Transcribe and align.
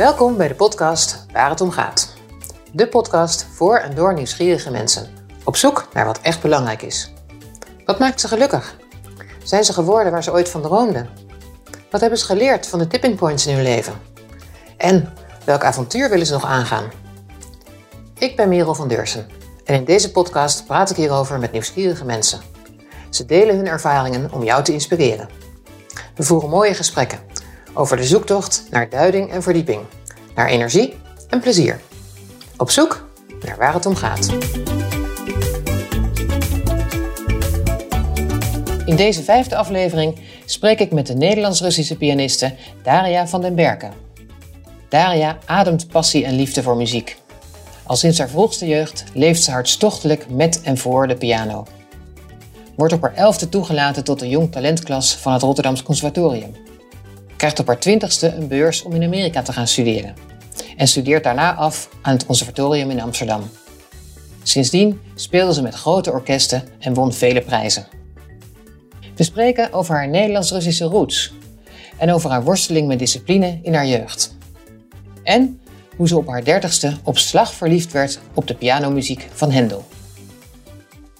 Welkom 0.00 0.36
bij 0.36 0.48
de 0.48 0.54
podcast 0.54 1.26
Waar 1.32 1.50
het 1.50 1.60
om 1.60 1.70
gaat. 1.70 2.14
De 2.72 2.88
podcast 2.88 3.46
voor 3.52 3.76
en 3.76 3.94
door 3.94 4.14
nieuwsgierige 4.14 4.70
mensen. 4.70 5.08
Op 5.44 5.56
zoek 5.56 5.88
naar 5.92 6.04
wat 6.04 6.20
echt 6.20 6.42
belangrijk 6.42 6.82
is. 6.82 7.12
Wat 7.84 7.98
maakt 7.98 8.20
ze 8.20 8.28
gelukkig? 8.28 8.76
Zijn 9.42 9.64
ze 9.64 9.72
geworden 9.72 10.12
waar 10.12 10.22
ze 10.22 10.32
ooit 10.32 10.48
van 10.48 10.62
droomden? 10.62 11.08
Wat 11.90 12.00
hebben 12.00 12.18
ze 12.18 12.24
geleerd 12.24 12.66
van 12.66 12.78
de 12.78 12.86
tipping 12.86 13.16
points 13.16 13.46
in 13.46 13.54
hun 13.54 13.62
leven? 13.62 13.92
En 14.76 15.12
welk 15.44 15.64
avontuur 15.64 16.10
willen 16.10 16.26
ze 16.26 16.32
nog 16.32 16.44
aangaan? 16.44 16.90
Ik 18.18 18.36
ben 18.36 18.48
Merel 18.48 18.74
van 18.74 18.88
Deursen 18.88 19.26
en 19.64 19.74
in 19.74 19.84
deze 19.84 20.10
podcast 20.10 20.66
praat 20.66 20.90
ik 20.90 20.96
hierover 20.96 21.38
met 21.38 21.52
nieuwsgierige 21.52 22.04
mensen. 22.04 22.40
Ze 23.10 23.26
delen 23.26 23.56
hun 23.56 23.68
ervaringen 23.68 24.32
om 24.32 24.42
jou 24.42 24.64
te 24.64 24.72
inspireren. 24.72 25.28
We 26.14 26.22
voeren 26.22 26.50
mooie 26.50 26.74
gesprekken 26.74 27.29
over 27.74 27.96
de 27.96 28.04
zoektocht 28.04 28.64
naar 28.70 28.88
duiding 28.88 29.30
en 29.30 29.42
verdieping, 29.42 29.80
naar 30.34 30.48
energie 30.48 30.94
en 31.28 31.40
plezier. 31.40 31.80
Op 32.56 32.70
zoek 32.70 33.08
naar 33.44 33.56
waar 33.56 33.74
het 33.74 33.86
om 33.86 33.94
gaat. 33.94 34.28
In 38.84 38.96
deze 38.96 39.22
vijfde 39.22 39.56
aflevering 39.56 40.18
spreek 40.44 40.80
ik 40.80 40.92
met 40.92 41.06
de 41.06 41.14
Nederlands-Russische 41.14 41.96
pianiste 41.96 42.54
Daria 42.82 43.26
van 43.26 43.40
den 43.40 43.54
Berken. 43.54 43.92
Daria 44.88 45.38
ademt 45.44 45.88
passie 45.88 46.24
en 46.24 46.34
liefde 46.34 46.62
voor 46.62 46.76
muziek. 46.76 47.16
Al 47.86 47.96
sinds 47.96 48.18
haar 48.18 48.28
vroegste 48.28 48.66
jeugd 48.66 49.04
leeft 49.14 49.42
ze 49.42 49.50
hartstochtelijk 49.50 50.30
met 50.30 50.60
en 50.62 50.78
voor 50.78 51.08
de 51.08 51.16
piano. 51.16 51.66
Wordt 52.76 52.92
op 52.92 53.02
haar 53.02 53.14
elfde 53.14 53.48
toegelaten 53.48 54.04
tot 54.04 54.18
de 54.18 54.28
jong 54.28 54.52
talentklas 54.52 55.14
van 55.14 55.32
het 55.32 55.42
Rotterdams 55.42 55.82
Conservatorium. 55.82 56.54
Krijgt 57.40 57.58
op 57.58 57.66
haar 57.66 57.78
twintigste 57.78 58.34
een 58.34 58.48
beurs 58.48 58.82
om 58.82 58.92
in 58.92 59.02
Amerika 59.02 59.42
te 59.42 59.52
gaan 59.52 59.66
studeren. 59.66 60.14
En 60.76 60.88
studeert 60.88 61.24
daarna 61.24 61.54
af 61.54 61.88
aan 62.02 62.12
het 62.12 62.26
Conservatorium 62.26 62.90
in 62.90 63.00
Amsterdam. 63.00 63.50
Sindsdien 64.42 65.00
speelde 65.14 65.54
ze 65.54 65.62
met 65.62 65.74
grote 65.74 66.10
orkesten 66.12 66.62
en 66.78 66.94
won 66.94 67.12
vele 67.12 67.40
prijzen. 67.40 67.86
We 69.14 69.22
spreken 69.22 69.72
over 69.72 69.94
haar 69.94 70.08
Nederlands-Russische 70.08 70.84
roots 70.84 71.32
en 71.96 72.12
over 72.12 72.30
haar 72.30 72.44
worsteling 72.44 72.86
met 72.86 72.98
discipline 72.98 73.58
in 73.62 73.74
haar 73.74 73.86
jeugd. 73.86 74.36
En 75.22 75.60
hoe 75.96 76.08
ze 76.08 76.16
op 76.16 76.28
haar 76.28 76.44
dertigste 76.44 76.96
op 77.02 77.18
slag 77.18 77.54
verliefd 77.54 77.92
werd 77.92 78.20
op 78.34 78.46
de 78.46 78.54
pianomuziek 78.54 79.28
van 79.32 79.50
Hendel. 79.50 79.84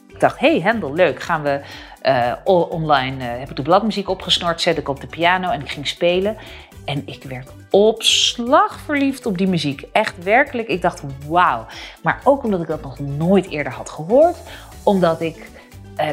Ik 0.09 0.21
dacht, 0.21 0.39
hey 0.39 0.61
Hendel, 0.61 0.95
leuk, 0.95 1.23
gaan 1.23 1.43
we 1.43 1.61
uh, 2.03 2.33
online, 2.45 3.25
uh, 3.25 3.39
heb 3.39 3.51
ik 3.51 3.57
de 3.57 3.63
bladmuziek 3.63 4.09
opgesnord, 4.09 4.61
zet 4.61 4.79
ik 4.79 4.89
op 4.89 5.01
de 5.01 5.07
piano 5.07 5.51
en 5.51 5.61
ik 5.61 5.71
ging 5.71 5.87
spelen. 5.87 6.37
En 6.85 7.03
ik 7.07 7.23
werd 7.23 7.53
op 7.71 8.03
slag 8.03 8.81
verliefd 8.81 9.27
op 9.27 9.39
die 9.39 9.49
muziek. 9.49 9.85
Echt 9.93 10.25
werkelijk, 10.25 10.69
ik 10.69 10.83
dacht 10.83 11.03
wauw. 11.29 11.67
Maar 12.03 12.21
ook 12.25 12.45
omdat 12.45 12.61
ik 12.61 12.67
dat 12.67 12.83
nog 12.83 12.99
nooit 12.99 13.49
eerder 13.49 13.73
had 13.73 13.91
gehoord. 13.91 14.37
Omdat 14.83 15.21
ik 15.21 15.51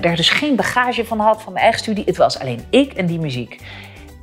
daar 0.02 0.16
dus 0.16 0.30
geen 0.30 0.56
bagage 0.56 1.06
van 1.06 1.20
had 1.20 1.42
van 1.42 1.54
mijn 1.54 1.64
eigen 1.64 1.84
studie. 1.84 2.04
Het 2.06 2.18
was 2.18 2.40
alleen 2.40 2.66
ik 2.70 2.94
en 2.94 3.06
die 3.06 3.20
muziek. 3.20 3.62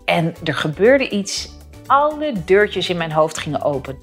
En 0.05 0.35
er 0.45 0.55
gebeurde 0.55 1.09
iets. 1.09 1.51
Alle 1.87 2.33
deurtjes 2.45 2.89
in 2.89 2.97
mijn 2.97 3.13
hoofd 3.13 3.39
gingen 3.39 3.63
open. 3.63 3.99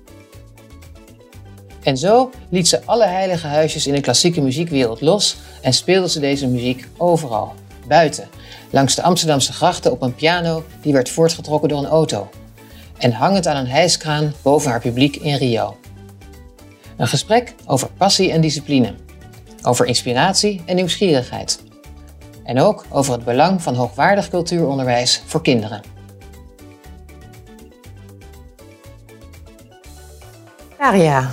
En 1.84 1.98
zo 1.98 2.30
liet 2.50 2.68
ze 2.68 2.86
alle 2.86 3.06
heilige 3.06 3.48
huisjes 3.48 3.88
in 3.88 3.94
de 3.94 4.02
klassieke 4.02 4.42
muziekwereld 4.42 5.02
los 5.02 5.38
en 5.62 5.74
speelde 5.74 6.10
ze 6.10 6.20
deze 6.20 6.48
muziek 6.48 6.88
overal, 6.98 7.54
buiten, 7.88 8.30
langs 8.70 8.96
de 8.96 9.02
Amsterdamse 9.02 9.54
grachten 9.54 9.92
op 9.92 10.02
een 10.02 10.16
piano 10.16 10.64
die 10.82 10.94
werd 10.94 11.10
voortgetrokken 11.10 11.70
door 11.70 11.80
een 11.80 11.86
auto 11.86 12.30
en 13.02 13.12
hangend 13.12 13.48
aan 13.48 13.56
een 13.56 13.68
hijskraan 13.68 14.34
boven 14.42 14.72
haar 14.72 14.80
publiek 14.80 15.16
in 15.16 15.36
Rio. 15.36 15.78
Een 16.98 17.08
gesprek 17.08 17.56
over 17.66 17.90
passie 17.98 18.32
en 18.32 18.42
discipline, 18.42 18.94
over 19.64 19.86
inspiratie 19.86 20.62
en 20.66 20.76
nieuwsgierigheid. 20.76 21.60
En 22.44 22.60
ook 22.60 22.86
over 22.90 23.14
het 23.14 23.24
belang 23.24 23.62
van 23.62 23.76
hoogwaardig 23.76 24.30
cultuuronderwijs 24.30 25.24
voor 25.26 25.42
kinderen. 25.42 25.82
Aria, 30.78 31.30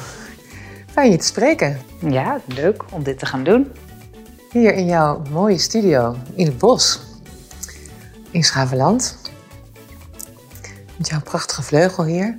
fijn 0.98 1.10
je 1.10 1.18
te 1.18 1.26
spreken. 1.26 1.78
Ja, 2.08 2.40
leuk 2.46 2.84
om 2.92 3.02
dit 3.02 3.18
te 3.18 3.26
gaan 3.26 3.44
doen. 3.44 3.72
Hier 4.50 4.74
in 4.74 4.86
jouw 4.86 5.22
mooie 5.30 5.58
studio 5.58 6.16
in 6.34 6.46
het 6.46 6.58
bos 6.58 7.00
in 8.30 8.44
Schaveland. 8.44 9.16
Met 10.96 11.08
jouw 11.08 11.20
prachtige 11.20 11.62
vleugel 11.62 12.04
hier. 12.04 12.38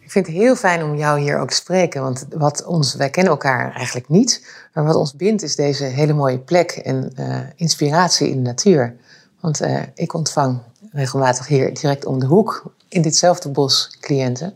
Ik 0.00 0.10
vind 0.10 0.26
het 0.26 0.36
heel 0.36 0.56
fijn 0.56 0.82
om 0.82 0.96
jou 0.96 1.20
hier 1.20 1.38
ook 1.38 1.48
te 1.48 1.56
spreken, 1.56 2.02
want 2.02 2.26
wat 2.30 2.64
ons, 2.64 2.94
wij 2.94 3.10
kennen 3.10 3.32
elkaar 3.32 3.72
eigenlijk 3.72 4.08
niet, 4.08 4.46
maar 4.72 4.84
wat 4.84 4.94
ons 4.94 5.14
bindt 5.14 5.42
is 5.42 5.56
deze 5.56 5.84
hele 5.84 6.12
mooie 6.12 6.38
plek 6.38 6.70
en 6.70 7.12
uh, 7.18 7.38
inspiratie 7.56 8.28
in 8.28 8.36
de 8.36 8.48
natuur. 8.48 8.96
Want 9.40 9.62
uh, 9.62 9.82
ik 9.94 10.14
ontvang 10.14 10.60
regelmatig 10.92 11.46
hier 11.46 11.74
direct 11.74 12.04
om 12.04 12.18
de 12.18 12.26
hoek 12.26 12.74
in 12.88 13.02
ditzelfde 13.02 13.48
bos 13.48 13.96
cliënten. 14.00 14.54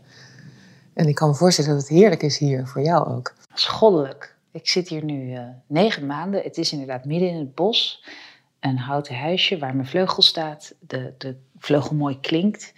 En 0.99 1.07
ik 1.07 1.15
kan 1.15 1.29
me 1.29 1.35
voorstellen 1.35 1.71
dat 1.71 1.79
het 1.79 1.89
heerlijk 1.89 2.23
is 2.23 2.37
hier 2.37 2.67
voor 2.67 2.81
jou 2.81 3.07
ook. 3.07 3.33
Schoddelijk. 3.53 4.35
Ik 4.51 4.69
zit 4.69 4.87
hier 4.87 5.03
nu 5.03 5.33
uh, 5.33 5.41
negen 5.67 6.05
maanden. 6.05 6.41
Het 6.41 6.57
is 6.57 6.71
inderdaad 6.71 7.05
midden 7.05 7.29
in 7.29 7.37
het 7.37 7.55
bos. 7.55 8.03
Een 8.59 8.77
houten 8.77 9.15
huisje 9.15 9.57
waar 9.57 9.75
mijn 9.75 9.87
vleugel 9.87 10.21
staat. 10.21 10.73
De, 10.79 11.13
de 11.17 11.35
vleugel 11.57 11.95
mooi 11.95 12.19
klinkt. 12.19 12.73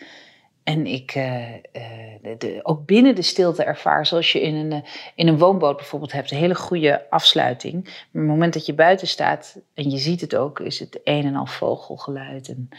En 0.64 0.86
ik 0.86 1.16
uh, 1.16 1.54
uh, 1.54 2.38
de, 2.38 2.60
ook 2.64 2.86
binnen 2.86 3.16
de 3.16 3.22
stilte 3.22 3.64
ervaar, 3.64 4.06
zoals 4.06 4.32
je 4.32 4.42
in 4.42 4.56
een, 4.56 4.84
in 5.16 5.28
een 5.28 5.38
woonboot 5.38 5.78
bijvoorbeeld 5.78 6.12
hebt, 6.12 6.32
een 6.32 6.38
hele 6.38 6.56
goede 6.56 7.10
afsluiting. 7.10 7.84
Maar 7.84 7.94
op 7.94 8.12
het 8.12 8.24
moment 8.24 8.54
dat 8.54 8.66
je 8.66 8.74
buiten 8.74 9.08
staat 9.08 9.58
en 9.74 9.90
je 9.90 9.98
ziet 9.98 10.22
het 10.22 10.36
ook, 10.36 10.60
is 10.60 10.80
het 10.80 11.00
een 11.04 11.26
en 11.26 11.36
al 11.36 11.46
vogelgeluid 11.46 12.48
en, 12.48 12.70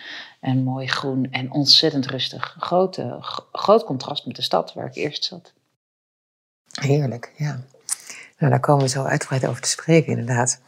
en 0.40 0.62
mooi 0.62 0.86
groen 0.86 1.28
en 1.30 1.52
ontzettend 1.52 2.06
rustig. 2.06 2.56
Grote, 2.58 3.16
groot 3.52 3.84
contrast 3.84 4.26
met 4.26 4.36
de 4.36 4.42
stad 4.42 4.72
waar 4.74 4.86
ik 4.86 4.94
eerst 4.94 5.24
zat. 5.24 5.52
Heerlijk, 6.80 7.32
ja. 7.36 7.60
Nou, 8.38 8.50
daar 8.50 8.60
komen 8.60 8.82
we 8.82 8.88
zo 8.88 9.04
uitgebreid 9.04 9.46
over 9.46 9.62
te 9.62 9.68
spreken, 9.68 10.10
inderdaad. 10.10 10.60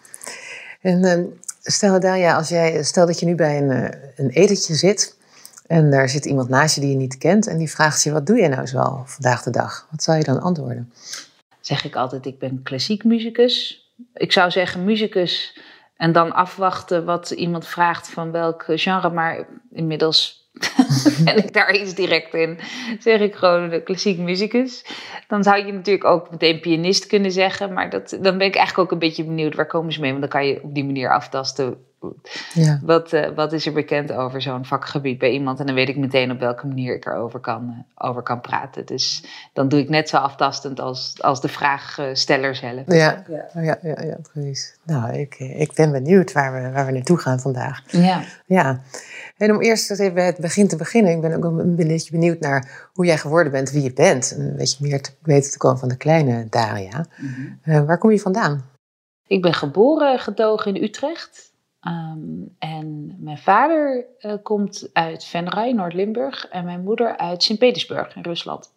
En 0.81 1.05
uh, 1.05 1.25
stel, 1.63 2.01
Dalia, 2.01 2.37
als 2.37 2.49
jij, 2.49 2.83
stel 2.83 3.07
dat 3.07 3.21
je 3.21 3.27
nu 3.27 3.35
bij 3.35 3.59
een, 3.59 3.95
een 4.17 4.31
etentje 4.31 4.75
zit 4.75 5.17
en 5.67 5.91
daar 5.91 6.09
zit 6.09 6.25
iemand 6.25 6.49
naast 6.49 6.75
je 6.75 6.81
die 6.81 6.91
je 6.91 6.97
niet 6.97 7.19
kent 7.19 7.47
en 7.47 7.59
die 7.59 7.71
vraagt 7.71 8.03
je, 8.03 8.13
wat 8.13 8.27
doe 8.27 8.37
je 8.37 8.49
nou 8.49 8.67
zoal 8.67 9.03
vandaag 9.07 9.43
de 9.43 9.51
dag? 9.51 9.87
Wat 9.91 10.03
zou 10.03 10.19
je 10.19 10.25
dan 10.25 10.41
antwoorden? 10.41 10.93
Zeg 11.61 11.85
ik 11.85 11.97
altijd, 11.97 12.27
ik 12.27 12.39
ben 12.39 12.63
klassiek 12.63 13.05
muzikus. 13.05 13.89
Ik 14.15 14.33
zou 14.33 14.51
zeggen 14.51 14.85
muzikus 14.85 15.59
en 15.97 16.13
dan 16.13 16.33
afwachten 16.35 17.05
wat 17.05 17.31
iemand 17.31 17.67
vraagt 17.67 18.09
van 18.09 18.31
welk 18.31 18.65
genre, 18.67 19.11
maar 19.11 19.47
inmiddels 19.73 20.45
ben 21.25 21.37
ik 21.37 21.53
daar 21.53 21.75
iets 21.75 21.95
direct 21.95 22.35
in. 22.35 22.59
Zeg 22.99 23.21
ik 23.21 23.35
gewoon 23.35 23.69
de 23.69 23.83
klassiek 23.83 24.19
muzikus. 24.19 24.85
Dan 25.29 25.43
zou 25.43 25.67
je 25.67 25.73
natuurlijk 25.73 26.05
ook 26.05 26.31
meteen 26.31 26.61
pianist 26.61 27.07
kunnen 27.07 27.33
zeggen. 27.33 27.73
Maar 27.73 27.91
dat, 27.91 28.19
dan 28.21 28.39
ben 28.39 28.47
ik 28.47 28.57
eigenlijk 28.57 28.79
ook 28.79 28.93
een 28.93 29.09
beetje 29.09 29.25
benieuwd 29.25 29.55
waar 29.55 29.67
komen 29.67 29.93
ze 29.93 30.01
mee. 30.01 30.11
Want 30.11 30.23
dan 30.23 30.31
kan 30.31 30.47
je 30.47 30.63
op 30.63 30.75
die 30.75 30.85
manier 30.85 31.13
aftasten. 31.13 31.77
Ja. 32.55 32.81
Wat, 32.83 33.13
uh, 33.13 33.29
wat 33.35 33.53
is 33.53 33.67
er 33.67 33.73
bekend 33.73 34.13
over 34.13 34.43
zo'n 34.43 34.65
vakgebied 34.65 35.19
bij 35.19 35.31
iemand? 35.31 35.61
En 35.61 35.67
dan 35.67 35.75
weet 35.75 35.89
ik 35.89 35.97
meteen 35.97 36.31
op 36.31 36.39
welke 36.39 36.67
manier 36.67 36.95
ik 36.95 37.07
erover 37.07 37.41
kan, 37.41 37.63
uh, 37.69 38.09
over 38.09 38.23
kan 38.23 38.41
praten. 38.41 38.87
Dus 38.87 39.25
dan 39.53 39.69
doe 39.69 39.81
ik 39.81 39.89
net 39.89 40.09
zo 40.09 40.17
aftastend 40.17 40.81
als, 40.81 41.15
als 41.21 41.41
de 41.41 41.49
vraagsteller 41.49 42.55
zelf. 42.55 42.83
Ja, 42.87 43.25
ja. 43.29 43.63
ja, 43.63 43.79
ja, 43.83 44.03
ja 44.03 44.19
precies. 44.33 44.79
Nou, 44.83 45.13
ik, 45.13 45.39
ik 45.39 45.73
ben 45.75 45.93
benieuwd 45.93 46.33
waar 46.33 46.53
we, 46.53 46.71
waar 46.71 46.87
we 46.87 46.93
naartoe 46.93 47.19
gaan 47.19 47.41
vandaag. 47.41 47.83
Ja. 47.87 48.23
ja. 48.47 48.81
En 49.37 49.51
om 49.51 49.61
eerst 49.61 49.91
even 49.91 50.15
bij 50.15 50.27
het 50.27 50.39
begin 50.39 50.69
te 50.69 50.77
beginnen, 50.77 51.13
ik 51.13 51.21
ben 51.21 51.37
ook 51.37 51.45
een 51.45 51.77
beetje 51.77 52.11
benieuwd 52.11 52.41
naar 52.41 52.89
hoe 52.93 53.07
jij 53.07 53.19
geworden 53.19 53.53
bent, 53.53 53.71
wie 53.71 53.83
je 53.83 53.93
bent. 53.93 54.35
En 54.37 54.41
een 54.41 54.57
beetje 54.57 54.87
meer 54.87 55.03
te 55.03 55.11
weten 55.23 55.51
te 55.51 55.59
komen 55.59 55.79
van 55.79 55.89
de 55.89 55.97
kleine 55.97 56.47
Daria. 56.51 57.07
Mm 57.17 57.35
-hmm. 57.35 57.59
uh, 57.65 57.87
waar 57.87 57.99
kom 57.99 58.11
je 58.11 58.21
vandaan? 58.21 58.65
Ik 59.27 59.43
ben 59.43 59.55
geboren 59.55 60.19
getogen 60.19 60.75
in 60.75 60.83
Utrecht. 60.83 61.53
Um, 61.87 62.55
en 62.59 63.17
mijn 63.19 63.39
vader 63.39 64.07
uh, 64.21 64.33
komt 64.43 64.91
uit 64.93 65.25
Venray, 65.25 65.73
Noord-Limburg. 65.73 66.49
En 66.49 66.65
mijn 66.65 66.83
moeder 66.83 67.17
uit 67.17 67.43
Sint-Petersburg 67.43 68.17
in 68.17 68.23
Rusland. 68.23 68.73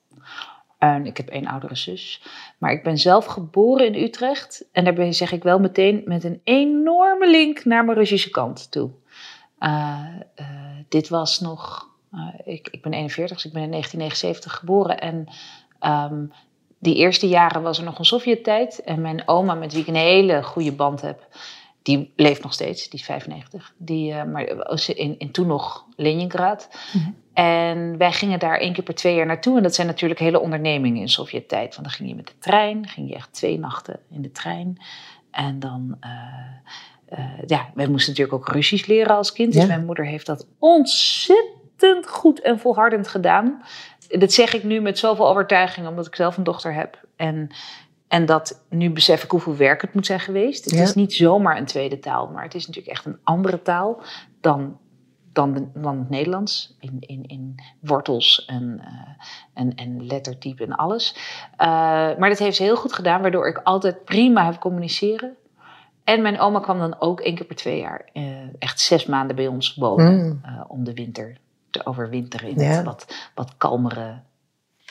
En 0.78 1.06
ik 1.06 1.18
heb 1.18 1.28
één 1.28 1.48
oudere 1.48 1.76
zus. 1.76 2.22
Maar 2.58 2.72
ik 2.72 2.84
ben 2.84 2.98
zelf 2.98 3.26
geboren 3.26 3.86
in 3.86 4.04
Utrecht. 4.04 4.66
En 4.72 4.84
daarbij 4.84 5.12
zeg 5.12 5.32
ik 5.32 5.44
wel 5.44 5.60
meteen 5.60 6.02
met 6.06 6.24
een 6.24 6.42
enorme 6.44 7.30
link 7.30 7.66
naar 7.66 7.86
mijn 7.86 7.98
Russische 7.98 8.30
kant 8.30 8.72
toe. 8.72 8.90
Uh, 9.60 10.06
uh, 10.40 10.48
dit 10.90 11.10
was 11.10 11.40
nog, 11.40 11.90
ik, 12.44 12.68
ik 12.72 12.82
ben 12.82 12.94
41, 12.94 13.36
dus 13.36 13.46
ik 13.46 13.54
ben 13.54 13.64
in 13.64 13.72
1979 13.72 14.56
geboren. 14.56 15.00
En 15.00 15.28
um, 16.12 16.32
die 16.80 16.96
eerste 16.96 17.28
jaren 17.28 17.62
was 17.62 17.78
er 17.78 17.84
nog 17.84 18.00
een 18.00 18.06
Sovjet-tijd. 18.06 18.84
En 18.84 19.02
mijn 19.02 19.28
oma, 19.28 19.54
met 19.54 19.74
wie 19.74 19.82
ik 19.82 19.88
een 19.88 19.96
hele 19.96 20.44
goede 20.44 20.72
band 20.72 21.02
heb, 21.02 21.28
die 21.88 22.12
leeft 22.16 22.44
nog 22.44 22.54
steeds, 22.54 22.90
die 22.90 23.00
is 23.00 23.06
95. 23.06 23.74
Die, 23.78 24.14
uh, 24.14 24.24
maar 24.24 24.44
in, 24.88 25.20
in 25.20 25.32
toen 25.32 25.48
nog 25.48 25.86
Leningrad. 25.96 26.70
Mhm. 26.94 27.10
En 27.34 27.98
wij 27.98 28.12
gingen 28.12 28.40
daar 28.40 28.58
één 28.58 28.74
keer 28.74 28.84
per 28.84 28.96
twee 28.96 29.16
jaar 29.16 29.26
naartoe. 29.26 29.58
En 29.58 29.64
dat 29.64 29.76
zijn 29.76 29.88
natuurlijk 29.88 30.20
hele 30.20 30.40
ondernemingen 30.40 31.02
in 31.02 31.10
Sovjet-tijd. 31.10 31.76
Want 31.76 31.88
dan 31.88 31.96
ging 31.96 32.10
je 32.10 32.16
met 32.16 32.28
de 32.28 32.38
trein, 32.40 32.88
ging 32.88 33.10
je 33.10 33.16
echt 33.16 33.34
twee 33.34 33.60
nachten 33.60 34.00
in 34.12 34.22
de 34.22 34.32
trein. 34.32 34.78
En 35.32 35.60
dan, 35.60 35.98
uh, 36.02 37.20
uh, 37.20 37.42
ja, 37.46 37.70
wij 37.74 37.88
moesten 37.88 38.14
natuurlijk 38.14 38.38
ook 38.38 38.54
Russisch 38.54 38.88
leren 38.88 39.16
als 39.16 39.34
kind. 39.34 39.54
Dus 39.54 39.66
mijn 39.66 39.86
moeder 39.86 40.06
heeft 40.06 40.26
dat 40.26 40.48
ontzettend 40.60 42.08
goed 42.08 42.42
en 42.42 42.60
volhardend 42.60 43.08
gedaan. 43.08 43.62
Dat 44.08 44.34
zeg 44.34 44.54
ik 44.54 44.64
nu 44.64 44.82
met 44.82 45.00
zoveel 45.00 45.28
overtuiging, 45.28 45.88
omdat 45.88 46.08
ik 46.08 46.16
zelf 46.16 46.38
een 46.38 46.44
dochter 46.44 46.74
heb. 46.74 47.00
En 47.16 47.50
en 48.08 48.26
dat 48.26 48.66
nu 48.70 48.90
besef 48.92 49.24
ik 49.24 49.32
hoeveel 49.32 49.56
werk 49.56 49.82
het 49.82 49.94
moet 49.94 50.06
zijn 50.06 50.20
geweest. 50.20 50.66
Het 50.66 50.74
is 50.74 50.94
niet 50.94 51.14
zomaar 51.14 51.58
een 51.58 51.66
tweede 51.66 52.00
taal, 52.00 52.28
maar 52.28 52.44
het 52.44 52.56
is 52.56 52.68
natuurlijk 52.68 52.96
echt 52.96 53.06
een 53.06 53.20
andere 53.24 53.62
taal 53.62 54.02
dan, 54.42 54.78
dan, 55.34 55.72
dan 55.74 55.98
het 55.98 56.10
Nederlands. 56.10 56.76
In, 56.80 56.98
in, 57.00 57.26
in 57.26 57.56
wortels 57.80 58.46
en, 58.46 58.82
uh, 58.82 58.88
en, 59.54 59.76
en 59.76 60.06
lettertype 60.06 60.64
en 60.64 60.76
alles. 60.76 61.16
Uh, 61.52 61.68
maar 62.18 62.30
dat 62.30 62.40
heeft 62.40 62.58
ze 62.58 62.64
heel 62.64 62.76
goed 62.76 62.94
gedaan, 62.94 63.22
waardoor 63.22 63.48
ik 63.48 63.62
altijd 63.64 64.04
prima 64.04 64.46
heb 64.46 64.60
communiceren. 64.60 65.36
En 66.04 66.22
mijn 66.22 66.40
oma 66.40 66.60
kwam 66.60 66.80
dan 66.80 67.00
ook 67.00 67.20
één 67.20 67.36
keer 67.36 67.46
per 67.46 67.56
twee 67.56 67.80
jaar 67.80 68.10
uh, 68.14 68.24
echt 68.60 68.80
zes 68.80 69.06
maanden 69.06 69.36
bij 69.36 69.48
ons 69.48 69.76
wonen. 69.76 70.26
Mm. 70.26 70.66
om 70.68 70.84
de 70.84 70.94
winter 70.94 71.38
te 71.70 71.86
overwinteren 71.86 72.50
in 72.50 72.60
het 72.60 72.84
wat, 72.84 73.32
wat 73.36 73.54
kalmere 73.58 74.20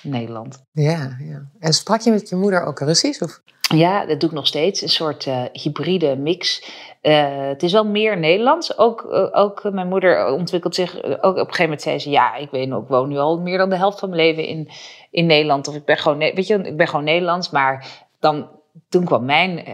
Nederland. 0.06 0.64
Ja, 0.72 1.16
ja. 1.18 1.48
En 1.58 1.72
sprak 1.72 2.00
je 2.00 2.10
met 2.10 2.28
je 2.28 2.36
moeder 2.36 2.64
ook 2.64 2.78
Russisch? 2.78 3.22
Of? 3.22 3.40
Ja, 3.74 4.06
dat 4.06 4.20
doe 4.20 4.28
ik 4.28 4.34
nog 4.34 4.46
steeds. 4.46 4.82
Een 4.82 4.88
soort 4.88 5.26
uh, 5.26 5.42
hybride 5.52 6.16
mix. 6.16 6.70
Uh, 7.02 7.48
het 7.48 7.62
is 7.62 7.72
wel 7.72 7.86
meer 7.86 8.18
Nederlands. 8.18 8.78
Ook, 8.78 9.06
uh, 9.10 9.28
ook 9.32 9.72
mijn 9.72 9.88
moeder 9.88 10.26
ontwikkelt 10.32 10.74
zich. 10.74 11.02
Ook 11.02 11.06
op 11.14 11.24
een 11.24 11.36
gegeven 11.36 11.62
moment 11.62 11.82
zei 11.82 11.98
ze: 11.98 12.10
Ja, 12.10 12.34
ik 12.34 12.50
weet 12.50 12.68
nog, 12.68 12.82
ik 12.82 12.88
woon 12.88 13.08
nu 13.08 13.16
al 13.16 13.40
meer 13.40 13.58
dan 13.58 13.70
de 13.70 13.76
helft 13.76 13.98
van 13.98 14.08
mijn 14.08 14.20
leven 14.20 14.46
in, 14.46 14.68
in 15.10 15.26
Nederland. 15.26 15.68
Of 15.68 15.74
ik 15.74 15.84
ben 15.84 15.96
gewoon, 15.96 16.18
weet 16.18 16.46
je, 16.46 16.54
ik 16.54 16.76
ben 16.76 16.88
gewoon 16.88 17.04
Nederlands. 17.04 17.50
Maar 17.50 17.86
dan, 18.20 18.48
toen 18.88 19.04
kwam 19.04 19.24
mijn 19.24 19.64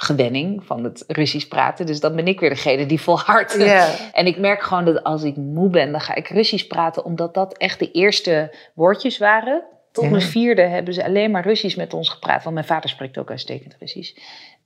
gewenning 0.00 0.64
van 0.64 0.84
het 0.84 1.04
Russisch 1.06 1.48
praten. 1.48 1.86
Dus 1.86 2.00
dan 2.00 2.16
ben 2.16 2.26
ik 2.26 2.40
weer 2.40 2.50
degene 2.50 2.86
die 2.86 3.00
volhardt. 3.00 3.54
Yeah. 3.54 3.88
En 4.12 4.26
ik 4.26 4.38
merk 4.38 4.62
gewoon 4.62 4.84
dat 4.84 5.02
als 5.02 5.22
ik 5.22 5.36
moe 5.36 5.70
ben, 5.70 5.92
dan 5.92 6.00
ga 6.00 6.14
ik 6.14 6.28
Russisch 6.28 6.66
praten, 6.66 7.04
omdat 7.04 7.34
dat 7.34 7.56
echt 7.56 7.78
de 7.78 7.90
eerste 7.90 8.54
woordjes 8.74 9.18
waren. 9.18 9.62
Tot 9.92 10.10
mijn 10.10 10.22
vierde 10.22 10.62
hebben 10.62 10.94
ze 10.94 11.04
alleen 11.04 11.30
maar 11.30 11.46
Russisch 11.46 11.76
met 11.76 11.94
ons 11.94 12.08
gepraat. 12.08 12.42
Want 12.42 12.54
mijn 12.54 12.66
vader 12.66 12.90
spreekt 12.90 13.18
ook 13.18 13.30
uitstekend 13.30 13.76
Russisch. 13.78 14.16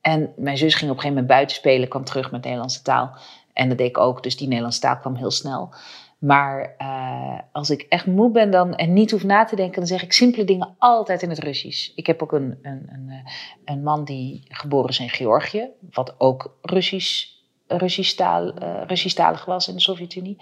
En 0.00 0.32
mijn 0.36 0.56
zus 0.56 0.74
ging 0.74 0.90
op 0.90 0.96
een 0.96 1.02
gegeven 1.02 1.22
moment 1.22 1.26
buiten 1.26 1.56
spelen, 1.56 1.88
kwam 1.88 2.04
terug 2.04 2.30
met 2.30 2.42
Nederlandse 2.42 2.82
taal. 2.82 3.16
En 3.52 3.68
dat 3.68 3.78
deed 3.78 3.88
ik 3.88 3.98
ook, 3.98 4.22
dus 4.22 4.36
die 4.36 4.46
Nederlandse 4.46 4.80
taal 4.80 4.98
kwam 4.98 5.14
heel 5.14 5.30
snel. 5.30 5.74
Maar 6.22 6.74
uh, 6.78 7.38
als 7.52 7.70
ik 7.70 7.86
echt 7.88 8.06
moe 8.06 8.30
ben 8.30 8.50
dan, 8.50 8.74
en 8.74 8.92
niet 8.92 9.10
hoef 9.10 9.24
na 9.24 9.44
te 9.44 9.56
denken, 9.56 9.74
dan 9.74 9.86
zeg 9.86 10.02
ik 10.02 10.12
simpele 10.12 10.44
dingen 10.44 10.74
altijd 10.78 11.22
in 11.22 11.28
het 11.28 11.38
Russisch. 11.38 11.92
Ik 11.94 12.06
heb 12.06 12.22
ook 12.22 12.32
een, 12.32 12.58
een, 12.62 12.88
een, 12.92 13.08
eh, 13.08 13.32
een 13.64 13.82
man 13.82 14.04
die 14.04 14.42
geboren 14.48 14.88
is 14.88 14.98
in 14.98 15.08
Georgië, 15.08 15.68
wat 15.92 16.14
ook 16.18 16.56
Russisch, 16.62 17.26
Russisch, 17.66 18.14
taal, 18.14 18.62
uh, 18.62 18.82
Russisch 18.86 19.16
talig 19.16 19.44
was 19.44 19.68
in 19.68 19.74
de 19.74 19.80
Sovjet-Unie. 19.80 20.36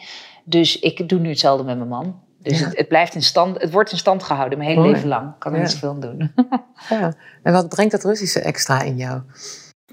Dus 0.45 0.79
ik 0.79 1.09
doe 1.09 1.19
nu 1.19 1.29
hetzelfde 1.29 1.65
met 1.65 1.77
mijn 1.77 1.89
man. 1.89 2.23
Dus 2.39 2.61
het, 2.61 2.77
het, 2.77 2.89
blijft 2.89 3.15
in 3.15 3.23
stand, 3.23 3.61
het 3.61 3.71
wordt 3.71 3.93
in 3.93 3.99
stand 3.99 4.23
gehouden 4.23 4.59
mijn 4.59 4.71
hele 4.71 4.91
leven 4.91 5.09
lang. 5.09 5.29
Ik 5.29 5.39
kan 5.39 5.53
er 5.53 5.59
ja. 5.59 5.65
niet 5.65 5.73
zoveel 5.73 5.91
aan 5.91 6.01
doen. 6.01 6.33
ja. 6.89 7.15
En 7.43 7.53
wat 7.53 7.69
brengt 7.69 7.93
dat 7.93 8.05
Russische 8.05 8.41
extra 8.41 8.83
in 8.83 8.97
jou? 8.97 9.23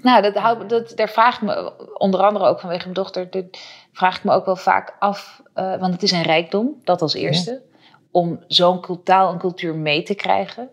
Nou, 0.02 0.22
dat, 0.22 0.34
houdt, 0.34 0.68
dat, 0.68 0.92
daar 0.96 1.08
vraag 1.08 1.34
ik 1.34 1.42
me, 1.42 1.72
onder 1.94 2.20
andere 2.20 2.44
ook 2.44 2.60
vanwege 2.60 2.82
mijn 2.82 2.94
dochter, 2.94 3.30
dat 3.30 3.44
vraag 3.92 4.16
ik 4.16 4.24
me 4.24 4.32
ook 4.32 4.44
wel 4.44 4.56
vaak 4.56 4.96
af, 4.98 5.42
uh, 5.54 5.76
want 5.76 5.92
het 5.92 6.02
is 6.02 6.10
een 6.10 6.22
rijkdom, 6.22 6.80
dat 6.84 7.02
als 7.02 7.14
eerste, 7.14 7.62
om 8.10 8.44
zo'n 8.46 9.00
taal 9.04 9.32
en 9.32 9.38
cultuur 9.38 9.74
mee 9.74 10.02
te 10.02 10.14
krijgen. 10.14 10.70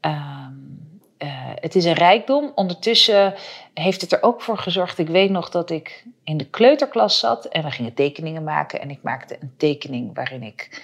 Um, 0.00 0.80
uh, 1.22 1.28
het 1.54 1.74
is 1.74 1.84
een 1.84 1.92
rijkdom. 1.92 2.52
Ondertussen 2.54 3.34
heeft 3.74 4.00
het 4.00 4.12
er 4.12 4.22
ook 4.22 4.42
voor 4.42 4.58
gezorgd. 4.58 4.98
Ik 4.98 5.08
weet 5.08 5.30
nog 5.30 5.50
dat 5.50 5.70
ik 5.70 6.04
in 6.24 6.36
de 6.36 6.44
kleuterklas 6.44 7.18
zat 7.18 7.44
en 7.44 7.62
we 7.62 7.70
gingen 7.70 7.94
tekeningen 7.94 8.44
maken. 8.44 8.80
En 8.80 8.90
ik 8.90 9.02
maakte 9.02 9.36
een 9.40 9.54
tekening 9.56 10.14
waarin 10.14 10.42
ik 10.42 10.82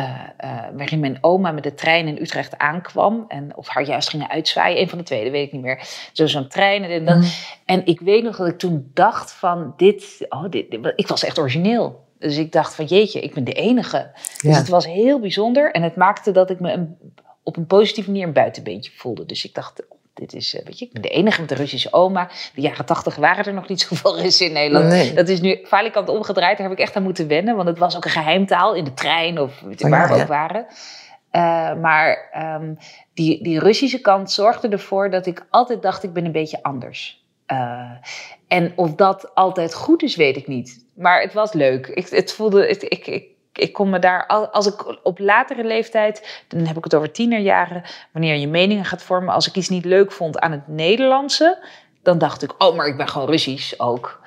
uh, 0.00 0.20
uh, 0.44 0.62
waarin 0.76 1.00
mijn 1.00 1.18
oma 1.20 1.52
met 1.52 1.62
de 1.62 1.74
trein 1.74 2.08
in 2.08 2.18
Utrecht 2.20 2.58
aankwam. 2.58 3.24
En, 3.28 3.56
of 3.56 3.68
haar 3.68 3.84
juist 3.84 4.08
gingen 4.08 4.30
uitzwaaien. 4.30 4.80
Een 4.80 4.88
van 4.88 4.98
de 4.98 5.04
twee, 5.04 5.22
dat 5.22 5.32
weet 5.32 5.46
ik 5.46 5.52
niet 5.52 5.62
meer. 5.62 6.08
Zo 6.12 6.26
zo'n 6.26 6.48
trein. 6.48 6.84
En, 6.84 7.04
dan, 7.04 7.18
mm. 7.18 7.24
en 7.64 7.86
ik 7.86 8.00
weet 8.00 8.22
nog 8.22 8.36
dat 8.36 8.46
ik 8.46 8.58
toen 8.58 8.90
dacht 8.94 9.32
van 9.32 9.74
dit, 9.76 10.26
oh, 10.28 10.44
dit, 10.50 10.70
dit, 10.70 10.92
Ik 10.96 11.08
was 11.08 11.24
echt 11.24 11.38
origineel. 11.38 12.04
Dus 12.18 12.36
ik 12.36 12.52
dacht 12.52 12.74
van 12.74 12.84
jeetje, 12.84 13.20
ik 13.20 13.34
ben 13.34 13.44
de 13.44 13.52
enige. 13.52 14.10
Dus 14.42 14.56
het 14.56 14.68
was 14.68 14.86
heel 14.86 15.20
bijzonder. 15.20 15.70
En 15.72 15.82
het 15.82 15.96
maakte 15.96 16.30
dat 16.30 16.50
ik 16.50 16.60
me 16.60 16.72
een, 16.72 16.96
op 17.42 17.56
een 17.56 17.66
positieve 17.66 18.10
manier 18.10 18.26
een 18.26 18.32
buitenbeentje 18.32 18.92
voelde. 18.94 19.26
Dus 19.26 19.44
ik 19.44 19.54
dacht, 19.54 19.82
dit 20.14 20.32
is, 20.32 20.60
weet 20.64 20.78
je, 20.78 20.84
ik 20.84 20.92
ben 20.92 21.02
de 21.02 21.08
enige 21.08 21.40
met 21.40 21.48
de 21.48 21.54
Russische 21.54 21.92
oma. 21.92 22.30
De 22.54 22.60
jaren 22.60 22.84
tachtig 22.84 23.16
waren 23.16 23.44
er 23.44 23.54
nog 23.54 23.68
niet 23.68 23.80
zoveel 23.88 24.20
Russen 24.20 24.46
in 24.46 24.52
Nederland. 24.52 24.88
Nee. 24.88 25.12
Dat 25.12 25.28
is 25.28 25.40
nu 25.40 25.60
falikant 25.64 26.08
omgedraaid. 26.08 26.58
Daar 26.58 26.68
heb 26.68 26.78
ik 26.78 26.84
echt 26.84 26.96
aan 26.96 27.02
moeten 27.02 27.28
wennen. 27.28 27.56
Want 27.56 27.68
het 27.68 27.78
was 27.78 27.96
ook 27.96 28.04
een 28.04 28.10
geheimtaal 28.10 28.74
in 28.74 28.84
de 28.84 28.94
trein 28.94 29.38
of 29.38 29.62
oh, 29.62 29.90
waar 29.90 30.08
ja, 30.08 30.14
we 30.14 30.22
ook 30.22 30.28
waren. 30.28 30.66
Uh, 31.32 31.74
maar 31.74 32.30
um, 32.60 32.78
die, 33.14 33.42
die 33.42 33.58
Russische 33.58 34.00
kant 34.00 34.30
zorgde 34.30 34.68
ervoor 34.68 35.10
dat 35.10 35.26
ik 35.26 35.46
altijd 35.50 35.82
dacht, 35.82 36.02
ik 36.02 36.12
ben 36.12 36.24
een 36.24 36.32
beetje 36.32 36.62
anders. 36.62 37.24
Uh, 37.52 37.90
en 38.48 38.72
of 38.76 38.94
dat 38.94 39.34
altijd 39.34 39.74
goed 39.74 40.02
is, 40.02 40.16
weet 40.16 40.36
ik 40.36 40.46
niet. 40.46 40.86
Maar 40.94 41.20
het 41.20 41.32
was 41.32 41.52
leuk. 41.52 41.86
Ik, 41.86 42.08
het 42.08 42.32
voelde, 42.32 42.68
ik 42.68 43.33
ik 43.58 43.72
kon 43.72 43.90
me 43.90 43.98
daar, 43.98 44.26
als 44.26 44.66
ik 44.66 45.04
op 45.04 45.18
latere 45.18 45.64
leeftijd, 45.64 46.42
dan 46.48 46.66
heb 46.66 46.76
ik 46.76 46.84
het 46.84 46.94
over 46.94 47.10
tienerjaren, 47.10 47.82
wanneer 48.12 48.36
je 48.36 48.48
meningen 48.48 48.84
gaat 48.84 49.02
vormen, 49.02 49.34
als 49.34 49.48
ik 49.48 49.54
iets 49.54 49.68
niet 49.68 49.84
leuk 49.84 50.12
vond 50.12 50.38
aan 50.38 50.52
het 50.52 50.68
Nederlandse, 50.68 51.66
dan 52.02 52.18
dacht 52.18 52.42
ik, 52.42 52.54
oh, 52.62 52.76
maar 52.76 52.86
ik 52.86 52.96
ben 52.96 53.08
gewoon 53.08 53.28
Russisch 53.28 53.80
ook. 53.80 54.20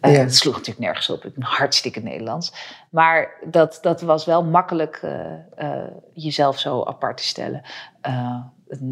Uh, 0.00 0.14
ja. 0.14 0.20
Het 0.20 0.36
sloeg 0.36 0.54
natuurlijk 0.54 0.86
nergens 0.86 1.10
op, 1.10 1.24
ik 1.24 1.34
ben 1.34 1.44
hartstikke 1.44 2.00
Nederlands. 2.00 2.52
Maar 2.90 3.30
dat, 3.44 3.78
dat 3.82 4.00
was 4.00 4.24
wel 4.24 4.44
makkelijk 4.44 5.00
uh, 5.04 5.10
uh, 5.58 5.82
jezelf 6.12 6.58
zo 6.58 6.82
apart 6.82 7.16
te 7.16 7.24
stellen. 7.24 7.62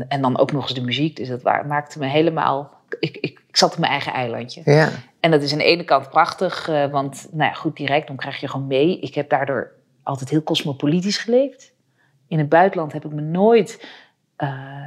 en 0.09 0.21
dan 0.21 0.38
ook 0.38 0.53
nog 0.53 0.62
eens 0.62 0.75
de 0.75 0.85
muziek, 0.85 1.17
dus 1.17 1.29
dat 1.29 1.43
maakte 1.43 1.99
me 1.99 2.06
helemaal 2.06 2.81
ik, 3.00 3.17
ik, 3.17 3.31
ik, 3.31 3.56
zat 3.56 3.73
op 3.73 3.79
mijn 3.79 3.93
eigen 3.93 4.12
eilandje. 4.12 4.62
Ja. 4.65 4.88
En 5.21 5.31
dat 5.31 5.43
is 5.43 5.53
aan 5.53 5.59
de 5.59 5.65
ene 5.65 5.85
kant 5.85 6.11
prachtig, 6.11 6.67
want 6.91 7.28
nou 7.31 7.50
ja, 7.50 7.52
goed, 7.52 7.76
die 7.76 7.87
rijkdom 7.87 8.16
krijg 8.16 8.40
je 8.40 8.49
gewoon 8.49 8.66
mee. 8.66 9.00
Ik 9.00 9.14
heb 9.14 9.28
daardoor 9.28 9.73
altijd 10.02 10.30
heel 10.30 10.42
cosmopolitisch 10.42 11.18
geleefd. 11.18 11.75
In 12.28 12.38
het 12.38 12.49
buitenland 12.49 12.92
heb 12.92 13.04
ik 13.04 13.12
me 13.12 13.21
nooit. 13.21 13.87
Uh, 14.38 14.87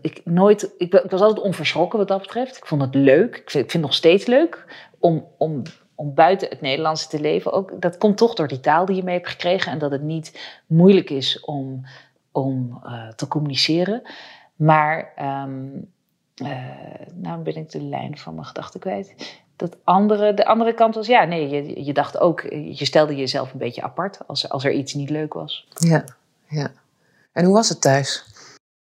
ik, 0.00 0.20
nooit 0.24 0.74
ik, 0.78 1.04
was 1.08 1.20
altijd 1.20 1.44
onverschrokken 1.46 1.98
wat 1.98 2.08
dat 2.08 2.20
betreft. 2.20 2.56
Ik 2.56 2.66
vond 2.66 2.82
het 2.82 2.94
leuk. 2.94 3.36
Ik 3.36 3.50
vind, 3.50 3.64
ik 3.64 3.70
vind 3.70 3.72
het 3.72 3.82
nog 3.82 3.94
steeds 3.94 4.26
leuk 4.26 4.66
om, 4.98 5.26
om, 5.38 5.62
om 5.94 6.14
buiten 6.14 6.48
het 6.48 6.60
Nederlandse 6.60 7.08
te 7.08 7.20
leven. 7.20 7.52
Ook, 7.52 7.80
dat 7.80 7.98
komt 7.98 8.16
toch 8.16 8.34
door 8.34 8.48
die 8.48 8.60
taal 8.60 8.84
die 8.84 8.96
je 8.96 9.02
mee 9.02 9.14
hebt 9.14 9.28
gekregen. 9.28 9.72
En 9.72 9.78
dat 9.78 9.90
het 9.90 10.02
niet 10.02 10.56
moeilijk 10.66 11.10
is 11.10 11.40
om, 11.40 11.86
om 12.32 12.80
uh, 12.84 13.08
te 13.08 13.28
communiceren. 13.28 14.02
Maar 14.56 15.12
uh, 15.18 15.44
nou 17.14 17.42
ben 17.42 17.56
ik 17.56 17.70
de 17.70 17.82
lijn 17.82 18.18
van 18.18 18.34
mijn 18.34 18.46
gedachten 18.46 18.80
kwijt 18.80 19.40
dat 19.58 19.76
andere, 19.84 20.34
de 20.34 20.46
andere 20.46 20.74
kant 20.74 20.94
was, 20.94 21.06
ja, 21.06 21.24
nee, 21.24 21.48
je, 21.48 21.84
je 21.84 21.92
dacht 21.92 22.18
ook, 22.18 22.40
je 22.50 22.84
stelde 22.84 23.16
jezelf 23.16 23.52
een 23.52 23.58
beetje 23.58 23.82
apart 23.82 24.18
als, 24.26 24.48
als 24.48 24.64
er 24.64 24.72
iets 24.72 24.94
niet 24.94 25.10
leuk 25.10 25.32
was. 25.32 25.68
Ja, 25.74 26.04
ja. 26.48 26.70
En 27.32 27.44
hoe 27.44 27.54
was 27.54 27.68
het 27.68 27.80
thuis? 27.80 28.24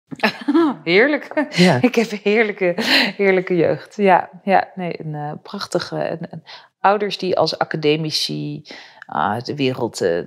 Heerlijk. 0.85 1.47
Ja. 1.51 1.83
Ik 1.83 1.95
heb 1.95 2.13
een 2.13 2.21
heerlijke, 2.23 2.75
heerlijke 3.17 3.57
jeugd. 3.57 3.97
Ja, 3.97 4.31
ja 4.45 4.69
nee, 4.75 5.01
een 5.01 5.15
uh, 5.15 5.33
prachtige. 5.43 6.19
Een, 6.21 6.43
ouders 6.81 7.19
die 7.19 7.39
als 7.39 7.59
academici 7.59 8.63
uh, 9.09 9.41
de 9.41 9.57
wereld 9.57 10.03
uh, 10.03 10.25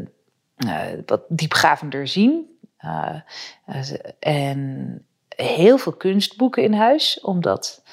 wat 1.06 1.22
diepgravender 1.28 2.08
zien. 2.08 2.58
en 4.20 5.02
heel 5.36 5.78
veel 5.78 5.94
kunstboeken 5.94 6.64
in 6.64 6.74
huis, 6.74 7.20
omdat 7.22 7.84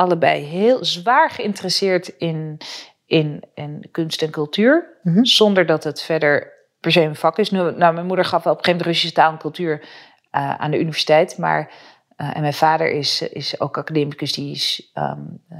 allebei 0.00 0.42
heel 0.42 0.84
zwaar 0.84 1.30
geïnteresseerd 1.30 2.08
in, 2.08 2.60
in, 3.06 3.42
in 3.54 3.88
kunst 3.90 4.22
en 4.22 4.30
cultuur. 4.30 4.98
Mhm. 5.02 5.24
Zonder 5.24 5.66
dat 5.66 5.84
het 5.84 6.02
verder 6.02 6.52
per 6.80 6.92
se 6.92 7.00
een 7.00 7.16
vak 7.16 7.38
is. 7.38 7.50
Nou, 7.50 7.74
mijn 7.76 8.06
moeder 8.06 8.24
gaf 8.24 8.42
wel 8.44 8.52
op 8.52 8.58
een 8.58 8.64
gegeven 8.64 8.70
moment 8.70 8.86
Russische 8.86 9.14
taal 9.14 9.32
en 9.32 9.38
cultuur 9.38 9.80
uh, 9.80 10.54
aan 10.54 10.70
de 10.70 10.78
universiteit. 10.78 11.38
Maar, 11.38 11.72
uh, 12.16 12.36
en 12.36 12.40
mijn 12.40 12.52
vader 12.52 12.90
is, 12.90 13.22
is 13.22 13.60
ook 13.60 13.78
academicus, 13.78 14.32
die 14.32 14.50
is 14.50 14.90
um, 14.94 15.42
uh, 15.52 15.58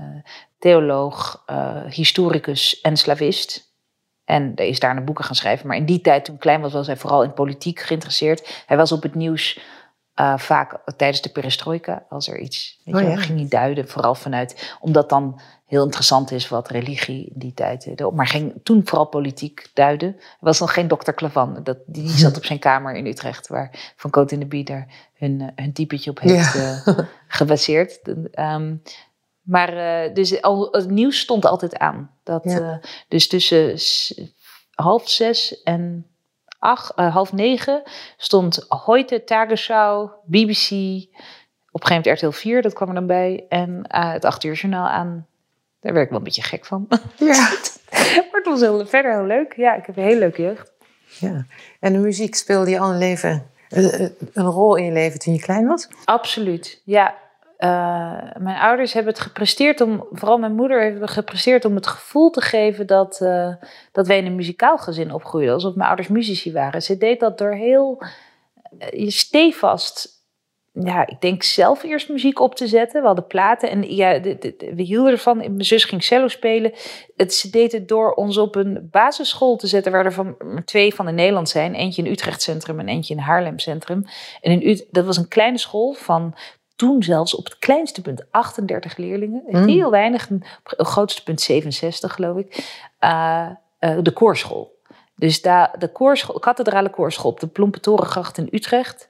theoloog, 0.59 1.45
historicus 1.89 2.81
en 2.81 2.97
slavist. 2.97 3.69
En 4.25 4.55
is 4.55 4.81
daar 4.81 4.95
naar 4.95 5.05
boeken 5.05 5.25
gaan 5.25 5.35
schrijven. 5.35 5.67
Maar 5.67 5.77
in 5.77 5.85
die 5.85 6.01
tijd, 6.01 6.25
toen 6.25 6.35
ik 6.35 6.41
klein 6.41 6.61
was, 6.61 6.73
was 6.73 6.87
hij 6.87 6.97
vooral 6.97 7.23
in 7.23 7.33
politiek 7.33 7.81
geïnteresseerd. 7.81 8.65
Hij 8.67 8.77
was 8.77 8.93
op 8.93 9.03
het 9.03 9.15
nieuws 9.15 9.61
Uh, 10.21 10.39
vaak 10.39 10.79
tijdens 10.97 11.21
de 11.23 11.29
perestroika, 11.29 12.07
als 12.09 12.29
er 12.29 12.39
iets, 12.39 12.81
weet 12.85 12.95
Oh, 12.95 13.01
je, 13.01 13.17
ging 13.17 13.39
hij 13.39 13.49
duiden, 13.49 13.89
vooral 13.89 14.15
vanuit, 14.15 14.77
omdat 14.81 15.09
dan 15.09 15.41
heel 15.67 15.85
interessant 15.85 16.31
is 16.31 16.49
wat 16.49 16.69
religie 16.69 17.25
in 17.27 17.39
die 17.39 17.55
tijd 17.55 17.85
deed. 17.85 18.11
Maar 18.11 18.27
ging 18.27 18.55
toen 18.63 18.83
vooral 18.85 19.07
politiek 19.07 19.71
duiden. 19.75 20.09
Er 20.17 20.23
was 20.41 20.61
nog 20.61 20.75
geen 20.75 20.89
dokter 20.89 21.13
Klavan, 21.15 21.61
dat, 21.63 21.77
die 21.87 22.09
zat 22.25 22.37
op 22.37 22.45
zijn 22.45 22.59
kamer 22.59 22.95
in 22.95 23.07
Utrecht, 23.07 23.49
waar 23.49 23.93
Van 23.97 24.11
Coot 24.11 24.31
in 24.33 24.39
de 24.41 24.47
Bie 24.47 24.65
daar 24.65 24.87
hun, 25.15 25.41
eh, 25.41 25.47
hun 25.65 25.73
typetje 25.73 26.11
op 26.11 26.21
heeft 26.21 26.53
Ja. 26.55 26.83
eh, 26.85 26.99
gebaseerd. 27.29 28.01
Ehm, 28.33 28.77
maar 29.43 29.77
eh, 30.05 30.15
dus 30.15 30.43
al, 30.43 30.69
het 30.73 30.91
nieuws 30.91 31.19
stond 31.19 31.45
altijd 31.45 31.79
aan. 31.79 32.11
Dat, 32.23 32.45
Ja. 32.45 32.59
eh, 32.81 32.89
dus 33.09 33.29
tussen 33.29 33.79
half 34.75 35.09
zes 35.09 35.63
en 35.63 36.07
acht, 36.61 36.95
eh, 36.95 37.15
half 37.15 37.33
negen 37.33 37.83
stond 38.17 38.67
Heute, 38.69 39.25
Tagesschau, 39.25 40.11
BBC, 40.25 40.71
op 41.71 41.81
een 41.81 41.87
gegeven 41.87 42.03
moment 42.03 42.07
RTL 42.07 42.31
4, 42.31 42.63
dat 42.63 42.73
kwam 42.73 42.89
er 42.89 42.95
dan 42.95 43.07
bij. 43.07 43.47
En 43.49 43.83
eh, 43.89 44.13
het 44.13 44.25
acht 44.25 44.45
uur 44.45 44.55
journaal 44.55 44.89
aan. 44.89 45.27
Daar 45.81 45.93
werd 45.93 46.05
ik 46.05 46.11
wel 46.11 46.19
een 46.19 46.25
beetje 46.25 46.43
gek 46.43 46.67
van. 46.67 46.89
Ja. 47.19 47.27
maar 47.93 48.29
het 48.31 48.47
was 48.47 48.61
heel, 48.61 48.87
verder 48.87 49.13
heel 49.13 49.27
leuk. 49.27 49.57
Ja, 49.57 49.75
ik 49.75 49.87
heb 49.87 49.97
een 49.97 50.03
hele 50.03 50.19
leuke 50.19 50.43
jeugd. 50.43 50.73
ja. 51.19 51.45
En 51.81 51.93
de 51.93 51.99
muziek 51.99 52.35
speelde 52.35 52.71
je 52.71 52.79
al 52.79 52.91
een, 52.91 52.99
leven, 52.99 53.51
eh, 53.69 54.09
een 54.33 54.47
rol 54.47 54.77
in 54.77 54.85
je 54.85 54.93
leven 54.93 55.19
toen 55.19 55.35
je 55.35 55.41
klein 55.41 55.67
was? 55.67 55.89
Absoluut, 56.05 56.83
ja. 56.85 57.15
Eh, 57.61 58.23
mijn 58.39 58.59
ouders 58.59 58.93
hebben 58.93 59.13
het 59.13 59.23
gepresteerd 59.23 59.81
om, 59.81 60.07
vooral 60.11 60.39
mijn 60.39 60.55
moeder 60.55 60.83
heeft 60.83 61.11
gepresteerd 61.11 61.65
om 61.65 61.75
het 61.75 61.87
gevoel 61.87 62.31
te 62.31 62.41
geven 62.41 62.87
dat, 62.87 63.21
eh, 63.21 63.55
dat 63.93 64.07
wij 64.07 64.19
in 64.19 64.27
een 64.27 64.35
muzikaal 64.35 64.79
gezin 64.79 65.13
opgroeiden, 65.13 65.55
alsof 65.55 65.75
mijn 65.75 65.89
ouders 65.89 66.09
muzici 66.09 66.53
waren. 66.53 66.83
Ze 66.83 66.97
deed 66.97 67.21
dat 67.21 67.39
door 67.39 67.55
heel 67.55 68.03
je 68.91 69.11
stevast, 69.11 70.25
ja, 70.73 71.07
ik 71.07 71.21
denk 71.21 71.43
zelf 71.43 71.83
eerst 71.83 72.09
muziek 72.09 72.41
op 72.41 72.55
te 72.55 72.67
zetten. 72.67 73.01
We 73.01 73.07
hadden 73.07 73.27
platen 73.27 73.71
en 73.71 73.95
ja, 73.95 74.21
we 74.21 74.83
hielden 74.83 75.13
ervan. 75.13 75.37
Mijn 75.37 75.65
zus 75.65 75.85
ging 75.85 76.03
cello 76.03 76.29
spelen. 76.29 76.73
Het, 77.17 77.35
ze 77.35 77.51
deed 77.51 77.73
het 77.73 77.89
door 77.89 78.13
ons 78.13 78.39
op 78.39 78.55
een 78.55 78.89
basisschool 78.91 79.57
te 79.57 79.67
zetten, 79.67 79.93
waar 79.93 80.05
er 80.05 80.13
van, 80.13 80.37
twee 80.65 80.95
van 80.95 81.09
in 81.09 81.15
Nederland 81.15 81.49
zijn. 81.49 81.75
Eentje 81.75 82.03
in 82.03 82.11
Utrecht 82.11 82.43
Centrum 82.43 82.81
en 82.81 82.89
eentje 82.89 83.15
in 83.15 83.21
Haarlem 83.21 83.59
Centrum. 83.59 84.05
En 84.41 84.61
in 84.61 84.87
dat 84.91 85.05
was 85.05 85.17
een 85.17 85.29
kleine 85.29 85.59
school 85.59 85.93
van 85.93 86.35
toen 86.81 87.03
zelfs 87.03 87.35
op 87.35 87.45
het 87.45 87.59
kleinste 87.59 88.03
punt 88.03 88.25
38 88.31 88.97
leerlingen. 88.97 89.43
Mm. 89.47 89.67
Heel 89.67 89.91
weinig, 89.91 90.31
op 90.31 90.41
het 90.65 90.87
grootste 90.87 91.23
punt 91.23 91.41
67 91.41 92.15
geloof 92.15 92.37
ik. 92.37 92.79
Eh, 92.99 93.49
eh, 93.79 93.99
de 94.03 94.11
koorschool. 94.11 94.79
Dus 95.15 95.43
daar, 95.43 95.75
de 95.79 95.93
koorschool, 95.93 96.39
kathedrale 96.39 96.91
koorschool 96.91 97.31
op 97.31 97.41
de 97.41 97.47
Plompe 97.47 97.81
Torengracht 97.81 98.39
in 98.39 98.49
Utrecht. 98.51 99.09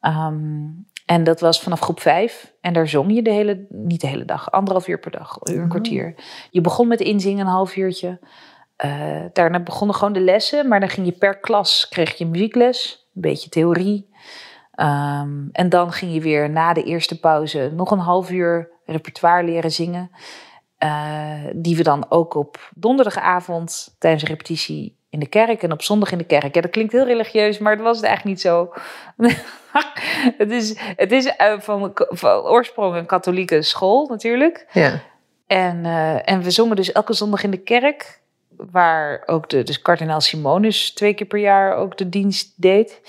Ehm, 0.00 0.66
en 1.06 1.24
dat 1.24 1.40
was 1.40 1.60
vanaf 1.60 1.80
groep 1.80 2.00
5. 2.00 2.52
En 2.60 2.72
daar 2.72 2.88
zong 2.88 3.14
je 3.14 3.22
de 3.22 3.30
hele, 3.30 3.66
niet 3.68 4.00
de 4.00 4.06
hele 4.06 4.24
dag, 4.24 4.50
anderhalf 4.50 4.88
uur 4.88 4.98
per 4.98 5.10
dag, 5.10 5.36
een 5.40 5.52
uur, 5.52 5.58
een 5.58 5.64
Oh. 5.64 5.70
kwartier. 5.70 6.14
Je 6.50 6.60
begon 6.60 6.88
met 6.88 7.00
inzingen 7.00 7.46
een 7.46 7.52
half 7.52 7.76
uurtje. 7.76 8.18
Eh, 8.76 9.24
daarna 9.32 9.60
begonnen 9.60 9.96
gewoon 9.96 10.12
de 10.12 10.20
lessen, 10.20 10.68
maar 10.68 10.80
dan 10.80 10.88
ging 10.88 11.06
je 11.06 11.12
per 11.12 11.38
klas, 11.38 11.88
kreeg 11.88 12.18
je 12.18 12.26
muziekles, 12.26 13.08
een 13.14 13.20
beetje 13.20 13.48
theorie. 13.50 14.08
Ehm, 14.78 15.48
en 15.52 15.68
dan 15.68 15.92
ging 15.92 16.12
je 16.12 16.20
weer 16.20 16.50
na 16.50 16.72
de 16.72 16.82
eerste 16.82 17.20
pauze 17.20 17.70
nog 17.74 17.90
een 17.90 17.98
half 17.98 18.30
uur 18.30 18.70
repertoire 18.84 19.44
leren 19.44 19.72
zingen. 19.72 20.10
Eh, 20.76 21.44
die 21.54 21.76
we 21.76 21.82
dan 21.82 22.06
ook 22.08 22.34
op 22.34 22.70
donderdagavond 22.74 23.96
tijdens 23.98 24.24
repetitie 24.24 24.96
in 25.10 25.18
de 25.20 25.26
kerk 25.26 25.62
en 25.62 25.72
op 25.72 25.82
zondag 25.82 26.12
in 26.12 26.18
de 26.18 26.24
kerk. 26.24 26.54
Ja, 26.54 26.60
dat 26.60 26.70
klinkt 26.70 26.92
heel 26.92 27.04
religieus, 27.04 27.58
maar 27.58 27.72
het 27.72 27.82
was 27.82 27.96
het 27.96 28.06
eigenlijk 28.06 28.36
niet 28.36 28.46
zo. 28.46 28.72
het 30.42 30.50
is, 30.50 30.74
het 30.78 31.12
is 31.12 31.36
eh, 31.36 31.60
van, 31.60 31.90
van 31.94 32.40
oorsprong 32.40 32.96
een 32.96 33.06
katholieke 33.06 33.62
school 33.62 34.06
natuurlijk. 34.06 34.66
Ja. 34.72 35.00
En, 35.46 35.84
eh, 35.84 36.30
en 36.30 36.42
we 36.42 36.50
zongen 36.50 36.76
dus 36.76 36.92
elke 36.92 37.12
zondag 37.12 37.42
in 37.42 37.50
de 37.50 37.62
kerk, 37.62 38.20
waar 38.56 39.22
ook 39.26 39.48
de 39.48 39.62
dus 39.62 39.82
kardinaal 39.82 40.20
Simonus 40.20 40.92
twee 40.92 41.14
keer 41.14 41.26
per 41.26 41.38
jaar 41.38 41.74
ook 41.74 41.96
de 41.96 42.08
dienst 42.08 42.52
deed. 42.56 43.00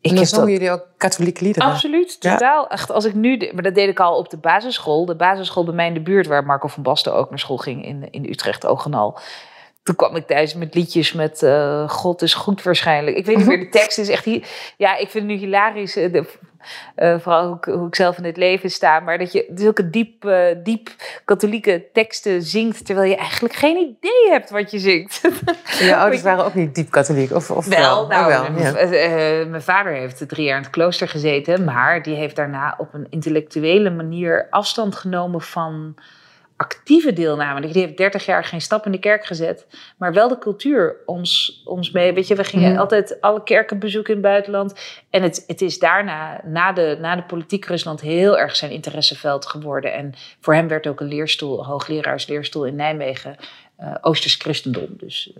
En 0.00 0.10
dan 0.10 0.18
heb 0.18 0.26
zongen 0.28 0.46
dat- 0.46 0.56
jullie 0.56 0.70
ook 0.72 0.86
katholieke 0.96 1.44
liederen? 1.44 1.68
Absoluut, 1.68 2.16
Ja. 2.20 2.32
totaal. 2.32 2.68
Echt, 2.68 2.90
als 2.90 3.04
ik 3.04 3.14
nu, 3.14 3.36
de- 3.36 3.50
maar 3.54 3.62
dat 3.62 3.74
deed 3.74 3.88
ik 3.88 4.00
al 4.00 4.16
op 4.16 4.30
de 4.30 4.36
basisschool. 4.36 5.04
De 5.06 5.16
basisschool 5.16 5.64
bij 5.64 5.74
mij 5.74 5.86
in 5.86 5.94
de 5.94 6.00
buurt, 6.00 6.26
waar 6.26 6.44
Marco 6.44 6.68
van 6.68 6.82
Basten 6.82 7.14
ook 7.14 7.28
naar 7.30 7.38
school 7.38 7.56
ging 7.56 7.84
in, 7.84 8.08
in 8.10 8.24
Utrecht, 8.30 8.66
Oog 8.66 8.84
en 8.84 8.94
al. 8.94 9.18
Toen 9.82 9.96
kwam 9.96 10.16
ik 10.16 10.26
thuis 10.26 10.54
met 10.54 10.74
liedjes 10.74 11.12
met 11.12 11.42
eh, 11.42 11.88
God 11.88 12.22
is 12.22 12.34
goed 12.34 12.62
waarschijnlijk. 12.62 13.16
Ik 13.16 13.26
weet 13.26 13.36
niet 13.36 13.46
meer, 13.46 13.58
de 13.58 13.68
tekst 13.68 13.98
is 13.98 14.08
echt... 14.08 14.24
Ja, 14.76 14.96
ik 14.96 15.08
vind 15.10 15.24
het 15.28 15.32
nu 15.32 15.34
hilarisch, 15.38 15.96
eh, 15.96 16.12
de- 16.12 16.30
eh, 16.94 17.18
vooral 17.18 17.46
hoe 17.46 17.56
ik, 17.56 17.64
hoe 17.64 17.86
ik 17.86 17.94
zelf 17.94 18.18
in 18.18 18.24
het 18.24 18.36
leven 18.36 18.70
sta. 18.70 19.00
Maar 19.00 19.18
dat 19.18 19.32
je 19.32 19.52
zulke 19.54 19.90
diep, 19.90 20.24
eh, 20.24 20.56
diep 20.62 20.90
katholieke 21.24 21.84
teksten 21.92 22.42
zingt... 22.42 22.86
terwijl 22.86 23.10
je 23.10 23.16
eigenlijk 23.16 23.54
geen 23.54 23.76
idee 23.76 24.30
hebt 24.30 24.50
wat 24.50 24.70
je 24.70 24.78
zingt. 24.78 25.20
Je 25.78 25.96
ouders 26.02 26.22
waren 26.22 26.44
ook 26.44 26.54
niet 26.54 26.74
diep 26.74 26.90
katholiek? 26.90 27.32
Of, 27.32 27.50
of 27.50 27.66
Wel, 27.66 27.98
Oh, 28.02 28.08
nou, 28.08 28.26
wel, 28.26 28.62
ja. 28.62 28.74
eh, 28.74 29.40
eh, 29.40 29.48
mijn 29.48 29.62
vader 29.62 29.92
heeft 29.92 30.28
drie 30.28 30.44
jaar 30.46 30.56
in 30.56 30.62
het 30.62 30.70
klooster 30.70 31.08
gezeten, 31.08 31.64
maar 31.64 32.02
die 32.02 32.14
heeft 32.14 32.36
daarna 32.36 32.74
op 32.78 32.94
een 32.94 33.06
intellectuele 33.10 33.90
manier 33.90 34.46
afstand 34.50 34.94
genomen 34.94 35.40
van 35.40 35.94
actieve 36.58 37.12
deelname. 37.12 37.60
Die 37.60 37.82
heeft 37.82 37.96
30 37.96 38.26
jaar 38.26 38.44
geen 38.44 38.60
stap 38.60 38.86
in 38.86 38.92
de 38.92 38.98
kerk 38.98 39.24
gezet, 39.26 39.66
maar 39.98 40.12
wel 40.12 40.28
de 40.28 40.38
cultuur 40.38 40.96
ons, 41.06 41.62
ons 41.64 41.90
mee. 41.90 42.12
Weet 42.12 42.26
je, 42.28 42.34
we 42.34 42.44
gingen 42.44 42.78
altijd 42.78 43.20
alle 43.20 43.42
kerken 43.42 43.78
bezoeken 43.78 44.14
in 44.14 44.18
het 44.20 44.28
buitenland. 44.30 44.74
En 45.10 45.22
het, 45.22 45.44
het 45.46 45.60
is 45.60 45.78
daarna, 45.78 46.40
na 46.44 46.72
de, 46.72 46.96
na 47.00 47.16
de 47.16 47.22
politiek 47.22 47.64
Rusland, 47.64 48.00
heel 48.00 48.38
erg 48.38 48.56
zijn 48.56 48.70
interesseveld 48.70 49.46
geworden. 49.46 49.92
En 49.94 50.12
voor 50.40 50.54
hem 50.54 50.68
werd 50.68 50.86
ook 50.86 51.00
een 51.00 51.08
leerstoel, 51.08 51.64
hoogleraarsleerstoel 51.66 52.64
in 52.64 52.76
Nijmegen, 52.76 53.36
eh 53.76 53.94
Oosters 54.00 54.34
christendom. 54.34 54.86
Dus, 54.90 55.32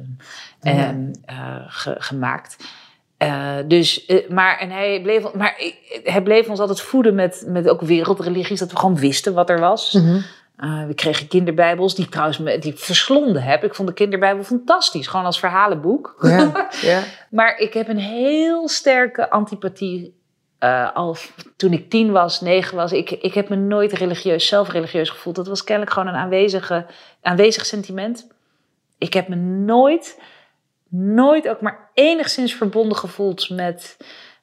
eh, 0.61 0.75
Ja. 0.75 0.87
ehm, 0.89 1.13
eh, 1.25 1.57
ge- 1.67 1.97
gemaakt. 1.99 2.57
Dus, 3.67 4.11
maar, 4.29 4.59
en 4.59 4.71
hij, 4.71 5.01
bleef, 5.03 5.33
maar 5.33 5.55
hij 6.05 6.23
bleef 6.23 6.49
ons 6.49 6.59
altijd 6.61 6.81
voeden 6.81 7.15
met, 7.15 7.45
met 7.47 7.69
ook 7.69 7.81
wereldreligies, 7.81 8.59
dat 8.59 8.71
we 8.71 8.77
gewoon 8.79 8.97
wisten 8.99 9.35
wat 9.35 9.51
er 9.51 9.61
was. 9.61 9.93
Mhm. 9.93 10.21
Eh, 10.59 10.87
we 10.87 10.95
kregen 10.95 11.29
kinderbijbels, 11.29 11.95
die 11.95 12.05
ik 12.05 12.11
trouwens 12.11 12.39
die 12.39 12.73
ik 12.73 12.79
verslonden 12.79 13.43
heb. 13.43 13.65
Ik 13.65 13.75
vond 13.75 13.89
de 13.89 13.95
kinderbijbel 13.95 14.45
fantastisch, 14.45 15.07
gewoon 15.07 15.27
als 15.27 15.39
verhalenboek. 15.39 16.17
Ja, 16.21 16.69
ja. 16.91 17.03
Maar 17.31 17.59
ik 17.59 17.75
heb 17.75 17.89
een 17.89 17.99
heel 17.99 18.69
sterke 18.69 19.31
antipathie. 19.31 20.17
eh, 20.59 20.95
al 20.95 21.17
toen 21.57 21.73
ik 21.73 21.91
tien 21.91 22.13
was, 22.13 22.41
negen 22.41 22.77
was, 22.77 22.93
ik, 22.93 23.11
ik 23.11 23.35
heb 23.35 23.49
me 23.49 23.57
nooit 23.57 23.93
religieus, 23.93 24.47
zelf 24.47 24.69
religieus 24.69 25.11
gevoeld. 25.11 25.37
Dat 25.37 25.49
was 25.49 25.65
kennelijk 25.65 25.93
gewoon 25.93 26.09
een 26.09 26.21
aanwezige, 26.21 26.87
aanwezig 27.23 27.67
sentiment. 27.67 28.27
Ik 28.99 29.13
heb 29.15 29.29
me 29.29 29.37
nooit, 29.37 30.21
nooit 30.89 31.49
ook 31.49 31.61
maar 31.61 31.91
enigszins 31.95 32.55
verbonden 32.55 32.97
gevoeld 32.97 33.51
met, 33.51 33.97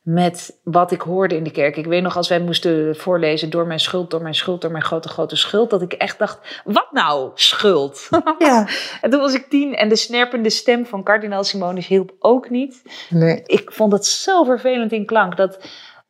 met 0.06 0.60
wat 0.64 0.92
ik 0.92 1.02
hoorde 1.02 1.36
in 1.36 1.44
de 1.44 1.52
kerk. 1.52 1.78
Ik 1.78 1.86
weet 1.86 2.02
nog 2.02 2.18
als 2.18 2.30
wij 2.30 2.40
moesten 2.40 2.96
voorlezen 2.96 3.50
door 3.50 3.68
mijn 3.68 3.80
schuld, 3.80 4.12
door 4.12 4.22
mijn 4.22 4.36
schuld, 4.36 4.62
door 4.62 4.72
mijn 4.72 4.84
grote, 4.84 5.10
grote 5.10 5.36
schuld, 5.36 5.70
dat 5.70 5.82
ik 5.82 5.94
echt 5.94 6.20
dacht, 6.20 6.62
wat 6.64 6.88
nou 6.92 7.32
schuld? 7.34 8.10
ja. 8.40 8.68
en 9.02 9.10
toen 9.10 9.20
was 9.20 9.34
ik 9.34 9.50
tien 9.50 9.76
en 9.76 9.90
de 9.90 9.96
snerpende 9.96 10.50
stem 10.50 10.86
van 10.86 11.04
kardinaal 11.04 11.44
Simonus 11.44 11.88
hielp 11.88 12.14
ook 12.20 12.50
niet 12.50 12.82
Nee. 13.10 13.42
ik 13.46 13.72
vond 13.72 13.92
het 13.92 14.06
zo 14.06 14.44
vervelend 14.44 14.92
in 14.92 15.06
klank 15.06 15.38
dat, 15.38 15.60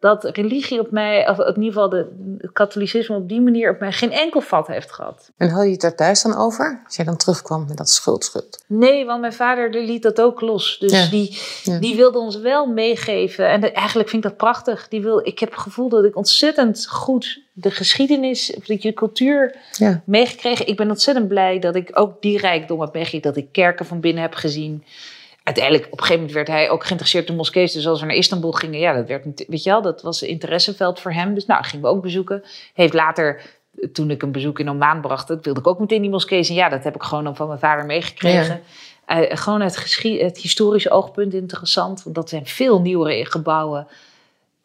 dat 0.05 0.23
religie 0.23 0.79
op 0.79 0.91
mij, 0.91 1.29
of 1.29 1.39
in 1.39 1.45
ieder 1.47 1.63
geval 1.73 1.89
de, 1.89 2.35
het 2.37 2.51
katholicisme 2.53 3.15
op 3.15 3.29
die 3.29 3.41
manier 3.41 3.71
op 3.71 3.79
mij 3.79 3.91
geen 3.91 4.11
enkel 4.11 4.41
vat 4.41 4.67
heeft 4.67 4.91
gehad. 4.91 5.31
En 5.37 5.49
had 5.49 5.65
je 5.65 5.71
het 5.71 5.81
daar 5.81 5.95
thuis 5.95 6.21
dan 6.21 6.35
over? 6.37 6.81
Als 6.85 6.95
jij 6.95 7.05
dan 7.05 7.17
terugkwam 7.17 7.65
met 7.67 7.77
dat 7.77 7.89
schuld, 7.89 8.23
schuld. 8.23 8.63
Nee, 8.67 9.05
want 9.05 9.21
mijn 9.21 9.33
vader 9.33 9.69
liet 9.69 10.03
dat 10.03 10.21
ook 10.21 10.41
los. 10.41 10.77
Dus 10.79 10.91
Ja, 10.91 11.07
die, 11.09 11.39
ja. 11.63 11.79
die 11.79 11.95
wilde 11.95 12.17
ons 12.19 12.37
wel 12.39 12.65
meegeven. 12.65 13.47
En 13.49 13.61
dat- 13.61 13.71
eigenlijk 13.71 14.09
vind 14.09 14.23
ik 14.23 14.29
dat 14.29 14.37
prachtig. 14.39 14.87
Die 14.87 15.01
wil, 15.01 15.19
ik 15.27 15.39
heb 15.39 15.51
het 15.51 15.59
gevoel 15.59 15.89
dat 15.89 16.03
ik 16.05 16.15
ontzettend 16.15 16.87
goed 16.87 17.41
de 17.53 17.71
geschiedenis, 17.71 18.53
of 18.57 18.63
de 18.65 18.93
cultuur 18.93 19.55
Ja. 19.71 20.01
meegekregen. 20.05 20.67
Ik 20.67 20.75
ben 20.77 20.89
ontzettend 20.89 21.27
blij 21.27 21.59
dat 21.59 21.75
ik 21.75 21.89
ook 21.93 22.21
die 22.21 22.37
rijkdom 22.37 22.81
heb 22.81 22.93
meegekregen. 22.93 23.27
Dat 23.33 23.37
ik 23.43 23.51
kerken 23.51 23.85
van 23.85 23.99
binnen 23.99 24.21
heb 24.21 24.33
gezien. 24.33 24.83
Uiteindelijk, 25.45 25.85
op 25.85 25.91
een 25.91 25.97
gegeven 25.97 26.19
moment 26.19 26.35
werd 26.35 26.47
hij 26.47 26.69
ook 26.69 26.83
geïnteresseerd 26.83 27.29
in 27.29 27.35
moskees. 27.35 27.73
Dus 27.73 27.87
als 27.87 27.99
we 27.99 28.05
naar 28.05 28.15
Istanbul 28.15 28.51
gingen, 28.51 28.79
ja, 28.79 28.93
dat 28.93 29.07
werd 29.07 29.45
weet 29.47 29.63
je 29.63 29.69
wel, 29.69 29.81
dat 29.81 30.01
was 30.01 30.21
een 30.21 30.27
interesseveld 30.27 30.99
voor 30.99 31.13
hem. 31.13 31.33
Dus 31.33 31.45
nou, 31.45 31.63
gingen 31.63 31.85
we 31.85 31.91
ook 31.91 32.01
bezoeken. 32.01 32.43
Heeft 32.73 32.93
later, 32.93 33.41
toen 33.91 34.11
ik 34.11 34.21
een 34.21 34.31
bezoek 34.31 34.59
in 34.59 34.69
Oman 34.69 35.01
bracht, 35.01 35.27
dat 35.27 35.45
wilde 35.45 35.59
ik 35.59 35.67
ook 35.67 35.79
meteen 35.79 36.01
die 36.01 36.09
moskee 36.09 36.43
zien. 36.43 36.55
Ja, 36.55 36.69
dat 36.69 36.83
heb 36.83 36.95
ik 36.95 37.03
gewoon 37.03 37.23
dan 37.23 37.35
van 37.35 37.47
mijn 37.47 37.59
vader 37.59 37.85
meegekregen. 37.85 38.61
Eh, 39.05 39.37
gewoon 39.37 39.61
het, 39.61 40.01
het 40.01 40.37
historische 40.37 40.89
oogpunt 40.89 41.33
interessant. 41.33 42.03
Want 42.03 42.15
dat 42.15 42.29
zijn 42.29 42.45
veel 42.45 42.81
nieuwere 42.81 43.25
gebouwen. 43.25 43.87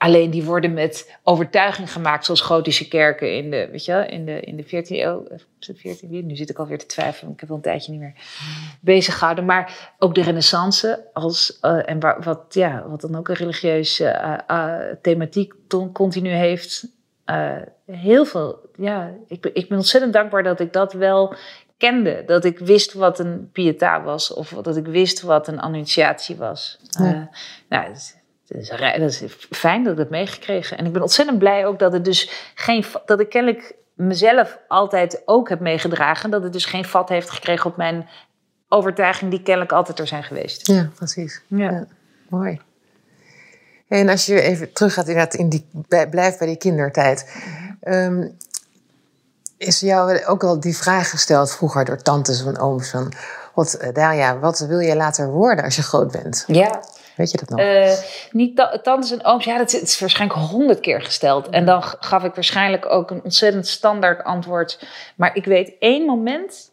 Alleen 0.01 0.31
die 0.31 0.45
worden 0.45 0.73
met 0.73 1.19
overtuiging 1.23 1.93
gemaakt, 1.93 2.25
zoals 2.25 2.41
gotische 2.41 2.89
kerken 2.89 3.37
in 3.37 3.51
de, 3.51 3.69
weet 3.71 3.85
je, 3.85 4.07
in 4.07 4.25
de, 4.25 4.41
in 4.41 4.57
de 4.57 4.65
14e 4.65 4.89
eeuw. 4.89 5.27
Is 5.59 5.67
het 5.67 5.79
14e? 5.79 6.09
Nu 6.09 6.37
zit 6.37 6.51
ik 6.51 6.59
alweer 6.59 6.79
te 6.79 6.87
twijfelen, 6.87 7.33
ik 7.33 7.41
heb 7.41 7.51
al 7.51 7.57
een 7.57 7.63
tijdje 7.63 7.93
niet 7.93 8.01
meer 8.01 8.15
bezig 8.81 9.19
gehouden. 9.19 9.45
Maar 9.45 9.93
ook 9.99 10.15
de 10.15 10.23
Renaissance, 10.23 11.07
als, 11.13 11.59
uh, 11.63 11.89
en 11.89 12.01
waar, 12.01 12.23
wat, 12.23 12.45
ja, 12.49 12.85
wat 12.89 13.01
dan 13.01 13.17
ook 13.17 13.29
een 13.29 13.35
religieuze 13.35 14.05
uh, 14.05 14.57
uh, 14.59 14.79
thematiek 15.03 15.55
continu 15.93 16.31
heeft. 16.31 16.87
heel 17.87 18.25
veel, 18.25 18.59
ja, 18.77 19.15
ik, 19.27 19.47
ik 19.47 19.69
ben 19.69 19.79
ontzettend 19.79 20.13
dankbaar 20.13 20.43
dat 20.43 20.61
ik 20.61 20.73
dat 20.73 20.93
wel 20.93 21.35
kende. 21.77 22.23
Dat 22.27 22.45
ik 22.45 22.59
wist 22.59 22.93
wat 22.93 23.19
een 23.19 23.51
pietà 23.53 24.05
was, 24.05 24.33
of 24.33 24.49
dat 24.49 24.77
ik 24.77 24.87
wist 24.87 25.21
wat 25.21 25.49
een 25.49 25.61
annunciatie 25.61 26.37
was. 26.37 26.79
Ja. 26.89 27.31
nou, 27.69 27.95
dat 28.51 29.11
is 29.11 29.23
fijn 29.51 29.85
dat 29.85 29.93
ik 29.93 29.99
het 29.99 30.11
meegekregen. 30.11 30.79
En 30.79 30.87
ik 30.87 30.93
ben 30.93 31.03
ontzettend 31.03 31.39
blij 31.39 31.67
ook 31.67 31.79
dat 31.79 31.93
het 31.93 32.05
dus 32.05 32.51
geen. 32.55 32.85
dat 33.07 33.21
ik 33.21 33.29
kennelijk 33.29 33.75
mezelf 33.95 34.59
altijd 34.69 35.23
ook 35.25 35.49
heb 35.49 35.61
meegedragen. 35.61 36.31
Dat 36.31 36.43
het 36.43 36.53
dus 36.53 36.65
geen 36.65 36.85
vat 36.85 37.09
heeft 37.09 37.31
gekregen 37.31 37.71
op 37.71 37.77
mijn 37.77 38.09
overtuiging, 38.69 39.31
die 39.31 39.43
kennelijk 39.43 39.73
altijd 39.73 39.99
er 39.99 40.07
zijn 40.07 40.23
geweest. 40.23 40.67
Ja, 40.67 40.91
precies. 40.95 41.43
Ja. 41.47 41.87
mooi. 42.29 42.61
En 43.89 44.09
als 44.09 44.27
je 44.27 44.41
even 44.41 44.73
terug 44.73 44.93
gaat 44.93 45.09
inderdaad 45.09 45.35
in 45.35 45.49
die, 45.49 45.67
blijft 46.11 46.39
bij 46.39 46.47
die 46.47 46.57
kindertijd. 46.57 47.37
Um, 47.83 48.37
is 49.57 49.81
jou 49.81 50.25
ook 50.25 50.45
al 50.45 50.61
die 50.61 50.77
vraag 50.77 51.11
gesteld 51.11 51.53
vroeger 51.53 51.85
door 51.85 52.03
tantes 52.03 52.45
en 52.45 52.59
ooms 52.59 52.91
van... 52.91 53.13
Wat, 53.55 53.75
eh, 53.75 53.95
Daria, 53.95 54.39
wat 54.39 54.59
wil 54.59 54.79
je 54.79 54.97
later 54.97 55.31
worden 55.31 55.65
als 55.65 55.77
je 55.77 55.83
groot 55.83 56.11
bent? 56.11 56.45
Ja, 56.47 56.83
Weet 57.21 57.31
je 57.31 57.37
dat 57.37 57.49
nog? 57.49 57.61
Uh, 57.61 57.93
niet 58.31 58.69
tantes 58.83 59.11
en 59.11 59.25
ooms. 59.25 59.45
Ja, 59.45 59.59
dat 59.59 59.73
is, 59.73 59.81
is, 59.81 60.01
waarschijnlijk 60.01 60.41
honderd 60.41 60.81
keer 60.81 61.03
gesteld. 61.03 61.49
En 61.49 61.65
dan 61.67 61.83
gaf 61.83 62.25
ik 62.25 62.35
waarschijnlijk 62.35 62.87
ook 62.87 63.11
een 63.11 63.23
ontzettend 63.23 63.67
standaard 63.67 64.25
antwoord. 64.25 64.87
Maar 65.17 65.37
ik 65.37 65.45
weet 65.45 65.73
één 65.79 66.07
moment 66.07 66.71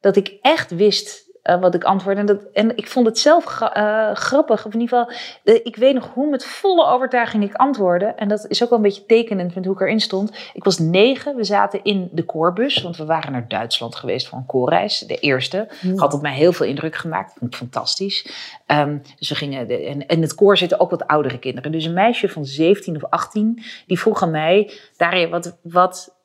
dat 0.00 0.16
ik 0.16 0.38
echt 0.40 0.70
wist 0.70 1.25
uh, 1.46 1.60
wat 1.60 1.74
ik 1.74 1.84
antwoordde. 1.84 2.20
En, 2.20 2.26
dat, 2.26 2.42
en 2.52 2.76
ik 2.76 2.88
vond 2.88 3.06
het 3.06 3.18
zelf 3.18 3.60
uh, 3.60 4.14
grappig. 4.14 4.66
Of 4.66 4.74
in 4.74 4.80
ieder 4.80 4.98
geval, 4.98 5.16
uh, 5.44 5.60
ik 5.62 5.76
weet 5.76 5.94
nog 5.94 6.10
hoe 6.14 6.30
met 6.30 6.44
volle 6.44 6.86
overtuiging 6.86 7.44
ik 7.44 7.54
antwoordde. 7.54 8.06
En 8.06 8.28
dat 8.28 8.46
is 8.48 8.62
ook 8.62 8.68
wel 8.68 8.78
een 8.78 8.84
beetje 8.84 9.06
tekenend 9.06 9.54
met 9.54 9.64
hoe 9.64 9.74
ik 9.74 9.80
erin 9.80 10.00
stond. 10.00 10.50
Ik 10.52 10.64
was 10.64 10.78
negen, 10.78 11.36
we 11.36 11.44
zaten 11.44 11.84
in 11.84 12.08
de 12.12 12.24
koorbus. 12.24 12.82
Want 12.82 12.96
we 12.96 13.04
waren 13.04 13.32
naar 13.32 13.48
Duitsland 13.48 13.94
geweest 13.94 14.28
voor 14.28 14.38
een 14.38 14.46
koorreis. 14.46 14.98
De 14.98 15.18
eerste. 15.18 15.68
Mm. 15.82 15.98
Had 15.98 16.14
op 16.14 16.22
mij 16.22 16.34
heel 16.34 16.52
veel 16.52 16.66
indruk 16.66 16.96
gemaakt. 16.96 17.32
Vond 17.38 17.52
ik 17.52 17.58
fantastisch. 17.58 18.30
Um, 18.66 19.02
dus 19.18 19.28
we 19.28 19.34
gingen, 19.34 19.68
de, 19.68 19.84
en 19.84 20.06
in 20.06 20.22
het 20.22 20.34
koor 20.34 20.56
zitten 20.56 20.80
ook 20.80 20.90
wat 20.90 21.06
oudere 21.06 21.38
kinderen. 21.38 21.72
Dus 21.72 21.84
een 21.84 21.92
meisje 21.92 22.28
van 22.28 22.44
17 22.44 22.96
of 22.96 23.10
18, 23.10 23.62
die 23.86 24.00
vroeg 24.00 24.22
aan 24.22 24.30
mij... 24.30 24.70
Daria, 24.96 25.28
wat, 25.28 25.56
wat 25.62 26.15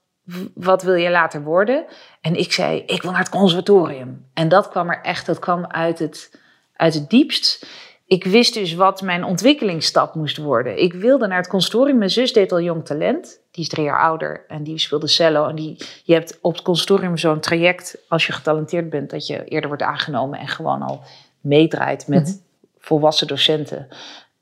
wat 0.54 0.84
wil 0.84 0.94
je 0.94 1.10
later 1.10 1.44
worden? 1.44 1.86
En 2.22 2.36
ik 2.36 2.52
zei, 2.52 2.84
ik 2.86 3.02
wil 3.02 3.12
naar 3.12 3.20
het 3.20 3.30
conservatorium. 3.30 4.26
En 4.34 4.50
dat 4.50 4.70
kwam 4.70 4.90
er 4.90 5.02
echt, 5.02 5.26
dat 5.26 5.40
kwam 5.40 5.66
uit 5.66 6.00
het, 6.00 6.40
uit 6.76 6.94
het 6.94 7.10
diepst. 7.10 7.66
Ik 8.06 8.24
wist 8.24 8.54
dus 8.54 8.74
wat 8.74 9.02
mijn 9.02 9.24
ontwikkelingsstap 9.24 10.16
moest 10.16 10.38
worden. 10.38 10.82
Ik 10.82 10.94
wilde 10.94 11.28
naar 11.28 11.38
het 11.38 11.48
conservatorium. 11.48 11.98
Mijn 11.98 12.10
zus 12.10 12.34
deed 12.34 12.52
al 12.52 12.62
jong 12.62 12.86
talent. 12.86 13.40
Die 13.52 13.64
is 13.64 13.70
drie 13.70 13.86
jaar 13.86 14.02
ouder 14.02 14.46
en 14.48 14.64
die 14.64 14.78
speelde 14.78 15.08
cello. 15.08 15.48
En 15.48 15.56
die, 15.56 15.78
je 16.04 16.14
hebt 16.14 16.38
op 16.42 16.54
het 16.54 16.62
conservatorium 16.62 17.18
zo'n 17.18 17.40
traject, 17.40 17.98
als 18.08 18.28
je 18.28 18.34
getalenteerd 18.34 18.90
bent, 18.90 19.10
dat 19.10 19.28
je 19.28 19.44
eerder 19.44 19.68
wordt 19.68 19.84
aangenomen 19.84 20.40
en 20.40 20.48
gewoon 20.48 20.82
al 20.82 21.02
meedraait 21.42 22.08
met 22.08 22.28
mhm. 22.28 22.36
volwassen 22.80 23.28
docenten. 23.28 23.88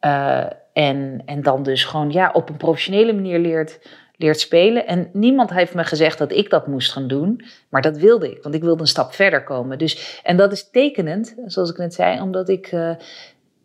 Uh, 0.02 0.46
en, 0.74 1.22
en 1.26 1.42
dan 1.42 1.64
dus 1.64 1.84
gewoon 1.84 2.12
ja, 2.12 2.32
op 2.34 2.50
een 2.50 2.58
professionele 2.58 3.14
manier 3.14 3.40
leert 3.40 3.80
leert 4.20 4.40
spelen. 4.40 4.88
En 4.88 5.10
niemand 5.14 5.50
heeft 5.50 5.74
me 5.74 5.84
gezegd 5.84 6.18
dat 6.18 6.32
ik 6.32 6.50
dat 6.50 6.68
moest 6.68 6.92
gaan 6.92 7.08
doen. 7.08 7.46
Maar 7.70 7.82
dat 7.82 7.98
wilde 7.98 8.32
ik, 8.32 8.44
want 8.44 8.56
ik 8.56 8.62
wilde 8.62 8.82
een 8.82 8.88
stap 8.88 9.14
verder 9.14 9.44
komen. 9.44 9.78
Dus, 9.78 10.20
en 10.24 10.38
dat 10.38 10.52
is 10.52 10.70
tekenend, 10.70 11.36
zoals 11.46 11.70
ik 11.70 11.78
net 11.78 11.94
zei, 11.94 12.22
omdat 12.22 12.50
ik, 12.50 12.72
uh, 12.72 12.92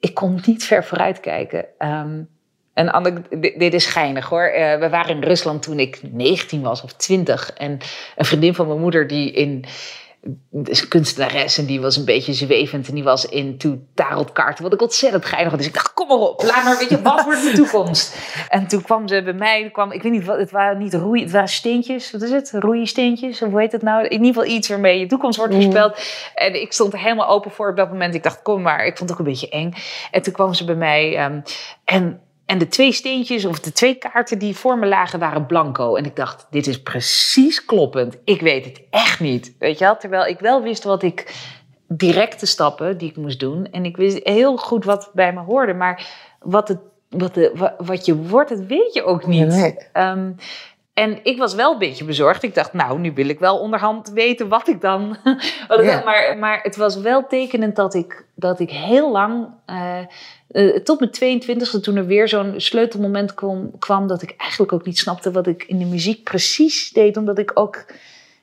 ik 0.00 0.14
kon 0.14 0.40
niet 0.46 0.64
ver 0.64 0.84
vooruit 0.84 1.20
kijken. 1.20 1.66
Um, 1.78 2.28
en 2.75 3.25
dit 3.56 3.75
is 3.75 3.87
geinig 3.87 4.28
hoor. 4.28 4.52
Uh, 4.54 4.78
we 4.78 4.88
waren 4.88 5.16
in 5.16 5.23
Rusland 5.23 5.62
toen 5.62 5.78
ik 5.78 6.00
19 6.12 6.62
was 6.62 6.82
of 6.82 6.92
20. 6.92 7.52
En 7.52 7.78
een 8.16 8.25
vriendin 8.25 8.54
van 8.54 8.66
mijn 8.66 8.80
moeder 8.80 9.06
die 9.06 9.32
in 9.32 9.64
een 10.52 10.88
kunstenares 10.88 11.59
en 11.59 11.66
die 11.66 11.81
was 11.81 11.97
een 11.97 12.04
beetje 12.04 12.33
zwevend 12.33 12.88
en 12.88 12.95
die 12.95 13.04
was 13.04 13.26
into 13.26 13.78
tarotkaarten, 13.95 14.64
wat 14.64 14.73
ik 14.73 14.82
ontzettend 14.82 15.25
geinig 15.25 15.50
had. 15.50 15.58
Dus 15.58 15.69
ik 15.69 15.75
dacht, 15.75 15.95
kom 15.95 16.08
maar 16.08 16.17
op, 16.17 16.43
laat 16.43 16.65
maar, 16.65 16.78
weet 16.78 16.89
je, 16.89 17.02
wat 17.02 17.25
wordt 17.25 17.43
de 17.43 17.52
toekomst? 17.63 18.17
En 18.49 18.67
toen 18.67 18.82
kwam 18.82 19.08
ze 19.08 19.23
bij 19.23 19.32
mij, 19.32 19.71
kwam, 19.73 19.93
ik 19.93 20.02
weet 20.02 20.13
niet 20.13 20.25
wat, 20.25 20.39
het 20.39 20.50
waren 20.50 20.78
niet 20.78 20.95
roei, 20.95 21.23
het 21.23 21.30
waren 21.30 21.49
steentjes, 21.49 22.10
wat 22.10 22.23
is 22.23 22.30
het? 22.30 22.50
Roeisteentjes, 22.52 23.43
of 23.43 23.50
hoe 23.50 23.60
heet 23.60 23.73
het 23.73 23.82
nou? 23.82 24.04
In 24.04 24.10
ieder 24.10 24.26
geval 24.26 24.56
iets 24.56 24.69
waarmee 24.69 24.99
je 24.99 25.06
toekomst 25.06 25.39
wordt 25.39 25.54
voorspeld. 25.54 25.99
En 26.34 26.60
ik 26.60 26.73
stond 26.73 26.93
er 26.93 26.99
helemaal 26.99 27.28
open 27.28 27.50
voor 27.50 27.71
op 27.71 27.76
dat 27.76 27.91
moment. 27.91 28.15
Ik 28.15 28.23
dacht, 28.23 28.43
kom 28.43 28.63
maar, 28.63 28.87
ik 28.87 28.97
vond 28.97 29.10
het 29.10 29.19
ook 29.19 29.26
een 29.26 29.32
beetje 29.32 29.49
eng. 29.49 29.73
En 30.10 30.23
toen 30.23 30.32
kwam 30.32 30.54
ze 30.54 30.65
bij 30.65 30.75
mij 30.75 31.25
um, 31.25 31.43
en 31.84 32.21
en 32.47 32.59
de 32.59 32.69
twee 32.69 32.93
steentjes 32.93 33.45
of 33.45 33.61
de 33.61 33.73
twee 33.73 33.95
kaarten 33.95 34.39
die 34.39 34.57
voor 34.57 34.78
me 34.78 34.87
lagen 34.87 35.19
waren 35.19 35.47
blanco. 35.47 35.95
En 35.95 36.04
ik 36.04 36.17
dacht, 36.17 36.47
dit 36.50 36.67
is 36.67 36.83
precies 36.83 37.65
kloppend. 37.65 38.17
Ik 38.25 38.41
weet 38.41 38.65
het 38.65 38.83
echt 38.91 39.21
niet. 39.21 39.54
Weet 39.59 39.78
je 39.78 39.85
wel? 39.85 39.97
Terwijl 39.97 40.26
ik 40.26 40.39
wel 40.39 40.63
wist 40.63 40.85
wat 40.85 41.02
ik 41.02 41.35
directe 41.89 42.47
stappen 42.47 42.99
die 42.99 43.11
ik 43.11 43.17
moest 43.17 43.41
doen. 43.41 43.67
En 43.71 43.85
ik 43.85 43.97
wist 43.97 44.21
heel 44.23 44.57
goed 44.57 44.85
wat 44.85 45.11
bij 45.15 45.33
me 45.33 45.41
hoorde. 45.41 45.75
Maar 45.75 46.07
wat, 46.41 46.69
het, 46.69 46.78
wat, 47.09 47.35
de, 47.35 47.73
wat 47.78 48.04
je 48.07 48.17
wordt, 48.17 48.50
dat 48.50 48.61
weet 48.61 48.95
je 48.95 49.04
ook 49.04 49.26
niet. 49.26 49.47
Nee. 49.47 49.76
Um, 49.93 50.37
en 50.95 51.19
ik 51.23 51.39
was 51.39 51.54
wel 51.54 51.73
een 51.73 51.78
beetje 51.78 52.04
bezorgd. 52.04 52.43
Ik 52.43 52.54
dacht, 52.54 52.73
nou, 52.73 52.99
nu 52.99 53.13
wil 53.13 53.28
ik 53.28 53.39
wel 53.39 53.59
onderhand 53.59 54.11
weten 54.11 54.49
wat 54.49 54.69
ik 54.69 54.80
dan. 54.80 55.17
wat 55.69 55.80
ik 55.80 55.87
dan 55.87 56.04
maar, 56.04 56.37
maar 56.39 56.61
het 56.63 56.76
was 56.76 56.97
wel 56.97 57.26
tekenend 57.26 57.76
dat 57.76 57.95
ik, 57.95 58.26
dat 58.35 58.61
ik 58.61 58.71
heel 58.71 59.13
lang. 59.13 59.49
Uh, 59.67 59.99
uh, 60.54 60.76
tot 60.76 61.00
mijn 61.00 61.40
22e, 61.43 61.80
toen 61.80 61.97
er 61.97 62.06
weer 62.06 62.28
zo'n 62.28 62.54
sleutelmoment 62.56 63.34
kwam, 63.34 63.78
kwam. 63.78 64.06
dat 64.06 64.23
ik 64.23 64.34
eigenlijk 64.36 64.73
ook 64.73 64.86
niet 64.86 64.99
snapte 64.99 65.30
wat 65.30 65.47
ik 65.47 65.64
in 65.64 65.78
de 65.78 65.84
muziek 65.84 66.23
precies 66.23 66.90
deed. 66.90 67.17
Omdat 67.17 67.38
ik 67.38 67.50
ook 67.54 67.84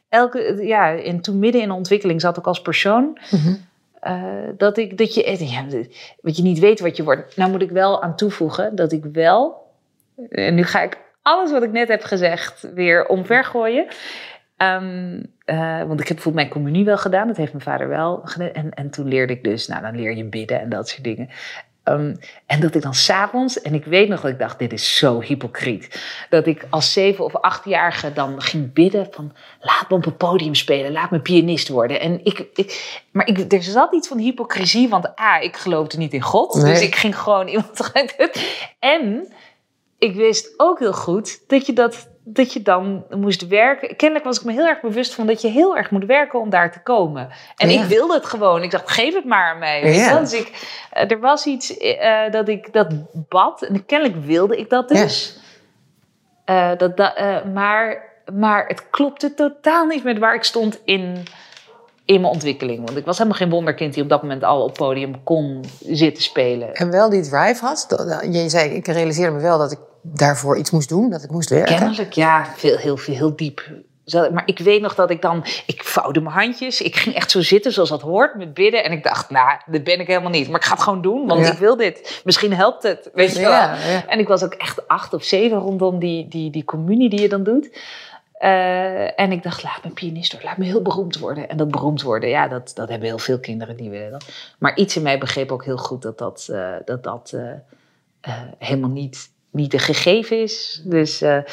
elke. 0.10 0.58
Ja, 0.62 0.97
en 0.97 1.21
toen 1.21 1.39
midden 1.39 1.62
in 1.62 1.67
de 1.67 1.74
ontwikkeling 1.74 2.21
zat, 2.21 2.39
ook 2.39 2.47
als 2.47 2.62
persoon. 2.62 3.17
Mm 3.32 3.69
uh, 4.08 4.50
dat, 4.58 4.78
ik, 4.78 4.97
dat 4.97 5.13
je, 5.13 5.45
ja, 5.45 5.65
wat 6.21 6.38
je 6.38 6.43
niet 6.43 6.60
weet 6.60 6.80
wat 6.80 6.97
je 6.97 7.04
wordt. 7.04 7.38
Nou 7.38 7.52
moet 7.52 7.62
ik 7.62 7.69
wel 7.69 8.04
aan 8.04 8.15
toevoegen 8.15 8.76
dat 8.76 8.91
ik 8.91 9.06
wel. 9.06 9.69
En 10.30 10.56
nu 10.56 10.63
ga 10.63 10.82
ik 10.82 10.97
alles 11.21 11.52
wat 11.52 11.63
ik 11.63 11.71
net 11.71 11.88
heb 11.88 12.04
gezegd 12.04 12.69
weer 12.74 13.06
omvergooien. 13.06 13.88
Um, 14.58 15.26
uh, 15.45 15.84
want 15.84 16.00
ik 16.00 16.08
heb 16.08 16.15
bijvoorbeeld 16.15 16.36
mijn 16.36 16.50
communie 16.50 16.86
wel 16.86 16.97
gedaan. 16.97 17.28
Dat 17.28 17.38
heeft 17.38 17.52
mijn 17.52 17.63
vader 17.63 17.88
wel 17.88 18.21
gedaan. 18.24 18.52
En, 18.52 18.74
en 18.74 18.89
toen 18.89 19.08
leerde 19.08 19.34
ik 19.34 19.43
dus, 19.43 19.67
nou 19.67 19.82
dan 19.82 19.95
leer 19.95 20.15
je 20.15 20.26
bidden 20.26 20.60
en 20.60 20.69
dat 20.69 20.89
soort 20.89 21.04
dingen. 21.04 21.30
Um, 21.84 22.20
en 22.46 22.60
dat 22.60 22.76
ik 22.76 22.82
dan 22.82 22.94
s'avonds, 22.94 23.62
en 23.62 23.74
ik 23.74 23.86
weet 23.86 24.10
nog 24.10 24.22
dat 24.22 24.32
ik 24.32 24.39
dacht, 24.39 24.60
dit 24.60 24.74
is 24.74 24.96
zo 24.98 25.22
hypocriet. 25.22 26.02
Dat 26.30 26.48
ik 26.48 26.65
als 26.70 26.94
zeven 26.94 27.24
of 27.24 27.36
achtjarige 27.36 28.13
dan 28.13 28.41
ging 28.41 28.74
bidden 28.74 29.08
van, 29.12 29.34
laat 29.62 29.89
me 29.89 29.96
op 29.96 30.06
een 30.06 30.17
podium 30.17 30.56
spelen, 30.56 30.91
laat 30.91 31.12
me 31.12 31.20
pianist 31.20 31.67
worden. 31.67 32.00
En 32.00 32.26
ik, 32.26 32.46
ik 32.54 33.02
maar 33.12 33.28
ik, 33.28 33.54
er 33.54 33.63
zat 33.63 33.94
iets 33.94 34.08
van 34.08 34.17
hypocrisie, 34.17 34.89
want 34.89 35.20
A, 35.20 35.39
ik 35.39 35.58
geloofde 35.58 35.98
niet 35.98 36.13
in 36.13 36.22
God. 36.22 36.62
Dus 36.62 36.82
ik 36.82 36.96
ging 36.96 37.17
gewoon 37.17 37.48
iemand... 37.54 37.91
en 38.80 39.34
ik 39.98 40.15
wist 40.15 40.54
ook 40.58 40.80
heel 40.80 40.94
goed 40.94 41.44
dat 41.48 41.65
je, 41.65 41.74
dat, 41.74 42.10
dat 42.24 42.54
je 42.54 42.62
dan 42.62 43.04
moest 43.10 43.48
werken. 43.48 43.96
Kennelijk 43.96 44.26
was 44.26 44.40
ik 44.40 44.46
me 44.46 44.52
heel 44.52 44.68
erg 44.68 44.82
bewust 44.82 45.14
van 45.14 45.28
dat 45.28 45.42
je 45.42 45.48
heel 45.48 45.78
erg 45.78 45.92
moet 45.92 46.06
werken 46.06 46.40
om 46.40 46.50
daar 46.50 46.72
te 46.72 46.82
komen. 46.82 47.30
En 47.56 47.70
ik 47.70 47.84
wilde 47.84 48.14
het 48.14 48.26
gewoon. 48.26 48.64
Ik 48.64 48.72
dacht, 48.72 48.92
geef 48.92 49.14
het 49.14 49.26
maar 49.26 49.52
aan 49.52 49.60
mij. 49.60 49.94
Ja. 49.94 50.20
Dus 50.20 50.34
ik, 50.34 50.52
eh, 50.92 51.12
er 51.12 51.20
was 51.20 51.46
iets 51.46 51.78
uh, 51.78 52.32
dat 52.32 52.48
ik 52.48 52.74
dat 52.74 52.88
bad. 53.30 53.62
En 53.62 53.86
kennelijk 53.86 54.26
wilde 54.26 54.58
ik 54.58 54.70
dat 54.70 54.90
dus. 54.90 55.40
Ja. 56.46 56.72
Uh, 56.72 56.78
dat, 56.78 57.00
uh, 57.00 57.44
maar, 57.54 58.10
maar 58.34 58.68
het 58.68 58.90
klopte 58.90 59.34
totaal 59.34 59.86
niet 59.86 60.04
met 60.04 60.18
waar 60.18 60.36
ik 60.36 60.44
stond 60.44 60.82
in 60.84 61.24
in 62.06 62.22
mijn 62.22 62.34
ontwikkeling. 62.34 62.86
Want 62.86 62.98
ik 62.98 63.06
was 63.06 63.18
helemaal 63.18 63.40
geen 63.40 63.50
wonderkind 63.50 63.94
die 63.94 64.04
op 64.04 64.10
dat 64.10 64.22
moment 64.22 64.44
al 64.44 64.64
op 64.64 64.74
podium 64.74 65.24
kon 65.24 65.64
zitten 65.80 66.24
spelen. 66.24 66.74
En 66.74 66.92
wel 66.92 67.10
die 67.10 67.22
drive 67.22 67.66
had. 67.66 67.88
Je 68.32 68.50
zei, 68.50 68.70
ik 68.70 68.88
realiseerde 68.88 69.36
me 69.36 69.42
wel 69.42 69.58
dat 69.58 69.72
ik 69.72 69.80
daarvoor 70.02 70.58
iets 70.58 70.72
moest 70.72 70.90
doen, 70.90 71.10
dat 71.10 71.24
ik 71.24 71.32
moest 71.32 71.50
werken. 71.50 71.76
Kennelijk, 71.76 72.14
ja, 72.14 72.46
veel, 72.56 72.78
heel, 72.78 72.98
veel, 72.98 73.16
heel 73.16 73.36
diep. 73.36 73.62
Maar 74.32 74.44
ik 74.46 74.60
weet 74.60 74.82
nog 74.82 74.96
dat 74.96 75.10
ik 75.10 75.22
dan, 75.22 75.46
ik 75.66 75.84
vouwde 75.84 76.22
mijn 76.22 76.36
handjes. 76.36 76.82
Ik 76.82 76.96
ging 76.96 77.16
echt 77.16 77.32
zo 77.32 77.42
zitten 77.42 77.72
zoals 77.72 77.90
dat 77.90 78.02
hoort, 78.02 78.36
met 78.36 78.54
bidden. 78.54 78.84
En 78.84 78.92
ik 78.92 79.04
dacht, 79.04 79.30
nou, 79.30 79.60
dat 79.66 79.84
ben 79.84 80.00
ik 80.00 80.08
helemaal 80.08 80.32
niet. 80.32 80.48
Maar 80.50 80.60
ik 80.60 80.66
ga 80.66 80.74
het 80.74 80.84
gewoon 80.84 81.02
doen, 81.02 81.28
want 81.28 81.46
ik 81.46 81.58
wil 81.58 81.78
dit. 81.78 82.22
Misschien 82.24 82.54
helpt 82.54 82.84
het, 82.84 83.10
weet 83.14 83.34
je 83.34 83.40
wel. 83.40 83.52
Ja, 83.52 83.76
ja. 83.76 84.08
En 84.08 84.20
ik 84.20 84.28
was 84.28 84.44
ook 84.44 84.54
echt 84.54 84.88
acht 84.88 85.14
of 85.14 85.24
zeven 85.24 85.58
rondom 85.58 86.00
die, 86.00 86.28
die, 86.28 86.52
die 86.52 86.64
communie 86.64 87.10
die 87.10 87.22
je 87.22 87.30
dan 87.30 87.44
doet. 87.44 87.70
Uh, 88.44 89.20
en 89.20 89.32
ik 89.32 89.44
dacht, 89.44 89.64
laat 89.64 89.84
me 89.84 89.90
pianist 89.90 90.32
worden, 90.32 90.50
laat 90.50 90.58
me 90.58 90.66
heel 90.66 90.82
beroemd 90.82 91.20
worden. 91.20 91.50
En 91.50 91.58
dat 91.58 91.72
beroemd 91.72 92.02
worden, 92.02 92.30
ja, 92.30 92.48
dat, 92.48 92.72
dat 92.74 92.90
hebben 92.90 93.08
heel 93.08 93.18
veel 93.18 93.40
kinderen 93.40 93.78
die 93.78 93.90
willen 93.90 94.12
dat. 94.12 94.26
Maar 94.60 94.76
iets 94.78 94.96
in 94.96 95.02
mij 95.02 95.18
begreep 95.18 95.52
ook 95.52 95.66
heel 95.66 95.78
goed 95.78 96.02
dat 96.02 96.18
dat, 96.18 96.48
uh, 96.52 96.72
dat, 96.86 97.04
dat 97.04 97.32
uh, 97.36 98.32
helemaal 98.58 98.90
niet 98.90 99.30
niet 99.52 99.74
een 99.74 99.80
gegeven 99.80 100.42
is. 100.42 100.82
Dus, 100.86 101.22
uh, 101.22 101.44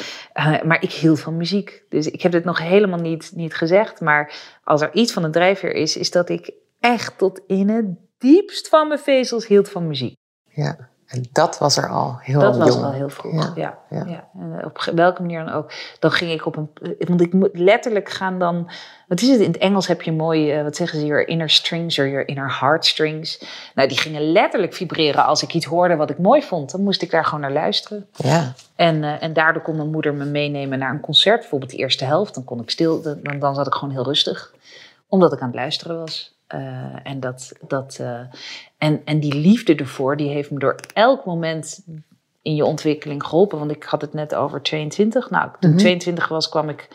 maar 0.63 0.83
ik 0.83 0.91
hield 0.91 1.19
van 1.19 1.37
muziek. 1.37 1.83
Dus 1.89 2.07
ik 2.07 2.21
heb 2.21 2.31
dit 2.31 2.43
nog 2.43 2.59
helemaal 2.59 2.99
niet, 2.99 3.31
niet 3.35 3.55
gezegd. 3.55 4.01
Maar 4.01 4.33
als 4.63 4.81
er 4.81 4.93
iets 4.93 5.13
van 5.13 5.23
een 5.23 5.31
drijfveer 5.31 5.73
is, 5.73 5.97
is 5.97 6.11
dat 6.11 6.29
ik 6.29 6.51
echt 6.79 7.17
tot 7.17 7.41
in 7.47 7.69
het 7.69 7.85
diepst 8.17 8.69
van 8.69 8.87
mijn 8.87 8.99
vezels 8.99 9.47
hield 9.47 9.69
van 9.69 9.87
muziek. 9.87 10.15
Ja. 10.49 10.88
En 11.09 11.25
dat 11.31 11.57
was 11.57 11.77
er 11.77 11.89
al 11.89 12.17
heel 12.21 12.39
dat 12.39 12.55
jong. 12.55 12.65
Dat 12.65 12.75
was 12.75 12.83
al 12.83 12.91
heel 12.91 13.09
vroeg, 13.09 13.55
ja. 13.55 13.77
ja, 13.89 14.05
ja. 14.07 14.29
En 14.39 14.65
op 14.65 14.91
welke 14.93 15.21
manier 15.21 15.45
dan 15.45 15.53
ook. 15.53 15.71
Dan 15.99 16.11
ging 16.11 16.31
ik 16.31 16.45
op 16.45 16.55
een... 16.55 16.69
Want 16.97 17.21
ik 17.21 17.33
moet 17.33 17.49
letterlijk 17.53 18.09
gaan 18.09 18.39
dan... 18.39 18.69
Wat 19.07 19.21
is 19.21 19.27
het? 19.27 19.39
In 19.39 19.51
het 19.51 19.57
Engels 19.57 19.87
heb 19.87 20.01
je 20.01 20.11
mooi... 20.11 20.57
Uh, 20.57 20.63
wat 20.63 20.75
zeggen 20.75 20.99
ze? 20.99 21.05
Your 21.05 21.27
inner 21.27 21.49
strings 21.49 21.99
or 21.99 22.09
your 22.09 22.27
inner 22.27 22.59
heartstrings. 22.59 23.43
Nou, 23.75 23.87
die 23.87 23.97
gingen 23.97 24.31
letterlijk 24.31 24.73
vibreren 24.73 25.25
als 25.25 25.43
ik 25.43 25.53
iets 25.53 25.65
hoorde 25.65 25.95
wat 25.95 26.09
ik 26.09 26.17
mooi 26.17 26.43
vond. 26.43 26.71
Dan 26.71 26.83
moest 26.83 27.01
ik 27.01 27.11
daar 27.11 27.25
gewoon 27.25 27.41
naar 27.41 27.51
luisteren. 27.51 28.07
Ja. 28.11 28.53
En, 28.75 28.95
uh, 28.95 29.23
en 29.23 29.33
daardoor 29.33 29.61
kon 29.61 29.75
mijn 29.75 29.91
moeder 29.91 30.13
me 30.13 30.25
meenemen 30.25 30.79
naar 30.79 30.91
een 30.91 30.99
concert. 30.99 31.39
Bijvoorbeeld 31.39 31.71
de 31.71 31.77
eerste 31.77 32.05
helft. 32.05 32.33
Dan 32.33 32.43
kon 32.43 32.61
ik 32.61 32.69
stil... 32.69 33.01
Dan, 33.01 33.39
dan 33.39 33.55
zat 33.55 33.67
ik 33.67 33.73
gewoon 33.73 33.93
heel 33.93 34.05
rustig. 34.05 34.53
Omdat 35.07 35.33
ik 35.33 35.39
aan 35.39 35.47
het 35.47 35.55
luisteren 35.55 35.99
was. 35.99 36.38
Uh, 36.55 36.95
en, 37.03 37.19
dat, 37.19 37.51
dat, 37.67 37.97
uh, 38.01 38.19
en, 38.77 39.01
en 39.05 39.19
die 39.19 39.35
liefde 39.35 39.75
ervoor, 39.75 40.17
die 40.17 40.29
heeft 40.29 40.51
me 40.51 40.59
door 40.59 40.75
elk 40.93 41.25
moment 41.25 41.83
in 42.41 42.55
je 42.55 42.65
ontwikkeling 42.65 43.23
geholpen. 43.23 43.59
Want 43.59 43.71
ik 43.71 43.83
had 43.83 44.01
het 44.01 44.13
net 44.13 44.35
over 44.35 44.61
22. 44.61 45.29
Nou, 45.29 45.49
toen 45.59 45.71
ik 45.71 45.77
22 45.77 46.27
was, 46.27 46.49
kwam 46.49 46.69
ik 46.69 46.87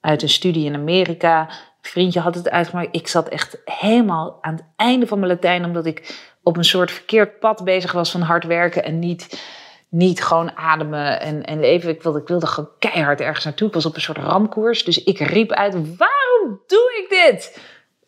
uit 0.00 0.22
een 0.22 0.28
studie 0.28 0.64
in 0.64 0.74
Amerika. 0.74 1.40
Een 1.48 1.90
vriendje 1.90 2.20
had 2.20 2.34
het 2.34 2.50
uitgemaakt. 2.50 2.96
Ik 2.96 3.08
zat 3.08 3.28
echt 3.28 3.58
helemaal 3.64 4.38
aan 4.40 4.54
het 4.54 4.64
einde 4.76 5.06
van 5.06 5.18
mijn 5.18 5.32
Latijn, 5.32 5.64
omdat 5.64 5.86
ik 5.86 6.28
op 6.42 6.56
een 6.56 6.64
soort 6.64 6.90
verkeerd 6.90 7.38
pad 7.38 7.64
bezig 7.64 7.92
was 7.92 8.10
van 8.10 8.20
hard 8.20 8.44
werken 8.44 8.84
en 8.84 8.98
niet, 8.98 9.42
niet 9.88 10.24
gewoon 10.24 10.56
ademen 10.56 11.20
en, 11.20 11.44
en 11.44 11.60
leven. 11.60 11.90
Ik 11.90 12.02
wilde, 12.02 12.20
ik 12.20 12.28
wilde 12.28 12.46
gewoon 12.46 12.70
keihard 12.78 13.20
ergens 13.20 13.44
naartoe. 13.44 13.68
Ik 13.68 13.74
was 13.74 13.86
op 13.86 13.94
een 13.94 14.00
soort 14.00 14.18
ramkoers. 14.18 14.84
Dus 14.84 15.04
ik 15.04 15.18
riep 15.18 15.50
uit: 15.50 15.72
waarom 15.96 16.60
doe 16.66 17.02
ik 17.02 17.06
dit? 17.08 17.58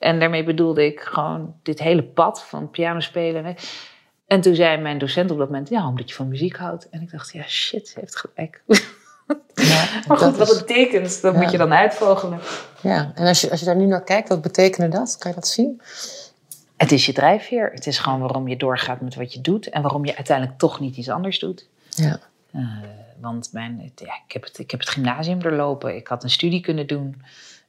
En 0.03 0.21
daarmee 0.21 0.45
bedoelde 0.45 0.87
ik 0.87 1.01
gewoon 1.01 1.55
dit 1.63 1.79
hele 1.79 2.03
pad 2.03 2.43
van 2.43 2.71
piano 2.71 3.01
spelen. 3.01 3.57
En 4.27 4.41
toen 4.41 4.55
zei 4.55 4.81
mijn 4.81 4.99
docent 4.99 5.31
op 5.31 5.39
dat 5.39 5.49
moment, 5.49 5.69
ja, 5.69 5.89
omdat 5.89 6.09
je 6.09 6.15
van 6.15 6.29
muziek 6.29 6.57
houdt. 6.57 6.89
En 6.89 7.03
ik 7.03 7.11
dacht, 7.11 7.33
ja, 7.33 7.43
shit, 7.47 7.89
ze 7.89 8.01
heeft 8.01 8.17
gelijk. 8.17 8.63
Ja, 9.55 9.89
maar 10.07 10.17
goed, 10.17 10.37
wat 10.37 10.49
het 10.49 10.67
betekent, 10.67 11.23
dat 11.23 11.35
moet 11.35 11.51
je 11.51 11.59
dan 11.59 11.73
uitvogelen. 11.73 12.41
Ja, 12.81 13.13
en 13.15 13.27
als 13.27 13.41
je, 13.41 13.51
als 13.51 13.61
je 13.61 13.67
daar 13.67 13.77
nu 13.77 13.87
naar 13.87 14.05
kijkt, 14.05 14.29
wat 14.29 14.43
betekende 14.43 14.89
dat? 14.89 15.17
Kan 15.19 15.31
je 15.31 15.37
dat 15.37 15.49
zien? 15.49 15.81
Het 16.77 16.93
is 16.93 17.07
je 17.07 17.13
drijfveer. 17.13 17.71
Het 17.75 17.87
is 17.87 17.99
gewoon 17.99 18.21
waarom 18.21 18.49
je 18.49 18.57
doorgaat 18.57 19.01
met 19.01 19.15
wat 19.15 19.33
je 19.33 19.41
doet. 19.41 19.71
En 19.71 19.83
waarom 19.83 20.05
je 20.05 20.17
uiteindelijk 20.17 20.59
toch 20.59 20.81
niet 20.81 20.97
iets 20.97 21.09
anders 21.09 21.39
doet. 21.39 21.69
Ja. 21.89 22.21
Uh, 22.55 22.67
want 23.21 23.49
mijn, 23.53 23.93
ja, 23.95 24.21
ik, 24.27 24.33
heb 24.33 24.45
het, 24.45 24.59
ik 24.59 24.71
heb 24.71 24.81
het 24.81 24.89
gymnasium 24.89 25.43
doorlopen. 25.43 25.97
Ik 25.97 26.09
had 26.09 26.23
een 26.23 26.31
studie 26.31 26.61
kunnen 26.61 26.87
doen. 26.87 27.23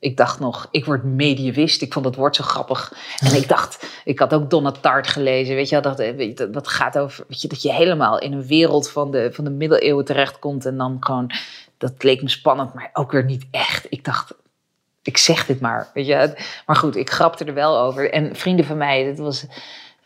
Ik 0.04 0.18
dacht 0.18 0.40
nog, 0.40 0.68
ik 0.72 0.86
word 0.86 1.04
mediewist. 1.04 1.82
Ik 1.82 1.94
vond 1.94 2.06
het 2.06 2.16
woord 2.16 2.36
zo 2.36 2.44
grappig. 2.44 2.94
En 3.20 3.36
ik 3.36 3.48
dacht, 3.48 4.02
ik 4.06 4.20
had 4.20 4.34
ook 4.34 4.50
Donna 4.50 4.72
Tart 4.72 5.08
gelezen. 5.08 5.56
Weet 5.56 5.70
je, 5.70 5.80
dat, 5.80 5.98
weet 5.98 6.38
je, 6.38 6.50
dat 6.50 6.68
gaat 6.68 6.98
over 6.98 7.26
weet 7.28 7.42
je, 7.42 7.48
dat 7.48 7.62
je 7.62 7.74
helemaal 7.74 8.20
in 8.20 8.34
een 8.34 8.46
wereld 8.46 8.90
van 8.90 9.12
de, 9.12 9.30
van 9.34 9.44
de 9.44 9.50
middeleeuwen 9.50 10.06
terechtkomt. 10.06 10.66
En 10.66 10.78
dan 10.78 10.98
gewoon, 11.00 11.32
dat 11.78 12.04
leek 12.04 12.22
me 12.22 12.30
spannend, 12.30 12.74
maar 12.74 12.90
ook 12.94 13.12
weer 13.12 13.26
niet 13.26 13.46
echt. 13.52 13.86
Ik 13.90 14.04
dacht, 14.04 14.34
ik 15.02 15.18
zeg 15.18 15.46
dit 15.46 15.60
maar. 15.60 15.90
Weet 15.94 16.06
je. 16.06 16.34
Maar 16.66 16.76
goed, 16.76 16.96
ik 16.96 17.10
grapte 17.10 17.46
er 17.46 17.54
wel 17.54 17.80
over. 17.80 18.12
En 18.12 18.36
vrienden 18.36 18.66
van 18.66 18.78
mij, 18.78 19.06
dat 19.06 19.18
was, 19.18 19.46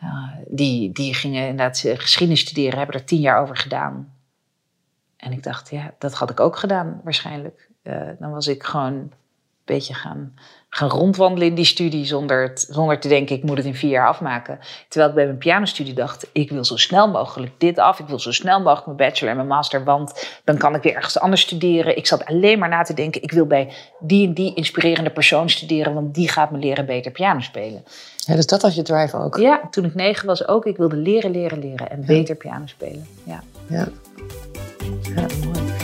uh, 0.02 0.28
die, 0.46 0.92
die 0.92 1.14
gingen 1.14 1.48
inderdaad 1.48 1.78
geschiedenis 1.78 2.40
studeren, 2.40 2.78
hebben 2.78 2.96
er 2.96 3.04
tien 3.04 3.20
jaar 3.20 3.40
over 3.40 3.56
gedaan. 3.56 4.14
En 5.16 5.32
ik 5.32 5.42
dacht, 5.42 5.70
ja, 5.70 5.94
dat 5.98 6.14
had 6.14 6.30
ik 6.30 6.40
ook 6.40 6.56
gedaan 6.56 7.00
waarschijnlijk. 7.04 7.68
Uh, 7.82 8.08
dan 8.18 8.30
was 8.30 8.46
ik 8.46 8.62
gewoon 8.62 9.12
beetje 9.68 9.94
gaan, 9.94 10.34
gaan 10.70 10.88
rondwandelen 10.88 11.48
in 11.48 11.54
die 11.54 11.64
studie 11.64 12.04
zonder, 12.04 12.42
het, 12.42 12.66
zonder 12.70 13.00
te 13.00 13.08
denken, 13.08 13.36
ik 13.36 13.42
moet 13.42 13.56
het 13.56 13.66
in 13.66 13.74
vier 13.74 13.90
jaar 13.90 14.08
afmaken. 14.08 14.58
Terwijl 14.88 15.10
ik 15.10 15.16
bij 15.16 15.26
mijn 15.26 15.38
pianostudie 15.38 15.94
dacht, 15.94 16.28
ik 16.32 16.50
wil 16.50 16.64
zo 16.64 16.76
snel 16.76 17.08
mogelijk 17.08 17.52
dit 17.58 17.78
af. 17.78 17.98
Ik 17.98 18.06
wil 18.06 18.18
zo 18.18 18.32
snel 18.32 18.60
mogelijk 18.60 18.86
mijn 18.86 18.96
bachelor 18.96 19.30
en 19.30 19.36
mijn 19.36 19.48
master, 19.48 19.84
want 19.84 20.40
dan 20.44 20.56
kan 20.56 20.74
ik 20.74 20.82
weer 20.82 20.94
ergens 20.94 21.18
anders 21.18 21.40
studeren. 21.40 21.96
Ik 21.96 22.06
zat 22.06 22.24
alleen 22.24 22.58
maar 22.58 22.68
na 22.68 22.82
te 22.82 22.94
denken, 22.94 23.22
ik 23.22 23.32
wil 23.32 23.46
bij 23.46 23.72
die 24.00 24.26
en 24.26 24.34
die 24.34 24.54
inspirerende 24.54 25.10
persoon 25.10 25.50
studeren, 25.50 25.94
want 25.94 26.14
die 26.14 26.28
gaat 26.28 26.50
me 26.50 26.58
leren 26.58 26.86
beter 26.86 27.10
piano 27.10 27.40
spelen. 27.40 27.84
Ja, 28.16 28.34
dus 28.34 28.46
dat 28.46 28.62
was 28.62 28.74
je 28.74 28.82
drive 28.82 29.16
ook? 29.16 29.36
Ja, 29.36 29.60
toen 29.70 29.84
ik 29.84 29.94
negen 29.94 30.26
was 30.26 30.48
ook. 30.48 30.66
Ik 30.66 30.76
wilde 30.76 30.96
leren, 30.96 31.30
leren, 31.30 31.58
leren 31.58 31.90
en 31.90 32.00
ja. 32.00 32.06
beter 32.06 32.34
piano 32.34 32.66
spelen. 32.66 33.06
Ja. 33.24 33.42
Ja. 33.68 33.88
ja 35.14 35.26
mooi. 35.44 35.77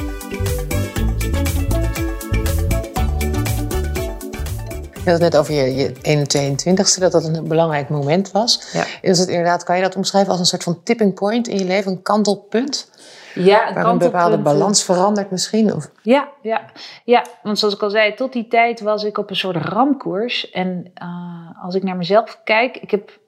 Je 5.05 5.11
had 5.11 5.21
het 5.21 5.33
net 5.33 5.41
over 5.41 5.55
je, 5.55 5.75
je 5.75 5.93
21ste, 5.93 7.01
dat 7.01 7.13
dat 7.13 7.25
een 7.25 7.49
belangrijk 7.49 7.89
moment 7.89 8.31
was. 8.31 8.71
Ja. 8.73 8.85
Is 9.01 9.19
het 9.19 9.29
inderdaad, 9.29 9.65
kan 9.65 9.77
je 9.77 9.83
dat 9.83 9.97
omschrijven 9.97 10.31
als 10.31 10.41
een 10.41 10.47
soort 10.47 10.63
van 10.63 10.83
tipping 10.83 11.15
point 11.15 11.49
in 11.49 11.59
je 11.59 11.65
leven, 11.65 11.93
een 11.93 12.03
kantelpunt? 12.03 12.91
Ja, 13.35 13.69
een 13.69 13.75
waar 13.75 13.87
een 13.87 13.99
bepaalde 13.99 14.39
balans 14.39 14.85
verandert 14.85 15.31
misschien? 15.31 15.75
Of? 15.75 15.91
Ja, 16.03 16.29
ja, 16.43 16.65
ja, 17.05 17.25
want 17.43 17.59
zoals 17.59 17.75
ik 17.75 17.83
al 17.83 17.91
zei, 17.91 18.15
tot 18.15 18.33
die 18.33 18.49
tijd 18.49 18.81
was 18.81 19.05
ik 19.05 19.19
op 19.19 19.31
een 19.31 19.37
soort 19.37 19.57
ramkoers. 19.57 20.51
En 20.51 20.93
uh, 21.03 21.65
als 21.65 21.75
ik 21.75 21.83
naar 21.83 21.97
mezelf 21.97 22.41
kijk, 22.45 22.77
ik 22.77 22.91
heb 22.91 23.19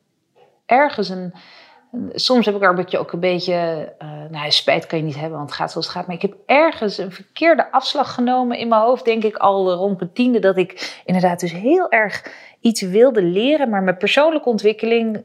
ergens 0.67 1.09
een... 1.09 1.35
Soms 2.13 2.47
heb 2.47 2.55
ik 2.55 2.63
er 2.63 2.69
een 2.69 2.75
beetje, 2.75 2.99
ook 2.99 3.13
een 3.13 3.21
beetje, 3.21 3.93
uh, 4.03 4.09
nou 4.31 4.51
spijt 4.51 4.87
kan 4.87 4.99
je 4.99 5.05
niet 5.05 5.19
hebben, 5.19 5.37
want 5.39 5.51
het 5.51 5.59
gaat 5.59 5.71
zoals 5.71 5.87
het 5.87 5.97
gaat. 5.97 6.07
Maar 6.07 6.17
ik 6.17 6.23
heb 6.23 6.35
ergens 6.47 6.99
een 6.99 7.13
verkeerde 7.13 7.73
afslag 7.73 8.15
genomen 8.15 8.59
in 8.59 8.69
mijn 8.69 8.81
hoofd, 8.81 9.05
denk 9.05 9.25
ik 9.25 9.37
al 9.37 9.73
rond 9.73 9.99
mijn 9.99 10.13
tiende. 10.13 10.39
Dat 10.39 10.57
ik 10.57 11.01
inderdaad 11.05 11.41
dus 11.41 11.53
heel 11.53 11.91
erg 11.91 12.31
iets 12.61 12.81
wilde 12.81 13.23
leren, 13.23 13.69
maar 13.69 13.83
mijn 13.83 13.97
persoonlijke 13.97 14.49
ontwikkeling 14.49 15.23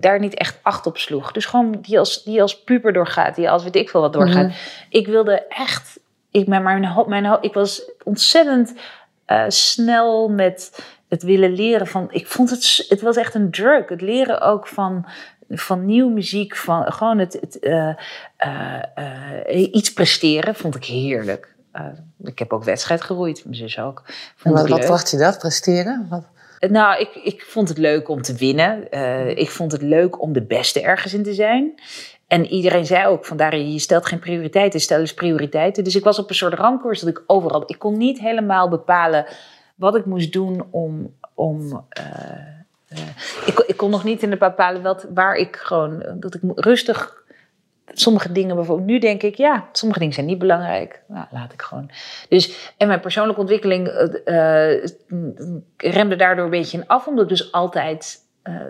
daar 0.00 0.18
niet 0.18 0.34
echt 0.34 0.58
acht 0.62 0.86
op 0.86 0.98
sloeg. 0.98 1.32
Dus 1.32 1.46
gewoon 1.46 1.78
die 1.80 1.98
als, 1.98 2.22
die 2.24 2.42
als 2.42 2.62
puber 2.62 2.92
doorgaat, 2.92 3.34
die 3.34 3.50
als 3.50 3.62
weet 3.62 3.76
ik 3.76 3.90
veel 3.90 4.00
wat 4.00 4.12
doorgaat. 4.12 4.44
Mm 4.44 4.50
-hmm. 4.50 4.88
Ik 4.88 5.06
wilde 5.06 5.46
echt, 5.46 6.00
ik, 6.30 6.46
mijn, 6.46 6.62
mijn, 6.62 7.04
mijn, 7.06 7.38
ik 7.40 7.54
was 7.54 7.90
ontzettend 8.04 8.74
uh, 9.26 9.44
snel 9.48 10.28
met 10.28 10.84
het 11.08 11.22
willen 11.22 11.52
leren 11.52 11.86
van, 11.86 12.08
ik 12.10 12.26
vond 12.26 12.50
het, 12.50 12.86
het 12.88 13.00
was 13.00 13.16
echt 13.16 13.34
een 13.34 13.50
drug. 13.50 13.88
Het 13.88 14.00
leren 14.00 14.40
ook 14.40 14.66
van, 14.66 15.06
van 15.50 15.86
nieuwe 15.86 16.12
muziek, 16.12 16.56
van 16.56 16.92
gewoon 16.92 17.18
het, 17.18 17.38
het 17.40 17.58
uh, 17.60 17.94
uh, 18.46 18.82
uh, 19.48 19.72
iets 19.72 19.92
presteren, 19.92 20.54
vond 20.54 20.74
ik 20.74 20.84
heerlijk. 20.84 21.54
ik 22.22 22.38
heb 22.38 22.52
ook 22.52 22.64
wedstrijd 22.64 23.02
geroeid, 23.02 23.44
mijn 23.44 23.56
zus 23.56 23.78
ook. 23.78 24.02
Vond 24.36 24.54
en 24.54 24.60
wat, 24.60 24.70
wat 24.70 24.86
bracht 24.86 25.10
je 25.10 25.16
dat, 25.16 25.38
presteren? 25.38 26.06
Wat? 26.10 26.24
Nou, 26.70 27.00
ik, 27.00 27.14
ik 27.14 27.42
vond 27.42 27.68
het 27.68 27.78
leuk 27.78 28.08
om 28.08 28.22
te 28.22 28.34
winnen. 28.34 28.90
ik 29.36 29.50
vond 29.50 29.72
het 29.72 29.82
leuk 29.82 30.22
om 30.22 30.32
de 30.32 30.42
beste 30.42 30.80
ergens 30.80 31.14
in 31.14 31.22
te 31.22 31.34
zijn. 31.34 31.74
En 32.30 32.46
iedereen 32.46 32.86
zei 32.86 33.06
ook, 33.06 33.24
vandaar 33.24 33.56
je 33.56 33.78
stelt 33.78 34.06
geen 34.06 34.18
prioriteiten, 34.18 34.80
stel 34.80 35.00
eens 35.00 35.14
prioriteiten. 35.14 35.84
Dus 35.84 35.96
ik 35.96 36.04
was 36.04 36.18
op 36.18 36.28
een 36.28 36.34
soort 36.34 36.54
ramkoers 36.54 37.00
dat 37.00 37.08
ik 37.08 37.22
overal... 37.26 37.62
Ik 37.66 37.78
kon 37.78 37.96
niet 37.96 38.20
helemaal 38.20 38.68
bepalen 38.68 39.26
wat 39.74 39.96
ik 39.96 40.04
moest 40.04 40.32
doen 40.32 40.66
om... 40.70 41.14
om 41.34 41.60
uh, 41.98 42.59
ik, 43.46 43.58
ik, 43.66 43.76
kon 43.76 43.90
nog 43.90 44.04
niet 44.04 44.22
in 44.22 44.30
de 44.30 44.36
bepalen 44.36 44.82
wat, 44.82 45.06
waar 45.14 45.36
ik 45.36 45.56
gewoon, 45.56 46.02
dat 46.14 46.34
ik 46.34 46.40
rustig 46.54 47.20
sommige 47.92 48.32
dingen 48.32 48.56
bijvoorbeeld, 48.56 48.88
nu 48.88 48.98
denk 48.98 49.22
ik, 49.22 49.34
ja, 49.34 49.68
sommige 49.72 50.00
dingen 50.00 50.14
zijn 50.14 50.26
niet 50.26 50.38
belangrijk. 50.38 51.02
Nou, 51.06 51.26
laat 51.30 51.52
ik 51.52 51.62
gewoon. 51.62 51.90
Dus, 52.28 52.72
en 52.76 52.88
mijn 52.88 53.00
persoonlijke 53.00 53.40
ontwikkeling 53.40 53.88
uh, 53.88 54.84
remde 55.76 56.16
daardoor 56.16 56.44
een 56.44 56.50
beetje 56.50 56.78
in 56.78 56.86
af, 56.86 57.06
omdat 57.06 57.22
ik 57.22 57.30
dus 57.30 57.52
altijd, 57.52 58.18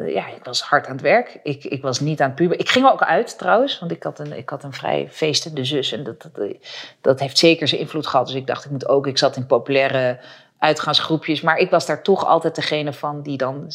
ja, 0.07 0.29
ik 0.29 0.45
was 0.45 0.63
hard 0.63 0.87
aan 0.87 0.93
het 0.93 1.01
werk. 1.01 1.41
Ik, 1.43 1.65
ik 1.65 1.83
was 1.83 2.01
niet 2.01 2.21
aan 2.21 2.27
het 2.27 2.37
puber. 2.37 2.59
Ik 2.59 2.69
ging 2.69 2.87
ook 2.87 3.03
uit 3.03 3.39
trouwens, 3.39 3.79
want 3.79 3.93
ik 3.93 4.03
had 4.03 4.19
een, 4.19 4.37
ik 4.37 4.49
had 4.49 4.65
een 4.65 4.73
vrij 4.73 5.09
feestende 5.11 5.65
zus 5.65 5.93
en 5.93 6.05
dat, 6.05 6.29
dat, 6.33 6.55
dat 7.01 7.21
heeft 7.21 7.39
zeker 7.39 7.69
zijn 7.69 7.81
invloed 7.81 8.07
gehad. 8.07 8.27
Dus 8.27 8.37
ik 8.37 8.47
dacht, 8.47 8.65
ik 8.65 8.71
moet 8.71 8.89
ook, 8.89 9.07
ik 9.07 9.19
zat 9.19 9.37
in 9.37 9.47
populaire 9.47 10.19
uitgaansgroepjes. 10.61 11.41
Maar 11.41 11.59
ik 11.59 11.71
was 11.71 11.87
daar 11.87 12.03
toch 12.03 12.27
altijd 12.27 12.55
degene 12.55 12.93
van 12.93 13.23
die 13.23 13.37
dan 13.37 13.73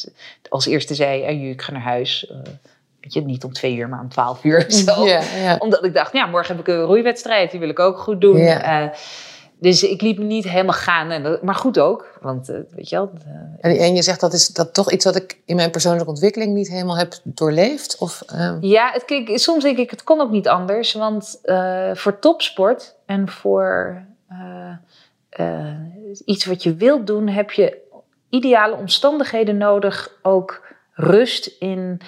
als 0.49 0.65
eerste 0.65 0.95
zei: 0.95 1.23
hey, 1.23 1.49
ik 1.49 1.61
ga 1.61 1.71
naar 1.71 1.81
huis. 1.81 2.27
Uh, 2.31 2.37
weet 3.01 3.13
je, 3.13 3.21
niet 3.21 3.43
om 3.43 3.53
twee 3.53 3.75
uur, 3.75 3.89
maar 3.89 4.01
om 4.01 4.09
twaalf 4.09 4.43
uur. 4.43 4.65
Zo. 4.71 5.05
Ja, 5.05 5.21
ja. 5.43 5.55
Omdat 5.59 5.83
ik 5.83 5.93
dacht: 5.93 6.13
ja, 6.13 6.25
morgen 6.25 6.55
heb 6.55 6.67
ik 6.67 6.73
een 6.73 6.83
roeiwedstrijd, 6.83 7.51
die 7.51 7.59
wil 7.59 7.69
ik 7.69 7.79
ook 7.79 7.97
goed 7.97 8.21
doen. 8.21 8.37
Ja. 8.37 8.83
Uh, 8.83 8.89
dus 9.59 9.83
ik 9.83 10.01
liep 10.01 10.17
niet 10.17 10.43
helemaal 10.43 10.73
gaan. 10.73 11.11
En 11.11 11.23
dat, 11.23 11.41
maar 11.41 11.55
goed 11.55 11.79
ook, 11.79 12.17
want 12.21 12.49
uh, 12.49 12.57
weet 12.69 12.89
je 12.89 12.95
wel. 12.95 13.11
En, 13.59 13.77
en, 13.77 13.95
je 13.95 14.01
zegt 14.01 14.19
dat 14.19 14.33
is 14.33 14.47
dat 14.47 14.73
toch 14.73 14.91
iets 14.91 15.05
wat 15.05 15.15
ik 15.15 15.41
in 15.45 15.55
mijn 15.55 15.71
persoonlijke 15.71 16.09
ontwikkeling 16.09 16.53
niet 16.53 16.69
helemaal 16.69 16.97
heb 16.97 17.13
doorleefd? 17.23 17.97
Of, 17.97 18.23
Ja, 18.59 18.91
het, 18.91 19.05
kijk, 19.05 19.39
soms 19.39 19.63
denk 19.63 19.77
ik, 19.77 19.89
het 19.89 20.03
kon 20.03 20.21
ook 20.21 20.31
niet 20.31 20.47
anders. 20.47 20.93
Want 20.93 21.39
voor 21.93 22.19
topsport 22.19 22.95
en 23.05 23.29
voor 23.29 24.03
uh, 25.39 25.69
iets 26.25 26.45
wat 26.45 26.63
je 26.63 26.75
wilt 26.75 27.07
doen, 27.07 27.27
heb 27.27 27.51
je 27.51 27.77
ideale 28.29 28.75
omstandigheden 28.75 29.57
nodig. 29.57 30.17
Ook 30.21 30.65
rust 30.93 31.45
in, 31.59 31.99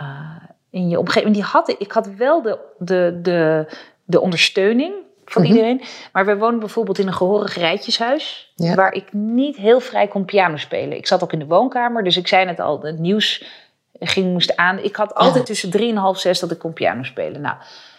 uh, 0.00 0.36
in 0.70 0.88
je 0.88 0.98
omgeving. 0.98 1.34
Die 1.34 1.42
had 1.42 1.68
ik. 1.68 1.78
Ik 1.78 1.92
had 1.92 2.08
wel 2.14 2.42
de, 2.42 2.58
de, 2.78 3.18
de 3.22 3.66
de 4.04 4.20
ondersteuning 4.20 4.94
van 5.24 5.42
Mhm. 5.42 5.50
iedereen. 5.50 5.82
Maar 6.12 6.24
wij 6.24 6.36
woonden 6.36 6.60
bijvoorbeeld 6.60 6.98
in 6.98 7.06
een 7.06 7.12
gehorig 7.14 7.54
rijtjeshuis. 7.56 8.52
Ja. 8.56 8.74
Waar 8.74 8.92
ik 8.92 9.12
niet 9.12 9.56
heel 9.56 9.80
vrij 9.80 10.08
kon 10.08 10.24
piano 10.24 10.56
spelen. 10.56 10.96
Ik 10.96 11.06
zat 11.06 11.22
ook 11.22 11.32
in 11.32 11.38
de 11.38 11.46
woonkamer. 11.46 12.04
Dus 12.04 12.16
ik 12.16 12.28
zei 12.28 12.44
net 12.44 12.60
al, 12.60 12.80
het 12.82 12.98
nieuws 12.98 13.44
ging, 14.00 14.32
moest 14.32 14.56
aan. 14.56 14.78
Ik 14.78 14.96
had 14.96 15.14
altijd 15.14 15.36
Ja. 15.38 15.42
tussen 15.44 15.70
drie 15.70 15.90
en 15.90 15.96
half 15.96 16.18
zes 16.18 16.40
dat 16.40 16.50
ik 16.50 16.58
kon 16.58 16.72
piano 16.72 17.02
spelen. 17.02 17.40
Nou, 17.40 17.56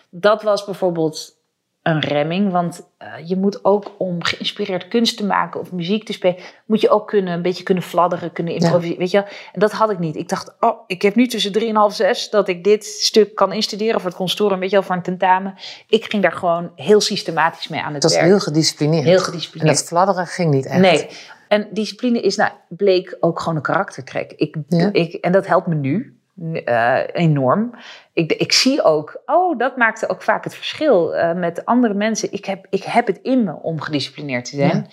dat 0.10 0.44
was 0.44 0.66
bijvoorbeeld 0.66 1.36
een 1.84 2.00
remming. 2.00 2.52
Want 2.52 2.82
eh, 2.98 3.08
je 3.26 3.36
moet 3.38 3.66
ook 3.66 3.92
om 3.98 4.24
geïnspireerd 4.24 4.88
kunst 4.88 5.18
te 5.18 5.26
maken 5.26 5.60
of 5.60 5.72
muziek 5.72 6.06
te 6.06 6.14
spelen, 6.14 6.38
moet 6.66 6.82
je 6.82 6.90
ook 6.90 7.08
kunnen, 7.08 7.34
een 7.34 7.42
beetje 7.42 7.64
kunnen 7.64 7.84
fladderen, 7.84 8.32
kunnen 8.32 8.54
improviseren. 8.54 8.98
Weet 8.98 9.12
je? 9.12 9.18
wel? 9.18 9.28
En 9.54 9.60
dat 9.60 9.72
had 9.72 9.90
ik 9.92 10.00
niet. 10.00 10.16
Ik 10.16 10.30
dacht, 10.30 10.56
oh, 10.60 10.80
ik 10.88 11.02
heb 11.02 11.16
nu 11.16 11.28
tussen 11.28 11.52
drie 11.52 11.70
en 11.70 11.76
half 11.76 11.94
zes 11.94 12.30
dat 12.30 12.48
ik 12.48 12.64
dit 12.64 12.86
stuk 12.86 13.36
kan 13.36 13.54
instuderen 13.54 14.00
voor 14.02 14.10
het 14.10 14.18
conservatorium, 14.18 14.60
weet 14.60 14.70
je 14.70 14.76
wel, 14.76 14.86
voor 14.86 14.96
een 14.96 15.02
tentamen. 15.02 15.54
Ik 15.88 16.06
ging 16.06 16.24
daar 16.24 16.32
gewoon 16.32 16.72
heel 16.76 17.02
systematisch 17.02 17.68
mee 17.68 17.82
aan 17.82 17.94
het 17.94 18.04
was 18.04 18.14
werk. 18.14 18.26
heel 18.26 18.40
gedisciplineerd. 18.40 19.04
Heel 19.04 19.18
en 19.18 19.24
gedisciplineerd. 19.24 19.78
dat 19.78 19.88
fladderen 19.88 20.28
ging 20.28 20.54
niet 20.54 20.66
echt. 20.66 20.80
Nee. 20.80 21.08
En 21.48 21.68
discipline 21.72 22.22
is, 22.22 22.36
nou, 22.36 22.52
bleek 22.70 23.18
ook 23.20 23.40
gewoon 23.40 23.56
een 23.56 23.62
karaktertrek. 23.62 24.34
Ik, 24.36 24.56
Ja. 24.68 24.90
ik, 24.92 25.14
en 25.14 25.32
dat 25.32 25.48
helpt 25.48 25.68
me 25.68 25.76
nu 25.76 26.21
eh, 26.66 27.00
enorm. 27.14 27.76
Ik, 28.14 28.32
ik 28.32 28.52
zie 28.52 28.84
ook, 28.84 29.22
oh, 29.26 29.58
dat 29.58 29.78
maakte 29.78 30.10
ook 30.10 30.22
vaak 30.22 30.44
het 30.44 30.56
verschil 30.56 31.16
eh, 31.16 31.34
met 31.34 31.66
andere 31.66 31.94
mensen. 31.94 32.32
Ik 32.34 32.46
heb, 32.46 32.66
ik 32.70 32.84
heb 32.84 33.08
het 33.08 33.20
in 33.22 33.44
me 33.44 33.54
om 33.62 33.82
gedisciplineerd 33.82 34.46
te 34.46 34.56
zijn. 34.56 34.88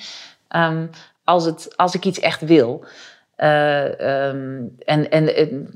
Ehm, 0.48 0.87
als, 1.24 1.44
het, 1.44 1.77
als 1.77 1.94
ik 1.94 2.05
iets 2.05 2.20
echt 2.20 2.40
wil. 2.40 2.85
Ehm, 3.37 4.61
en, 4.85 5.11
en, 5.11 5.37
en, 5.37 5.70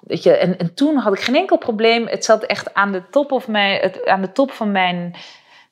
weet 0.00 0.22
je, 0.22 0.36
en, 0.36 0.58
en 0.58 0.74
toen 0.74 0.96
had 0.96 1.12
ik 1.12 1.20
geen 1.20 1.36
enkel 1.36 1.58
probleem. 1.58 2.06
Het 2.06 2.24
zat 2.24 2.42
echt 2.42 2.74
aan 2.74 2.92
de 2.92 3.02
top, 3.10 3.32
of 3.32 3.48
mijn, 3.48 3.80
het, 3.80 4.06
aan 4.06 4.20
de 4.22 4.32
top 4.32 4.50
van 4.50 4.72
mijn 4.72 5.14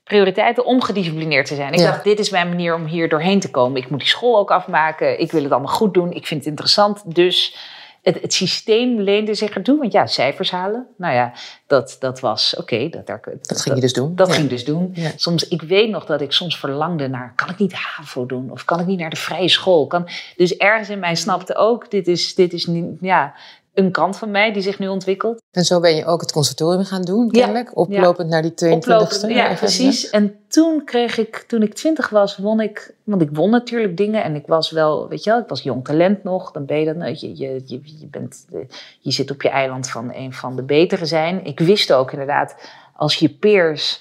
prioriteiten 0.04 0.64
om 0.64 0.82
gedisciplineerd 0.82 1.46
te 1.46 1.54
zijn. 1.54 1.72
Ik 1.72 1.78
Ja. 1.78 1.90
dacht, 1.90 2.04
dit 2.04 2.18
is 2.18 2.30
mijn 2.30 2.48
manier 2.48 2.74
om 2.74 2.84
hier 2.84 3.08
doorheen 3.08 3.40
te 3.40 3.50
komen. 3.50 3.80
Ik 3.80 3.90
moet 3.90 3.98
die 3.98 4.08
school 4.08 4.38
ook 4.38 4.50
afmaken. 4.50 5.20
Ik 5.20 5.32
wil 5.32 5.42
het 5.42 5.52
allemaal 5.52 5.74
goed 5.74 5.94
doen. 5.94 6.12
Ik 6.12 6.26
vind 6.26 6.40
het 6.40 6.48
interessant. 6.50 7.14
Dus 7.14 7.56
het, 8.02 8.20
het 8.22 8.32
systeem 8.32 9.00
leende 9.00 9.34
zich 9.34 9.50
ertoe. 9.50 9.78
Want 9.78 9.92
ja, 9.92 10.06
cijfers 10.06 10.50
halen. 10.50 10.86
Nou 10.96 11.14
ja, 11.14 11.32
dat, 11.66 11.96
dat 12.00 12.20
was 12.20 12.56
oké. 12.56 12.88
dat, 12.88 13.06
daar- 13.06 13.20
Dat 13.42 13.60
ging 13.60 13.74
je 13.74 13.80
dus 13.80 13.92
doen. 13.92 14.14
dat 14.16 14.28
Ja. 14.28 14.34
ging 14.34 14.48
dus 14.48 14.64
doen. 14.64 14.90
Ja. 14.94 15.10
Soms, 15.16 15.48
ik 15.48 15.62
weet 15.62 15.90
nog 15.90 16.06
dat 16.06 16.20
ik 16.20 16.32
soms 16.32 16.58
verlangde 16.58 17.08
naar, 17.08 17.32
kan 17.36 17.48
ik 17.48 17.58
niet 17.58 17.72
HAVO 17.72 18.26
doen? 18.26 18.50
Of 18.50 18.64
kan 18.64 18.80
ik 18.80 18.86
niet 18.86 18.98
naar 18.98 19.10
de 19.10 19.16
vrije 19.16 19.48
school? 19.48 19.86
Kan, 19.86 20.08
dus 20.36 20.56
ergens 20.56 20.88
in 20.88 20.98
mij 20.98 21.14
snapte 21.14 21.54
ook, 21.56 21.90
dit 21.90 22.08
is, 22.08 22.34
dit 22.34 22.52
is 22.52 22.66
niet, 22.66 22.84
ja, 23.00 23.34
een 23.74 23.90
kant 23.92 24.16
van 24.16 24.30
mij 24.30 24.52
die 24.52 24.62
zich 24.62 24.78
nu 24.78 24.88
ontwikkelt. 24.88 25.42
En 25.50 25.64
zo 25.64 25.80
ben 25.80 25.94
je 25.96 26.04
ook 26.04 26.20
het 26.20 26.32
conservatorium 26.32 26.84
gaan 26.84 27.02
doen, 27.02 27.24
Ja. 27.24 27.30
kennelijk. 27.30 27.76
Oplopend 27.78 28.28
naar 28.28 28.42
die 28.42 28.54
22e. 28.54 28.72
Oplopend, 28.76 29.32
ja, 29.32 29.54
precies. 29.54 30.10
En 30.10 30.36
toen 30.48 30.84
kreeg 30.84 31.18
ik, 31.18 31.36
toen 31.36 31.62
ik 31.62 31.74
twintig 31.74 32.08
was, 32.08 32.36
won 32.36 32.60
ik, 32.60 32.94
want 33.04 33.22
ik 33.22 33.28
won 33.32 33.50
natuurlijk 33.50 33.96
dingen 33.96 34.22
en 34.22 34.34
ik 34.34 34.46
was 34.46 34.70
wel, 34.70 35.08
weet 35.08 35.24
je 35.24 35.30
wel, 35.30 35.38
ik 35.40 35.48
was 35.48 35.62
jong 35.62 35.84
talent 35.84 36.22
nog. 36.24 36.50
Dan 36.50 36.64
ben 36.66 36.78
je 36.78 36.84
dat, 36.84 36.96
nou, 36.96 37.10
je, 37.18 37.28
je, 37.38 37.62
je, 37.64 37.80
je, 37.84 38.06
bent, 38.10 38.44
de- 38.48 38.66
je 39.00 39.12
zit 39.12 39.30
op 39.30 39.42
je 39.42 39.48
eiland 39.48 39.90
van 39.90 40.14
een 40.14 40.32
van 40.32 40.56
de 40.56 40.62
betere 40.62 41.06
zijn. 41.06 41.44
Ik 41.44 41.60
wist 41.60 41.92
ook 41.92 42.12
inderdaad, 42.12 42.54
als 42.96 43.14
je 43.14 43.28
peers, 43.28 44.00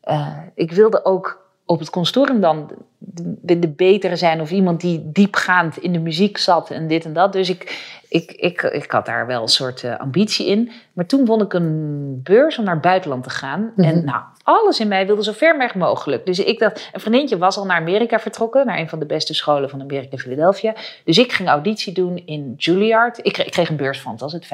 eh, 0.00 0.36
ik 0.54 0.72
wilde 0.72 1.04
ook 1.04 1.48
op 1.66 1.78
het 1.78 1.90
consortium 1.90 2.40
dan 2.40 2.70
de, 3.02 3.58
de 3.58 3.68
betere 3.68 4.16
zijn 4.16 4.40
of 4.40 4.50
iemand 4.50 4.80
die 4.80 5.10
diepgaand 5.12 5.76
in 5.76 5.92
de 5.92 5.98
muziek 5.98 6.38
zat 6.38 6.70
en 6.70 6.88
dit 6.88 7.04
en 7.04 7.12
dat. 7.12 7.32
Dus 7.32 7.50
ik, 7.50 7.88
ik, 8.08 8.32
ik, 8.32 8.62
ik 8.62 8.90
had 8.90 9.06
daar 9.06 9.26
wel 9.26 9.42
een 9.42 9.48
soort 9.48 9.84
eh, 9.84 9.98
ambitie 9.98 10.46
in. 10.46 10.70
Maar 10.92 11.06
toen 11.06 11.24
won 11.24 11.40
ik 11.42 11.52
een 11.52 12.20
beurs 12.22 12.58
om 12.58 12.64
naar 12.64 12.74
het 12.74 12.82
buitenland 12.82 13.22
te 13.22 13.30
gaan. 13.30 13.72
Mhm. 13.76 13.88
En 13.88 14.04
nou, 14.04 14.22
alles 14.42 14.80
in 14.80 14.88
mij 14.88 15.06
wilde 15.06 15.22
zo 15.22 15.32
ver 15.32 15.58
weg 15.58 15.74
mogelijk. 15.74 16.26
Dus 16.26 16.38
ik 16.38 16.58
dacht, 16.58 16.88
een 16.92 17.00
vriendinnetje 17.00 17.38
was 17.38 17.56
al 17.56 17.64
naar 17.64 17.80
Amerika 17.80 18.18
vertrokken, 18.18 18.66
naar 18.66 18.78
een 18.78 18.88
van 18.88 18.98
de 18.98 19.06
beste 19.06 19.34
scholen 19.34 19.70
van 19.70 19.80
Amerika, 19.80 20.16
Philadelphia. 20.16 20.74
Dus 21.04 21.18
ik 21.18 21.32
ging 21.32 21.48
auditie 21.48 21.92
doen 21.92 22.22
in 22.24 22.54
Juilliard. 22.56 23.18
Ik 23.22 23.32
kreeg, 23.32 23.46
ik 23.46 23.52
kreeg 23.52 23.68
een 23.68 23.76
beurs 23.76 24.00
van, 24.00 24.12
het 24.12 24.20
was 24.20 24.32
het 24.32 24.44
25.000 24.44 24.50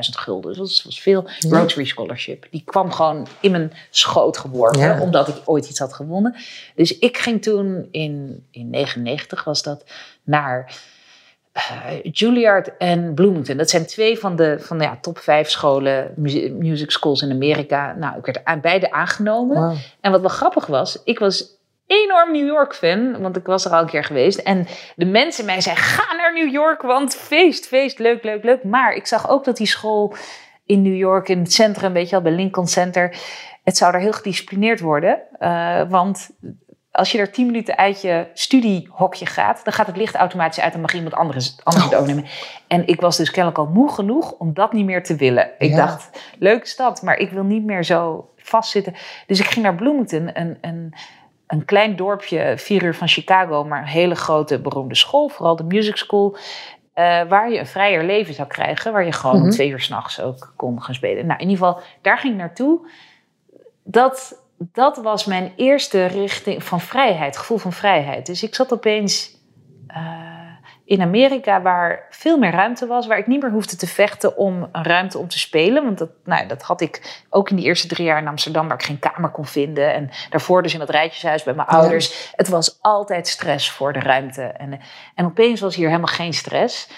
gulden. 0.00 0.48
Dus 0.50 0.58
dat 0.58 0.66
was, 0.66 0.84
was 0.84 1.00
veel 1.00 1.28
Ja. 1.38 1.58
Rotary 1.58 1.84
Scholarship. 1.84 2.46
Die 2.50 2.62
kwam 2.64 2.92
gewoon 2.92 3.26
in 3.40 3.50
mijn 3.50 3.72
schoot 3.90 4.38
geworpen, 4.38 4.80
Ja. 4.80 5.00
omdat 5.00 5.28
ik 5.28 5.36
ooit 5.44 5.68
iets 5.68 5.78
had 5.78 5.92
gewonnen. 5.92 6.36
Dus 6.74 6.98
ik 6.98 7.18
ging 7.18 7.42
toen 7.42 7.88
in, 7.90 8.46
in 8.50 8.70
99 8.70 9.44
was 9.44 9.62
dat 9.62 9.84
naar 10.22 10.74
eh, 11.52 12.02
Juilliard 12.12 12.76
en 12.76 13.14
Bloomington. 13.14 13.56
Dat 13.56 13.70
zijn 13.70 13.86
twee 13.86 14.18
van 14.18 14.36
de, 14.36 14.56
van 14.58 14.78
de 14.78 14.84
ja, 14.84 14.98
top 15.00 15.18
vijf 15.18 15.50
scholen, 15.50 16.12
music 16.58 16.90
schools 16.90 17.22
in 17.22 17.30
Amerika. 17.30 17.94
Nou, 17.94 18.18
ik 18.18 18.24
werd 18.24 18.44
aan, 18.44 18.60
beide 18.60 18.92
aangenomen. 18.92 19.56
Wow. 19.56 19.76
En 20.00 20.10
wat 20.10 20.20
wel 20.20 20.30
grappig 20.30 20.66
was, 20.66 21.02
ik 21.04 21.18
was 21.18 21.58
enorm 21.86 22.32
New 22.32 22.46
York 22.46 22.74
fan, 22.74 23.20
want 23.20 23.36
ik 23.36 23.46
was 23.46 23.64
er 23.64 23.72
al 23.72 23.80
een 23.80 23.86
keer 23.86 24.04
geweest. 24.04 24.38
En 24.38 24.66
de 24.96 25.04
mensen 25.04 25.44
mij 25.44 25.60
zeiden, 25.60 25.84
ga 25.84 26.14
naar 26.14 26.32
New 26.32 26.52
York, 26.52 26.82
want 26.82 27.14
feest, 27.14 27.66
feest, 27.66 27.98
leuk, 27.98 28.24
leuk, 28.24 28.44
leuk. 28.44 28.64
Maar 28.64 28.94
ik 28.94 29.06
zag 29.06 29.28
ook 29.28 29.44
dat 29.44 29.56
die 29.56 29.66
school 29.66 30.14
in 30.66 30.82
New 30.82 30.96
York, 30.96 31.28
in 31.28 31.38
het 31.38 31.52
centrum, 31.52 31.92
weet 31.92 32.04
je 32.04 32.10
wel, 32.10 32.22
bij 32.22 32.32
Lincoln 32.32 32.66
Center, 32.66 33.16
het 33.64 33.76
zou 33.76 33.92
daar 33.92 34.00
heel 34.00 34.12
gedisciplineerd 34.12 34.80
worden. 34.80 35.20
Eh, 35.38 35.82
want 35.88 36.30
als 37.00 37.12
je 37.12 37.18
er 37.18 37.30
tien 37.30 37.46
minuten 37.46 37.76
uit 37.76 38.00
je 38.00 38.26
studiehokje 38.34 39.26
gaat, 39.26 39.64
dan 39.64 39.72
gaat 39.72 39.86
het 39.86 39.96
licht 39.96 40.14
automatisch 40.14 40.60
uit 40.60 40.74
en 40.74 40.80
mag 40.80 40.94
iemand 40.94 41.14
anders, 41.14 41.56
anders 41.62 41.84
het 41.84 41.94
overnemen. 41.94 42.24
En 42.66 42.86
ik 42.86 43.00
was 43.00 43.16
dus 43.16 43.30
kennelijk 43.30 43.58
al 43.58 43.66
moe 43.66 43.92
genoeg 43.92 44.32
om 44.32 44.54
dat 44.54 44.72
niet 44.72 44.84
meer 44.84 45.02
te 45.02 45.16
willen. 45.16 45.50
Ik 45.58 45.70
Ja. 45.70 45.76
dacht, 45.76 46.22
leuke 46.38 46.66
stad, 46.66 47.02
maar 47.02 47.16
ik 47.16 47.30
wil 47.30 47.42
niet 47.44 47.64
meer 47.64 47.84
zo 47.84 48.30
vastzitten. 48.36 48.94
Dus 49.26 49.40
ik 49.40 49.46
ging 49.46 49.64
naar 49.64 49.74
Bloomington, 49.74 50.30
een, 50.40 50.58
een, 50.60 50.94
een 51.46 51.64
klein 51.64 51.96
dorpje, 51.96 52.54
vier 52.56 52.82
uur 52.82 52.94
van 52.94 53.08
Chicago, 53.08 53.64
maar 53.64 53.78
een 53.80 53.86
hele 53.88 54.14
grote 54.14 54.60
beroemde 54.60 54.94
school, 54.94 55.28
vooral 55.28 55.56
de 55.56 55.64
music 55.64 55.96
school. 55.96 56.36
eh, 56.94 57.22
waar 57.28 57.50
je 57.50 57.58
een 57.58 57.66
vrijer 57.66 58.04
leven 58.04 58.34
zou 58.34 58.48
krijgen, 58.48 58.92
waar 58.92 59.04
je 59.04 59.12
gewoon 59.12 59.36
om 59.36 59.42
Mhm. 59.42 59.50
twee 59.50 59.68
uur 59.68 59.80
s'nachts 59.80 60.20
ook 60.20 60.52
kon 60.56 60.82
gaan 60.82 60.94
spelen. 60.94 61.26
Nou, 61.26 61.40
in 61.40 61.48
ieder 61.48 61.66
geval, 61.66 61.82
daar 62.02 62.18
ging 62.18 62.32
ik 62.32 62.38
naartoe. 62.38 62.88
Dat, 63.84 64.39
dat 64.72 64.96
was 64.96 65.24
mijn 65.24 65.52
eerste 65.56 66.04
richting 66.04 66.64
van 66.64 66.80
vrijheid, 66.80 67.36
gevoel 67.36 67.58
van 67.58 67.72
vrijheid. 67.72 68.26
Dus 68.26 68.42
ik 68.42 68.54
zat 68.54 68.72
opeens 68.72 69.38
eh, 69.86 70.30
in 70.84 71.00
Amerika 71.00 71.62
waar 71.62 72.06
veel 72.10 72.38
meer 72.38 72.50
ruimte 72.50 72.86
was, 72.86 73.06
waar 73.06 73.18
ik 73.18 73.26
niet 73.26 73.42
meer 73.42 73.50
hoefde 73.50 73.76
te 73.76 73.86
vechten 73.86 74.36
om 74.36 74.68
een 74.72 74.84
ruimte 74.84 75.18
om 75.18 75.28
te 75.28 75.38
spelen. 75.38 75.84
Want 75.84 75.98
dat, 75.98 76.10
nou, 76.24 76.46
dat 76.46 76.62
had 76.62 76.80
ik 76.80 77.24
ook 77.30 77.50
in 77.50 77.56
die 77.56 77.64
eerste 77.64 77.88
drie 77.88 78.06
jaar 78.06 78.18
in 78.18 78.28
Amsterdam, 78.28 78.68
waar 78.68 78.78
ik 78.78 78.84
geen 78.86 78.98
kamer 78.98 79.30
kon 79.30 79.46
vinden. 79.46 79.94
En 79.94 80.10
daarvoor 80.30 80.62
dus 80.62 80.72
in 80.72 80.78
dat 80.78 80.90
rijtjeshuis 80.90 81.42
bij 81.42 81.54
mijn 81.54 81.68
Ja. 81.70 81.76
ouders. 81.76 82.32
Het 82.36 82.48
was 82.48 82.78
altijd 82.80 83.28
stress 83.28 83.70
voor 83.70 83.92
de 83.92 84.00
ruimte. 84.00 84.42
En, 84.42 84.80
en 85.14 85.24
opeens 85.24 85.60
was 85.60 85.76
hier 85.76 85.86
helemaal 85.86 86.14
geen 86.14 86.34
stress. 86.34 86.88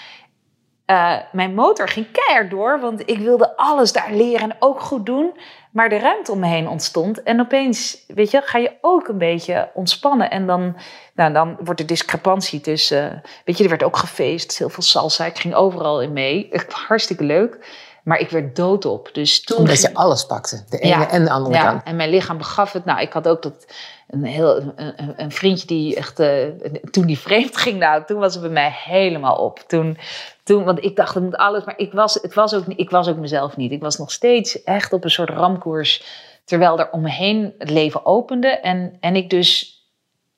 Eh, 0.85 1.17
mijn 1.31 1.53
motor 1.53 1.87
ging 1.87 2.11
keihard 2.11 2.49
door, 2.49 2.79
want 2.79 3.09
ik 3.09 3.17
wilde 3.17 3.57
alles 3.57 3.91
daar 3.91 4.11
leren 4.13 4.51
en 4.51 4.55
ook 4.59 4.81
goed 4.81 5.05
doen. 5.05 5.37
Maar 5.73 5.89
de 5.89 5.97
ruimte 5.97 6.31
om 6.31 6.39
me 6.39 6.47
heen 6.47 6.67
ontstond. 6.67 7.23
En 7.23 7.39
opeens, 7.39 7.97
weet 8.07 8.31
je, 8.31 8.41
ga 8.41 8.57
je 8.57 8.71
ook 8.81 9.07
een 9.07 9.17
beetje 9.17 9.69
ontspannen. 9.73 10.29
En 10.29 10.47
dan, 10.47 10.75
nou, 11.15 11.33
dan 11.33 11.57
wordt 11.63 11.79
de 11.79 11.85
discrepantie 11.85 12.61
tussen... 12.61 13.21
weet 13.45 13.57
je, 13.57 13.63
er 13.63 13.69
werd 13.69 13.83
ook 13.83 13.97
gefeest, 13.97 14.57
heel 14.57 14.69
veel 14.69 14.83
salsa. 14.83 15.25
Ik 15.25 15.37
ging 15.39 15.53
overal 15.53 16.01
in 16.01 16.13
mee. 16.13 16.49
Hartstikke 16.87 17.23
leuk. 17.23 17.81
Maar 18.03 18.19
ik 18.19 18.29
werd 18.29 18.55
doodop. 18.55 19.09
Dus 19.13 19.43
toen 19.43 19.57
Omdat 19.57 19.81
je 19.81 19.93
alles 19.93 20.25
pakte. 20.25 20.63
De 20.69 20.77
ene 20.79 20.99
Ja. 20.99 21.09
en 21.09 21.23
de 21.23 21.29
andere 21.31 21.55
ja, 21.55 21.63
kant. 21.69 21.83
en 21.83 21.95
mijn 21.95 22.09
lichaam 22.09 22.37
begaf 22.37 22.71
het. 22.71 22.85
Nou, 22.85 23.01
ik 23.01 23.13
had 23.13 23.27
ook 23.27 23.41
dat, 23.41 23.65
een, 24.07 24.23
heel, 24.23 24.57
een, 24.57 24.73
een- 24.75 25.13
een 25.17 25.31
vriendje 25.31 25.67
die 25.67 25.95
echt, 25.95 26.19
eh, 26.19 26.43
toen 26.91 27.05
die 27.05 27.19
vreemd 27.19 27.57
ging, 27.57 27.79
nou, 27.79 28.03
toen 28.05 28.19
was 28.19 28.33
het 28.33 28.41
bij 28.43 28.51
mij 28.51 28.71
helemaal 28.83 29.35
op. 29.35 29.59
Toen, 29.67 29.97
toen, 30.43 30.63
want 30.63 30.83
ik 30.83 30.95
dacht, 30.95 31.13
het 31.13 31.23
moet 31.23 31.35
alles, 31.35 31.63
maar 31.63 31.77
ik 31.77 31.93
was, 31.93 32.13
het 32.13 32.33
was 32.33 32.53
ook, 32.53 32.65
ik 32.65 32.89
was 32.89 33.07
ook 33.07 33.17
mezelf 33.17 33.57
niet. 33.57 33.71
Ik 33.71 33.81
was 33.81 33.97
nog 33.97 34.11
steeds 34.11 34.63
echt 34.63 34.93
op 34.93 35.03
een 35.03 35.09
soort 35.09 35.29
ramkoers, 35.29 36.03
terwijl 36.45 36.79
er 36.79 36.91
om 36.91 37.01
me 37.01 37.09
heen 37.09 37.53
het 37.57 37.69
leven 37.69 38.05
opende. 38.05 38.47
En, 38.47 38.97
en 38.99 39.15
ik 39.15 39.29
dus 39.29 39.77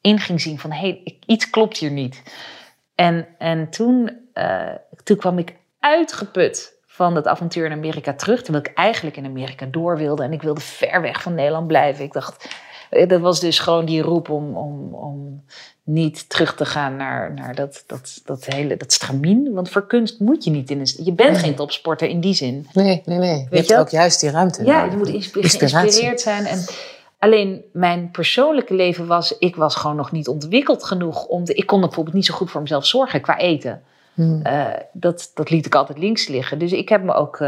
in 0.01 0.19
ging 0.19 0.41
zien 0.41 0.59
van, 0.59 0.71
hé, 0.71 0.79
hey, 0.79 1.19
iets 1.25 1.49
klopt 1.49 1.77
hier 1.77 1.91
niet. 1.91 2.23
En, 2.95 3.27
en 3.37 3.69
toen, 3.69 4.11
eh, 4.33 4.73
toen 5.03 5.17
kwam 5.17 5.37
ik 5.37 5.55
uitgeput 5.79 6.73
van 6.85 7.13
dat 7.13 7.27
avontuur 7.27 7.65
in 7.65 7.71
Amerika 7.71 8.13
terug. 8.13 8.41
Terwijl 8.41 8.65
ik 8.65 8.73
eigenlijk 8.73 9.17
in 9.17 9.25
Amerika 9.25 9.65
door 9.65 9.97
wilde. 9.97 10.23
En 10.23 10.33
ik 10.33 10.41
wilde 10.41 10.61
ver 10.61 11.01
weg 11.01 11.21
van 11.21 11.35
Nederland 11.35 11.67
blijven. 11.67 12.03
Ik 12.03 12.13
dacht, 12.13 12.49
dat 13.07 13.21
was 13.21 13.39
dus 13.39 13.59
gewoon 13.59 13.85
die 13.85 14.01
roep 14.01 14.29
om, 14.29 14.57
om, 14.57 14.93
om 14.93 15.43
niet 15.83 16.29
terug 16.29 16.55
te 16.55 16.65
gaan 16.65 16.95
naar, 16.95 17.33
naar 17.33 17.55
dat, 17.55 17.83
dat, 17.87 18.21
dat 18.25 18.45
hele 18.45 18.77
dat 18.77 18.93
stramien. 18.93 19.53
Want 19.53 19.69
voor 19.69 19.87
kunst 19.87 20.19
moet 20.19 20.43
je 20.43 20.49
niet 20.49 20.71
in 20.71 20.79
een... 20.79 21.03
Je 21.03 21.13
bent 21.13 21.37
geen 21.37 21.55
topsporter 21.55 22.07
in 22.07 22.19
die 22.19 22.33
zin. 22.33 22.67
Nee, 22.73 23.01
nee, 23.05 23.17
nee. 23.17 23.37
Je 23.37 23.47
Weet 23.49 23.59
hebt 23.59 23.69
je? 23.69 23.77
ook 23.77 23.89
juist 23.89 24.19
die 24.19 24.29
ruimte. 24.29 24.65
Ja, 24.65 24.85
nodig. 24.85 24.91
je 24.91 24.97
moet 24.97 25.07
geïnspireerd 25.55 26.21
zijn. 26.21 26.45
En 26.45 26.65
alleen 27.19 27.63
mijn 27.73 28.11
persoonlijke 28.11 28.73
leven 28.73 29.07
was... 29.07 29.37
Ik 29.37 29.55
was 29.55 29.75
gewoon 29.75 29.95
nog 29.95 30.11
niet 30.11 30.27
ontwikkeld 30.27 30.83
genoeg 30.83 31.25
om... 31.25 31.45
Te, 31.45 31.53
ik 31.53 31.65
kon 31.65 31.79
bijvoorbeeld 31.79 32.15
niet 32.15 32.25
zo 32.25 32.33
goed 32.33 32.51
voor 32.51 32.61
mezelf 32.61 32.85
zorgen 32.85 33.21
qua 33.21 33.37
eten. 33.37 33.83
Hmm. 34.15 34.41
dat, 34.91 35.31
dat 35.33 35.49
liet 35.49 35.65
ik 35.65 35.75
altijd 35.75 35.97
links 35.97 36.27
liggen. 36.27 36.59
Dus 36.59 36.71
ik 36.71 36.89
heb 36.89 37.03
me 37.03 37.13
ook 37.13 37.39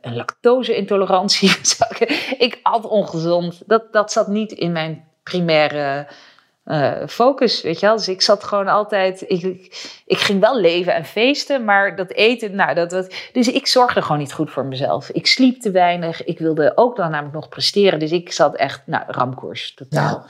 een 0.00 0.14
lactose-intolerantie. 0.14 1.50
ik 2.46 2.60
at 2.62 2.86
ongezond. 2.86 3.62
Dat, 3.66 3.92
dat 3.92 4.12
zat 4.12 4.28
niet 4.28 4.52
in 4.52 4.72
mijn 4.72 5.04
primaire 5.22 6.06
focus, 7.08 7.62
weet 7.62 7.80
je 7.80 7.86
wel. 7.86 7.96
Dus 7.96 8.08
ik 8.08 8.22
zat 8.22 8.44
gewoon 8.44 8.68
altijd, 8.68 9.24
ik, 9.26 9.42
ik, 10.06 10.18
ging 10.18 10.40
wel 10.40 10.60
leven 10.60 10.94
en 10.94 11.04
feesten, 11.04 11.64
maar 11.64 11.96
dat 11.96 12.10
eten, 12.10 12.54
nou, 12.54 12.74
dat, 12.74 12.90
dat, 12.90 13.14
dus 13.32 13.48
ik 13.48 13.66
zorgde 13.66 14.02
gewoon 14.02 14.18
niet 14.18 14.32
goed 14.32 14.50
voor 14.50 14.64
mezelf. 14.64 15.10
Ik 15.10 15.26
sliep 15.26 15.60
te 15.60 15.70
weinig, 15.70 16.24
ik 16.24 16.38
wilde 16.38 16.72
ook 16.74 16.96
dan 16.96 17.10
namelijk 17.10 17.34
nog 17.34 17.48
presteren, 17.48 17.98
dus 17.98 18.12
ik 18.12 18.32
zat 18.32 18.56
echt, 18.56 18.82
nou, 18.86 19.04
ramkoers, 19.06 19.74
totaal. 19.74 20.26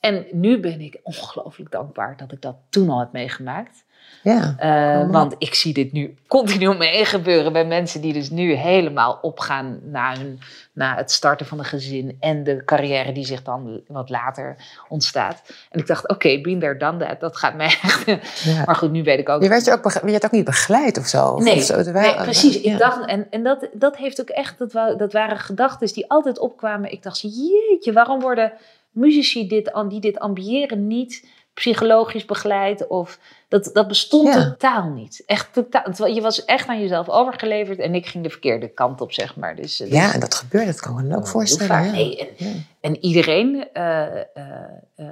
En 0.00 0.26
nu 0.32 0.60
ben 0.60 0.80
ik 0.80 1.00
ongelooflijk 1.02 1.70
dankbaar 1.70 2.16
dat 2.16 2.32
ik 2.32 2.42
dat 2.42 2.56
toen 2.70 2.90
al 2.90 2.98
heb 2.98 3.12
meegemaakt. 3.12 3.84
Ja. 4.22 4.56
Uh, 4.62 5.10
want 5.10 5.34
ik 5.38 5.54
zie 5.54 5.74
dit 5.74 5.92
nu 5.92 6.14
continu 6.26 6.76
mee 6.76 7.04
gebeuren 7.04 7.52
bij 7.52 7.64
mensen 7.64 8.00
die 8.00 8.12
dus 8.12 8.30
nu 8.30 8.52
helemaal 8.52 9.18
opgaan 9.22 9.78
na, 9.82 10.16
hun, 10.16 10.40
na 10.72 10.96
het 10.96 11.10
starten 11.10 11.46
van 11.46 11.58
een 11.58 11.64
gezin 11.64 12.16
en 12.20 12.44
de 12.44 12.64
carrière 12.64 13.12
die 13.12 13.24
zich 13.24 13.42
dan 13.42 13.80
wat 13.86 14.10
later 14.10 14.56
ontstaat. 14.88 15.42
En 15.70 15.80
ik 15.80 15.86
dacht, 15.86 16.02
oké, 16.02 16.12
okay, 16.12 16.40
been 16.40 16.60
there, 16.60 16.76
done 16.76 17.06
that. 17.06 17.20
Dat 17.20 17.36
gaat 17.36 17.54
mij 17.54 17.66
echt. 17.82 18.04
Ja. 18.44 18.62
Maar 18.66 18.76
goed, 18.76 18.90
nu 18.90 19.02
weet 19.02 19.18
ik 19.18 19.28
ook. 19.28 19.42
Je 19.42 19.48
werd, 19.48 19.64
je 19.64 19.72
ook, 19.72 19.92
je 19.92 20.10
werd 20.10 20.24
ook 20.24 20.30
niet 20.30 20.44
begeleid 20.44 20.98
of 20.98 21.06
zo? 21.06 21.36
Nee, 21.38 21.56
of 21.56 21.62
zo. 21.62 21.82
nee 21.82 22.14
precies. 22.14 22.60
Ik 22.60 22.78
dacht, 22.78 23.06
en, 23.06 23.26
en 23.30 23.42
dat, 23.42 23.68
dat 23.72 23.96
heeft 23.96 24.20
ook 24.20 24.28
echt, 24.28 24.58
dat, 24.58 24.72
dat 24.98 25.12
waren 25.12 25.38
gedachten 25.38 25.86
die 25.86 26.10
altijd 26.10 26.38
opkwamen. 26.38 26.92
Ik 26.92 27.02
dacht, 27.02 27.20
jeetje, 27.20 27.92
waarom 27.92 28.20
worden 28.20 28.52
muzici 28.90 29.48
dit, 29.48 29.72
die 29.88 30.00
dit 30.00 30.18
ambiëren 30.18 30.86
niet 30.86 31.24
psychologisch 31.54 32.24
begeleid 32.24 32.86
of 32.86 33.18
dat, 33.48 33.70
dat 33.72 33.88
bestond 33.88 34.32
totaal 34.32 34.90
niet. 34.90 35.22
Echt 35.26 35.52
totaal. 35.52 36.06
Je 36.06 36.20
was 36.20 36.44
echt 36.44 36.68
aan 36.68 36.80
jezelf 36.80 37.08
overgeleverd 37.08 37.78
en 37.78 37.94
ik 37.94 38.06
ging 38.06 38.24
de 38.24 38.30
verkeerde 38.30 38.68
kant 38.68 39.00
op, 39.00 39.12
zeg 39.12 39.36
maar. 39.36 39.56
Dus, 39.56 39.76
dus 39.76 39.88
ja, 39.88 40.12
en 40.12 40.20
dat 40.20 40.34
gebeurt, 40.34 40.66
dat 40.66 40.80
kan 40.80 40.98
ik 40.98 41.04
me 41.04 41.16
ook 41.16 41.26
voorstellen. 41.26 41.84
Ja. 41.84 41.90
Nee, 41.90 42.34
en, 42.36 42.66
en, 42.80 43.04
iedereen. 43.04 43.68
Uh, 43.74 44.06
uh, 44.96 45.06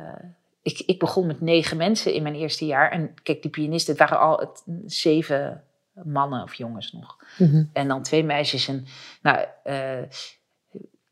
ik, 0.62 0.82
ik 0.86 0.98
begon 0.98 1.26
met 1.26 1.40
negen 1.40 1.76
mensen 1.76 2.12
in 2.12 2.22
mijn 2.22 2.34
eerste 2.34 2.66
jaar. 2.66 2.90
En 2.90 3.14
kijk, 3.22 3.42
die 3.42 3.50
pianisten, 3.50 3.96
het 3.96 4.08
waren 4.08 4.26
al 4.26 4.38
het, 4.38 4.62
zeven 4.86 5.62
mannen 6.04 6.42
of 6.42 6.54
jongens 6.54 6.92
nog. 6.92 7.16
Mm 7.38 7.50
-hmm. 7.50 7.70
En 7.72 7.88
dan 7.88 8.02
twee 8.02 8.24
meisjes. 8.24 8.68
En 8.68 8.86
nou, 9.22 9.46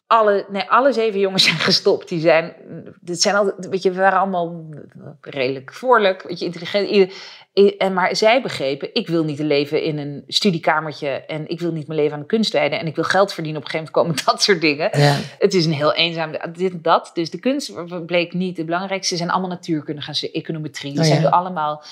alle, 0.06 0.46
nee, 0.48 0.70
alle 0.70 0.92
zeven 0.92 1.20
jongens 1.20 1.44
zijn 1.48 1.56
gestopt. 1.56 2.08
Die 2.08 2.20
zijn, 2.20 2.54
dit 3.00 3.22
zijn 3.22 3.34
altijd, 3.34 3.68
weet 3.68 3.82
je, 3.82 3.90
we 3.90 4.00
waren 4.00 4.18
allemaal 4.18 4.64
redelijk 5.20 5.72
voorlijk, 5.72 6.22
weet 6.22 6.38
je, 6.38 6.44
intelligent. 6.44 7.12
En, 7.78 7.92
maar 7.92 8.16
zij 8.16 8.42
begrepen, 8.42 8.94
ik 8.94 9.08
wil 9.08 9.24
niet 9.24 9.38
leven 9.38 9.82
in 9.82 9.98
een 9.98 10.24
studiekamertje 10.26 11.08
en 11.08 11.48
ik 11.48 11.60
wil 11.60 11.72
niet 11.72 11.86
mijn 11.86 12.00
leven 12.00 12.14
aan 12.14 12.20
de 12.20 12.26
kunst 12.26 12.52
wijden 12.52 12.78
en 12.78 12.86
ik 12.86 12.94
wil 12.94 13.04
geld 13.04 13.32
verdienen. 13.32 13.60
Op 13.60 13.66
een 13.66 13.70
gegeven 13.70 13.92
moment 13.94 14.16
komen 14.16 14.24
dat 14.34 14.42
soort 14.42 14.60
dingen. 14.60 14.98
Ja. 14.98 15.16
Het 15.38 15.54
is 15.54 15.64
een 15.64 15.72
heel 15.72 15.94
eenzaam, 15.94 16.32
dit 16.52 16.72
en 16.72 16.82
dat. 16.82 17.10
Dus 17.14 17.30
de 17.30 17.38
kunst 17.38 17.72
bleek 18.06 18.32
niet 18.32 18.56
het 18.56 18.66
belangrijkste. 18.66 19.14
Ze 19.14 19.16
zijn 19.16 19.30
allemaal 19.30 19.50
natuurkunde 19.50 20.00
gaan, 20.00 20.14
ze 20.14 20.30
econometrie. 20.30 20.92
Ze 20.94 21.00
oh, 21.00 21.06
zijn 21.06 21.20
nu 21.20 21.26
allemaal 21.26 21.84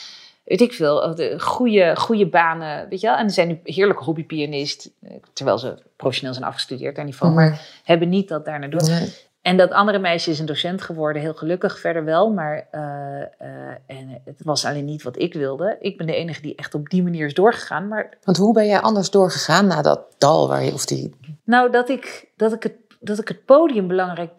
weet 0.45 0.61
ik 0.61 0.73
veel, 0.73 1.15
de 1.15 1.41
goede, 1.41 1.97
goede 1.97 2.29
banen, 2.29 2.89
weet 2.89 3.01
je 3.01 3.07
wel. 3.07 3.17
En 3.17 3.29
ze 3.29 3.35
zijn 3.35 3.49
nu 3.49 3.61
heerlijke 3.63 4.05
hobbypianist, 4.05 4.91
eh, 5.01 5.17
terwijl 5.33 5.59
ze 5.59 5.83
professioneel 5.97 6.35
zijn 6.35 6.47
afgestudeerd 6.47 6.99
aan 6.99 7.05
niveau, 7.05 7.35
maar 7.35 7.61
hebben 7.85 8.09
niet 8.09 8.29
dat 8.29 8.45
daar 8.45 8.59
naartoe. 8.59 9.11
En 9.43 9.57
dat 9.57 9.71
andere 9.71 9.99
meisje 9.99 10.31
is 10.31 10.39
een 10.39 10.47
docent 10.47 10.83
geworden, 10.83 11.23
heel 11.23 11.35
gelukkig 11.35 11.79
verder 11.79 12.05
wel, 12.05 12.33
maar 12.33 12.69
uh, 12.73 12.81
uh, 12.81 13.75
en 13.87 14.21
het 14.25 14.43
was 14.45 14.65
alleen 14.65 14.85
niet 14.85 15.03
wat 15.03 15.19
ik 15.19 15.35
wilde. 15.35 15.77
Ik 15.81 15.97
ben 15.97 16.07
de 16.07 16.15
enige 16.15 16.43
die 16.43 16.55
echt 16.55 16.75
op 16.75 16.89
die 16.89 17.03
manier 17.03 17.27
is 17.27 17.35
doorgegaan. 17.35 17.89
Maar... 17.89 18.19
Want 18.25 18.37
hoe 18.37 18.53
ben 18.53 18.67
jij 18.67 18.81
anders 18.81 19.11
doorgegaan 19.11 19.67
na 19.67 19.83
dat 19.83 20.01
dal 20.19 20.49
waar 20.49 20.65
je, 20.65 20.73
of 20.73 20.85
die... 20.85 21.15
Nou, 21.45 21.71
dat 21.71 21.89
ik, 21.89 22.31
dat 22.37 22.53
ik 22.53 22.63
het 22.63 22.82
dat 23.05 23.19
ik 23.19 23.29
het 23.29 23.45
podium 23.45 23.87
belangrijk 23.87 24.31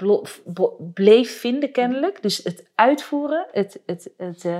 bleef 0.93 1.39
vinden, 1.39 1.71
kennelijk. 1.71 2.21
Dus 2.21 2.43
het 2.43 2.65
uitvoeren, 2.76 3.45
het, 3.52 3.80
het, 3.86 4.10
het, 4.17 4.43
uh, 4.43 4.58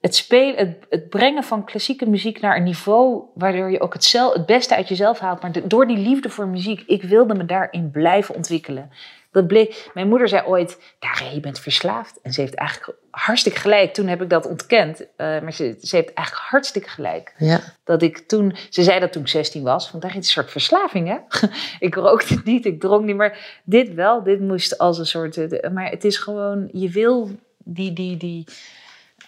het 0.00 0.14
spelen, 0.14 0.56
het, 0.56 0.86
het, 0.88 1.08
brengen 1.08 1.44
van 1.44 1.64
klassieke 1.64 2.08
muziek 2.08 2.40
naar 2.40 2.56
een 2.56 2.62
niveau 2.62 3.22
waardoor 3.34 3.70
je 3.70 3.80
ook 3.80 3.92
het, 3.92 4.04
zelf, 4.04 4.32
het 4.32 4.46
beste 4.46 4.76
uit 4.76 4.88
jezelf 4.88 5.18
haalt. 5.18 5.42
Maar 5.42 5.68
door 5.68 5.86
die 5.86 5.98
liefde 5.98 6.30
voor 6.30 6.46
muziek, 6.46 6.82
ik 6.86 7.02
wilde 7.02 7.34
me 7.34 7.44
daarin 7.44 7.90
blijven 7.90 8.34
ontwikkelen. 8.34 8.90
Dat 9.32 9.46
bleek, 9.46 9.90
mijn 9.94 10.08
moeder 10.08 10.28
zei 10.28 10.46
ooit, 10.46 10.78
daar 10.98 11.30
je 11.34 11.40
bent 11.40 11.58
verslaafd. 11.58 12.20
En 12.22 12.32
ze 12.32 12.40
heeft 12.40 12.54
eigenlijk 12.54 12.98
hartstikke 13.10 13.58
gelijk. 13.58 13.94
Toen 13.94 14.06
heb 14.06 14.22
ik 14.22 14.30
dat 14.30 14.46
ontkend. 14.46 15.00
Uh, 15.00 15.06
maar 15.16 15.52
ze, 15.52 15.76
ze, 15.80 15.96
heeft 15.96 16.12
eigenlijk 16.12 16.48
hartstikke 16.48 16.88
gelijk. 16.88 17.34
Ja. 17.38 17.60
Dat 17.84 18.02
ik 18.02 18.18
toen, 18.18 18.56
ze 18.68 18.82
zei 18.82 19.00
dat 19.00 19.12
toen 19.12 19.22
ik 19.22 19.28
16 19.28 19.62
was. 19.62 19.90
Want 19.90 20.02
daar 20.02 20.12
is 20.12 20.16
een 20.16 20.22
soort 20.22 20.50
verslaving, 20.50 21.08
hè? 21.08 21.48
ik 21.86 21.94
rookte 21.94 22.40
niet, 22.44 22.66
ik 22.66 22.80
dronk 22.80 23.04
niet. 23.04 23.16
Maar 23.16 23.60
dit 23.64 23.94
wel, 23.94 24.22
dit 24.22 24.40
moest 24.40 24.78
als 24.78 24.98
een 24.98 25.06
soort... 25.06 25.36
Uh, 25.36 25.70
maar 25.70 25.90
het 25.90 26.04
is 26.04 26.16
gewoon, 26.16 26.68
je 26.72 26.90
wil 26.90 27.30
die... 27.58 27.92
die, 27.92 28.16
die 28.16 28.46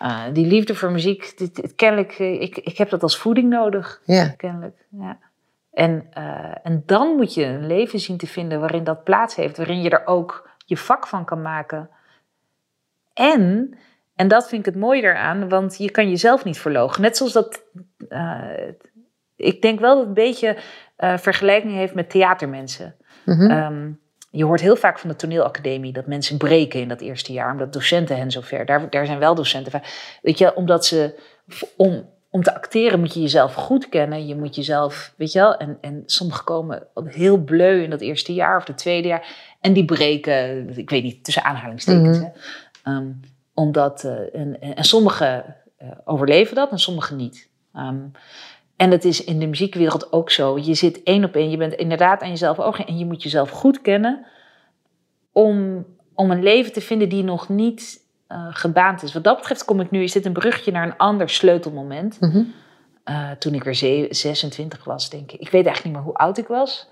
uh, 0.03 0.25
die 0.33 0.47
liefde 0.47 0.75
voor 0.75 0.91
muziek, 0.91 1.39
dit, 1.39 1.75
kennelijk, 1.77 2.19
ik, 2.19 2.59
ik 2.59 2.79
heb 2.79 2.91
dat 2.91 3.03
als 3.03 3.19
voeding 3.19 3.49
nodig. 3.49 4.01
Ja. 4.05 4.29
Kennelijk, 4.29 4.77
ja. 4.91 5.19
En, 5.75 6.07
uh, 6.19 6.55
en 6.63 6.83
dan 6.87 7.17
moet 7.17 7.35
je 7.35 7.45
een 7.45 7.67
leven 7.67 7.99
zien 7.99 8.17
te 8.17 8.27
vinden 8.27 8.61
waarin 8.61 8.85
dat 8.85 9.05
plaats 9.05 9.35
heeft, 9.35 9.57
waarin 9.57 9.83
je 9.83 9.91
er 9.91 10.07
ook 10.07 10.51
je 10.67 10.77
vak 10.77 11.07
van 11.07 11.25
kan 11.25 11.43
maken. 11.43 11.91
En, 13.15 13.79
en 14.15 14.29
dat 14.29 14.49
vind 14.49 14.67
ik 14.67 14.73
het 14.73 14.83
mooie 14.83 15.03
eraan, 15.03 15.49
want 15.49 15.79
je 15.79 15.91
kan 15.91 16.09
jezelf 16.09 16.45
niet 16.45 16.59
verlogen. 16.59 17.03
Net 17.03 17.17
zoals 17.17 17.33
dat, 17.33 17.63
uh, 18.09 18.69
ik 19.37 19.63
denk 19.63 19.81
wel 19.81 19.91
dat 19.91 19.99
het 19.99 20.09
een 20.09 20.25
beetje 20.25 20.57
uh, 20.99 21.17
vergelijking 21.19 21.73
heeft 21.73 21.95
met 21.95 22.11
theatermensen. 22.11 22.97
Mm 23.25 23.35
-hmm. 23.35 23.51
um, 23.51 24.01
je 24.31 24.45
hoort 24.45 24.61
heel 24.61 24.77
vaak 24.77 24.99
van 24.99 25.11
de 25.11 25.17
toneelacademie 25.17 25.93
dat 25.93 26.07
mensen 26.07 26.39
breken 26.39 26.81
in 26.81 26.89
dat 26.89 27.01
eerste 27.01 27.33
jaar, 27.33 27.53
omdat 27.53 27.73
docenten 27.73 28.17
hen 28.17 28.31
zover. 28.31 28.67
Daar, 28.67 28.91
daar 28.91 29.07
zijn 29.07 29.19
wel 29.19 29.35
docenten 29.35 29.73
van. 29.73 29.83
Weet 30.23 30.39
je, 30.39 30.55
omdat 30.55 30.87
ze 30.87 31.21
om, 31.77 32.09
om 32.35 32.43
te 32.43 32.55
acteren 32.55 33.01
moet 33.01 33.15
je 33.15 33.21
jezelf 33.21 33.55
goed 33.55 33.89
kennen. 33.89 34.27
Je 34.27 34.37
moet 34.37 34.55
jezelf, 34.55 35.15
weet 35.17 35.33
je 35.33 35.39
wel, 35.39 35.57
en, 35.57 35.79
en 35.81 36.03
sommigen 36.07 36.45
komen 36.45 36.87
heel 37.05 37.37
bleu 37.37 37.83
in 37.83 37.91
dat 37.91 38.01
eerste 38.01 38.35
jaar 38.35 38.57
of 38.57 38.67
het 38.67 38.79
tweede 38.79 39.09
jaar. 39.09 39.57
En 39.61 39.73
die 39.73 39.85
breken, 39.85 40.69
ik 40.79 40.91
weet 40.91 41.03
niet, 41.03 41.25
tussen 41.25 41.45
aanhalingstekens. 41.45 42.19
Mm 42.19 42.33
-hmm. 42.83 43.21
omdat, 43.55 44.05
uh, 44.05 44.35
en, 44.35 44.61
en 44.61 44.85
sommigen 44.85 45.57
uh, 45.83 45.89
overleven 46.05 46.55
dat 46.55 46.71
en 46.71 46.79
sommigen 46.79 47.17
niet. 47.17 47.49
Um, 47.77 48.11
en 48.77 48.91
het 48.91 49.05
is 49.05 49.25
in 49.25 49.39
de 49.39 49.47
muziekwereld 49.47 50.13
ook 50.13 50.31
zo. 50.31 50.59
Je 50.59 50.75
zit 50.75 51.03
één 51.03 51.25
op 51.25 51.35
één, 51.35 51.51
je 51.51 51.57
bent 51.57 51.75
inderdaad 51.75 52.23
aan 52.23 52.31
jezelf 52.31 52.61
ook 52.61 52.79
en 52.79 52.99
je 52.99 53.07
moet 53.07 53.23
jezelf 53.23 53.51
goed 53.51 53.81
kennen 53.81 54.27
om, 55.33 55.87
om 56.15 56.31
een 56.31 56.43
leven 56.43 56.73
te 56.73 56.81
vinden 56.81 57.09
die 57.09 57.25
nog 57.25 57.49
niet 57.49 58.04
uh, 58.29 58.47
gebaand 58.51 59.03
is. 59.03 59.13
Wat 59.13 59.25
dat 59.25 59.37
betreft 59.37 59.65
kom 59.65 59.81
ik 59.81 59.91
nu, 59.91 60.03
is 60.03 60.13
dit 60.13 60.27
een 60.27 60.33
brugje 60.33 60.73
naar 60.73 60.87
een 60.87 60.97
ander 60.97 61.29
sleutelmoment. 61.29 62.21
Mm 62.21 62.31
-hmm. 62.31 62.53
uh, 63.05 63.31
toen 63.31 63.55
ik 63.55 63.65
weer 63.65 64.07
26 64.11 64.85
was, 64.85 65.11
denk 65.11 65.33
ik. 65.33 65.41
Ik 65.41 65.51
weet 65.51 65.67
eigenlijk 65.67 65.85
niet 65.85 65.95
meer 65.95 66.03
hoe 66.03 66.15
oud 66.15 66.39
ik 66.39 66.47
was. 66.47 66.89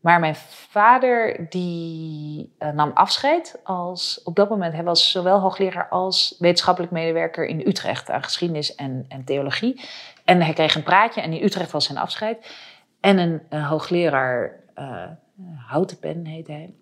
Maar 0.00 0.20
mijn 0.20 0.34
vader 0.36 1.46
die 1.48 2.54
uh, 2.58 2.70
nam 2.70 2.90
afscheid 2.94 3.60
als 3.64 4.20
op 4.24 4.36
dat 4.36 4.48
moment. 4.48 4.74
Hij 4.74 4.84
was 4.84 5.10
zowel 5.10 5.38
hoogleraar 5.38 5.88
als 5.88 6.36
wetenschappelijk 6.38 6.92
medewerker 6.92 7.46
in 7.46 7.66
Utrecht 7.66 8.10
aan 8.10 8.22
geschiedenis 8.22 8.74
en, 8.74 9.04
en 9.08 9.24
theologie. 9.24 9.80
En 10.24 10.42
hij 10.42 10.52
kreeg 10.52 10.74
een 10.74 10.82
praatje 10.82 11.20
en 11.20 11.32
in 11.32 11.44
Utrecht 11.44 11.70
was 11.70 11.84
zijn 11.84 11.98
afscheid. 11.98 12.54
En 13.00 13.18
een, 13.18 13.42
een 13.48 13.62
hoogleraar, 13.62 14.60
uh, 14.76 15.04
Houtenpen 15.56 16.24
heette 16.24 16.52
hij. 16.52 16.74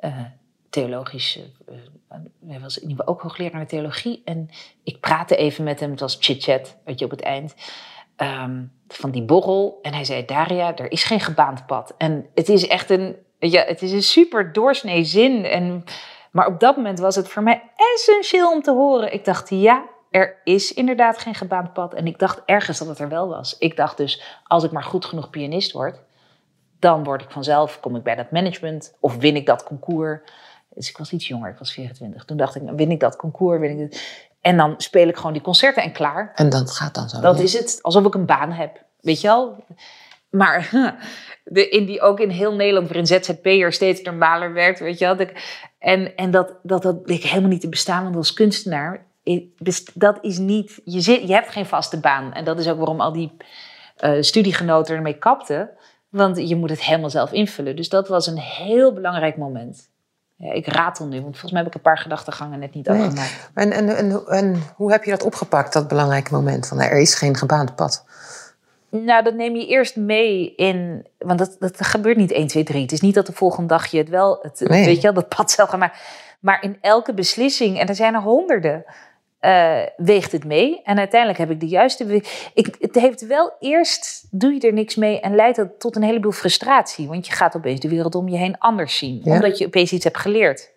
Uh, 0.00 0.26
theologisch, 0.72 1.38
uh, 1.68 1.74
hij 2.46 2.60
was 2.60 2.76
in 2.76 2.82
ieder 2.88 2.96
geval 2.96 3.14
ook 3.14 3.22
hoogleraar 3.22 3.66
theologie. 3.66 4.22
En 4.24 4.50
ik 4.84 5.00
praatte 5.00 5.36
even 5.36 5.64
met 5.64 5.80
hem, 5.80 5.90
het 5.90 6.00
was 6.00 6.16
chit-chat, 6.20 6.76
weet 6.84 6.98
je, 6.98 7.04
op 7.04 7.10
het 7.10 7.20
eind. 7.20 7.54
Um, 8.16 8.72
van 8.88 9.10
die 9.10 9.22
borrel. 9.22 9.78
En 9.82 9.94
hij 9.94 10.04
zei, 10.04 10.24
Daria, 10.24 10.76
er 10.76 10.92
is 10.92 11.04
geen 11.04 11.20
gebaand 11.20 11.66
pad. 11.66 11.94
En 11.98 12.26
het 12.34 12.48
is 12.48 12.66
echt 12.66 12.90
een, 12.90 13.16
ja, 13.38 13.64
het 13.64 13.82
is 13.82 13.92
een 13.92 14.02
super 14.02 14.52
doorsnee 14.52 15.04
zin. 15.04 15.44
En, 15.44 15.84
maar 16.30 16.46
op 16.46 16.60
dat 16.60 16.76
moment 16.76 16.98
was 16.98 17.16
het 17.16 17.28
voor 17.28 17.42
mij 17.42 17.70
essentieel 17.94 18.52
om 18.52 18.62
te 18.62 18.72
horen. 18.72 19.12
Ik 19.12 19.24
dacht, 19.24 19.50
ja, 19.50 19.84
er 20.10 20.40
is 20.44 20.74
inderdaad 20.74 21.18
geen 21.18 21.34
gebaand 21.34 21.72
pad. 21.72 21.94
En 21.94 22.06
ik 22.06 22.18
dacht 22.18 22.42
ergens 22.44 22.78
dat 22.78 22.88
het 22.88 22.98
er 22.98 23.08
wel 23.08 23.28
was. 23.28 23.58
Ik 23.58 23.76
dacht 23.76 23.96
dus, 23.96 24.40
als 24.46 24.64
ik 24.64 24.72
maar 24.72 24.84
goed 24.84 25.04
genoeg 25.04 25.30
pianist 25.30 25.72
word, 25.72 26.00
dan 26.78 27.04
word 27.04 27.22
ik 27.22 27.30
vanzelf, 27.30 27.80
kom 27.80 27.96
ik 27.96 28.02
bij 28.02 28.14
dat 28.14 28.30
management 28.30 28.96
of 29.00 29.16
win 29.16 29.36
ik 29.36 29.46
dat 29.46 29.64
concours. 29.64 30.20
Dus 30.74 30.88
ik 30.88 30.98
was 30.98 31.12
iets 31.12 31.28
jonger, 31.28 31.50
ik 31.50 31.58
was 31.58 31.72
24. 31.72 32.24
Toen 32.24 32.36
dacht 32.36 32.54
ik, 32.54 32.62
win 32.76 32.90
ik 32.90 33.00
dat 33.00 33.16
concours, 33.16 33.60
win 33.60 33.70
ik 33.70 33.78
het. 33.78 34.20
En 34.40 34.56
dan 34.56 34.74
speel 34.76 35.08
ik 35.08 35.16
gewoon 35.16 35.32
die 35.32 35.42
concerten 35.42 35.82
en 35.82 35.92
klaar. 35.92 36.32
En 36.34 36.48
dat 36.48 36.70
gaat 36.70 36.94
dan 36.94 37.08
zo. 37.08 37.20
Dat 37.20 37.40
is 37.40 37.52
het, 37.52 37.78
alsof 37.82 38.04
ik 38.04 38.14
een 38.14 38.26
baan 38.26 38.52
heb. 38.52 38.84
Weet 39.00 39.20
je 39.20 39.26
wel? 39.26 39.64
Maar 40.30 40.70
de, 41.44 41.68
in 41.68 41.86
die, 41.86 42.00
ook 42.00 42.20
in 42.20 42.30
heel 42.30 42.54
Nederland, 42.54 42.86
waarin 42.86 43.06
ZZP'er 43.06 43.72
steeds 43.72 44.02
normaler 44.02 44.52
werkt, 44.52 44.80
weet 44.80 44.98
je 44.98 45.16
wel. 45.16 45.26
En, 45.78 46.16
en 46.16 46.30
dat, 46.30 46.54
dat, 46.62 46.82
dat 46.82 47.02
bleek 47.02 47.22
helemaal 47.22 47.50
niet 47.50 47.60
te 47.60 47.68
bestaan, 47.68 48.02
want 48.02 48.16
als 48.16 48.32
kunstenaar 48.32 49.10
dus 49.58 49.84
dat 49.94 50.18
is 50.20 50.38
niet, 50.38 50.80
je, 50.84 51.00
zit, 51.00 51.28
je 51.28 51.32
hebt 51.32 51.50
geen 51.50 51.66
vaste 51.66 52.00
baan. 52.00 52.32
En 52.32 52.44
dat 52.44 52.58
is 52.58 52.68
ook 52.68 52.76
waarom 52.76 53.00
al 53.00 53.12
die 53.12 53.36
eh, 53.96 54.16
studiegenoten 54.20 54.96
ermee 54.96 55.18
kapten. 55.18 55.70
Want 56.08 56.48
je 56.48 56.56
moet 56.56 56.70
het 56.70 56.82
helemaal 56.82 57.10
zelf 57.10 57.32
invullen. 57.32 57.76
Dus 57.76 57.88
dat 57.88 58.08
was 58.08 58.26
een 58.26 58.38
heel 58.38 58.92
belangrijk 58.92 59.36
moment. 59.36 59.90
Ja, 60.42 60.52
ik 60.52 60.66
ratel 60.66 61.06
nu, 61.06 61.14
want 61.14 61.30
volgens 61.30 61.52
mij 61.52 61.60
heb 61.60 61.70
ik 61.70 61.74
een 61.74 61.80
paar 61.90 61.98
gedachtegangen 61.98 62.58
net 62.58 62.74
niet 62.74 62.86
Nee. 62.88 63.00
afgemaakt. 63.02 63.50
En, 63.54 63.72
en, 63.72 63.96
en, 63.96 64.26
en 64.26 64.62
hoe 64.76 64.90
heb 64.92 65.04
je 65.04 65.10
dat 65.10 65.22
opgepakt, 65.22 65.72
dat 65.72 65.88
belangrijke 65.88 66.32
moment? 66.34 66.68
Van, 66.68 66.80
er 66.80 67.00
is 67.00 67.14
geen 67.14 67.36
gebaand 67.36 67.74
pad. 67.76 68.04
Nou, 68.88 69.22
dat 69.22 69.34
neem 69.34 69.56
je 69.56 69.66
eerst 69.66 69.96
mee 69.96 70.54
in. 70.54 71.06
Want 71.18 71.38
dat, 71.38 71.56
dat 71.58 71.86
gebeurt 71.86 72.16
niet 72.16 72.30
1, 72.32 72.46
2, 72.46 72.64
3. 72.64 72.82
Het 72.82 72.92
is 72.92 73.00
niet 73.00 73.14
dat 73.14 73.26
de 73.26 73.32
volgende 73.32 73.68
dag 73.68 73.86
je 73.86 73.98
het 73.98 74.08
wel. 74.08 74.38
Het, 74.42 74.60
Nee. 74.68 74.84
Weet 74.84 74.96
je 74.96 75.02
wel, 75.02 75.12
dat 75.12 75.28
pad 75.28 75.50
zelf 75.50 75.76
maken. 75.76 75.98
Maar 76.40 76.62
in 76.62 76.78
elke 76.80 77.14
beslissing, 77.14 77.78
en 77.78 77.86
er 77.86 77.94
zijn 77.94 78.14
er 78.14 78.20
honderden, 78.20 78.84
eh, 79.42 79.80
weegt 79.96 80.32
het 80.32 80.44
mee. 80.44 80.82
En 80.84 80.98
uiteindelijk 80.98 81.40
heb 81.40 81.50
ik 81.50 81.60
de 81.60 81.68
juiste. 81.68 82.22
Ik, 82.54 82.76
het 82.80 82.94
heeft 82.94 83.26
wel 83.26 83.52
eerst. 83.60 84.26
Doe 84.30 84.52
je 84.52 84.60
er 84.60 84.72
niks 84.72 84.94
mee 84.94 85.20
en 85.20 85.34
leidt 85.34 85.56
dat 85.56 85.80
tot 85.80 85.96
een 85.96 86.02
heleboel 86.02 86.32
frustratie. 86.32 87.08
Want 87.08 87.26
je 87.26 87.32
gaat 87.32 87.56
opeens 87.56 87.80
de 87.80 87.88
wereld 87.88 88.14
om 88.14 88.28
je 88.28 88.36
heen 88.36 88.58
anders 88.58 88.96
zien. 88.96 89.20
Ja. 89.24 89.32
Omdat 89.32 89.58
je 89.58 89.66
opeens 89.66 89.92
iets 89.92 90.04
hebt 90.04 90.18
geleerd. 90.18 90.70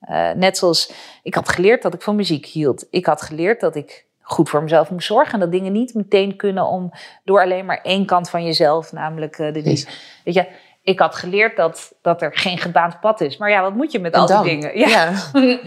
Eh, 0.00 0.30
net 0.30 0.58
zoals 0.58 0.92
ik 1.22 1.34
had 1.34 1.48
geleerd 1.48 1.82
dat 1.82 1.94
ik 1.94 2.02
van 2.02 2.16
muziek 2.16 2.46
hield. 2.46 2.86
Ik 2.90 3.06
had 3.06 3.22
geleerd 3.22 3.60
dat 3.60 3.76
ik 3.76 4.04
goed 4.20 4.48
voor 4.48 4.62
mezelf 4.62 4.90
moest 4.90 5.06
zorgen. 5.06 5.32
En 5.34 5.40
dat 5.40 5.52
dingen 5.52 5.72
niet 5.72 5.94
meteen 5.94 6.36
kunnen 6.36 6.66
om 6.66 6.92
door 7.24 7.42
alleen 7.42 7.64
maar 7.64 7.80
één 7.82 8.06
kant 8.06 8.30
van 8.30 8.44
jezelf, 8.44 8.92
namelijk 8.92 9.38
eh, 9.38 9.52
de 9.52 9.62
die. 9.62 9.86
Weet 10.24 10.34
je, 10.34 10.46
ik 10.82 10.98
had 10.98 11.14
geleerd 11.14 11.56
dat, 11.56 11.94
dat 12.02 12.22
er 12.22 12.36
geen 12.36 12.58
gebaand 12.58 13.00
pad 13.00 13.20
is. 13.20 13.36
Maar 13.36 13.50
ja, 13.50 13.62
wat 13.62 13.74
moet 13.74 13.92
je 13.92 13.98
met 13.98 14.14
En 14.14 14.20
al 14.20 14.26
dan? 14.26 14.42
die 14.42 14.52
dingen? 14.52 14.78
Ja. 14.78 14.88
Ja. 14.88 15.10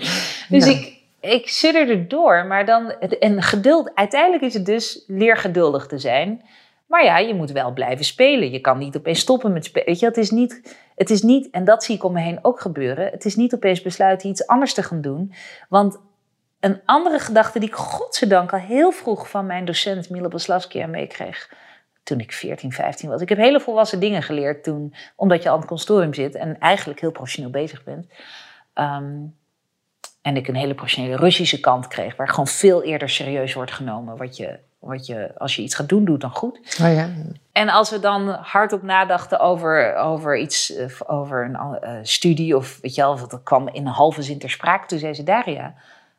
dus 0.50 0.66
Ja. 0.66 0.72
ik, 0.72 0.95
ik 1.26 1.50
er 1.74 2.08
door. 2.08 2.46
Maar 2.46 2.66
dan, 2.66 2.92
en 3.00 3.42
geduld, 3.42 3.92
uiteindelijk 3.96 4.44
is 4.44 4.54
het 4.54 4.66
dus 4.66 5.04
leer 5.08 5.38
geduldig 5.38 5.88
te 5.88 5.98
zijn. 5.98 6.42
Maar 6.88 7.04
ja, 7.04 7.18
je 7.18 7.34
moet 7.34 7.52
wel 7.52 7.74
blijven 7.74 8.06
spelen. 8.06 8.52
Je 8.52 8.60
kan 8.60 8.78
niet 8.78 8.98
opeens 8.98 9.20
stoppen 9.20 9.54
met 9.54 9.66
spelen. 9.66 9.88
Weet 9.88 10.00
je, 10.00 10.06
het 10.06 10.18
is 10.18 10.32
niet, 10.32 10.76
het 10.96 11.10
is 11.10 11.22
niet, 11.22 11.50
en 11.50 11.64
dat 11.64 11.84
zie 11.84 11.96
ik 11.96 12.04
om 12.04 12.14
me 12.14 12.20
heen 12.20 12.40
ook 12.42 12.60
gebeuren. 12.60 13.12
Het 13.12 13.26
is 13.26 13.36
niet 13.36 13.54
opeens 13.54 13.82
besluiten 13.82 14.30
iets 14.30 14.48
anders 14.48 14.74
te 14.74 14.84
gaan 14.84 15.02
doen. 15.02 15.34
Want 15.70 16.00
een 16.60 16.82
andere 16.86 17.20
gedachte 17.20 17.60
die 17.60 17.70
ik 17.70 17.76
godzijdank 17.76 18.54
al 18.54 18.60
heel 18.60 18.92
vroeg 18.92 19.30
van 19.30 19.46
mijn 19.46 19.66
docent 19.66 20.10
Mila 20.10 20.28
Boslavsky 20.28 20.84
meekreeg. 20.84 21.54
Toen 22.04 22.20
ik 22.20 22.32
14, 22.32 22.72
15 22.72 23.10
was. 23.10 23.22
Ik 23.22 23.30
heb 23.30 23.38
hele 23.38 23.60
volwassen 23.60 24.00
dingen 24.00 24.24
geleerd 24.24 24.64
toen, 24.64 24.94
omdat 25.16 25.44
je 25.44 25.50
aan 25.50 25.58
het 25.58 25.68
consortium 25.68 26.14
zit 26.14 26.36
en 26.36 26.60
eigenlijk 26.60 27.00
heel 27.00 27.12
professioneel 27.12 27.52
bezig 27.52 27.84
bent. 27.84 28.08
Ehm, 28.74 29.14
en 30.26 30.36
ik 30.36 30.48
een 30.48 30.56
hele 30.56 30.74
professionele 30.74 31.16
Russische 31.16 31.60
kant 31.60 31.88
kreeg, 31.88 32.16
waar 32.16 32.30
gewoon 32.30 32.48
veel 32.48 32.84
eerder 32.84 33.10
serieus 33.10 33.54
wordt 33.54 33.72
genomen. 33.72 34.18
Wat 34.18 34.38
je, 34.38 34.60
wat 34.80 35.06
je, 35.06 35.32
als 35.38 35.56
je 35.56 35.62
iets 35.62 35.76
gaat 35.76 35.90
doen, 35.90 36.06
doet 36.06 36.22
dan 36.22 36.32
goed. 36.32 36.60
Oh 36.82 36.94
ja. 36.94 37.10
En 37.52 37.70
als 37.70 37.90
we 37.90 38.00
dan 38.00 38.30
hardop 38.30 38.82
nadachten 38.82 39.40
over, 39.40 39.96
over 39.96 40.38
iets, 40.38 40.76
eh, 40.76 40.90
over 41.08 41.46
een 41.46 41.56
eh, 41.56 41.94
studie 42.02 42.56
of 42.56 42.80
weet 42.82 42.96
je 42.96 43.02
wel, 43.02 43.12
of 43.12 43.28
dat 43.28 43.44
kwam 43.44 43.68
in 43.68 43.86
een 43.86 43.94
halve 43.94 44.22
zin 44.22 44.40
ter 44.40 44.50
sprake. 44.50 44.88
Toen 44.88 45.00
zei 45.00 45.14
ze, 45.14 45.24
Daria, 45.24 45.74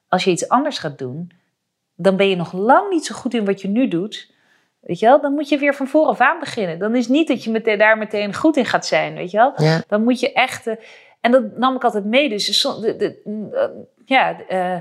als 0.09 0.25
je 0.25 0.31
iets 0.31 0.49
anders 0.49 0.79
gaat 0.79 0.99
doen, 0.99 1.33
dan 1.95 2.17
ben 2.17 2.29
je 2.29 2.37
nog 2.37 2.53
lang 2.53 2.91
niet 2.91 3.07
zo 3.07 3.15
goed 3.15 3.35
in 3.35 3.45
wat 3.45 3.61
je 3.61 3.69
nu 3.69 3.89
doet. 3.89 4.35
Weet 4.81 4.99
je 4.99 5.07
wel, 5.07 5.21
dan 5.21 5.33
moet 5.33 5.49
je 5.49 5.59
weer 5.59 5.75
van 5.75 5.87
vooraf 5.87 6.21
aan 6.21 6.39
beginnen. 6.39 6.79
Dan 6.79 6.97
is 6.97 7.09
niet 7.09 7.29
dat 7.29 7.45
je 7.45 7.51
meteen, 7.51 7.79
daar 7.79 7.99
meteen 7.99 8.35
goed 8.35 8.57
in 8.57 8.65
gaat 8.65 8.87
zijn, 8.87 9.15
weet 9.15 9.31
je 9.31 9.37
wel. 9.37 9.53
Ja. 9.57 9.83
Dan 9.89 10.05
moet 10.05 10.21
je 10.21 10.33
echt... 10.33 10.71
en 11.27 11.33
dat 11.33 11.57
nam 11.57 11.77
ik 11.77 11.85
altijd 11.85 12.05
mee. 12.05 12.29
Dus 12.29 12.63
de, 12.63 12.97
de, 12.97 13.21
eh, 13.53 13.69
ja, 14.05 14.41
eh, 14.41 14.81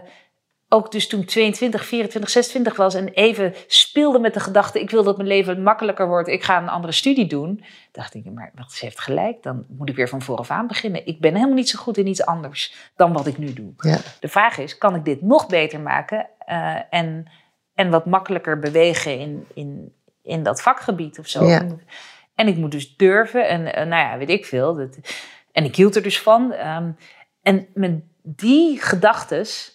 ook 0.69 0.91
dus 0.91 1.07
toen 1.07 1.21
ik 1.21 1.27
22, 1.27 1.85
24, 1.85 2.29
26 2.29 2.75
was 2.75 2.93
en 2.93 3.07
even 3.07 3.53
speelde 3.67 4.19
met 4.19 4.33
de 4.33 4.39
gedachte: 4.39 4.79
ik 4.79 4.89
wil 4.89 5.03
dat 5.03 5.17
mijn 5.17 5.29
leven 5.29 5.63
makkelijker 5.63 6.07
wordt, 6.07 6.27
ik 6.27 6.43
ga 6.43 6.57
een 6.57 6.69
andere 6.69 6.93
studie 6.93 7.27
doen. 7.27 7.63
Dacht 7.91 8.13
ik, 8.13 8.31
maar 8.31 8.51
wat, 8.55 8.71
ze 8.71 8.85
heeft 8.85 8.99
gelijk, 8.99 9.43
dan 9.43 9.65
moet 9.69 9.89
ik 9.89 9.95
weer 9.95 10.09
van 10.09 10.21
vooraf 10.21 10.51
aan 10.51 10.67
beginnen. 10.67 11.07
Ik 11.07 11.19
ben 11.19 11.33
helemaal 11.33 11.55
niet 11.55 11.69
zo 11.69 11.79
goed 11.79 11.97
in 11.97 12.07
iets 12.07 12.25
anders 12.25 12.91
dan 12.95 13.13
wat 13.13 13.27
ik 13.27 13.37
nu 13.37 13.53
doe. 13.53 13.73
Ja. 13.77 13.97
De 14.19 14.27
vraag 14.27 14.57
is: 14.57 14.77
kan 14.77 14.95
ik 14.95 15.05
dit 15.05 15.21
nog 15.21 15.47
beter 15.47 15.79
maken 15.79 16.29
eh, 16.39 16.75
en, 16.89 17.31
en 17.73 17.89
wat 17.89 18.05
makkelijker 18.05 18.59
bewegen 18.59 19.19
in, 19.19 19.45
in, 19.53 19.93
in 20.21 20.43
dat 20.43 20.61
vakgebied 20.61 21.19
of 21.19 21.27
zo? 21.27 21.45
Ja. 21.45 21.65
En 22.35 22.47
ik 22.47 22.55
moet 22.55 22.71
dus 22.71 22.95
durven 22.95 23.47
en 23.47 23.63
nou 23.63 24.03
ja, 24.03 24.17
weet 24.17 24.29
ik 24.29 24.45
veel. 24.45 24.75
Dat, 24.75 24.97
en 25.55 25.63
ik 25.63 25.75
hield 25.75 25.95
er 25.95 26.01
dus 26.01 26.21
van. 26.21 26.51
ehm, 26.53 26.91
en 27.41 27.67
met 27.73 28.01
die 28.23 28.81
gedachtes, 28.81 29.71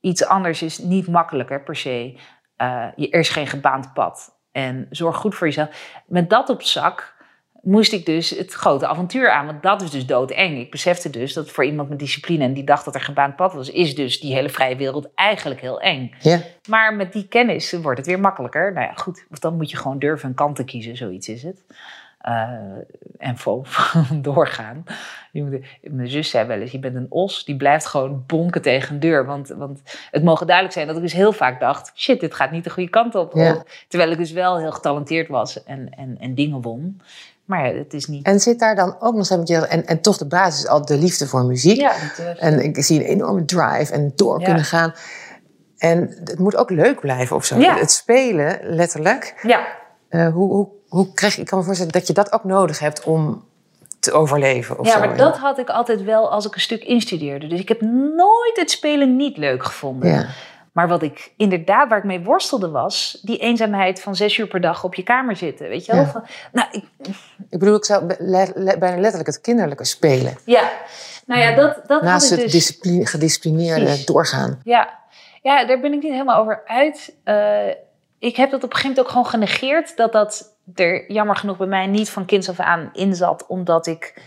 iets 0.00 0.24
anders 0.24 0.62
is 0.62 0.78
niet 0.78 1.08
makkelijker 1.08 1.62
per 1.62 1.76
se. 1.76 2.18
Eh, 2.56 2.86
je, 2.96 3.10
er 3.10 3.20
is 3.20 3.28
geen 3.28 3.46
gebaand 3.46 3.92
pad. 3.92 4.38
En 4.52 4.86
zorg 4.90 5.16
goed 5.16 5.34
voor 5.34 5.46
jezelf. 5.46 6.00
Met 6.06 6.30
dat 6.30 6.48
op 6.48 6.62
zak 6.62 7.14
moest 7.62 7.92
ik 7.92 8.06
dus 8.06 8.30
het 8.30 8.52
grote 8.52 8.86
avontuur 8.86 9.30
aan. 9.30 9.46
Want 9.46 9.62
dat 9.62 9.82
is 9.82 9.90
dus 9.90 10.06
doodeng. 10.06 10.58
Ik 10.58 10.70
besefte 10.70 11.10
dus 11.10 11.32
dat 11.32 11.50
voor 11.50 11.64
iemand 11.64 11.88
met 11.88 11.98
discipline... 11.98 12.44
en 12.44 12.52
die 12.52 12.64
dacht 12.64 12.84
dat 12.84 12.94
er 12.94 13.00
gebaand 13.00 13.36
pad 13.36 13.52
was... 13.52 13.70
is 13.70 13.94
dus 13.94 14.20
die 14.20 14.34
hele 14.34 14.48
vrije 14.48 14.76
wereld 14.76 15.14
eigenlijk 15.14 15.60
heel 15.60 15.80
eng. 15.80 16.14
Ja. 16.20 16.40
Maar 16.68 16.94
met 16.94 17.12
die 17.12 17.28
kennis 17.28 17.72
wordt 17.72 17.98
het 17.98 18.06
weer 18.06 18.20
makkelijker. 18.20 18.72
Nou 18.72 18.86
ja, 18.86 18.94
goed. 18.94 19.26
Of 19.30 19.38
dan 19.38 19.56
moet 19.56 19.70
je 19.70 19.76
gewoon 19.76 19.98
durven 19.98 20.28
een 20.28 20.34
kant 20.34 20.56
te 20.56 20.64
kiezen. 20.64 20.96
Zoiets 20.96 21.28
is 21.28 21.42
het. 21.42 21.64
Eh, 22.26 22.48
en 23.18 23.38
vol 23.44 23.64
doorgaan. 24.20 24.84
Mijn 25.82 26.08
zus 26.08 26.30
zei 26.30 26.46
wel 26.46 26.60
eens, 26.60 26.70
je 26.70 26.78
bent 26.78 26.94
een 26.96 27.06
os, 27.08 27.44
die 27.44 27.56
blijft 27.56 27.86
gewoon 27.86 28.24
bonken 28.26 28.62
tegen 28.62 28.94
een 28.94 29.00
deur. 29.00 29.26
Want, 29.26 29.48
want 29.48 29.80
het 30.10 30.24
mogen 30.24 30.46
duidelijk 30.46 30.74
zijn 30.76 30.86
dat 30.86 30.96
ik 30.96 31.02
dus 31.02 31.12
heel 31.12 31.32
vaak 31.32 31.60
dacht... 31.60 31.92
shit, 31.94 32.20
dit 32.20 32.34
gaat 32.34 32.50
niet 32.50 32.64
de 32.64 32.70
goede 32.70 32.90
kant 32.90 33.14
op. 33.14 33.34
Ja. 33.34 33.62
Terwijl 33.88 34.10
ik 34.10 34.18
dus 34.18 34.32
wel 34.32 34.58
heel 34.58 34.72
getalenteerd 34.72 35.28
was 35.28 35.64
en, 35.64 35.88
en, 35.96 36.16
en 36.20 36.34
dingen 36.34 36.60
won. 36.60 37.00
Maar 37.44 37.64
het 37.74 37.94
is 37.94 38.06
niet... 38.06 38.26
En 38.26 38.40
zit 38.40 38.58
daar 38.58 38.74
dan 38.76 38.96
ook 39.00 39.14
nog 39.14 39.24
steeds, 39.24 39.50
en, 39.50 39.86
en 39.86 40.00
toch 40.00 40.16
de 40.16 40.26
basis 40.26 40.66
al 40.66 40.84
de 40.84 40.98
liefde 40.98 41.26
voor 41.26 41.44
muziek. 41.44 41.76
ja, 41.76 41.92
eh, 42.18 42.42
En 42.42 42.64
ik 42.64 42.84
zie 42.84 43.00
een 43.00 43.06
enorme 43.06 43.44
drive 43.44 43.92
en 43.92 44.12
door 44.16 44.38
Ja. 44.40 44.44
kunnen 44.44 44.64
gaan. 44.64 44.94
En 45.78 46.00
het 46.24 46.38
moet 46.38 46.56
ook 46.56 46.70
leuk 46.70 47.00
blijven 47.00 47.36
of 47.36 47.44
zo. 47.44 47.58
Ja. 47.58 47.76
Het 47.78 47.90
spelen, 47.90 48.58
letterlijk. 48.62 49.40
ja, 49.42 49.66
Eh, 50.08 50.32
hoe, 50.32 50.52
hoe, 50.52 50.68
hoe 50.88 51.12
krijg, 51.14 51.38
ik 51.38 51.46
kan 51.46 51.58
me 51.58 51.64
voorstellen 51.64 51.92
dat 51.92 52.06
je 52.06 52.12
dat 52.12 52.32
ook 52.32 52.44
nodig 52.44 52.78
hebt 52.78 53.04
om 53.04 53.44
te 54.00 54.12
overleven. 54.12 54.78
Of 54.78 54.86
ja, 54.86 54.92
zo. 54.92 54.98
maar 54.98 55.16
dat 55.16 55.38
had 55.38 55.58
ik 55.58 55.68
altijd 55.68 56.02
wel 56.02 56.30
als 56.30 56.46
ik 56.46 56.54
een 56.54 56.60
stuk 56.60 56.84
instudeerde. 56.84 57.46
Dus 57.46 57.60
ik 57.60 57.68
heb 57.68 57.80
nooit 58.16 58.52
het 58.54 58.70
spelen 58.70 59.16
niet 59.16 59.36
leuk 59.36 59.64
gevonden. 59.64 60.10
Ja. 60.10 60.26
Maar 60.72 60.88
wat 60.88 61.02
ik 61.02 61.32
inderdaad, 61.36 61.88
waar 61.88 61.98
ik 61.98 62.04
mee 62.04 62.20
worstelde 62.20 62.68
was... 62.68 63.18
die 63.22 63.38
eenzaamheid 63.38 64.00
van 64.00 64.16
zes 64.16 64.36
uur 64.38 64.46
per 64.46 64.60
dag 64.60 64.84
op 64.84 64.94
je 64.94 65.02
kamer 65.02 65.36
zitten. 65.36 65.68
Weet 65.68 65.84
je 65.84 65.92
wel? 65.92 66.00
Ja. 66.00 66.10
Van, 66.10 66.24
nou, 66.52 66.68
ik, 66.70 66.84
Ik 67.50 67.58
bedoel, 67.58 67.76
ik 67.76 67.84
zou 67.84 68.04
be- 68.04 68.16
le- 68.18 68.52
le- 68.54 68.78
bijna 68.78 68.96
letterlijk 69.00 69.26
het 69.26 69.40
kinderlijke 69.40 69.84
spelen. 69.84 70.36
ja. 70.44 70.70
Nou 71.26 71.40
ja, 71.40 71.54
dat, 71.54 71.80
dat 71.86 72.02
Naast 72.02 72.30
het 72.30 72.40
dus... 72.40 72.52
discipline, 72.52 73.06
gedisciplineerde 73.06 74.04
doorgaan. 74.04 74.60
Ja. 74.64 74.98
ja, 75.42 75.66
daar 75.66 75.80
ben 75.80 75.92
ik 75.92 76.02
niet 76.02 76.12
helemaal 76.12 76.40
over 76.40 76.62
uit. 76.66 77.14
Eh, 77.24 77.66
ik 78.18 78.36
heb 78.36 78.50
dat 78.50 78.62
op 78.64 78.70
een 78.70 78.76
gegeven 78.76 78.88
moment 78.88 79.00
ook 79.00 79.08
gewoon 79.08 79.26
genegeerd. 79.26 79.96
Dat 79.96 80.12
dat 80.12 80.55
er 80.74 81.12
jammer 81.12 81.36
genoeg 81.36 81.56
bij 81.56 81.66
mij 81.66 81.86
niet 81.86 82.10
van 82.10 82.24
kinds 82.24 82.48
af 82.48 82.60
aan 82.60 82.90
in 82.92 83.14
zat. 83.14 83.46
Omdat 83.46 83.86
ik 83.86 84.22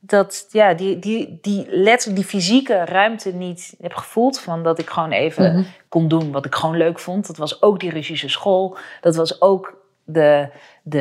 dat, 0.00 0.46
ja, 0.50 0.74
die, 0.74 0.98
die, 0.98 1.38
die 1.42 1.66
letterlijk 1.70 2.20
die 2.20 2.28
fysieke 2.28 2.84
ruimte 2.84 3.32
niet 3.34 3.74
heb 3.80 3.94
gevoeld. 3.94 4.40
Van 4.40 4.62
dat 4.62 4.78
ik 4.78 4.90
gewoon 4.90 5.12
even 5.12 5.52
Mhm. 5.52 5.62
kon 5.88 6.08
doen 6.08 6.32
wat 6.32 6.44
ik 6.44 6.54
gewoon 6.54 6.76
leuk 6.76 6.98
vond. 6.98 7.26
Dat 7.26 7.36
was 7.36 7.62
ook 7.62 7.80
die 7.80 7.90
Russische 7.90 8.28
school. 8.28 8.76
Dat 9.00 9.16
was 9.16 9.40
ook 9.40 9.76
de, 10.04 10.48
de, 10.82 11.00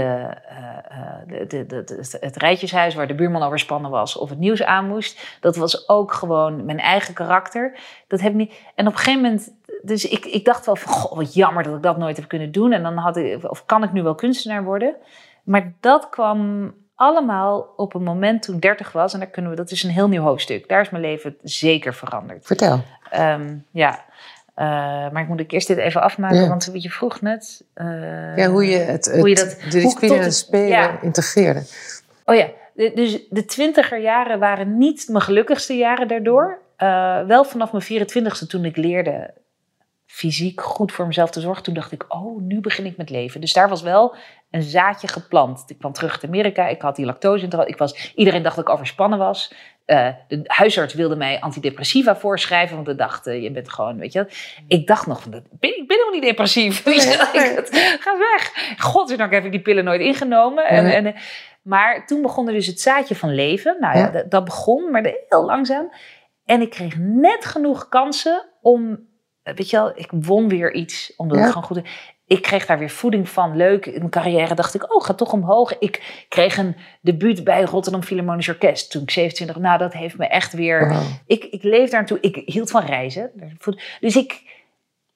eh, 0.49 0.67
eh, 0.89 1.27
de, 1.47 1.65
de, 1.65 1.83
de, 1.83 2.17
het 2.19 2.35
rijtjeshuis 2.37 2.95
waar 2.95 3.07
de 3.07 3.15
buurman 3.15 3.43
overspannen 3.43 3.91
was 3.91 4.17
of 4.17 4.29
het 4.29 4.39
nieuws 4.39 4.63
aan 4.63 4.87
moest. 4.87 5.37
Dat 5.39 5.55
was 5.55 5.89
ook 5.89 6.13
gewoon 6.13 6.65
mijn 6.65 6.79
eigen 6.79 7.13
karakter. 7.13 7.79
Dat 8.07 8.19
heb 8.21 8.31
ik 8.31 8.37
niet. 8.37 8.53
En 8.75 8.87
op 8.87 8.93
een 8.93 8.99
gegeven 8.99 9.21
moment, 9.21 9.51
dus 9.81 10.07
ik, 10.07 10.25
ik 10.25 10.45
dacht 10.45 10.65
wel 10.65 10.75
van, 10.75 10.93
goh, 10.93 11.17
wat 11.17 11.33
jammer 11.33 11.63
dat 11.63 11.75
ik 11.75 11.81
dat 11.83 11.97
nooit 11.97 12.17
heb 12.17 12.27
kunnen 12.27 12.51
doen. 12.51 12.71
En 12.71 12.83
dan 12.83 12.97
had 12.97 13.17
ik, 13.17 13.49
of 13.49 13.65
kan 13.65 13.83
ik 13.83 13.91
nu 13.91 14.03
wel 14.03 14.15
kunstenaar 14.15 14.63
worden? 14.63 14.95
Maar 15.43 15.73
dat 15.79 16.09
kwam 16.09 16.73
allemaal 16.95 17.73
op 17.75 17.93
een 17.93 18.03
moment 18.03 18.43
toen 18.43 18.55
ik 18.55 18.61
30 18.61 18.91
was. 18.91 19.13
En 19.13 19.19
daar 19.19 19.29
kunnen 19.29 19.51
we, 19.51 19.57
dat 19.57 19.71
is 19.71 19.83
een 19.83 19.89
heel 19.89 20.07
nieuw 20.07 20.21
hoofdstuk. 20.23 20.69
Daar 20.69 20.81
is 20.81 20.89
mijn 20.89 21.03
leven 21.03 21.37
zeker 21.43 21.93
veranderd. 21.93 22.45
Vertel. 22.45 22.81
Ehm, 23.11 23.55
ja. 23.71 24.05
Eh, 24.55 24.65
maar 25.11 25.21
ik 25.21 25.27
moet 25.27 25.39
ik 25.39 25.51
eerst 25.51 25.67
dit 25.67 25.77
even 25.77 26.01
afmaken, 26.01 26.37
Ja. 26.41 26.47
want 26.47 26.69
je 26.73 26.89
vroeg 26.89 27.21
net. 27.21 27.63
eh, 27.73 28.37
Ja, 28.37 28.47
hoe 28.49 28.65
je 28.65 28.77
het, 28.77 29.05
het 29.05 29.19
hoe 29.19 29.29
je 29.29 29.35
dat- 29.35 29.49
de 29.49 29.61
hoe 29.61 29.69
discipline 29.81 30.15
en 30.15 30.21
het 30.23 30.35
spelen 30.35 30.67
ja. 30.67 31.01
integreerde. 31.01 31.63
Oh 32.25 32.35
ja, 32.35 32.47
de- 32.73 32.91
dus 32.95 33.27
de 33.29 33.45
twintiger 33.45 33.99
jaren 33.99 34.39
waren 34.39 34.77
niet 34.77 35.07
mijn 35.09 35.23
gelukkigste 35.23 35.77
jaren 35.77 36.07
daardoor. 36.07 36.57
Eh, 36.77 37.21
wel 37.25 37.43
vanaf 37.43 37.71
mijn 37.71 37.83
24ste 37.83 38.47
toen 38.47 38.65
ik 38.65 38.77
leerde 38.77 39.33
fysiek 40.07 40.61
goed 40.61 40.91
voor 40.91 41.07
mezelf 41.07 41.29
te 41.29 41.39
zorgen. 41.39 41.63
Toen 41.63 41.73
dacht 41.73 41.91
ik, 41.91 42.05
oh, 42.07 42.41
nu 42.41 42.59
begin 42.59 42.85
ik 42.85 42.97
met 42.97 43.09
leven. 43.09 43.41
Dus 43.41 43.53
daar 43.53 43.69
was 43.69 43.81
wel 43.81 44.15
een 44.51 44.61
zaadje 44.61 45.07
geplant. 45.07 45.63
Ik 45.67 45.77
kwam 45.77 45.91
terug 45.93 46.11
uit 46.11 46.23
Amerika, 46.25 46.67
ik 46.67 46.81
had 46.81 46.95
die 46.95 47.05
lactose. 47.05 47.47
Ik 47.65 47.77
was, 47.77 48.11
iedereen 48.15 48.41
dacht 48.43 48.55
dat 48.55 48.65
ik 48.67 48.73
overspannen 48.73 49.19
was. 49.19 49.53
eh, 49.85 50.09
de 50.27 50.41
huisarts 50.45 50.93
wilde 50.93 51.15
mij 51.15 51.39
antidepressiva 51.39 52.15
voorschrijven, 52.15 52.75
want 52.75 52.87
de 52.87 52.95
dacht, 52.95 53.25
je 53.25 53.51
bent 53.51 53.69
gewoon, 53.69 53.97
weet 53.97 54.13
je 54.13 54.19
wat. 54.23 54.33
Ik 54.67 54.87
dacht 54.87 55.07
nog, 55.07 55.25
ik 55.25 55.31
ben, 55.31 55.43
ik 55.59 55.87
ben 55.87 55.97
helemaal 55.97 56.11
niet 56.13 56.21
depressief. 56.23 56.85
Ik- 56.85 57.97
Ga 57.99 58.17
weg. 58.17 58.51
Godzijdank 58.77 59.31
heb 59.33 59.45
ik 59.45 59.51
die 59.51 59.61
pillen 59.61 59.83
nooit 59.83 60.01
ingenomen. 60.01 60.65
En, 60.67 60.83
Nee. 60.83 60.93
en, 60.93 61.15
maar 61.61 62.05
toen 62.05 62.21
begon 62.21 62.47
er 62.47 62.53
dus 62.53 62.67
het 62.67 62.79
zaadje 62.81 63.15
van 63.15 63.33
leven. 63.35 63.77
Nou 63.79 63.97
ja, 63.97 64.11
Ja. 64.13 64.23
dat, 64.23 64.45
begon, 64.45 64.91
maar 64.91 65.03
heel 65.29 65.45
langzaam. 65.45 65.91
En 66.45 66.61
ik 66.61 66.69
kreeg 66.69 66.97
net 66.97 67.45
genoeg 67.45 67.87
kansen 67.89 68.45
om, 68.61 68.89
eh, 68.91 68.97
weet 69.55 69.69
je 69.69 69.77
wel, 69.77 69.91
ik 69.95 70.09
won 70.11 70.47
weer 70.47 70.73
iets. 70.73 71.13
Omdat 71.17 71.37
Ja. 71.37 71.43
het 71.43 71.51
gewoon 71.51 71.67
goed 71.67 71.81
Ik 72.25 72.41
kreeg 72.41 72.65
daar 72.65 72.79
weer 72.79 72.89
voeding 72.89 73.29
van. 73.29 73.55
Leuk. 73.55 73.85
In 73.85 73.97
mijn 73.97 74.09
carrière 74.09 74.55
dacht 74.55 74.73
ik, 74.73 74.95
oh, 74.95 75.03
gaat 75.03 75.17
toch 75.17 75.33
omhoog. 75.33 75.77
Ik 75.79 76.25
kreeg 76.29 76.57
een 76.57 76.75
debuut 77.01 77.43
bij 77.43 77.63
Rotterdam 77.63 78.03
Philharmonisch 78.03 78.49
Orkest 78.49 78.91
toen 78.91 79.01
ik 79.01 79.11
27. 79.11 79.57
Nou, 79.57 79.77
dat 79.77 79.93
heeft 79.93 80.17
me 80.17 80.27
echt 80.27 80.53
weer 80.53 80.95
ik, 81.25 81.43
ik 81.43 81.63
leef 81.63 81.89
daar 81.89 81.99
naartoe. 81.99 82.17
Ik 82.21 82.41
hield 82.45 82.71
van 82.71 82.85
reizen. 82.85 83.31
Dus 83.99 84.15
ik, 84.15 84.41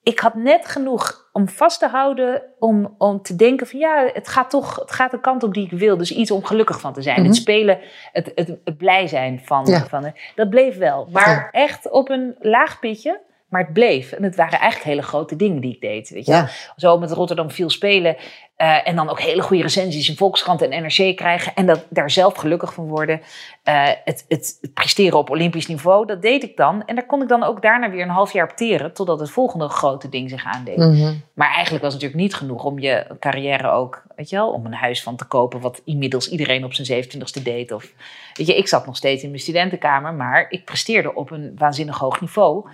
ik 0.02 0.18
had 0.18 0.34
net 0.34 0.66
genoeg 0.68 1.28
om 1.32 1.48
vast 1.48 1.78
te 1.78 1.86
houden. 1.88 2.42
Om, 2.58 2.94
om 2.98 3.22
te 3.22 3.36
denken 3.36 3.66
van 3.66 3.78
ja, 3.78 4.10
het 4.12 4.28
gaat 4.28 4.50
toch 4.50 4.76
het 4.76 4.92
gaat 4.92 5.10
de 5.10 5.20
kant 5.20 5.42
op 5.42 5.54
die 5.54 5.64
ik 5.64 5.78
wil. 5.78 5.96
Dus 5.96 6.12
iets 6.12 6.30
om 6.30 6.44
gelukkig 6.44 6.80
van 6.80 6.92
te 6.92 7.02
zijn. 7.02 7.18
Mhm. 7.18 7.26
Het 7.26 7.36
spelen, 7.36 7.78
het, 8.12 8.32
het, 8.34 8.48
het 8.64 8.76
blij 8.76 9.06
zijn 9.06 9.40
van, 9.44 9.66
Ja. 9.66 9.86
van. 9.86 10.12
Dat 10.34 10.50
bleef 10.50 10.76
wel. 10.76 11.08
Maar 11.10 11.28
Ja. 11.28 11.48
echt 11.50 11.90
op 11.90 12.08
een 12.10 12.36
laag 12.40 12.78
pitje. 12.78 13.20
Maar 13.52 13.62
het 13.62 13.72
bleef. 13.72 14.12
En 14.12 14.22
het 14.22 14.36
waren 14.36 14.58
eigenlijk 14.58 14.90
hele 14.90 15.02
grote 15.02 15.36
dingen 15.36 15.60
die 15.60 15.74
ik 15.74 15.80
deed. 15.80 16.08
Weet 16.08 16.26
je? 16.26 16.32
Ja. 16.32 16.48
Zo 16.76 16.98
met 16.98 17.10
Rotterdam 17.10 17.50
veel 17.50 17.70
spelen. 17.70 18.16
eh, 18.56 18.88
en 18.88 18.96
dan 18.96 19.08
ook 19.10 19.20
hele 19.20 19.42
goede 19.42 19.62
recensies 19.62 20.08
in 20.08 20.16
Volkskrant 20.16 20.62
en 20.62 20.82
NRC 20.82 21.16
krijgen. 21.16 21.54
En 21.54 21.66
dat, 21.66 21.86
daar 21.88 22.10
zelf 22.10 22.34
gelukkig 22.34 22.74
van 22.74 22.86
worden. 22.88 23.20
Eh, 23.62 23.88
het, 24.04 24.24
het, 24.28 24.58
het 24.60 24.74
presteren 24.74 25.18
op 25.18 25.30
olympisch 25.30 25.66
niveau, 25.66 26.06
dat 26.06 26.22
deed 26.22 26.42
ik 26.42 26.56
dan. 26.56 26.84
En 26.86 26.94
daar 26.94 27.06
kon 27.06 27.22
ik 27.22 27.28
dan 27.28 27.42
ook 27.42 27.62
daarna 27.62 27.90
weer 27.90 28.02
een 28.02 28.08
half 28.08 28.32
jaar 28.32 28.50
op 28.50 28.56
teren. 28.56 28.92
Totdat 28.92 29.20
het 29.20 29.30
volgende 29.30 29.68
grote 29.68 30.08
ding 30.08 30.30
zich 30.30 30.44
aandeed. 30.44 30.76
Mhm. 30.76 31.14
Maar 31.34 31.52
eigenlijk 31.52 31.84
was 31.84 31.92
het 31.92 32.02
natuurlijk 32.02 32.30
niet 32.30 32.34
genoeg 32.34 32.64
om 32.64 32.78
je 32.78 33.06
carrière 33.20 33.70
ook, 33.70 34.02
weet 34.16 34.30
je 34.30 34.36
wel, 34.36 34.50
om 34.50 34.66
een 34.66 34.74
huis 34.74 35.02
van 35.02 35.16
te 35.16 35.24
kopen. 35.24 35.60
Wat 35.60 35.80
inmiddels 35.84 36.28
iedereen 36.28 36.64
op 36.64 36.74
zijn 36.74 37.04
27ste 37.04 37.42
deed. 37.42 37.72
Of, 37.72 37.92
weet 38.34 38.46
je, 38.46 38.56
ik 38.56 38.68
zat 38.68 38.86
nog 38.86 38.96
steeds 38.96 39.22
in 39.22 39.28
mijn 39.28 39.42
studentenkamer. 39.42 40.14
Maar 40.14 40.46
ik 40.48 40.64
presteerde 40.64 41.14
op 41.14 41.30
een 41.30 41.52
waanzinnig 41.56 41.98
hoog 41.98 42.20
niveau. 42.20 42.66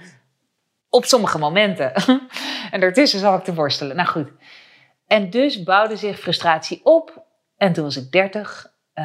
Op 0.91 1.05
sommige 1.05 1.39
momenten. 1.39 1.93
en 2.71 2.81
daartussen 2.81 3.19
zat 3.19 3.39
ik 3.39 3.45
te 3.45 3.55
worstelen. 3.55 3.97
Nou 3.97 4.09
goed. 4.09 4.31
En 5.07 5.31
dus 5.31 5.63
bouwde 5.63 5.97
zich 5.97 6.19
frustratie 6.19 6.81
op. 6.85 7.25
En 7.57 7.73
toen 7.73 7.85
was 7.85 7.97
ik 7.97 8.11
30. 8.13 8.73
eh, 8.93 9.05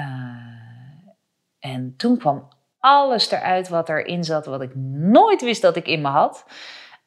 en 1.60 1.94
toen 1.98 2.18
kwam 2.18 2.48
alles 2.80 3.32
eruit 3.32 3.70
wat 3.70 3.90
erin 3.90 4.24
zat, 4.24 4.46
wat 4.46 4.62
ik 4.62 4.76
nooit 4.76 5.42
wist 5.42 5.62
dat 5.62 5.76
ik 5.76 5.88
in 5.88 6.02
me 6.02 6.08
had. 6.08 6.46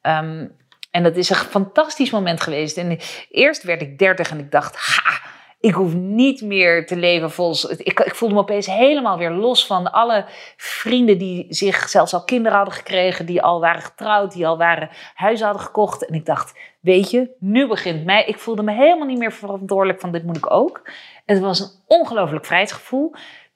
Ehm, 0.00 0.48
en 0.90 1.02
dat 1.02 1.16
is 1.16 1.30
een 1.30 1.36
fantastisch 1.36 2.10
moment 2.10 2.40
geweest. 2.40 2.76
En 2.76 2.98
eerst 3.30 3.62
werd 3.62 3.82
ik 3.82 3.98
30 3.98 4.30
en 4.30 4.38
ik 4.38 4.50
dacht, 4.50 4.76
ha, 4.76 5.20
ik 5.60 5.74
hoef 5.74 5.94
niet 5.94 6.42
meer 6.42 6.86
te 6.86 6.96
leven 6.96 7.30
volgens. 7.30 7.64
Ik, 7.64 8.00
ik 8.00 8.14
voelde 8.14 8.34
me 8.34 8.40
opeens 8.40 8.66
helemaal 8.66 9.18
weer 9.18 9.30
los 9.30 9.66
van 9.66 9.92
alle 9.92 10.24
vrienden 10.56 11.18
die 11.18 11.46
zich 11.48 11.88
zelfs 11.88 12.14
al 12.14 12.24
kinderen 12.24 12.56
hadden 12.56 12.74
gekregen, 12.74 13.26
die 13.26 13.42
al 13.42 13.60
waren 13.60 13.82
getrouwd, 13.82 14.32
die 14.32 14.46
al 14.46 14.58
waren 14.58 14.88
huizen 15.14 15.46
hadden 15.46 15.64
gekocht. 15.64 16.06
En 16.06 16.14
ik 16.14 16.26
dacht, 16.26 16.58
weet 16.80 17.10
je, 17.10 17.30
nu 17.38 17.66
begint 17.66 18.04
mij. 18.04 18.24
Ik 18.24 18.38
voelde 18.38 18.62
me 18.62 18.72
helemaal 18.72 19.06
niet 19.06 19.18
meer 19.18 19.32
verantwoordelijk 19.32 20.00
van 20.00 20.12
dit 20.12 20.24
moet 20.24 20.36
ik 20.36 20.50
ook. 20.50 20.90
Het 21.24 21.38
was 21.38 21.60
een 21.60 21.70
ongelooflijk 21.86 22.44
vrijheidsgevoel. 22.44 23.14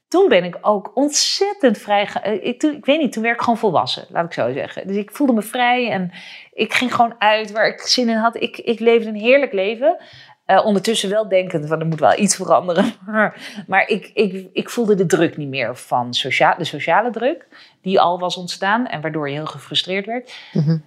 Toen 0.09 0.29
ben 0.29 0.45
ik 0.45 0.59
ook 0.61 0.91
ontzettend 0.95 1.79
vrij. 1.79 2.09
eh, 2.23 2.33
Ik, 2.33 2.63
ik 2.63 2.85
weet 2.85 3.01
niet, 3.01 3.13
toen 3.13 3.23
werd 3.23 3.35
ik 3.35 3.41
gewoon 3.41 3.59
volwassen, 3.59 4.07
laat 4.09 4.25
ik 4.25 4.33
zo 4.33 4.53
zeggen. 4.53 4.87
Dus 4.87 4.97
ik 4.97 5.11
voelde 5.11 5.33
me 5.33 5.43
vrij 5.43 5.91
en 5.91 6.13
ik 6.53 6.73
ging 6.73 6.95
gewoon 6.95 7.15
uit 7.19 7.51
waar 7.53 7.67
ik 7.67 7.81
zin 7.81 8.09
in 8.09 8.17
had. 8.17 8.37
Ik, 8.43 8.59
ik 8.59 8.81
leefde 8.81 9.09
een 9.09 9.15
heerlijk 9.15 9.53
leven. 9.53 9.97
Eh, 10.51 10.65
ondertussen 10.65 11.11
wel 11.11 11.29
denkend, 11.29 11.67
van 11.67 11.81
er 11.81 11.87
moet 11.87 12.01
wel 12.01 12.19
iets 12.19 12.37
veranderen. 12.37 12.85
Maar, 13.07 13.63
maar 13.67 13.89
ik, 13.89 14.11
ik, 14.15 14.49
ik 14.53 14.71
voelde 14.71 14.95
de 14.95 15.07
druk 15.07 15.37
niet 15.37 15.49
meer 15.49 15.77
van 15.77 16.11
de 16.11 16.65
sociale 16.65 17.11
druk, 17.11 17.47
die 17.83 18.01
al 18.01 18.19
was 18.19 18.37
ontstaan 18.37 18.87
en 18.87 19.01
waardoor 19.01 19.29
je 19.29 19.35
heel 19.35 19.47
gefrustreerd 19.47 20.07
werd. 20.07 20.35
Mhm. 20.53 20.79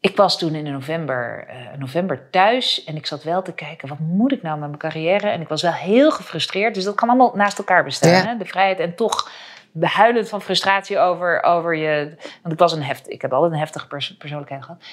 Ik 0.00 0.16
was 0.16 0.38
toen 0.38 0.54
in 0.54 0.72
november, 0.72 1.46
eh, 1.48 1.56
november 1.78 2.30
thuis 2.30 2.84
en 2.84 2.96
ik 2.96 3.06
zat 3.06 3.22
wel 3.22 3.42
te 3.42 3.52
kijken, 3.52 3.88
wat 3.88 3.98
moet 3.98 4.32
ik 4.32 4.42
nou 4.42 4.58
met 4.58 4.68
mijn 4.68 4.80
carrière? 4.80 5.28
En 5.28 5.40
ik 5.40 5.48
was 5.48 5.62
wel 5.62 5.72
heel 5.72 6.10
gefrustreerd, 6.10 6.74
dus 6.74 6.84
dat 6.84 6.94
kan 6.94 7.08
allemaal 7.08 7.32
naast 7.34 7.58
elkaar 7.58 7.84
bestaan. 7.84 8.10
Ja. 8.10 8.26
Hè? 8.26 8.36
De 8.36 8.44
vrijheid 8.44 8.78
en 8.78 8.94
toch 8.94 9.30
behuilend 9.72 10.28
van 10.28 10.42
frustratie 10.42 10.98
over, 10.98 11.42
over 11.42 11.76
je... 11.76 12.14
Want 12.42 12.54
ik, 12.54 12.58
was 12.58 12.72
een 12.72 12.82
heft, 12.82 13.10
ik 13.10 13.22
heb 13.22 13.32
altijd 13.32 13.52
een 13.52 13.58
heftige 13.58 13.86
pers- 13.86 14.16
persoonlijkheid 14.16 14.64
gehad. 14.64 14.84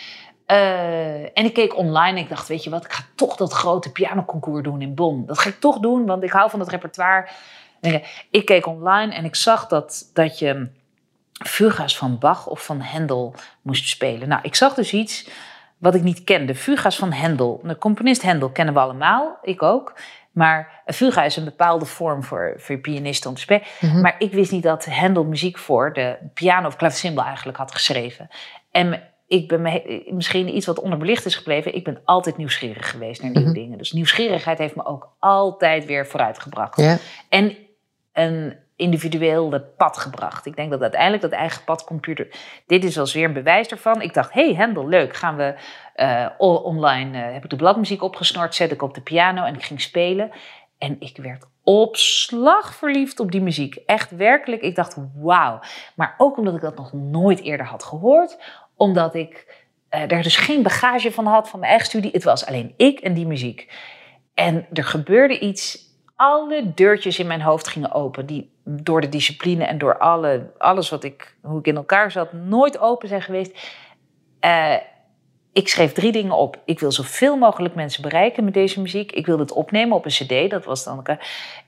Eh, 0.50 1.22
en 1.22 1.45
ik 1.45 1.54
keek 1.54 1.78
online 1.78 2.18
en 2.18 2.24
ik 2.24 2.30
dacht, 2.30 2.47
weet 2.47 2.64
je 2.64 2.70
wat, 2.70 2.86
ik 2.86 2.91
ga 2.91 3.04
toch 3.16 3.36
dat 3.36 3.54
grote 3.54 3.91
pianoconcours 3.91 4.64
doen 4.64 4.82
in 4.82 4.95
Bonn. 4.95 5.26
Dat 5.26 5.39
ga 5.39 5.50
ik 5.50 5.60
toch 5.60 5.80
doen, 5.80 6.06
want 6.06 6.24
ik 6.24 6.32
hou 6.32 6.50
van 6.50 6.60
het 6.60 6.70
repertoire. 6.70 7.28
Ik- 8.32 8.45
keek 8.45 8.66
online 8.68 9.14
en 9.14 9.26
ik 9.26 9.36
zag 9.36 9.68
dat, 9.68 10.10
dat 10.14 10.39
je 10.39 10.70
fuga's 11.45 11.97
van 11.97 12.18
Bach 12.18 12.47
of 12.47 12.66
van 12.66 12.82
Hendel 12.82 13.34
moest 13.62 13.89
spelen. 13.89 14.28
Nou, 14.28 14.41
ik 14.43 14.56
zag 14.56 14.74
dus 14.74 14.93
iets 14.93 15.30
wat 15.78 15.95
ik 15.95 16.04
niet 16.04 16.24
kende. 16.24 16.56
Fuga's 16.56 16.97
van 16.97 17.12
Hendel. 17.12 17.62
De 17.64 17.78
componist 17.78 18.22
Hendel 18.22 18.50
kennen 18.50 18.74
we 18.74 18.80
allemaal, 18.80 19.38
ik 19.41 19.64
ook. 19.64 19.93
Maar 20.32 20.82
een 20.86 20.93
fuga 20.93 21.24
is 21.24 21.36
een 21.36 21.43
bepaalde 21.43 21.86
vorm 21.86 22.24
voor, 22.24 22.54
voor 22.58 22.78
pianisten 22.78 23.30
om 23.30 23.36
te 23.36 23.41
spelen. 23.41 23.64
Mhm. 23.80 24.02
Maar 24.02 24.16
ik 24.18 24.32
wist 24.32 24.52
niet 24.52 24.64
dat 24.64 24.86
Hendel 24.86 25.24
muziek 25.24 25.58
voor 25.58 25.93
de 25.93 26.18
piano 26.34 26.68
of 26.68 26.76
klavecimbal 26.76 27.26
eigenlijk 27.26 27.58
had 27.58 27.72
geschreven. 27.72 28.28
En 28.72 29.04
ik 29.30 29.48
ben 29.48 29.62
me, 29.62 30.04
misschien 30.10 30.56
iets 30.56 30.66
wat 30.66 30.80
onderbelicht 30.80 31.26
is 31.26 31.36
gebleven. 31.36 31.76
Ik 31.76 31.84
ben 31.84 32.02
altijd 32.04 32.38
nieuwsgierig 32.38 32.90
geweest 32.92 33.22
naar 33.22 33.32
nieuwe 33.32 33.50
Mhm. 33.50 33.58
dingen. 33.60 33.78
Dus 33.78 33.92
nieuwsgierigheid 33.92 34.58
heeft 34.58 34.76
me 34.76 34.86
ook 34.86 35.10
altijd 35.20 35.86
weer 35.86 36.08
vooruitgebracht. 36.08 36.82
Ja. 36.82 36.98
En 37.30 37.58
een 38.14 38.58
individueel 38.76 39.62
pad 39.78 39.98
gebracht. 39.98 40.46
Ik 40.46 40.56
denk 40.56 40.72
dat 40.72 40.82
uiteindelijk 40.82 41.22
dat 41.22 41.32
eigen 41.32 41.64
pad 41.64 41.84
computer... 41.84 42.28
Dit 42.66 42.84
is 42.84 42.96
wel 42.96 43.08
weer 43.14 43.26
een 43.26 43.34
bewijs 43.34 43.68
ervan. 43.68 44.02
Ik 44.02 44.14
dacht, 44.14 44.34
hey 44.34 44.54
Hendel, 44.54 44.88
leuk. 44.88 45.16
Gaan 45.16 45.36
we 45.36 45.56
eh, 45.94 46.26
online... 46.38 47.18
eh, 47.24 47.34
heb 47.34 47.44
ik 47.44 47.50
de 47.50 47.56
bladmuziek 47.56 48.04
opgesnort, 48.04 48.56
zet 48.56 48.72
ik 48.72 48.82
op 48.82 48.94
de 48.94 49.02
piano 49.02 49.44
en 49.44 49.54
ik 49.54 49.64
ging 49.64 49.82
spelen. 49.82 50.32
En 50.78 50.96
ik 51.00 51.18
werd 51.18 51.48
op 51.64 51.96
slag 51.96 52.76
verliefd 52.76 53.20
op 53.20 53.32
die 53.32 53.42
muziek. 53.42 53.76
Echt 53.86 54.12
werkelijk. 54.12 54.62
Ik 54.62 54.76
dacht, 54.76 54.98
wauw. 55.16 55.60
Maar 55.96 56.16
ook 56.18 56.38
omdat 56.38 56.56
ik 56.56 56.62
dat 56.62 56.76
nog 56.78 56.94
nooit 56.94 57.42
eerder 57.42 57.66
had 57.66 57.84
gehoord. 57.84 58.38
Omdat 58.80 59.16
ik 59.16 59.64
eh, 59.90 60.08
daar 60.08 60.24
dus 60.24 60.38
geen 60.38 60.64
bagage 60.64 61.12
van 61.12 61.26
had 61.26 61.50
van 61.50 61.60
mijn 61.60 61.72
eigen 61.72 61.90
studie. 61.90 62.12
Het 62.12 62.24
was 62.24 62.46
alleen 62.46 62.74
ik 62.78 63.00
en 63.00 63.14
die 63.14 63.28
muziek. 63.28 63.72
En 64.34 64.68
er 64.74 64.84
gebeurde 64.84 65.40
iets. 65.40 65.88
Alle 66.16 66.74
deurtjes 66.76 67.20
in 67.20 67.28
mijn 67.28 67.42
hoofd 67.42 67.68
gingen 67.68 67.92
open. 67.92 68.26
Die 68.26 68.52
door 68.64 69.02
de 69.02 69.10
discipline 69.10 69.66
en 69.66 69.78
door 69.78 69.98
alle, 69.98 70.52
alles 70.58 70.90
wat 70.90 71.04
ik, 71.04 71.36
hoe 71.42 71.60
ik 71.60 71.68
in 71.68 71.76
elkaar 71.76 72.12
zat, 72.12 72.34
nooit 72.34 72.80
open 72.80 73.08
zijn 73.08 73.22
geweest. 73.22 73.60
Eh, 74.40 74.76
ik 75.54 75.68
schreef 75.68 75.94
drie 75.94 76.12
dingen 76.12 76.38
op. 76.38 76.60
Ik 76.66 76.80
wil 76.80 76.92
zoveel 76.92 77.38
mogelijk 77.38 77.76
mensen 77.76 78.02
bereiken 78.02 78.44
met 78.44 78.54
deze 78.54 78.82
muziek. 78.82 79.12
Ik 79.12 79.26
wil 79.26 79.40
het 79.40 79.52
opnemen 79.52 79.98
op 79.98 80.06
een 80.06 80.12
cd, 80.12 80.50
dat 80.50 80.66
was 80.66 80.84
dan. 80.84 81.04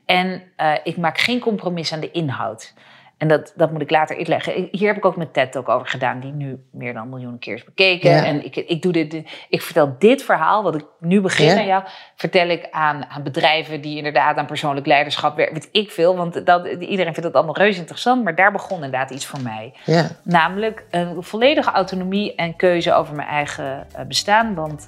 En 0.06 0.44
eh, 0.56 0.74
ik 0.84 0.98
maak 0.98 1.18
geen 1.18 1.40
compromis 1.40 1.94
aan 1.94 2.00
de 2.00 2.12
inhoud. 2.12 2.74
En 3.22 3.28
dat, 3.28 3.54
dat 3.56 3.72
moet 3.72 3.82
ik 3.82 3.90
later 3.90 4.18
uitleggen. 4.18 4.68
Hier 4.72 4.88
heb 4.88 4.98
ik 4.98 5.06
ook 5.06 5.16
met 5.16 5.34
TED 5.34 5.58
ook 5.58 5.70
over 5.70 5.88
gedaan, 5.88 6.20
die 6.20 6.32
nu 6.32 6.60
meer 6.72 6.94
dan 6.94 7.10
miljoenen 7.10 7.40
keer 7.40 7.54
is 7.54 7.64
bekeken. 7.64 8.10
Ja. 8.12 8.26
En 8.26 8.46
ik, 8.46 8.56
ik, 8.56 8.82
doe 8.82 8.92
dit, 8.92 9.14
ik 9.50 9.62
vertel 9.62 9.96
dit 10.00 10.24
verhaal, 10.24 10.64
wat 10.64 10.76
ik 10.76 10.86
nu 11.00 11.22
begin 11.22 11.46
Ja. 11.46 11.58
aan 11.60 11.66
jou, 11.66 11.84
vertel 12.16 12.48
ik 12.48 12.68
aan, 12.72 13.06
aan 13.06 13.24
bedrijven 13.24 13.82
die 13.82 13.98
inderdaad 13.98 14.38
aan 14.38 14.46
persoonlijk 14.46 14.86
leiderschap 14.86 15.36
werken. 15.36 15.54
Weet 15.54 15.70
ik 15.72 15.92
veel, 15.92 16.16
want 16.16 16.46
dat, 16.46 16.66
iedereen 16.68 17.14
vindt 17.14 17.24
het 17.24 17.34
allemaal 17.34 17.58
reuze 17.58 17.80
interessant. 17.80 18.24
Maar 18.24 18.36
daar 18.36 18.52
begon 18.52 18.76
inderdaad 18.76 19.10
iets 19.12 19.26
voor 19.26 19.42
mij. 19.42 19.74
Ja. 19.86 20.08
Namelijk 20.24 20.86
een 20.92 21.24
volledige 21.24 21.72
autonomie 21.72 22.36
en 22.36 22.56
keuze 22.56 22.94
over 22.94 23.16
mijn 23.16 23.28
eigen 23.28 23.88
eh, 23.96 24.06
bestaan. 24.06 24.56
Want 24.56 24.88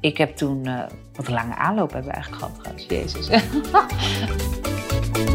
ik 0.00 0.18
heb 0.18 0.36
toen. 0.36 0.66
eh, 0.66 0.78
wat 1.14 1.26
een 1.26 1.34
lange 1.34 1.54
aanloop 1.54 1.92
hebben 1.92 2.10
we 2.10 2.14
eigenlijk 2.16 2.42
gehad 2.44 2.58
trouwens. 2.58 2.86
Jezus. 2.88 3.28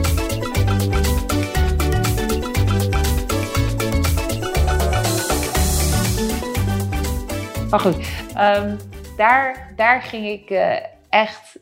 maar 7.70 7.80
goed, 7.80 7.95
ehm, 8.36 8.76
daar, 9.18 9.74
daar 9.76 10.01
ging 10.01 10.28
ik 10.28 10.49
eh, 10.49 10.78
echt 11.09 11.57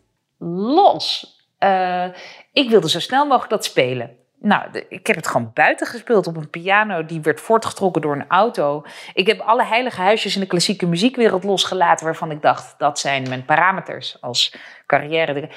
los. 0.48 1.38
Eh, 1.58 2.06
ik 2.52 2.70
wilde 2.70 2.90
zo 2.90 3.00
snel 3.00 3.26
mogelijk 3.26 3.50
dat 3.50 3.66
spelen. 3.66 4.18
Nou, 4.40 4.86
ik 4.90 5.08
heb 5.08 5.16
het 5.16 5.28
gewoon 5.28 5.52
buiten 5.54 5.88
gespeeld 5.88 6.28
op 6.28 6.36
een 6.36 6.50
piano 6.50 7.06
die 7.06 7.22
werd 7.22 7.42
voortgetrokken 7.42 8.02
door 8.02 8.16
een 8.16 8.28
auto. 8.28 8.84
Ik 9.14 9.28
heb 9.28 9.40
alle 9.40 9.64
heilige 9.64 10.02
huisjes 10.02 10.36
in 10.36 10.42
de 10.42 10.48
klassieke 10.48 10.86
muziekwereld 10.86 11.44
losgelaten 11.44 12.06
waarvan 12.06 12.32
ik 12.32 12.42
dacht 12.42 12.76
dat 12.78 13.00
zijn 13.00 13.30
mijn 13.30 13.46
parameters 13.46 14.18
als 14.22 14.56
carrière. 14.86 15.50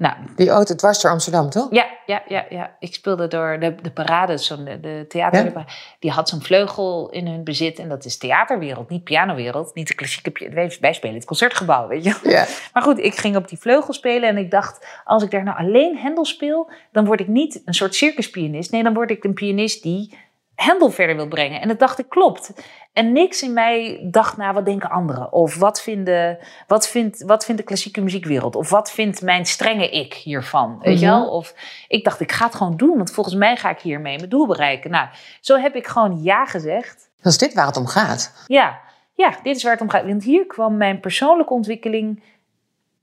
Nou, 0.00 0.14
Die 0.36 0.48
auto 0.48 0.74
dwars 0.74 1.00
door 1.00 1.10
Amsterdam, 1.10 1.50
toch? 1.50 1.68
ja, 1.70 1.86
ja, 2.06 2.22
ja, 2.28 2.46
ja. 2.48 2.76
Ik 2.78 2.94
speelde 2.94 3.28
door 3.28 3.56
de, 3.60 3.74
de 3.82 3.90
parade, 3.90 4.38
zo'n 4.38 4.64
de, 4.64 4.80
de 4.80 5.04
theater. 5.08 5.44
Ja. 5.44 5.64
Die 5.98 6.10
had 6.10 6.28
zo'n 6.28 6.42
vleugel 6.42 7.10
in 7.10 7.26
hun 7.26 7.44
bezit. 7.44 7.78
En 7.78 7.88
dat 7.88 8.04
is 8.04 8.18
theaterwereld, 8.18 8.88
niet 8.88 9.04
pianowereld. 9.04 9.74
Niet 9.74 9.88
de 9.88 9.94
klassieke. 9.94 10.50
wij 10.80 10.92
spelen 10.92 11.14
het 11.14 11.24
concertgebouw, 11.24 11.88
weet 11.88 12.04
je. 12.04 12.18
Ja. 12.22 12.46
Maar 12.72 12.82
goed, 12.82 12.98
ik 12.98 13.14
ging 13.14 13.36
op 13.36 13.48
die 13.48 13.58
vleugel 13.58 13.92
spelen 13.92 14.28
en 14.28 14.36
ik 14.36 14.50
dacht, 14.50 14.86
als 15.04 15.22
ik 15.22 15.30
daar 15.30 15.44
nou 15.44 15.58
alleen 15.58 15.98
Hendel 15.98 16.24
speel, 16.24 16.70
dan 16.92 17.04
word 17.04 17.20
ik 17.20 17.28
niet 17.28 17.62
een 17.64 17.74
soort 17.74 17.94
circuspianist. 17.94 18.70
Nee, 18.70 18.82
dan 18.82 18.94
word 18.94 19.10
ik 19.10 19.24
een 19.24 19.34
pianist 19.34 19.82
die 19.82 20.18
Hendel 20.62 20.90
verder 20.90 21.16
wil 21.16 21.28
brengen. 21.28 21.60
En 21.60 21.68
dat 21.68 21.78
dacht 21.78 21.98
ik, 21.98 22.08
klopt. 22.08 22.52
En 22.92 23.12
niks 23.12 23.42
in 23.42 23.52
mij 23.52 24.06
dacht, 24.10 24.36
nou, 24.36 24.54
wat 24.54 24.64
denken 24.64 24.90
anderen? 24.90 25.32
Of 25.32 25.56
wat, 25.56 25.82
vinden, 25.82 26.38
wat, 26.66 26.88
vindt, 26.88 27.22
wat 27.22 27.44
vindt 27.44 27.60
de 27.60 27.66
klassieke 27.66 28.00
muziekwereld? 28.00 28.54
Of 28.56 28.70
wat 28.70 28.90
vindt 28.90 29.22
mijn 29.22 29.46
strenge 29.46 29.90
ik 29.90 30.14
hiervan? 30.14 30.78
Weet 30.82 31.00
je 31.00 31.06
Mhm. 31.06 31.14
wel? 31.14 31.28
Of 31.30 31.54
ik 31.88 32.04
dacht, 32.04 32.20
ik 32.20 32.32
ga 32.32 32.44
het 32.44 32.54
gewoon 32.54 32.76
doen, 32.76 32.96
want 32.96 33.10
volgens 33.12 33.34
mij 33.36 33.56
ga 33.56 33.70
ik 33.70 33.78
hiermee 33.80 34.16
mijn 34.16 34.28
doel 34.28 34.46
bereiken. 34.46 34.90
Nou, 34.90 35.08
zo 35.40 35.56
heb 35.56 35.74
ik 35.74 35.86
gewoon 35.86 36.22
ja 36.22 36.46
gezegd. 36.46 37.10
Dat 37.22 37.32
is 37.32 37.38
dit 37.38 37.54
waar 37.54 37.66
het 37.66 37.76
om 37.76 37.86
gaat. 37.86 38.44
Ja, 38.46 38.80
ja, 39.14 39.34
dit 39.42 39.56
is 39.56 39.62
waar 39.62 39.72
het 39.72 39.80
om 39.80 39.90
gaat. 39.90 40.04
Want 40.06 40.24
hier 40.24 40.46
kwam 40.46 40.76
mijn 40.76 41.00
persoonlijke 41.00 41.52
ontwikkeling 41.52 42.22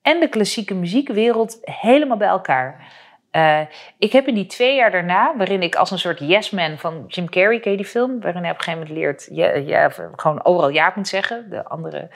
en 0.01 0.19
de 0.19 0.29
klassieke 0.29 0.73
muziekwereld 0.73 1.57
helemaal 1.61 2.17
bij 2.17 2.27
elkaar. 2.27 2.91
Eh, 3.31 3.61
ik 3.97 4.11
heb 4.11 4.27
in 4.27 4.33
die 4.35 4.45
twee 4.45 4.75
jaar 4.75 4.91
daarna, 4.91 5.33
waarin 5.37 5.61
ik 5.61 5.75
als 5.75 5.91
een 5.91 5.99
soort 5.99 6.19
yes 6.19 6.49
man 6.49 6.77
van 6.77 7.03
Jim 7.07 7.29
Carrey, 7.29 7.59
ken 7.59 7.71
je 7.71 7.77
die 7.77 7.85
film? 7.85 8.19
Waarin 8.21 8.41
hij 8.41 8.51
op 8.51 8.57
een 8.57 8.63
gegeven 8.63 8.87
moment 8.87 8.99
leert, 8.99 9.27
ja, 9.31 9.53
ja, 9.55 9.89
gewoon 10.15 10.45
overal 10.45 10.69
ja 10.69 10.91
moet 10.95 11.07
zeggen. 11.07 11.49
De 11.49 11.65
andere 11.65 12.09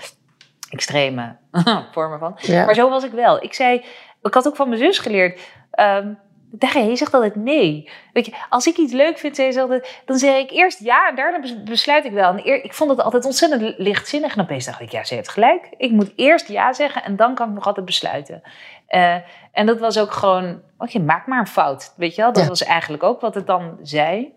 extreme 0.69 1.35
vormen 1.93 2.19
van. 2.19 2.37
Ja. 2.37 2.65
Maar 2.65 2.75
zo 2.75 2.89
was 2.89 3.03
ik 3.03 3.11
wel. 3.11 3.43
Ik 3.43 3.53
zei, 3.53 3.85
ik 4.21 4.33
had 4.33 4.47
ook 4.47 4.55
van 4.55 4.69
mijn 4.69 4.81
zus 4.81 4.99
geleerd. 4.99 5.39
ehm 5.71 6.13
Darja, 6.53 6.81
je 6.81 6.95
zegt 6.95 7.13
altijd 7.13 7.35
nee. 7.35 7.89
Weet 8.13 8.25
je, 8.25 8.33
als 8.49 8.67
ik 8.67 8.77
iets 8.77 8.93
leuk 8.93 9.17
vind, 9.17 9.35
zei 9.35 9.51
ze 9.51 9.61
altijd, 9.61 10.01
dan 10.05 10.17
zeg 10.17 10.37
ik 10.37 10.51
eerst 10.51 10.79
ja 10.79 11.09
en 11.09 11.15
daarna 11.15 11.39
bes- 11.39 11.63
besluit 11.63 12.05
ik 12.05 12.11
wel. 12.11 12.29
En 12.31 12.47
eer- 12.47 12.63
ik 12.63 12.73
vond 12.73 12.89
het 12.89 13.01
altijd 13.01 13.25
ontzettend 13.25 13.73
lichtzinnig. 13.77 14.35
En 14.35 14.41
opeens 14.43 14.65
dacht 14.65 14.81
ik, 14.81 14.91
ja, 14.91 15.03
ze 15.03 15.13
heeft 15.15 15.29
gelijk. 15.29 15.69
Ik 15.77 15.91
moet 15.91 16.13
eerst 16.15 16.47
ja 16.47 16.73
zeggen 16.73 17.03
en 17.03 17.15
dan 17.15 17.35
kan 17.35 17.47
ik 17.47 17.53
nog 17.53 17.65
altijd 17.65 17.85
besluiten. 17.85 18.41
Eh, 18.87 19.15
en 19.51 19.65
dat 19.65 19.79
was 19.79 19.97
ook 19.99 20.11
gewoon, 20.11 20.61
oké, 20.77 20.99
maak 20.99 21.27
maar 21.27 21.39
een 21.39 21.47
fout. 21.47 21.93
Weet 21.97 22.15
je 22.15 22.21
wel, 22.21 22.33
dat 22.33 22.43
Ja. 22.43 22.49
was 22.49 22.63
eigenlijk 22.63 23.03
ook 23.03 23.21
wat 23.21 23.35
het 23.35 23.47
dan 23.47 23.77
zei. 23.81 24.33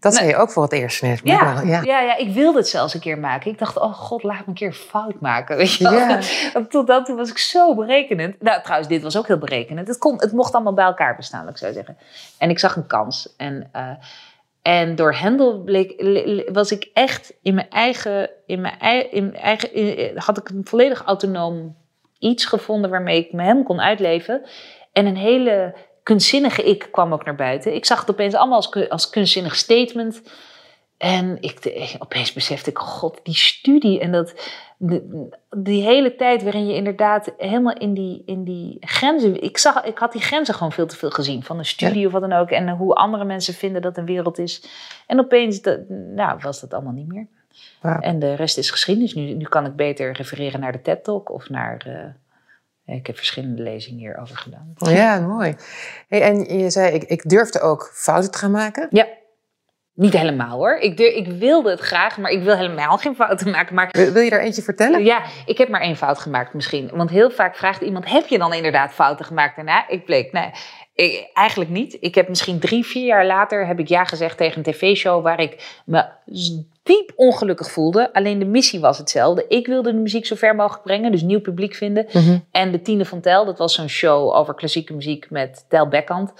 Dat 0.00 0.14
zei 0.14 0.28
je 0.28 0.36
ook 0.36 0.50
voor 0.50 0.62
het 0.62 0.72
eerst 0.72 1.02
net. 1.02 1.20
Ja, 1.24 1.54
wel, 1.54 1.64
ja. 1.66 1.82
ja. 1.82 2.00
Ja, 2.00 2.16
ik 2.16 2.32
wilde 2.32 2.58
het 2.58 2.68
zelfs 2.68 2.94
een 2.94 3.00
keer 3.00 3.18
maken. 3.18 3.50
Ik 3.50 3.58
dacht, 3.58 3.78
oh 3.78 3.92
god, 3.94 4.22
laat 4.22 4.38
me 4.38 4.44
een 4.46 4.54
keer 4.54 4.72
fout 4.72 5.20
maken. 5.20 5.56
Weet 5.56 5.72
je? 5.74 5.88
Ja. 5.88 6.20
Tot 6.68 6.86
dan 6.86 7.04
toe 7.04 7.16
was 7.16 7.30
ik 7.30 7.38
zo 7.38 7.74
berekenend. 7.74 8.42
Nou, 8.42 8.62
trouwens, 8.62 8.88
dit 8.88 9.02
was 9.02 9.16
ook 9.18 9.26
heel 9.26 9.38
berekenend. 9.38 9.88
Het, 9.88 9.98
kon, 9.98 10.14
het 10.20 10.32
mocht 10.32 10.54
allemaal 10.54 10.74
bij 10.74 10.84
elkaar 10.84 11.16
bestaan, 11.16 11.40
laat 11.44 11.50
ik 11.50 11.58
zo 11.58 11.72
zeggen. 11.72 11.96
En 12.38 12.50
ik 12.50 12.58
zag 12.58 12.76
een 12.76 12.86
kans. 12.86 13.34
En, 13.36 13.68
eh, 13.72 13.90
en 14.62 14.94
door 14.94 15.14
Hendel 15.14 15.60
bleek, 15.60 15.94
le- 15.96 16.22
le- 16.24 16.52
was 16.52 16.70
ik 16.72 16.90
echt 16.92 17.32
in 17.42 17.54
mijn 17.54 17.70
eigen... 17.70 18.30
In 18.46 18.60
mijn, 18.60 18.78
ei- 18.78 19.08
in 19.10 19.26
mijn 19.30 19.42
eigen 19.42 19.74
in- 19.74 20.18
had 20.18 20.38
ik 20.38 20.48
een 20.48 20.64
volledig 20.64 21.02
autonoom 21.04 21.76
iets 22.18 22.44
gevonden... 22.44 22.90
waarmee 22.90 23.18
ik 23.26 23.32
me 23.32 23.42
hem 23.42 23.62
kon 23.62 23.80
uitleven. 23.80 24.42
En 24.92 25.06
een 25.06 25.16
hele 25.16 25.74
kunstzinnige 26.06 26.62
ik 26.62 26.88
kwam 26.90 27.12
ook 27.12 27.24
naar 27.24 27.34
buiten. 27.34 27.74
Ik 27.74 27.84
zag 27.84 28.00
het 28.00 28.10
opeens 28.10 28.34
allemaal 28.34 28.56
als, 28.56 28.88
als 28.88 29.10
kunstzinnig 29.10 29.54
statement... 29.56 30.22
En 30.96 31.36
ik, 31.40 31.64
ik- 31.64 31.96
opeens 31.98 32.32
besefte 32.32 32.70
ik, 32.70 32.78
god, 32.78 33.20
die 33.22 33.34
studie 33.34 34.00
en 34.00 34.12
dat, 34.12 34.34
de- 34.78 35.28
die 35.56 35.82
hele 35.82 36.16
tijd 36.16 36.42
waarin 36.42 36.66
je 36.66 36.74
inderdaad 36.74 37.32
helemaal 37.38 37.76
in 37.76 37.94
die, 37.94 38.22
in 38.26 38.44
die 38.44 38.76
grenzen... 38.80 39.42
Ik, 39.42 39.58
zag, 39.58 39.84
ik 39.84 39.98
had 39.98 40.12
die 40.12 40.20
grenzen 40.20 40.54
gewoon 40.54 40.72
veel 40.72 40.86
te 40.86 40.96
veel 40.96 41.10
gezien 41.10 41.42
van 41.42 41.58
een 41.58 41.64
studie 41.64 42.06
of 42.06 42.12
wat 42.12 42.20
dan 42.20 42.32
ook. 42.32 42.50
En 42.50 42.68
hoe 42.68 42.94
andere 42.94 43.24
mensen 43.24 43.54
vinden 43.54 43.82
dat 43.82 43.96
een 43.96 44.04
wereld 44.06 44.38
is. 44.38 44.64
En 45.06 45.18
opeens 45.20 45.60
nou, 46.14 46.38
was 46.40 46.60
dat 46.60 46.74
allemaal 46.74 46.92
niet 46.92 47.08
meer. 47.08 47.26
En 48.00 48.18
de 48.18 48.34
rest 48.34 48.58
is 48.58 48.70
geschiedenis. 48.70 49.14
Nu, 49.14 49.34
nu 49.34 49.44
kan 49.44 49.66
ik 49.66 49.76
beter 49.76 50.12
refereren 50.12 50.60
naar 50.60 50.72
de 50.72 50.82
TED 50.82 51.04
Talk 51.04 51.30
of 51.30 51.48
naar... 51.48 51.82
eh, 51.86 51.94
ik 52.86 53.06
heb 53.06 53.16
verschillende 53.16 53.62
lezingen 53.62 53.98
hierover 53.98 54.36
gedaan. 54.36 54.72
Ja, 54.76 55.20
mooi. 55.20 55.54
Hey, 56.08 56.22
en 56.22 56.58
je 56.58 56.70
zei, 56.70 56.94
ik, 56.94 57.02
ik 57.02 57.28
durfde 57.28 57.60
ook 57.60 57.90
fouten 57.94 58.30
te 58.30 58.38
gaan 58.38 58.50
maken. 58.50 58.86
Ja, 58.90 59.06
niet 59.94 60.12
helemaal 60.12 60.58
hoor. 60.58 60.76
Ik, 60.76 60.98
ik 60.98 61.26
wilde 61.26 61.70
het 61.70 61.80
graag, 61.80 62.18
maar 62.18 62.30
ik 62.30 62.42
wil 62.42 62.56
helemaal 62.56 62.98
geen 62.98 63.14
fouten 63.14 63.50
maken. 63.50 63.74
Maar 63.74 63.88
Wil, 63.90 64.12
wil 64.12 64.22
je 64.22 64.30
daar 64.30 64.40
eentje 64.40 64.62
vertellen? 64.62 65.04
Ja, 65.04 65.22
ik 65.46 65.58
heb 65.58 65.68
maar 65.68 65.80
één 65.80 65.96
fout 65.96 66.18
gemaakt 66.18 66.54
misschien. 66.54 66.90
Want 66.92 67.10
heel 67.10 67.30
vaak 67.30 67.56
vraagt 67.56 67.80
iemand, 67.82 68.10
heb 68.10 68.26
je 68.26 68.38
dan 68.38 68.52
inderdaad 68.54 68.92
fouten 68.92 69.24
gemaakt 69.24 69.56
daarna? 69.56 69.88
Ik 69.88 70.04
bleek, 70.04 70.32
nee, 70.32 70.50
ik- 70.94 71.30
eigenlijk 71.32 71.70
niet. 71.70 71.96
Ik 72.00 72.14
heb 72.14 72.28
misschien 72.28 72.58
drie, 72.58 72.84
vier 72.84 73.06
jaar 73.06 73.26
later 73.26 73.66
heb 73.66 73.78
ik 73.78 73.88
ja 73.88 74.04
gezegd 74.04 74.36
tegen 74.36 74.56
een 74.56 74.72
tv-show... 74.72 75.22
waar 75.22 75.40
ik 75.40 75.80
me 75.84 76.04
diep 76.86 77.12
ongelukkig 77.16 77.70
voelde. 77.70 78.12
Alleen 78.12 78.38
de 78.38 78.44
missie 78.44 78.80
was 78.80 78.98
hetzelfde. 78.98 79.44
Ik 79.48 79.66
wilde 79.66 79.92
de 79.92 79.98
muziek 79.98 80.26
zo 80.26 80.34
ver 80.34 80.54
mogelijk 80.54 80.82
brengen, 80.82 81.12
dus 81.12 81.22
nieuw 81.22 81.40
publiek 81.40 81.74
vinden. 81.74 82.06
Mhm. 82.12 82.38
En 82.50 82.72
de 82.72 82.82
Tiende 82.82 83.04
van 83.04 83.20
Tel, 83.20 83.44
dat 83.44 83.58
was 83.58 83.74
zo'n 83.74 83.88
show 83.88 84.34
over 84.34 84.54
klassieke 84.54 84.94
muziek 84.94 85.30
met 85.30 85.64
Tel 85.68 85.88
Beckhand... 85.88 86.32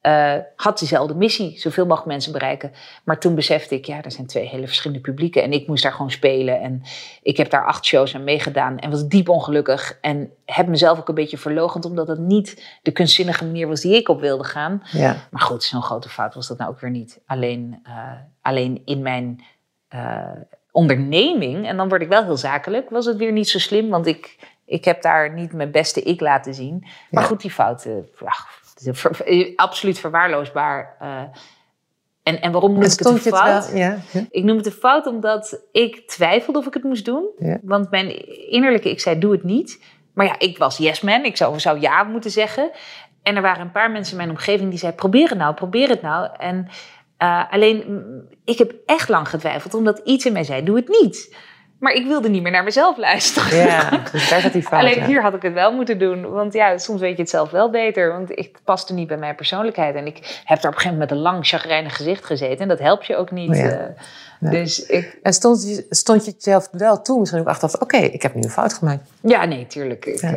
eh, 0.00 0.34
had 0.56 0.78
diezelfde 0.78 1.14
missie, 1.14 1.58
zoveel 1.58 1.84
mogelijk 1.84 2.10
mensen 2.10 2.32
bereiken. 2.32 2.72
Maar 3.04 3.20
toen 3.20 3.34
besefte 3.34 3.74
ik, 3.74 3.84
ja, 3.84 4.02
er 4.02 4.12
zijn 4.12 4.26
twee 4.26 4.48
hele 4.48 4.66
verschillende 4.66 5.02
publieken. 5.02 5.42
En 5.42 5.52
ik 5.52 5.66
moest 5.66 5.82
daar 5.82 5.92
gewoon 5.92 6.10
spelen. 6.10 6.60
En 6.60 6.82
ik 7.22 7.36
heb 7.36 7.50
daar 7.50 7.66
acht 7.66 7.84
shows 7.84 8.14
aan 8.14 8.24
meegedaan. 8.24 8.78
En 8.78 8.90
was 8.90 9.08
diep 9.08 9.28
ongelukkig. 9.28 9.98
En 10.00 10.30
heb 10.44 10.66
mezelf 10.66 10.98
ook 10.98 11.08
een 11.08 11.14
beetje 11.14 11.38
verlogend, 11.38 11.84
omdat 11.84 12.08
het 12.08 12.18
niet 12.18 12.78
de 12.82 12.92
kunstzinnige 12.92 13.44
manier 13.44 13.68
was 13.68 13.80
die 13.80 13.94
ik 13.96 14.08
op 14.08 14.20
wilde 14.20 14.44
gaan. 14.44 14.82
Ja. 14.92 15.16
Maar 15.30 15.42
goed, 15.42 15.62
zo'n 15.62 15.82
grote 15.82 16.08
fout 16.08 16.34
was 16.34 16.48
dat 16.48 16.58
nou 16.58 16.70
ook 16.70 16.80
weer 16.80 16.90
niet. 16.90 17.20
Alleen, 17.26 17.80
eh, 17.82 18.12
alleen 18.40 18.82
in 18.84 19.02
mijn 19.02 19.40
eh, 19.92 20.30
onderneming, 20.70 21.66
en 21.66 21.76
dan 21.76 21.88
word 21.88 22.02
ik 22.02 22.08
wel 22.08 22.24
heel 22.24 22.36
zakelijk, 22.36 22.90
was 22.90 23.06
het 23.06 23.16
weer 23.16 23.32
niet 23.32 23.48
zo 23.48 23.58
slim. 23.58 23.88
Want 23.88 24.06
ik, 24.06 24.36
ik 24.66 24.84
heb 24.84 25.02
daar 25.02 25.32
niet 25.32 25.52
mijn 25.52 25.70
beste 25.70 26.02
ik 26.02 26.20
laten 26.20 26.54
zien. 26.54 26.78
Maar 27.10 27.22
Ja. 27.22 27.28
goed, 27.28 27.40
die 27.40 27.50
fouten, 27.50 28.08
ja, 28.20 28.32
ver- 28.92 29.14
ver- 29.14 29.52
absoluut 29.56 29.98
verwaarloosbaar. 29.98 30.96
eh. 31.00 31.22
en, 32.22 32.40
en 32.40 32.52
waarom 32.52 32.72
noem 32.72 32.82
ik 32.82 32.88
het 32.90 33.04
een 33.06 33.18
fout? 33.18 33.66
het? 33.66 33.76
Ja. 33.78 33.98
Ik 34.30 34.44
noem 34.44 34.56
het 34.56 34.66
een 34.66 34.72
fout 34.72 35.06
omdat 35.06 35.60
ik 35.72 36.08
twijfelde 36.08 36.58
of 36.58 36.66
ik 36.66 36.74
het 36.74 36.82
moest 36.84 37.04
doen. 37.04 37.28
Want 37.62 37.90
mijn 37.90 38.26
innerlijke 38.50 38.90
ik 38.90 39.00
zei, 39.00 39.18
doe 39.18 39.32
het 39.32 39.42
niet. 39.44 39.84
Maar 40.14 40.26
ja, 40.26 40.38
ik 40.38 40.58
was 40.58 40.76
yes 40.76 41.00
man. 41.00 41.24
Ik 41.24 41.36
zou, 41.36 41.60
zou 41.60 41.80
ja 41.80 42.02
moeten 42.02 42.30
zeggen. 42.30 42.70
En 43.22 43.36
er 43.36 43.42
waren 43.42 43.60
een 43.60 43.70
paar 43.72 43.90
mensen 43.90 44.12
in 44.12 44.18
mijn 44.18 44.30
omgeving 44.30 44.70
die 44.70 44.78
zeiden, 44.78 45.00
probeer 45.00 45.28
het 45.28 45.38
nou, 45.38 45.54
probeer 45.54 45.88
het 45.88 46.02
nou. 46.02 46.28
En 46.38 46.68
eh, 47.22 47.42
alleen, 47.50 48.02
ik 48.44 48.58
heb 48.58 48.72
echt 48.86 49.08
lang 49.08 49.28
getwijfeld, 49.28 49.74
omdat 49.74 50.00
iets 50.04 50.26
in 50.26 50.32
mij 50.32 50.44
zei, 50.44 50.64
doe 50.64 50.76
het 50.76 50.88
niet. 50.88 51.36
Maar 51.78 51.92
ik 51.92 52.06
wilde 52.06 52.28
niet 52.28 52.42
meer 52.42 52.52
naar 52.52 52.64
mezelf 52.64 52.96
luisteren. 52.96 53.56
Ja, 53.58 53.90
dus 54.12 54.28
daar 54.28 54.52
die 54.52 54.62
fout. 54.62 54.80
Alleen 54.80 55.04
hier 55.04 55.22
had 55.22 55.34
ik 55.34 55.42
het 55.42 55.52
wel 55.52 55.72
moeten 55.72 55.98
doen. 55.98 56.30
Want 56.30 56.52
ja, 56.52 56.78
soms 56.78 57.00
weet 57.00 57.16
je 57.16 57.22
het 57.22 57.30
zelf 57.30 57.50
wel 57.50 57.70
beter. 57.70 58.12
Want 58.12 58.38
ik 58.38 58.58
paste 58.64 58.94
niet 58.94 59.06
bij 59.06 59.16
mijn 59.16 59.34
persoonlijkheid. 59.34 59.94
En 59.94 60.06
ik 60.06 60.16
heb 60.44 60.60
daar 60.60 60.70
op 60.70 60.76
een 60.76 60.82
gegeven 60.82 60.90
moment 60.90 61.10
met 61.10 61.10
een 61.10 61.24
lang 61.24 61.46
chagrijnig 61.46 61.96
gezicht 61.96 62.24
gezeten. 62.24 62.58
En 62.58 62.68
dat 62.68 62.78
helpt 62.78 63.06
je 63.06 63.16
ook 63.16 63.30
niet. 63.30 63.56
Ja. 63.56 63.70
eh. 63.70 64.02
Nee. 64.42 64.62
Dus 64.62 64.86
ik, 64.86 65.18
En 65.22 65.32
stond 65.32 65.68
je, 65.68 65.86
stond 65.90 66.24
je 66.24 66.30
het 66.30 66.42
zelf 66.42 66.68
wel 66.72 67.02
toe 67.02 67.18
misschien 67.18 67.40
ook 67.40 67.46
achter 67.48 67.68
van, 67.70 67.80
oké, 67.80 67.96
ik 67.96 68.22
heb 68.22 68.34
nu 68.34 68.42
een 68.42 68.50
fout 68.50 68.72
gemaakt. 68.74 69.10
Ja, 69.20 69.44
nee, 69.44 69.66
tuurlijk. 69.66 70.06
Ik, 70.06 70.20
Ja. 70.20 70.34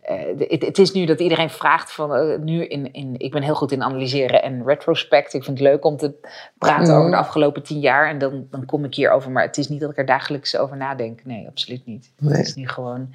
eh, 0.00 0.30
eh, 0.30 0.48
het, 0.50 0.62
het 0.62 0.78
is 0.78 0.92
nu 0.92 1.04
dat 1.06 1.20
iedereen 1.20 1.50
vraagt 1.50 1.92
van 1.92 2.14
eh, 2.14 2.38
nu 2.38 2.64
in, 2.66 2.92
in. 2.92 3.14
Ik 3.18 3.30
ben 3.32 3.42
heel 3.42 3.54
goed 3.54 3.72
in 3.72 3.82
analyseren 3.82 4.42
en 4.42 4.62
retrospect. 4.66 5.34
Ik 5.34 5.44
vind 5.44 5.58
het 5.58 5.68
leuk 5.68 5.84
om 5.84 5.96
te 5.96 6.12
praten 6.58 6.88
Mhm. 6.88 6.98
over 6.98 7.10
de 7.10 7.16
afgelopen 7.16 7.62
tien 7.62 7.80
jaar. 7.80 8.08
En 8.08 8.18
dan, 8.18 8.46
dan 8.50 8.64
kom 8.66 8.84
ik 8.84 8.94
hierover. 8.94 9.30
Maar 9.30 9.46
het 9.46 9.56
is 9.58 9.68
niet 9.68 9.80
dat 9.80 9.90
ik 9.90 9.98
er 9.98 10.06
dagelijks 10.06 10.56
over 10.56 10.76
nadenk. 10.76 11.24
Nee, 11.24 11.46
absoluut 11.48 11.86
niet. 11.86 12.10
Nee. 12.18 12.36
Het 12.36 12.46
is 12.46 12.54
nu 12.54 12.68
gewoon. 12.68 13.14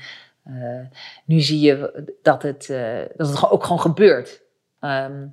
nu 1.25 1.39
zie 1.39 1.59
je 1.59 2.05
dat 2.21 2.41
het, 2.43 2.67
dat 3.15 3.27
het 3.29 3.49
ook 3.51 3.63
gewoon 3.63 3.79
gebeurt. 3.81 4.41
Ehm, 4.79 5.25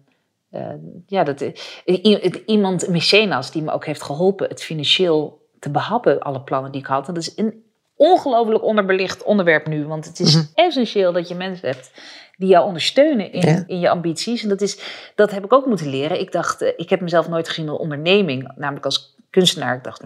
eh, 0.50 0.68
ja, 1.06 1.24
dat, 1.24 1.40
eh, 1.84 2.32
iemand, 2.46 2.86
een 2.86 2.92
mecenas, 2.92 3.50
die 3.50 3.62
me 3.62 3.72
ook 3.72 3.86
heeft 3.86 4.02
geholpen 4.02 4.48
het 4.48 4.62
financieel 4.62 5.44
te 5.58 5.70
behappen, 5.70 6.20
alle 6.20 6.40
plannen 6.42 6.72
die 6.72 6.80
ik 6.80 6.86
had. 6.86 7.08
En 7.08 7.14
dat 7.14 7.22
is 7.22 7.32
een 7.36 7.64
ongelooflijk 7.96 8.62
onderbelicht 8.64 9.22
onderwerp 9.22 9.66
nu. 9.66 9.86
Want 9.86 10.04
het 10.04 10.20
is 10.20 10.34
Mhm. 10.34 10.44
essentieel 10.54 11.12
dat 11.12 11.28
je 11.28 11.34
mensen 11.34 11.68
hebt 11.68 11.90
die 12.36 12.48
jou 12.48 12.66
ondersteunen 12.66 13.32
in, 13.32 13.48
Ja. 13.48 13.64
in 13.66 13.80
je 13.80 13.88
ambities. 13.90 14.42
En 14.42 14.48
dat, 14.48 14.60
is, 14.60 14.80
dat 15.14 15.30
heb 15.30 15.44
ik 15.44 15.52
ook 15.52 15.66
moeten 15.66 15.88
leren. 15.90 16.20
Ik 16.20 16.32
dacht, 16.32 16.62
eh, 16.62 16.72
ik 16.76 16.90
heb 16.90 17.00
mezelf 17.00 17.28
nooit 17.28 17.48
gezien 17.48 17.68
als 17.68 17.78
onderneming, 17.78 18.52
namelijk 18.56 18.84
als 18.84 19.14
kunstenaar. 19.36 19.76
Ik 19.76 19.84
dacht, 19.84 20.02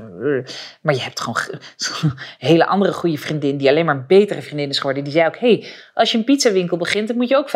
maar 0.80 0.94
je 0.94 1.00
hebt 1.00 1.20
gewoon 1.20 1.36
een 1.48 2.12
hele 2.48 2.66
andere 2.66 2.92
goede 2.92 3.18
vriendin, 3.18 3.56
die 3.56 3.68
alleen 3.68 3.84
maar 3.84 4.06
betere 4.06 4.42
vriendin 4.42 4.68
is 4.68 4.78
geworden. 4.78 5.04
Die 5.04 5.12
zei 5.12 5.26
ook, 5.26 5.38
hey, 5.38 5.66
als 5.94 6.12
je 6.12 6.18
een 6.18 6.24
pizzawinkel 6.24 6.76
begint, 6.76 7.08
dan 7.08 7.16
moet 7.16 7.28
je 7.28 7.36
ook 7.36 7.50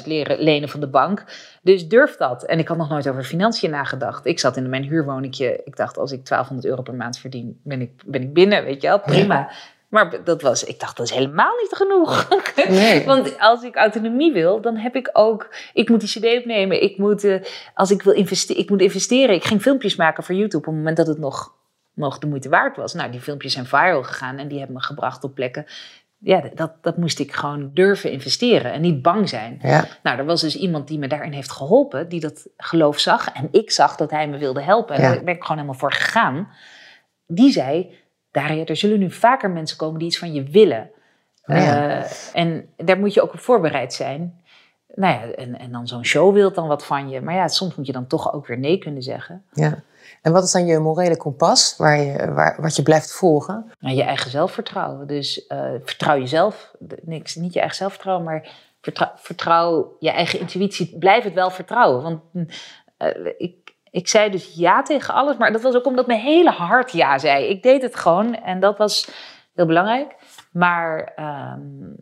50.000 0.00 0.06
leren 0.06 0.38
lenen 0.38 0.68
van 0.68 0.80
de 0.80 0.88
bank. 0.88 1.24
Dus 1.62 1.88
durf 1.88 2.16
dat. 2.16 2.44
En 2.44 2.58
ik 2.58 2.68
had 2.68 2.76
nog 2.76 2.88
nooit 2.88 3.08
over 3.08 3.24
financiën 3.24 3.70
nagedacht. 3.70 4.26
Ik 4.26 4.38
zat 4.38 4.56
in 4.56 4.68
mijn 4.68 4.84
huurwoningje. 4.84 5.60
Ik 5.64 5.76
dacht, 5.76 5.98
als 5.98 6.12
ik 6.12 6.26
1200 6.26 6.64
euro 6.68 6.82
per 6.82 6.94
maand 6.94 7.18
verdien, 7.18 7.60
ben 7.64 7.80
ik, 7.80 7.90
ben 8.04 8.22
ik 8.22 8.34
binnen, 8.34 8.64
weet 8.64 8.82
je 8.82 8.88
wel, 8.88 9.00
prima. 9.00 9.50
Maar 9.88 10.24
dat 10.24 10.42
was, 10.42 10.64
ik 10.64 10.80
dacht, 10.80 10.96
dat 10.96 11.06
is 11.06 11.12
helemaal 11.12 11.56
niet 11.62 11.72
genoeg. 11.74 12.28
Nee. 12.68 13.04
Want 13.04 13.38
als 13.38 13.62
ik 13.62 13.76
autonomie 13.76 14.32
wil, 14.32 14.60
dan 14.60 14.76
heb 14.76 14.94
ik 14.96 15.10
ook, 15.12 15.54
ik 15.72 15.88
moet 15.88 16.00
die 16.00 16.08
cd 16.08 16.38
opnemen. 16.38 16.82
Ik 16.82 16.98
moet, 16.98 17.24
eh, 17.24 17.40
als 17.74 17.90
ik 17.90 18.02
wil 18.02 18.12
investeren, 18.12 18.62
ik 18.62 18.70
moet 18.70 18.80
investeren. 18.80 19.34
Ik 19.34 19.44
ging 19.44 19.62
filmpjes 19.62 19.96
maken 19.96 20.24
voor 20.24 20.34
YouTube 20.34 20.56
op 20.56 20.64
het 20.66 20.74
moment 20.74 20.96
dat 20.96 21.06
het 21.06 21.18
nog, 21.18 21.54
nog 21.94 22.18
de 22.18 22.26
moeite 22.26 22.48
waard 22.48 22.76
was. 22.76 22.94
Nou, 22.94 23.10
die 23.10 23.20
filmpjes 23.20 23.52
zijn 23.52 23.66
viral 23.66 24.02
gegaan 24.02 24.38
en 24.38 24.48
die 24.48 24.58
hebben 24.58 24.76
me 24.76 24.82
gebracht 24.82 25.24
op 25.24 25.34
plekken. 25.34 25.66
Ja, 26.18 26.42
dat, 26.54 26.72
dat 26.82 26.96
moest 26.96 27.18
ik 27.18 27.32
gewoon 27.32 27.70
durven 27.74 28.10
investeren 28.10 28.72
en 28.72 28.80
niet 28.80 29.02
bang 29.02 29.28
zijn. 29.28 29.58
Ja. 29.62 29.84
Nou, 30.02 30.18
er 30.18 30.24
was 30.24 30.40
dus 30.40 30.56
iemand 30.56 30.88
die 30.88 30.98
me 30.98 31.08
daarin 31.08 31.32
heeft 31.32 31.52
geholpen, 31.52 32.08
die 32.08 32.20
dat 32.20 32.46
geloof 32.56 32.98
zag. 32.98 33.32
En 33.32 33.48
ik 33.50 33.70
zag 33.70 33.96
dat 33.96 34.10
hij 34.10 34.28
me 34.28 34.38
wilde 34.38 34.62
helpen. 34.62 34.94
En 34.94 35.02
Ja. 35.02 35.12
daar 35.14 35.24
ben 35.24 35.34
ik 35.34 35.42
gewoon 35.42 35.56
helemaal 35.56 35.80
voor 35.80 35.92
gegaan. 35.92 36.48
Die 37.26 37.50
zei, 37.52 37.94
Daria, 38.36 38.64
er 38.64 38.76
zullen 38.76 38.98
nu 38.98 39.10
vaker 39.10 39.50
mensen 39.50 39.76
komen 39.76 39.98
die 39.98 40.08
iets 40.08 40.18
van 40.18 40.32
je 40.32 40.42
willen. 40.42 40.90
Oh 41.46 41.56
ja. 41.56 42.00
Eh, 42.02 42.10
en 42.32 42.68
daar 42.76 42.98
moet 42.98 43.14
je 43.14 43.22
ook 43.22 43.32
op 43.32 43.40
voorbereid 43.40 43.92
zijn. 43.92 44.40
Nou 44.94 45.14
ja, 45.14 45.34
en, 45.34 45.58
en 45.58 45.72
dan 45.72 45.86
zo'n 45.86 46.04
show 46.04 46.34
wil 46.34 46.52
dan 46.52 46.68
wat 46.68 46.84
van 46.84 47.08
je. 47.08 47.20
Maar 47.20 47.34
ja, 47.34 47.48
soms 47.48 47.74
moet 47.74 47.86
je 47.86 47.92
dan 47.92 48.06
toch 48.06 48.32
ook 48.32 48.46
weer 48.46 48.58
nee 48.58 48.78
kunnen 48.78 49.02
zeggen. 49.02 49.44
ja. 49.52 49.82
En 50.22 50.32
wat 50.32 50.44
is 50.44 50.52
dan 50.52 50.66
je 50.66 50.78
morele 50.78 51.16
kompas 51.16 51.74
waar 51.76 52.00
je, 52.00 52.32
waar, 52.32 52.56
wat 52.60 52.76
je 52.76 52.82
blijft 52.82 53.12
volgen? 53.12 53.72
Nou, 53.80 53.96
je 53.96 54.02
eigen 54.02 54.30
zelfvertrouwen. 54.30 55.06
Dus 55.06 55.46
eh, 55.46 55.70
vertrouw 55.84 56.18
jezelf. 56.18 56.74
Niks, 57.02 57.34
niet 57.34 57.52
je 57.52 57.58
eigen 57.58 57.76
zelfvertrouwen, 57.76 58.24
maar 58.24 58.48
vertrouw, 58.80 59.10
vertrouw 59.16 59.96
je 59.98 60.10
eigen 60.10 60.40
intuïtie. 60.40 60.98
Blijf 60.98 61.24
het 61.24 61.34
wel 61.34 61.50
vertrouwen. 61.50 62.02
Want 62.02 62.20
mm, 62.32 62.46
eh, 62.96 63.32
ik, 63.38 63.65
ik 63.96 64.08
zei 64.08 64.30
dus 64.30 64.52
ja 64.54 64.82
tegen 64.82 65.14
alles, 65.14 65.36
maar 65.36 65.52
dat 65.52 65.62
was 65.62 65.74
ook 65.74 65.86
omdat 65.86 66.06
mijn 66.06 66.20
hele 66.20 66.50
hart 66.50 66.92
ja 66.92 67.18
zei. 67.18 67.44
Ik 67.44 67.62
deed 67.62 67.82
het 67.82 67.96
gewoon 67.96 68.34
en 68.34 68.60
dat 68.60 68.78
was 68.78 69.08
heel 69.54 69.66
belangrijk. 69.66 70.14
Maar 70.52 71.12
ehm, 71.16 71.92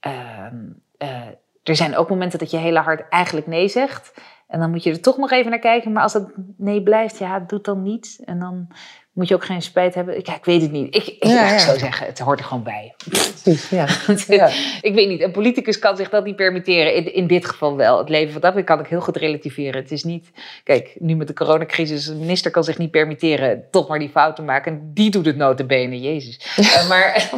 ehm, 0.00 0.56
eh, 0.96 1.26
er 1.62 1.76
zijn 1.76 1.96
ook 1.96 2.08
momenten 2.08 2.38
dat 2.38 2.50
je 2.50 2.56
hele 2.56 2.78
hart 2.78 3.08
eigenlijk 3.08 3.46
nee 3.46 3.68
zegt. 3.68 4.14
En 4.46 4.60
dan 4.60 4.70
moet 4.70 4.82
je 4.82 4.90
er 4.90 5.00
toch 5.00 5.16
nog 5.16 5.30
even 5.30 5.50
naar 5.50 5.58
kijken. 5.58 5.92
Maar 5.92 6.02
als 6.02 6.12
dat 6.12 6.32
nee 6.56 6.82
blijft, 6.82 7.18
ja, 7.18 7.38
doe 7.38 7.58
het 7.58 7.64
dan 7.64 7.82
niet. 7.82 8.22
En 8.24 8.38
dan 8.38 8.68
moet 9.14 9.28
je 9.28 9.34
ook 9.34 9.44
geen 9.44 9.62
spijt 9.62 9.94
hebben. 9.94 10.16
Ik, 10.18 10.26
ja, 10.26 10.36
ik 10.36 10.44
weet 10.44 10.62
het 10.62 10.70
niet. 10.70 10.94
Ik, 10.94 11.06
ik, 11.06 11.24
Ja, 11.24 11.52
ik 11.52 11.58
zou 11.58 11.78
zeggen, 11.78 12.06
het 12.06 12.18
hoort 12.18 12.38
er 12.38 12.44
gewoon 12.44 12.62
bij. 12.62 12.94
Precies, 13.08 13.68
ja. 13.68 13.86
Ja. 14.36 14.50
ik 14.88 14.94
weet 14.94 15.08
niet, 15.08 15.20
een 15.20 15.30
politicus 15.30 15.78
kan 15.78 15.96
zich 15.96 16.08
dat 16.08 16.24
niet 16.24 16.36
permitteren. 16.36 16.94
In, 16.94 17.14
in 17.14 17.26
dit 17.26 17.46
geval 17.46 17.76
wel. 17.76 17.98
Het 17.98 18.08
leven 18.08 18.32
van 18.32 18.40
dat 18.40 18.64
kan 18.64 18.80
ik 18.80 18.86
heel 18.86 19.00
goed 19.00 19.16
relativeren. 19.16 19.82
Het 19.82 19.92
is 19.92 20.04
niet, 20.04 20.30
kijk, 20.64 20.96
nu 20.98 21.16
met 21.16 21.26
de 21.26 21.32
coronacrisis, 21.32 22.06
een 22.06 22.18
minister 22.18 22.50
kan 22.50 22.64
zich 22.64 22.78
niet 22.78 22.90
permitteren 22.90 23.64
toch 23.70 23.88
maar 23.88 23.98
die 23.98 24.08
fouten 24.08 24.44
maken. 24.44 24.72
En 24.72 24.90
die 24.94 25.10
doet 25.10 25.26
het 25.26 25.36
notabene, 25.36 26.00
jezus. 26.00 26.40
Eh, 26.74 26.88
maar 26.88 27.30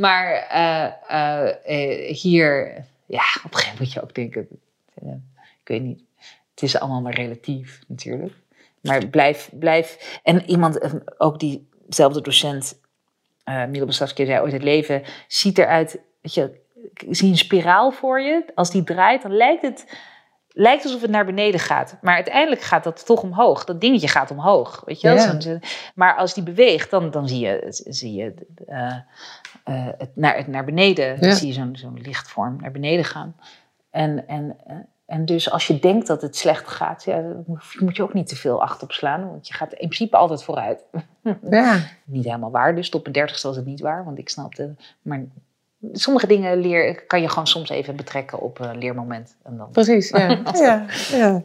maar 0.00 0.46
eh, 0.50 1.48
eh, 1.64 2.14
hier, 2.16 2.84
ja, 3.06 3.22
op 3.44 3.54
een 3.54 3.58
gegeven 3.58 3.70
moment 3.72 3.78
moet 3.78 3.92
je 3.92 4.02
ook 4.02 4.14
denken, 4.14 4.48
ik 5.60 5.68
weet 5.68 5.82
niet. 5.82 6.02
Het 6.50 6.62
is 6.62 6.78
allemaal 6.78 7.00
maar 7.00 7.14
relatief 7.14 7.80
natuurlijk. 7.86 8.32
Maar 8.82 9.06
blijf, 9.06 9.50
blijf. 9.52 10.18
En 10.22 10.50
iemand, 10.50 10.78
eh, 10.78 10.92
ook 11.18 11.38
diezelfde 11.38 12.20
docent, 12.20 12.80
eh 13.44 13.64
Milo 13.64 13.90
zei 13.90 14.40
ooit: 14.40 14.52
het 14.52 14.62
leven 14.62 15.02
ziet 15.28 15.58
eruit. 15.58 16.00
Weet 16.22 16.34
je, 16.34 16.60
zie 17.10 17.30
een 17.30 17.36
spiraal 17.38 17.90
voor 17.90 18.20
je. 18.20 18.44
Als 18.54 18.70
die 18.70 18.84
draait, 18.84 19.22
dan 19.22 19.36
lijkt 19.36 19.62
het. 19.62 19.86
Lijkt 20.52 20.84
alsof 20.84 21.00
het 21.00 21.10
naar 21.10 21.24
beneden 21.24 21.60
gaat. 21.60 21.98
Maar 22.00 22.14
uiteindelijk 22.14 22.60
gaat 22.62 22.84
dat 22.84 23.06
toch 23.06 23.22
omhoog. 23.22 23.64
Dat 23.64 23.80
dingetje 23.80 24.08
gaat 24.08 24.30
omhoog. 24.30 24.82
Weet 24.86 25.00
je 25.00 25.08
wel? 25.08 25.16
Ja. 25.16 25.40
Zo'n- 25.40 25.62
Maar 25.94 26.16
als 26.16 26.34
die 26.34 26.42
beweegt, 26.42 26.90
dan, 26.90 27.10
dan 27.10 27.28
zie 27.28 27.40
je, 27.40 27.64
zie 27.88 28.12
je 28.14 28.34
eh, 28.66 28.96
het, 29.98 30.10
naar, 30.14 30.36
het 30.36 30.46
naar 30.46 30.64
beneden. 30.64 31.16
Ja. 31.20 31.34
zie 31.34 31.46
je 31.46 31.52
zo'n 31.52 31.76
zo'n 31.76 32.00
lichtvorm 32.02 32.56
naar 32.60 32.70
beneden 32.70 33.04
gaan. 33.04 33.36
En, 33.90 34.28
en, 34.28 34.56
en 35.08 35.24
dus 35.24 35.50
als 35.50 35.66
je 35.66 35.78
denkt 35.78 36.06
dat 36.06 36.22
het 36.22 36.36
slecht 36.36 36.68
gaat, 36.68 37.04
ja, 37.04 37.22
moet- 37.46 37.96
je 37.96 38.02
ook 38.02 38.14
niet 38.14 38.28
te 38.28 38.36
veel 38.36 38.62
acht 38.62 38.82
op 38.82 38.92
slaan. 38.92 39.30
Want 39.30 39.48
je 39.48 39.54
gaat 39.54 39.72
in 39.72 39.76
principe 39.88 40.16
altijd 40.16 40.42
vooruit. 40.42 40.82
Ja. 41.50 41.80
niet 42.04 42.24
helemaal 42.24 42.50
waar, 42.50 42.74
dus 42.74 42.90
tot 42.90 43.02
mijn 43.02 43.14
dertigste 43.14 43.46
was 43.46 43.56
het 43.56 43.66
niet 43.66 43.80
waar. 43.80 44.04
Want 44.04 44.18
ik 44.18 44.28
snapte, 44.28 44.74
maar 45.02 45.22
sommige 45.92 46.26
dingen 46.26 46.58
leer, 46.60 47.02
kan 47.06 47.20
je 47.20 47.28
gewoon 47.28 47.46
soms 47.46 47.68
even 47.68 47.96
betrekken 47.96 48.40
op 48.40 48.60
een 48.60 48.78
leermoment. 48.78 49.36
En 49.42 49.56
dan, 49.56 49.70
Precies, 49.70 50.08
ja. 50.08 50.28
ja, 50.54 50.84
ja. 51.10 51.42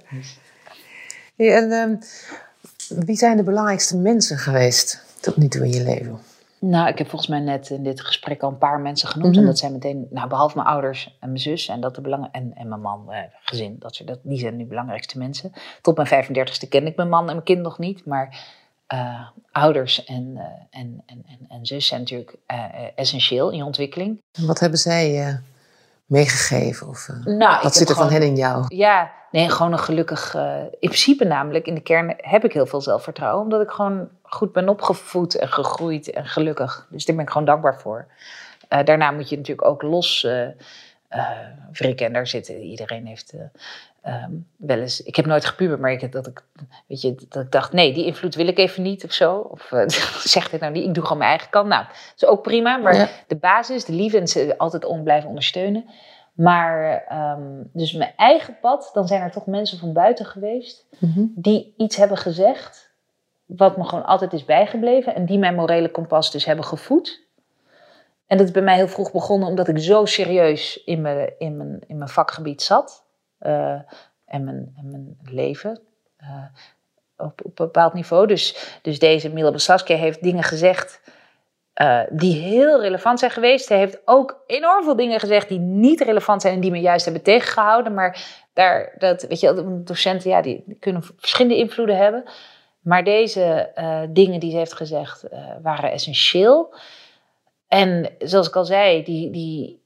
Hey, 1.36 1.56
en 1.56 1.72
ehm, 1.72 1.96
wie 3.06 3.16
zijn 3.16 3.38
de 3.38 3.44
belangrijkste 3.44 3.98
mensen 3.98 4.38
geweest 4.38 5.04
tot 5.20 5.38
nu 5.38 5.48
toe 5.48 5.66
in 5.66 5.72
je 5.72 5.84
leven? 5.84 6.20
Nou, 6.66 6.88
ik 6.88 6.98
heb 6.98 7.10
volgens 7.10 7.30
mij 7.30 7.40
net 7.40 7.70
in 7.70 7.84
dit 7.84 8.02
gesprek 8.02 8.42
al 8.42 8.50
een 8.50 8.58
paar 8.58 8.80
mensen 8.80 9.08
genoemd. 9.08 9.32
Mhm. 9.32 9.40
En 9.40 9.46
dat 9.46 9.58
zijn 9.58 9.72
meteen, 9.72 10.08
nou, 10.10 10.28
behalve 10.28 10.56
mijn 10.56 10.68
ouders 10.68 11.18
en 11.20 11.28
mijn 11.28 11.40
zus 11.40 11.68
en, 11.68 11.82
dat 11.82 11.96
de 11.96 12.02
belang 12.02 12.28
en, 12.32 12.52
en 12.56 12.68
mijn 12.68 12.82
man, 12.82 13.12
eh, 13.12 13.20
gezin. 13.42 13.76
Dat, 13.80 14.02
dat, 14.06 14.20
die 14.24 14.40
zijn 14.40 14.58
de 14.58 14.66
belangrijkste 14.66 15.18
mensen. 15.18 15.52
Tot 15.82 15.96
mijn 15.96 16.26
35ste 16.26 16.70
kende 16.70 16.90
ik 16.90 16.96
mijn 16.96 17.10
man 17.10 17.28
en 17.28 17.34
mijn 17.34 17.44
kind 17.44 17.62
nog 17.62 17.78
niet. 17.78 18.06
Maar 18.06 18.38
eh, 18.88 19.28
ouders 19.52 20.04
en, 20.04 20.34
eh, 20.38 20.80
en, 20.80 21.04
en, 21.06 21.24
en, 21.28 21.46
en 21.50 21.66
zus 21.66 21.88
zijn 21.88 22.00
natuurlijk 22.00 22.36
eh, 22.46 22.66
essentieel 22.96 23.50
in 23.50 23.58
je 23.58 23.66
ontwikkeling. 23.66 24.22
En 24.32 24.46
wat 24.48 24.60
hebben 24.60 24.80
zij 24.80 25.40
meegegeven? 26.06 26.88
Of, 26.88 27.10
Nou, 27.24 27.64
wat 27.64 27.76
zit 27.76 27.90
er 27.90 27.96
van 27.96 28.10
hen 28.10 28.22
in 28.22 28.36
jou? 28.36 28.66
Ja, 28.68 29.12
nee, 29.32 29.50
gewoon 29.50 29.72
een 29.72 29.80
gelukkig. 29.80 30.36
in 30.80 30.90
principe 30.90 31.26
namelijk, 31.26 31.68
in 31.68 31.76
de 31.76 31.82
kern 31.82 32.14
heb 32.18 32.44
ik 32.44 32.54
heel 32.54 32.66
veel 32.66 32.82
zelfvertrouwen. 32.82 33.44
Omdat 33.44 33.62
ik 33.62 33.70
gewoon 33.70 34.10
goed 34.34 34.52
ben 34.52 34.70
opgevoed 34.70 35.36
en 35.36 35.48
gegroeid 35.48 36.10
en 36.12 36.26
gelukkig. 36.26 36.88
Dus 36.90 37.06
daar 37.06 37.16
ben 37.16 37.26
ik 37.26 37.32
gewoon 37.32 37.48
dankbaar 37.48 37.80
voor. 37.80 38.08
Eh, 38.68 38.84
daarna 38.86 39.12
moet 39.12 39.30
je 39.30 39.38
natuurlijk 39.38 39.68
ook 39.68 39.82
los 39.82 40.28
wrikken. 41.72 42.06
En 42.06 42.14
daar 42.14 42.28
zitten, 42.28 42.62
iedereen 42.62 43.06
heeft 43.06 43.32
eh, 43.32 43.42
ehm, 44.14 44.32
wel 44.56 44.78
eens... 44.80 45.04
Ik 45.04 45.16
heb 45.16 45.26
nooit 45.26 45.46
gepubert, 45.46 45.80
maar 45.80 45.92
ik, 45.92 46.12
dat, 46.12 46.28
ik, 46.28 46.44
weet 46.88 47.02
je, 47.02 47.16
dat 47.30 47.44
ik 47.44 47.52
dacht... 47.52 47.72
Nee, 47.74 47.94
die 47.94 48.06
invloed 48.06 48.36
wil 48.36 48.48
ik 48.48 48.58
even 48.58 48.84
niet 48.84 49.04
of 49.04 49.12
zo. 49.12 49.36
Of 49.38 49.72
zeg 50.24 50.50
dit 50.50 50.60
nou 50.60 50.72
niet, 50.74 50.86
ik 50.88 50.94
doe 50.94 51.04
gewoon 51.04 51.18
mijn 51.18 51.30
eigen 51.30 51.50
kant. 51.50 51.68
Nou, 51.68 51.84
dat 51.86 52.14
is 52.16 52.26
ook 52.26 52.42
prima. 52.42 52.78
Maar 52.78 52.96
Ja. 52.96 53.08
de 53.28 53.36
basis, 53.36 53.86
de 53.86 53.94
liefde 53.94 54.20
en 54.20 54.28
ze 54.28 54.58
altijd 54.58 54.86
om 54.86 55.04
blijven 55.04 55.30
ondersteunen. 55.30 55.86
Maar 56.34 57.04
ehm, 57.08 57.42
dus 57.74 57.94
mijn 57.94 58.14
eigen 58.18 58.58
pad, 58.62 58.90
dan 58.94 59.08
zijn 59.08 59.22
er 59.22 59.32
toch 59.32 59.46
mensen 59.46 59.78
van 59.78 59.94
buiten 59.94 60.26
geweest 60.26 60.86
Mhm. 61.00 61.22
die 61.36 61.74
iets 61.78 61.96
hebben 61.96 62.18
gezegd, 62.18 62.83
wat 63.58 63.78
me 63.78 63.84
gewoon 63.84 64.06
altijd 64.06 64.34
is 64.34 64.46
bijgebleven 64.46 65.16
en 65.16 65.26
die 65.26 65.38
mijn 65.38 65.56
morele 65.56 65.92
kompas 65.92 66.32
dus 66.32 66.46
hebben 66.46 66.66
gevoed. 66.66 67.22
En 68.28 68.38
dat 68.38 68.48
is 68.48 68.54
bij 68.54 68.62
mij 68.62 68.76
heel 68.76 68.88
vroeg 68.88 69.12
begonnen 69.12 69.48
omdat 69.48 69.68
ik 69.68 69.78
zo 69.78 70.06
serieus 70.06 70.84
in 70.84 71.02
mijn, 71.02 71.34
in 71.38 71.58
mijn, 71.58 71.80
in 71.88 71.98
mijn 71.98 72.10
vakgebied 72.10 72.62
zat 72.62 73.06
eh, 73.38 73.80
en, 74.26 74.44
mijn, 74.44 74.74
en 74.78 74.90
mijn 74.92 75.18
leven 75.24 75.82
eh, 76.18 76.44
op, 77.18 77.46
op 77.46 77.60
een 77.60 77.66
bepaald 77.66 77.94
niveau. 77.94 78.28
Dus, 78.28 78.78
dus 78.82 79.00
deze 79.00 79.30
Mila 79.30 79.52
Beslaskia 79.52 79.96
heeft 79.96 80.24
dingen 80.24 80.44
gezegd 80.44 81.02
eh, 81.74 82.02
die 82.10 82.42
heel 82.42 82.82
relevant 82.82 83.20
zijn 83.20 83.32
geweest. 83.32 83.70
Hij 83.70 83.78
heeft 83.78 84.02
ook 84.06 84.44
enorm 84.48 84.84
veel 84.84 84.96
dingen 84.96 85.20
gezegd 85.20 85.50
die 85.50 85.60
niet 85.60 86.02
relevant 86.02 86.42
zijn 86.42 86.54
en 86.54 86.60
die 86.60 86.72
me 86.72 86.80
juist 86.80 87.06
hebben 87.06 87.24
tegengehouden. 87.24 87.94
Maar 87.94 88.44
daar, 88.54 88.96
dat, 88.98 89.22
weet 89.22 89.40
je, 89.40 89.82
docenten, 89.84 90.30
ja, 90.30 90.42
die 90.42 90.78
kunnen 90.80 91.04
verschillende 91.18 91.58
invloeden 91.58 91.98
hebben. 91.98 92.24
Maar 92.84 93.04
deze 93.04 93.44
eh, 93.44 94.02
dingen 94.10 94.40
die 94.40 94.52
ze 94.52 94.58
heeft 94.58 94.74
gezegd 94.74 95.24
eh, 95.24 95.40
waren 95.62 95.92
essentieel. 95.92 96.74
En 97.68 98.10
zoals 98.20 98.48
ik 98.48 98.56
al 98.56 98.66
zei, 98.66 99.04
die, 99.04 99.30
die, 99.30 99.82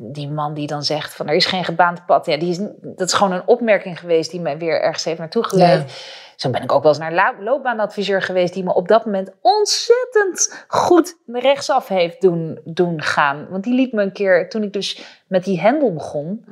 die 0.00 0.28
man 0.28 0.54
die 0.54 0.66
dan 0.66 0.82
zegt 0.82 1.14
van 1.14 1.28
er 1.28 1.34
is 1.34 1.46
geen 1.46 1.64
gebaand 1.64 2.06
pad. 2.06 2.26
Ja, 2.26 2.36
die 2.36 2.50
is, 2.50 2.58
dat 2.80 3.08
is 3.08 3.12
gewoon 3.12 3.32
een 3.32 3.46
opmerking 3.46 3.98
geweest 4.00 4.30
die 4.30 4.40
mij 4.40 4.58
weer 4.58 4.80
ergens 4.80 5.04
heeft 5.04 5.18
naartoe 5.18 5.44
geleid. 5.44 6.16
Zo 6.36 6.50
ben 6.50 6.62
ik 6.62 6.72
ook 6.72 6.82
wel 6.82 6.92
eens 6.92 7.00
naar 7.00 7.34
loopbaanadviseur 7.40 8.22
geweest 8.22 8.54
die 8.54 8.64
me 8.64 8.74
op 8.74 8.88
dat 8.88 9.04
moment 9.04 9.32
ontzettend 9.40 10.64
goed 10.68 11.16
rechtsaf 11.26 11.88
heeft 11.88 12.20
doen, 12.20 12.60
doen 12.64 13.02
gaan. 13.02 13.46
Want 13.50 13.64
die 13.64 13.74
liet 13.74 13.92
me 13.92 14.02
een 14.02 14.12
keer, 14.12 14.48
toen 14.48 14.62
ik 14.62 14.72
dus 14.72 15.20
met 15.26 15.44
die 15.44 15.60
hendel 15.60 15.92
begon, 15.92 16.44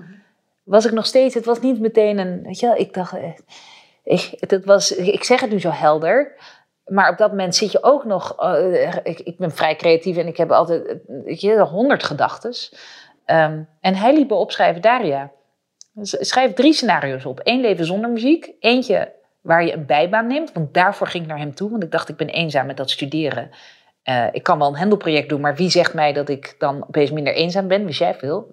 was 0.63 0.87
ik 0.87 0.93
nog 0.93 1.07
steeds, 1.07 1.35
het 1.35 1.45
was 1.45 1.61
niet 1.61 1.81
meteen 1.81 2.19
een, 2.19 2.43
weet 2.43 2.61
je 2.61 2.67
wel, 2.67 2.77
ik 2.77 2.95
dacht, 2.95 3.17
eh, 3.17 3.31
ik, 4.07 4.49
dat 4.49 4.65
was, 4.65 4.97
ik 4.97 5.25
zeg 5.25 5.41
het 5.41 5.51
nu 5.51 5.61
zo 5.61 5.71
helder, 5.71 6.37
maar 6.85 7.11
op 7.11 7.19
dat 7.19 7.31
moment 7.31 7.55
zit 7.55 7.73
je 7.73 7.83
ook 7.83 8.05
nog, 8.05 8.37
eh, 8.39 8.95
ik, 9.03 9.21
ik 9.21 9.39
ben 9.39 9.53
vrij 9.53 9.77
creatief 9.77 10.17
en 10.17 10.27
ik 10.27 10.37
heb 10.37 10.51
altijd, 10.51 10.99
honderd 11.71 12.05
gedachtes. 12.05 12.75
Ehm, 13.25 13.63
en 13.81 13.95
hij 13.95 14.15
liet 14.15 14.29
me 14.29 14.35
opschrijven, 14.35 14.83
Daria, 14.83 15.31
schrijf 16.03 16.53
drie 16.53 16.73
scenario's 16.73 17.25
op. 17.25 17.41
Eén 17.43 17.61
leven 17.61 17.85
zonder 17.85 18.11
muziek, 18.11 18.53
eentje 18.61 19.13
waar 19.41 19.65
je 19.65 19.73
een 19.73 19.87
bijbaan 19.87 20.27
neemt. 20.27 20.53
Want 20.53 20.75
daarvoor 20.75 21.07
ging 21.07 21.23
ik 21.23 21.29
naar 21.29 21.39
hem 21.39 21.55
toe, 21.55 21.71
want 21.71 21.83
ik 21.83 21.91
dacht 21.91 22.09
ik 22.09 22.17
ben 22.17 22.29
eenzaam 22.29 22.67
met 22.67 22.77
dat 22.77 22.91
studeren. 22.91 23.51
Uh, 24.09 24.27
ik 24.33 24.43
kan 24.43 24.59
wel 24.59 24.69
een 24.69 24.77
hendelproject 24.77 25.29
doen, 25.29 25.41
maar 25.41 25.55
wie 25.55 25.71
zegt 25.71 25.95
mij 25.95 26.13
dat 26.13 26.29
ik 26.29 26.55
dan 26.59 26.85
opeens 26.87 27.11
minder 27.11 27.35
eenzaam 27.35 27.69
ben? 27.69 27.87
Wist 27.87 27.99
jij 27.99 28.15
veel? 28.15 28.49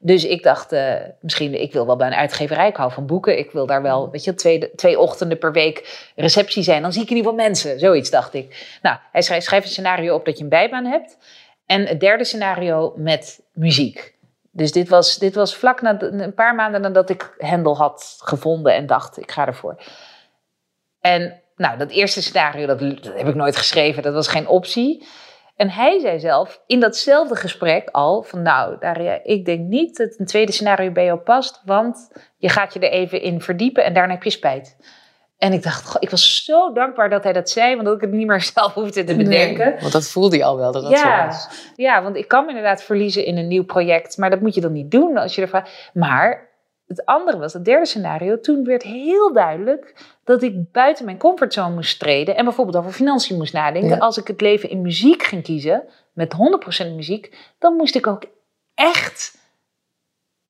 Dus 0.00 0.24
ik 0.24 0.42
dacht, 0.42 0.72
uh, 0.72 0.94
misschien, 1.20 1.60
ik 1.60 1.72
wil 1.72 1.86
wel 1.86 1.96
bij 1.96 2.06
een 2.06 2.14
uitgeverij, 2.14 2.68
ik 2.68 2.76
hou 2.76 2.92
van 2.92 3.06
boeken. 3.06 3.38
Ik 3.38 3.50
wil 3.50 3.66
daar 3.66 3.82
wel, 3.82 4.10
weet 4.10 4.24
je, 4.24 4.34
twee, 4.34 4.74
twee 4.74 4.98
ochtenden 4.98 5.38
per 5.38 5.52
week 5.52 6.10
receptie 6.16 6.62
zijn. 6.62 6.82
Dan 6.82 6.92
zie 6.92 7.02
ik 7.02 7.10
in 7.10 7.16
ieder 7.16 7.30
geval 7.30 7.46
mensen, 7.46 7.78
zoiets 7.78 8.10
dacht 8.10 8.34
ik. 8.34 8.78
Nou, 8.82 8.96
hij 9.12 9.22
schrijft, 9.22 9.46
schrijft 9.46 9.66
een 9.66 9.72
scenario 9.72 10.14
op 10.14 10.24
dat 10.24 10.38
je 10.38 10.42
een 10.42 10.50
bijbaan 10.50 10.84
hebt. 10.84 11.18
En 11.66 11.86
het 11.86 12.00
derde 12.00 12.24
scenario 12.24 12.92
met 12.96 13.40
muziek. 13.52 14.14
Dus 14.50 14.72
dit 14.72 14.88
was, 14.88 15.18
dit 15.18 15.34
was 15.34 15.56
vlak 15.56 15.80
na 15.80 16.00
een 16.00 16.34
paar 16.34 16.54
maanden 16.54 16.80
nadat 16.80 17.10
ik 17.10 17.34
Hendel 17.38 17.76
had 17.76 18.18
gevonden 18.18 18.74
en 18.74 18.86
dacht, 18.86 19.18
ik 19.18 19.30
ga 19.30 19.46
ervoor. 19.46 19.82
En 21.00 21.40
nou, 21.58 21.78
dat 21.78 21.90
eerste 21.90 22.22
scenario, 22.22 22.66
dat, 22.66 22.78
dat, 22.78 23.12
heb 23.16 23.28
ik 23.28 23.34
nooit 23.34 23.56
geschreven, 23.56 24.02
dat 24.02 24.14
was 24.14 24.28
geen 24.28 24.48
optie. 24.48 25.06
En 25.56 25.70
hij 25.70 25.98
zei 26.00 26.20
zelf 26.20 26.62
in 26.66 26.80
datzelfde 26.80 27.36
gesprek 27.36 27.88
al 27.88 28.22
van 28.22 28.42
nou, 28.42 28.76
Daria, 28.78 29.20
ik 29.22 29.44
denk 29.44 29.68
niet 29.68 29.96
dat 29.96 30.14
een 30.18 30.26
tweede 30.26 30.52
scenario 30.52 30.90
bij 30.90 31.04
jou 31.04 31.18
past, 31.18 31.62
want 31.64 32.10
je 32.36 32.48
gaat 32.48 32.74
je 32.74 32.80
er 32.80 32.90
even 32.90 33.22
in 33.22 33.40
verdiepen 33.40 33.84
en 33.84 33.94
daarna 33.94 34.12
heb 34.12 34.22
je 34.22 34.30
spijt. 34.30 34.76
En 35.38 35.52
ik 35.52 35.62
dacht, 35.62 35.96
ik 35.98 36.10
was 36.10 36.44
zo 36.44 36.72
dankbaar 36.72 37.10
dat 37.10 37.24
hij 37.24 37.32
dat 37.32 37.50
zei, 37.50 37.74
want 37.74 37.86
dat 37.86 37.94
ik 37.94 38.00
het 38.00 38.10
niet 38.10 38.26
meer 38.26 38.42
zelf 38.54 38.74
hoefde 38.74 39.04
te 39.04 39.16
bedenken. 39.16 39.76
want 39.80 39.92
dat 39.92 40.08
voelde 40.08 40.36
hij 40.36 40.44
al 40.44 40.56
wel, 40.56 40.72
dat 40.72 40.82
dat 40.82 40.92
ja, 40.92 41.20
zo 41.20 41.26
was. 41.26 41.72
Ja, 41.76 42.02
want 42.02 42.16
ik 42.16 42.28
kan 42.28 42.42
me 42.42 42.48
inderdaad 42.48 42.82
verliezen 42.82 43.24
in 43.24 43.36
een 43.36 43.48
nieuw 43.48 43.64
project, 43.64 44.16
maar 44.16 44.30
dat 44.30 44.40
moet 44.40 44.54
je 44.54 44.60
dan 44.60 44.72
niet 44.72 44.90
doen 44.90 45.16
als 45.16 45.34
je 45.34 45.42
ervan... 45.42 45.66
Maar 45.92 46.47
het 46.88 47.04
andere 47.04 47.38
was, 47.38 47.52
het 47.52 47.64
derde 47.64 47.86
scenario, 47.86 48.40
toen 48.40 48.64
werd 48.64 48.82
heel 48.82 49.32
duidelijk 49.32 49.94
dat 50.24 50.42
ik 50.42 50.72
buiten 50.72 51.04
mijn 51.04 51.18
comfortzone 51.18 51.74
moest 51.74 51.98
treden 51.98 52.36
en 52.36 52.44
bijvoorbeeld 52.44 52.76
over 52.76 52.92
financiën 52.92 53.36
moest 53.36 53.52
nadenken. 53.52 53.98
Als 53.98 54.16
ik 54.16 54.26
het 54.26 54.40
leven 54.40 54.70
in 54.70 54.82
muziek 54.82 55.22
ging 55.22 55.42
kiezen, 55.42 55.84
met 56.12 56.34
100% 56.84 56.94
muziek, 56.94 57.36
dan 57.58 57.74
moest 57.74 57.94
ik 57.94 58.06
ook 58.06 58.24
echt, 58.74 59.38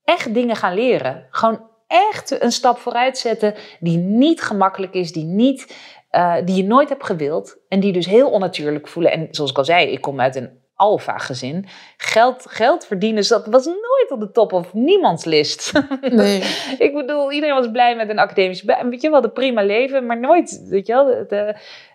echt 0.05 0.35
dingen 0.35 0.57
gaan 0.57 0.75
leren. 0.75 1.27
Gewoon 1.31 1.67
echt 1.87 2.43
een 2.43 2.53
stap 2.53 2.79
vooruit 2.79 3.19
zetten 3.19 3.55
die 3.81 3.97
niet 3.97 4.41
gemakkelijk 4.41 4.95
is, 4.95 5.13
die, 5.13 5.25
niet, 5.25 5.77
uh, 6.11 6.37
die 6.45 6.57
je 6.57 6.65
nooit 6.65 6.89
hebt 6.89 7.05
gewild 7.05 7.59
en 7.69 7.81
die 7.81 7.93
dus 7.93 8.07
heel 8.07 8.31
onnatuurlijk 8.31 8.89
voelen. 8.89 9.13
En 9.13 9.29
zoals 9.31 9.51
ik 9.51 9.59
al 9.59 9.65
zei, 9.65 9.91
ik 9.91 10.01
kom 10.01 10.21
uit 10.21 10.37
een 10.37 10.67
alfa 10.79 11.19
gezin. 11.19 11.67
Geld, 11.97 12.45
geld 12.49 12.87
verdienen, 12.87 13.29
dat 13.29 13.47
was 13.47 13.65
nooit 13.67 14.11
op 14.11 14.21
de 14.21 14.31
top 14.31 14.53
of 14.53 14.75
niemands 14.75 15.25
list. 15.25 15.73
Nee. 16.01 16.43
ik 16.79 16.95
bedoel, 16.95 17.33
iedereen 17.33 17.55
was 17.55 17.71
blij 17.71 17.97
met 17.97 18.09
een 18.09 18.19
academische 18.19 18.67
baan. 18.67 18.91
Weet 18.91 19.03
je 19.03 19.11
wel, 19.11 19.21
de 19.21 19.31
prima 19.31 19.63
leven, 19.63 20.07
maar 20.07 20.21
nooit, 20.21 20.63
weet 20.69 20.87
je 20.87 20.93
wel, 20.93 21.05
de, 21.07 21.27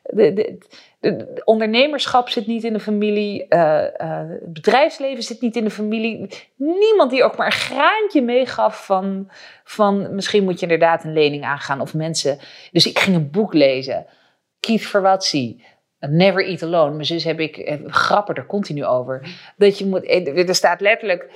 de, 0.04 0.58
de, 1.00 1.16
de 1.16 1.42
ondernemerschap 1.44 2.30
zit 2.30 2.48
niet 2.48 2.64
in 2.64 2.74
de 2.74 2.80
familie, 2.80 3.46
uh, 3.50 3.84
uh, 4.02 4.20
het 4.30 4.54
bedrijfsleven 4.54 5.24
zit 5.24 5.42
niet 5.42 5.56
in 5.56 5.64
de 5.64 5.70
familie. 5.70 6.30
Niemand 6.56 7.12
die 7.12 7.24
ook 7.24 7.38
maar 7.38 7.46
een 7.46 7.52
graantje 7.52 8.22
meegaf 8.22 8.86
van, 8.86 9.32
van 9.64 10.16
misschien 10.16 10.44
moet 10.44 10.60
je 10.60 10.66
inderdaad 10.66 11.04
een 11.04 11.14
lening 11.14 11.44
aangaan 11.44 11.82
of 11.82 11.94
mensen. 11.94 12.40
Dus 12.72 12.88
ik 12.88 13.00
ging 13.00 13.16
een 13.16 13.32
boek 13.32 13.54
lezen. 13.54 14.06
Keith 14.60 14.86
Verwatsi, 14.86 15.64
Never 16.10 16.46
Eat 16.46 16.64
Alone. 16.64 16.92
Mijn 16.92 17.06
zus 17.06 17.24
heb 17.24 17.40
ik, 17.40 17.58
eh, 17.58 17.78
grappen 17.86 18.36
er 18.36 18.46
continu 18.46 18.86
over. 18.86 19.22
Dat 19.58 19.78
je 19.78 19.86
moet, 19.86 20.04
eh, 20.04 20.48
er 20.48 20.56
staat 20.56 20.82
letterlijk, 20.82 21.30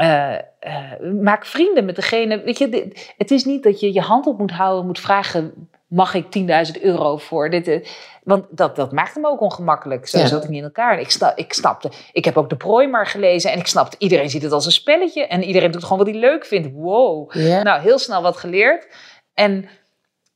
uh, 0.00 0.34
uh, 0.66 1.12
maak 1.20 1.46
vrienden 1.46 1.84
met 1.84 1.96
degene. 1.96 2.42
Weet 2.42 2.58
je, 2.58 2.92
het 3.16 3.30
is 3.30 3.44
niet 3.44 3.62
dat 3.62 3.80
je 3.80 3.92
je 3.92 4.00
hand 4.00 4.26
op 4.26 4.38
moet 4.38 4.50
houden, 4.50 4.86
moet 4.86 5.00
vragen: 5.00 5.68
mag 5.86 6.14
ik 6.14 6.30
10.000 6.30 6.82
euro 6.82 7.16
voor 7.16 7.50
dit? 7.50 7.90
Want 8.24 8.44
dat, 8.50 8.76
dat 8.76 8.92
maakt 8.92 9.14
hem 9.14 9.26
ook 9.26 9.40
ongemakkelijk. 9.40 10.08
Zo 10.08 10.26
zat 10.26 10.44
ik 10.44 10.48
niet 10.48 10.58
in 10.58 10.64
elkaar. 10.64 11.00
ik, 11.00 11.10
sta, 11.10 11.36
ik 11.36 11.52
snapte, 11.52 11.90
ik 12.12 12.24
heb 12.24 12.36
ook 12.36 12.48
de 12.48 12.56
prooi 12.56 12.86
maar 12.86 13.06
gelezen 13.06 13.52
en 13.52 13.58
ik 13.58 13.66
snapte, 13.66 13.96
iedereen 13.98 14.30
ziet 14.30 14.42
het 14.42 14.52
als 14.52 14.66
een 14.66 14.72
spelletje 14.72 15.26
en 15.26 15.42
iedereen 15.42 15.70
doet 15.70 15.82
gewoon 15.82 15.98
wat 15.98 16.06
hij 16.06 16.16
leuk 16.16 16.44
vindt. 16.44 16.68
Wow. 16.72 17.34
Nou, 17.34 17.80
heel 17.80 17.98
snel 17.98 18.22
wat 18.22 18.36
geleerd. 18.36 18.88
En 19.34 19.68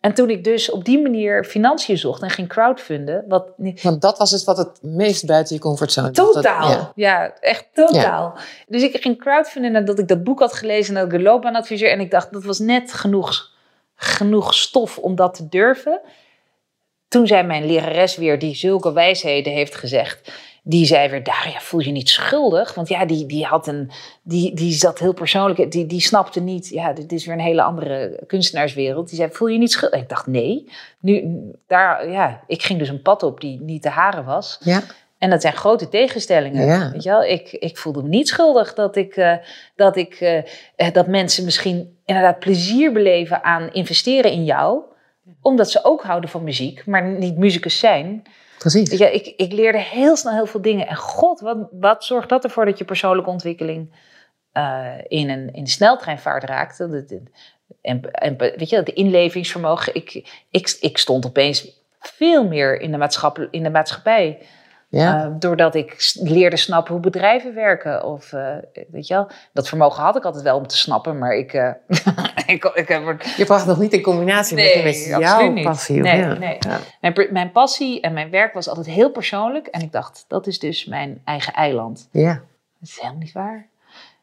en 0.07 0.14
toen 0.14 0.30
ik 0.30 0.44
dus 0.44 0.70
op 0.70 0.84
die 0.84 1.02
manier 1.02 1.44
financiën 1.44 1.98
zocht 1.98 2.22
en 2.22 2.30
ging 2.30 2.48
crowdfunden. 2.48 3.24
Wat, 3.28 3.48
Want 3.82 4.00
dat 4.00 4.18
was 4.18 4.30
het 4.30 4.44
wat 4.44 4.57
het 4.57 4.78
meest 4.82 5.26
buiten 5.26 5.54
je 5.54 5.61
comfortzone 5.61 6.11
Totaal. 6.11 6.68
Dat, 6.68 6.92
ja. 6.94 7.32
echt 7.40 7.66
totaal. 7.72 8.34
Dus 8.68 8.82
ik 8.82 9.02
ging 9.02 9.18
crowdfunden 9.18 9.72
nadat 9.72 9.98
ik 9.98 10.09
dat 10.09 10.24
boek 10.24 10.38
had 10.38 10.52
gelezen. 10.52 10.94
En 10.94 11.00
dat 11.00 11.12
ik 11.12 11.18
een 11.18 11.24
loopbaanadviseur. 11.24 11.90
En 11.90 12.00
ik 12.00 12.11
dacht, 12.11 12.32
dat 12.32 12.44
was 12.44 12.59
net 12.59 12.92
genoeg, 12.92 13.50
genoeg 13.94 14.54
stof 14.54 14.98
om 14.98 15.14
dat 15.14 15.34
te 15.34 15.48
durven. 15.48 16.00
Toen 17.09 17.26
zei 17.26 17.42
mijn 17.42 17.66
lerares 17.66 18.16
weer, 18.16 18.38
die 18.38 18.54
zulke 18.54 18.92
wijsheden 18.92 19.52
heeft 19.52 19.74
gezegd 19.74 20.32
die 20.69 20.87
zei 20.87 21.09
weer, 21.09 21.23
Daria, 21.23 21.61
voel 21.61 21.81
je 21.81 21.91
niet 21.91 22.09
schuldig? 22.09 22.75
Want 22.75 22.89
ja, 22.89 23.05
die, 23.05 23.27
die, 23.27 23.45
had 23.45 23.67
een, 23.67 23.91
die, 24.23 24.55
die 24.55 24.73
zat 24.73 24.99
heel 24.99 25.12
persoonlijk, 25.14 25.71
die, 25.71 25.87
die 25.87 26.01
snapte 26.01 26.41
niet, 26.41 26.69
ja, 26.69 26.93
dit 26.93 27.12
is 27.12 27.27
weer 27.27 27.35
een 27.35 27.41
hele 27.41 27.62
andere 27.62 28.23
kunstenaarswereld. 28.27 29.09
Die 29.09 29.17
zei, 29.17 29.31
voel 29.33 29.49
je 29.49 29.59
niet 29.59 29.73
schuldig? 29.73 29.97
En 29.99 30.03
ik 30.03 30.09
dacht, 30.09 30.27
nee. 30.27 30.71
Nu, 31.01 31.41
daar, 31.67 32.11
ja, 32.11 32.41
ik 32.47 32.62
ging 32.62 32.79
dus 32.79 32.89
een 32.89 33.03
pad 33.03 33.23
op 33.23 33.41
die 33.41 33.61
niet 33.61 33.83
te 33.83 33.89
haren 33.89 34.25
was. 34.25 34.59
Ja. 34.61 34.83
En 35.19 35.31
dat 35.31 35.41
zijn 35.41 35.53
grote 35.55 35.89
tegenstellingen. 35.89 36.67
Ja. 36.67 36.91
Weet 36.91 37.03
je 37.03 37.11
wel? 37.11 37.25
Ik, 37.25 37.53
ik 37.53 37.77
voelde 37.77 38.03
me 38.03 38.09
niet 38.09 38.29
schuldig 38.29 38.75
dat, 38.75 38.97
ik, 38.97 39.17
uh, 39.17 39.37
dat, 39.77 39.97
ik, 39.97 40.21
uh, 40.77 40.93
dat 40.93 41.07
mensen 41.07 41.45
misschien 41.45 41.99
inderdaad 42.05 42.39
plezier 42.39 42.93
beleven 42.93 43.45
aan 43.45 43.73
investeren 43.73 44.31
in 44.31 44.45
jou. 44.45 44.81
Omdat 45.41 45.71
ze 45.71 45.85
ook 45.85 46.03
houden 46.03 46.31
van 46.31 46.45
muziek, 46.45 46.87
maar 46.87 47.05
niet 47.05 47.37
muzikus 47.37 47.79
zijn. 47.79 48.23
Precies. 48.59 48.90
Ja, 48.90 49.07
ik, 49.07 49.26
ik 49.36 49.52
leerde 49.52 49.78
heel 49.78 50.16
snel 50.16 50.32
heel 50.32 50.46
veel 50.46 50.62
dingen. 50.62 50.86
En 50.86 50.96
god, 50.96 51.40
wat, 51.40 51.68
wat 51.70 52.04
zorgt 52.04 52.28
dat 52.28 52.44
ervoor 52.44 52.64
dat 52.64 52.78
je 52.78 52.84
persoonlijke 52.84 53.30
ontwikkeling 53.30 53.94
uh, 54.52 54.94
in, 55.09 55.30
een, 55.30 55.52
in 55.52 55.66
sneltreinvaart 55.66 56.44
raakt? 56.44 56.80
En, 56.80 58.12
en 58.12 58.36
weet 58.36 58.68
je, 58.68 58.82
de 58.82 58.92
inlevingsvermogen. 58.92 59.94
Ik, 59.94 60.28
ik, 60.50 60.76
ik 60.80 60.98
stond 60.98 61.26
opeens 61.26 61.84
veel 62.00 62.46
meer 62.46 62.80
in 62.80 62.90
de, 62.90 62.96
maatschappij, 62.96 63.48
in 63.50 63.62
de 63.62 63.70
maatschappij. 63.70 64.46
Ja. 64.97 65.24
Uh, 65.24 65.32
doordat 65.38 65.74
ik 65.74 66.12
leerde 66.14 66.57
snappen 66.57 66.92
hoe 66.92 67.03
bedrijven 67.03 67.55
werken. 67.55 68.05
Of, 68.05 68.32
uh, 68.32 68.57
weet 68.90 69.07
je 69.07 69.14
wel, 69.14 69.28
dat 69.53 69.68
vermogen 69.68 70.03
had 70.03 70.16
ik 70.16 70.24
altijd 70.24 70.44
wel 70.44 70.57
om 70.57 70.66
te 70.66 70.76
snappen, 70.76 71.18
maar 71.18 71.36
ik... 71.36 71.53
Uh, 71.53 71.70
ik, 72.47 72.64
ik 72.64 72.88
heb 72.88 73.22
je 73.36 73.44
bracht 73.44 73.66
nog 73.66 73.78
niet 73.78 73.92
in 73.92 74.03
combinatie 74.03 74.57
nee, 74.57 74.82
met, 74.84 75.05
jouw 75.05 75.51
niet. 75.51 75.64
passie. 75.64 76.01
Nee, 76.01 76.18
ja. 76.18 76.32
nee. 76.32 76.57
Ja. 76.59 76.78
Mijn, 77.01 77.28
mijn, 77.30 77.53
passie 77.53 78.01
en 78.01 78.12
mijn 78.12 78.30
werk 78.30 78.55
was 78.55 78.68
altijd 78.68 78.86
heel 78.86 79.11
persoonlijk. 79.11 79.66
En 79.66 79.80
ik 79.80 79.92
dacht, 79.92 80.24
dat 80.28 80.47
is 80.47 80.59
dus 80.59 80.84
mijn 80.84 81.20
eigen 81.24 81.53
eiland. 81.53 82.09
Ja. 82.11 82.32
Dat 82.80 82.88
is 82.88 82.99
helemaal 83.01 83.20
niet 83.20 83.32
waar. 83.32 83.66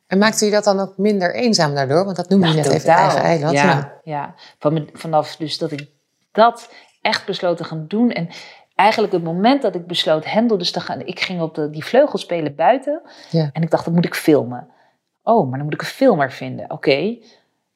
En 0.07 0.17
maakte 0.17 0.45
je 0.45 0.51
dat 0.51 0.63
dan 0.63 0.79
ook 0.79 0.97
minder 0.97 1.35
eenzaam 1.35 1.75
daardoor? 1.75 2.05
Want 2.05 2.15
dat 2.15 2.29
noemde 2.29 2.47
je 2.47 2.53
net 2.53 2.69
even 2.69 2.89
eigen 2.89 3.21
eiland. 3.21 3.57
Ja, 3.57 3.93
ja. 4.03 4.33
Van, 4.59 4.89
vanaf 4.93 5.35
dus 5.35 5.57
dat 5.57 5.71
ik 5.71 5.87
dat 6.31 6.69
echt 7.01 7.25
besloten 7.25 7.57
te 7.57 7.63
gaan 7.63 7.85
doen. 7.87 8.11
En 8.11 8.29
eigenlijk 8.75 9.13
het 9.13 9.23
moment 9.23 9.61
dat 9.61 9.75
ik 9.75 9.87
besloot 9.87 10.25
Hendel 10.25 10.57
dus 10.57 10.71
te 10.71 10.79
gaan... 10.79 11.01
Ik 11.01 11.19
ging 11.19 11.41
op 11.41 11.55
de, 11.55 11.69
die 11.69 11.85
vleugel 11.85 12.17
spelen 12.17 12.55
buiten. 12.55 13.01
Ja. 13.29 13.49
En 13.53 13.61
ik 13.61 13.69
dacht, 13.69 13.85
dat 13.85 13.93
moet 13.93 14.05
ik 14.05 14.15
filmen. 14.15 14.67
Oh, 15.23 15.49
maar 15.49 15.57
dan 15.57 15.63
moet 15.63 15.73
ik 15.73 15.81
een 15.81 15.87
filmer 15.87 16.31
vinden. 16.31 16.71
Oké. 16.71 17.17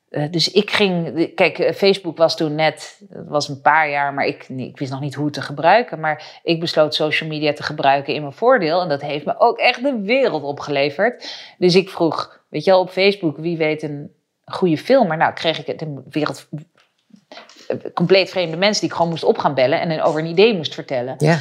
Uh, 0.10 0.32
dus 0.32 0.52
ik 0.52 0.72
ging... 0.72 1.14
Kijk, 1.36 1.60
eh, 1.60 1.74
Facebook 1.74 2.18
was 2.18 2.38
toen 2.38 2.56
net... 2.56 3.02
Het 3.10 3.28
was 3.28 3.50
een 3.50 3.62
paar 3.62 3.90
jaar, 3.90 4.14
maar 4.14 4.26
ik, 4.26 4.50
ik 4.50 4.80
wist 4.80 4.92
nog 4.92 5.00
niet 5.00 5.16
hoe 5.16 5.30
te 5.30 5.42
gebruiken. 5.42 6.00
Maar 6.00 6.40
ik 6.44 6.60
besloot 6.60 6.96
social 6.96 7.30
media 7.30 7.54
te 7.54 7.64
gebruiken 7.64 8.14
in 8.14 8.22
mijn 8.22 8.34
voordeel. 8.34 8.82
En 8.82 8.90
dat 8.90 9.02
heeft 9.02 9.26
me 9.26 9.40
ook 9.40 9.58
echt 9.58 9.84
de 9.84 10.02
wereld 10.02 10.44
opgeleverd. 10.44 11.36
Dus 11.58 11.76
ik 11.76 11.90
vroeg, 11.90 12.42
weet 12.50 12.64
je 12.64 12.72
wel, 12.72 12.80
op 12.80 12.90
Facebook... 12.90 13.38
Wie 13.38 13.58
weet 13.58 13.84
een 13.84 14.12
goede 14.46 14.78
filmer? 14.78 15.18
Nou, 15.18 15.34
kreeg 15.34 15.66
ik. 15.66 15.80
De 15.80 16.04
wereld 16.10 16.48
compleet 17.94 18.30
vreemde 18.30 18.58
mensen 18.58 18.82
die 18.82 18.90
ik 18.90 18.96
gewoon 18.96 19.12
moest 19.12 19.24
op 19.24 19.38
gaan 19.38 19.54
bellen 19.54 19.80
en 19.80 20.02
over 20.02 20.20
een 20.20 20.26
idee 20.26 20.56
moest 20.56 20.74
vertellen. 20.74 21.16
Ja. 21.18 21.40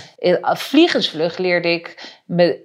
Vliegensvlug 0.57 1.39
leerde 1.39 1.69
ik 1.69 2.19
me 2.27 2.65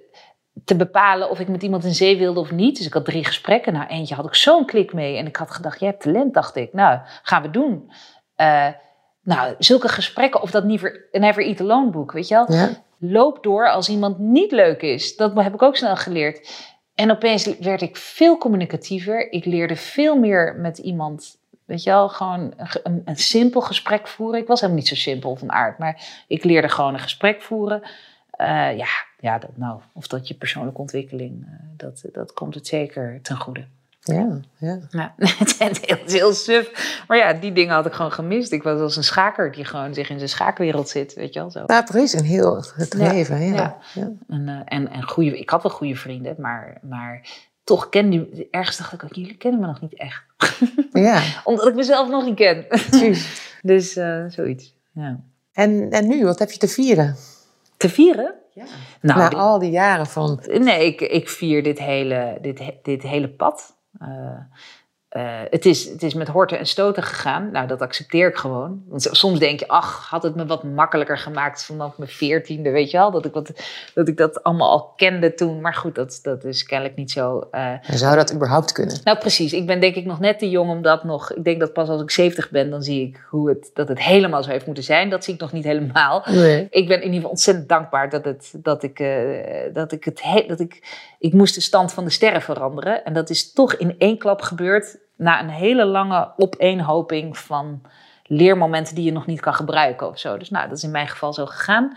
te 0.64 0.76
bepalen 0.76 1.30
of 1.30 1.40
ik 1.40 1.48
met 1.48 1.62
iemand 1.62 1.84
in 1.84 1.94
zee 1.94 2.18
wilde 2.18 2.40
of 2.40 2.50
niet. 2.50 2.76
Dus 2.76 2.86
ik 2.86 2.92
had 2.92 3.04
drie 3.04 3.24
gesprekken. 3.24 3.72
Nou, 3.72 3.86
eentje 3.86 4.14
had 4.14 4.26
ik 4.26 4.34
zo'n 4.34 4.66
klik 4.66 4.92
mee. 4.92 5.16
En 5.16 5.26
ik 5.26 5.36
had 5.36 5.50
gedacht, 5.50 5.80
je 5.80 5.86
hebt 5.86 6.02
talent, 6.02 6.34
dacht 6.34 6.56
ik. 6.56 6.72
Nou, 6.72 6.98
gaan 7.22 7.42
we 7.42 7.50
doen. 7.50 7.92
Uh, 8.36 8.68
nou, 9.22 9.54
zulke 9.58 9.88
gesprekken, 9.88 10.42
of 10.42 10.50
dat 10.50 10.64
Never, 10.64 11.08
Never 11.12 11.46
Eat 11.46 11.60
Alone 11.60 11.90
boek, 11.90 12.12
weet 12.12 12.28
je 12.28 12.34
wel. 12.34 12.52
Ja. 12.52 12.70
Loop 12.98 13.42
door 13.42 13.70
als 13.70 13.88
iemand 13.88 14.18
niet 14.18 14.52
leuk 14.52 14.82
is. 14.82 15.16
Dat 15.16 15.34
heb 15.34 15.54
ik 15.54 15.62
ook 15.62 15.76
snel 15.76 15.96
geleerd. 15.96 16.50
En 16.94 17.10
opeens 17.10 17.58
werd 17.58 17.82
ik 17.82 17.96
veel 17.96 18.38
communicatiever. 18.38 19.32
Ik 19.32 19.44
leerde 19.44 19.76
veel 19.76 20.18
meer 20.18 20.56
met 20.58 20.78
iemand 20.78 21.36
Weet 21.72 21.82
je 21.82 21.90
wel, 21.90 22.08
gewoon 22.08 22.54
een, 22.82 23.02
een, 23.04 23.16
simpel 23.16 23.60
gesprek 23.60 24.08
voeren. 24.08 24.40
Ik 24.40 24.46
was 24.46 24.60
helemaal 24.60 24.80
niet 24.80 24.90
zo 24.90 24.94
simpel 24.94 25.36
van 25.36 25.52
aard, 25.52 25.78
maar 25.78 26.24
ik 26.26 26.44
leerde 26.44 26.68
gewoon 26.68 26.94
een 26.94 27.00
gesprek 27.00 27.42
voeren. 27.42 27.82
Uh, 28.40 28.76
ja, 28.76 28.88
ja 29.20 29.38
dat, 29.38 29.56
nou, 29.56 29.80
of 29.92 30.06
dat 30.06 30.28
je 30.28 30.34
persoonlijke 30.34 30.80
ontwikkeling, 30.80 31.44
uh, 31.44 31.54
dat, 31.76 32.04
dat 32.12 32.32
komt 32.32 32.54
het 32.54 32.66
zeker 32.66 33.18
ten 33.22 33.36
goede. 33.36 33.64
Ja, 34.00 34.40
ja. 34.58 34.78
Ja, 34.90 35.14
het 35.38 35.58
is 35.58 35.80
heel, 35.80 35.98
is 36.04 36.12
heel 36.12 36.32
suf. 36.32 37.04
Maar 37.08 37.16
ja, 37.16 37.32
die 37.32 37.52
dingen 37.52 37.74
had 37.74 37.86
ik 37.86 37.92
gewoon 37.92 38.12
gemist. 38.12 38.52
Ik 38.52 38.62
was 38.62 38.80
als 38.80 38.96
een 38.96 39.04
schaker 39.04 39.52
die 39.52 39.64
gewoon 39.64 39.94
zich 39.94 40.10
in 40.10 40.16
zijn 40.18 40.30
schaakwereld 40.30 40.88
zit, 40.88 41.14
weet 41.14 41.34
je 41.34 41.40
wel 41.40 41.50
zo. 41.50 41.64
Nou, 41.66 41.84
precies. 41.84 42.12
Een 42.12 42.24
heel 42.24 42.56
het 42.74 42.94
Ja, 42.98 43.12
leven. 43.12 43.40
Ja. 43.40 43.54
ja. 43.54 43.78
Ja. 43.94 44.10
En, 44.28 44.48
eh, 44.48 44.60
en, 44.64 44.88
en 44.88 45.02
goede, 45.02 45.38
ik 45.38 45.50
had 45.50 45.62
wel 45.62 45.72
goede 45.72 45.96
vrienden, 45.96 46.34
maar, 46.38 46.78
maar 46.82 47.26
toch 47.64 47.88
kende 47.88 48.46
ergens 48.50 48.76
dacht 48.76 48.92
ik 48.92 49.04
ook, 49.04 49.14
jullie 49.14 49.36
kennen 49.36 49.60
me 49.60 49.66
nog 49.66 49.80
niet 49.80 49.94
echt. 49.94 50.22
Ja, 50.92 51.22
Omdat 51.44 51.66
ik 51.66 51.74
mezelf 51.74 52.08
nog 52.08 52.24
niet 52.24 52.34
ken. 52.34 52.66
precies. 52.66 53.42
dus 53.62 53.96
eh, 53.96 54.24
zoiets. 54.28 54.74
Ja. 54.92 55.20
En, 55.52 55.90
en 55.90 56.06
nu, 56.08 56.24
wat 56.24 56.38
heb 56.38 56.50
je 56.50 56.58
te 56.58 56.68
vieren? 56.68 57.16
Te 57.76 57.88
vieren? 57.88 58.34
Ja. 58.54 58.64
Nou, 59.00 59.18
Na 59.18 59.28
dit- 59.28 59.38
al 59.38 59.58
die 59.58 59.70
jaren 59.70 60.06
van... 60.06 60.42
Nee, 60.46 60.86
ik, 60.86 61.00
ik 61.00 61.28
vier 61.28 61.62
dit 61.62 61.78
hele, 61.78 62.38
dit, 62.40 62.60
dit 62.82 63.02
hele 63.02 63.28
pad. 63.28 63.76
Eh, 64.00 64.08
eh, 65.12 65.22
het, 65.50 65.66
is, 65.66 65.84
het 65.88 66.02
is 66.02 66.14
met 66.14 66.28
horten 66.28 66.58
en 66.58 66.66
stoten 66.66 67.02
gegaan. 67.02 67.50
Nou, 67.50 67.66
dat 67.66 67.80
accepteer 67.80 68.28
ik 68.28 68.36
gewoon. 68.36 68.82
Want 68.88 69.08
soms 69.10 69.38
denk 69.38 69.60
je, 69.60 69.68
ach, 69.68 70.06
had 70.10 70.22
het 70.22 70.34
me 70.34 70.46
wat 70.46 70.62
makkelijker 70.64 71.18
gemaakt 71.18 71.64
vanaf 71.64 71.98
mijn 71.98 72.10
veertiende, 72.10 72.70
weet 72.70 72.90
je 72.90 72.96
wel? 72.96 73.10
Dat 73.10 73.24
ik, 73.24 73.32
wat, 73.32 73.52
dat 73.94 74.08
ik 74.08 74.16
dat 74.16 74.42
allemaal 74.42 74.70
al 74.70 74.92
kende 74.96 75.34
toen. 75.34 75.60
Maar 75.60 75.74
goed, 75.74 75.94
dat, 75.94 76.18
dat 76.22 76.44
is 76.44 76.64
kennelijk 76.64 76.96
niet 76.96 77.10
zo. 77.10 77.48
eh. 77.50 77.72
Zou 77.90 78.16
dat 78.16 78.34
überhaupt 78.34 78.72
kunnen? 78.72 79.00
nou, 79.04 79.18
precies. 79.18 79.52
Ik 79.52 79.66
ben 79.66 79.80
denk 79.80 79.94
ik 79.94 80.04
nog 80.04 80.20
net 80.20 80.38
te 80.38 80.50
jong 80.50 80.70
om 80.70 80.82
dat 80.82 81.04
nog... 81.04 81.32
Ik 81.32 81.44
denk 81.44 81.60
dat 81.60 81.72
pas 81.72 81.88
als 81.88 82.02
ik 82.02 82.10
70 82.10 82.50
ben, 82.50 82.70
dan 82.70 82.82
zie 82.82 83.06
ik 83.08 83.26
hoe 83.28 83.48
het, 83.48 83.70
dat 83.74 83.88
het 83.88 84.02
helemaal 84.02 84.42
zo 84.42 84.50
heeft 84.50 84.66
moeten 84.66 84.84
zijn. 84.84 85.10
Dat 85.10 85.24
zie 85.24 85.34
ik 85.34 85.40
nog 85.40 85.52
niet 85.52 85.64
helemaal 85.64 86.22
Nee. 86.30 86.66
ik 86.70 86.88
ben 86.88 86.96
in 86.96 87.02
ieder 87.02 87.14
geval 87.14 87.30
ontzettend 87.30 87.68
dankbaar 87.68 88.10
dat, 88.10 88.24
het, 88.24 88.52
dat, 88.56 88.82
ik, 88.82 88.98
eh, 89.00 89.08
dat 89.72 89.92
ik 89.92 90.04
het 90.04 90.22
he- 90.22 90.44
dat 90.48 90.60
ik, 90.60 90.82
ik 91.18 91.32
moest 91.32 91.54
de 91.54 91.60
stand 91.60 91.92
van 91.92 92.04
de 92.04 92.10
sterren 92.10 92.42
veranderen. 92.42 93.04
En 93.04 93.12
dat 93.12 93.30
is 93.30 93.52
toch 93.52 93.74
in 93.74 93.94
één 93.98 94.18
klap 94.18 94.40
gebeurd 94.42 95.00
na 95.22 95.40
een 95.40 95.48
hele 95.48 95.84
lange 95.84 96.32
opeenhoping 96.36 97.38
van 97.38 97.82
leermomenten 98.26 98.94
die 98.94 99.04
je 99.04 99.12
nog 99.12 99.26
niet 99.26 99.40
kan 99.40 99.54
gebruiken 99.54 100.08
of 100.08 100.18
zo. 100.18 100.38
Dus 100.38 100.50
nou, 100.50 100.68
dat 100.68 100.76
is 100.76 100.84
in 100.84 100.90
mijn 100.90 101.08
geval 101.08 101.32
zo 101.32 101.46
gegaan. 101.46 101.96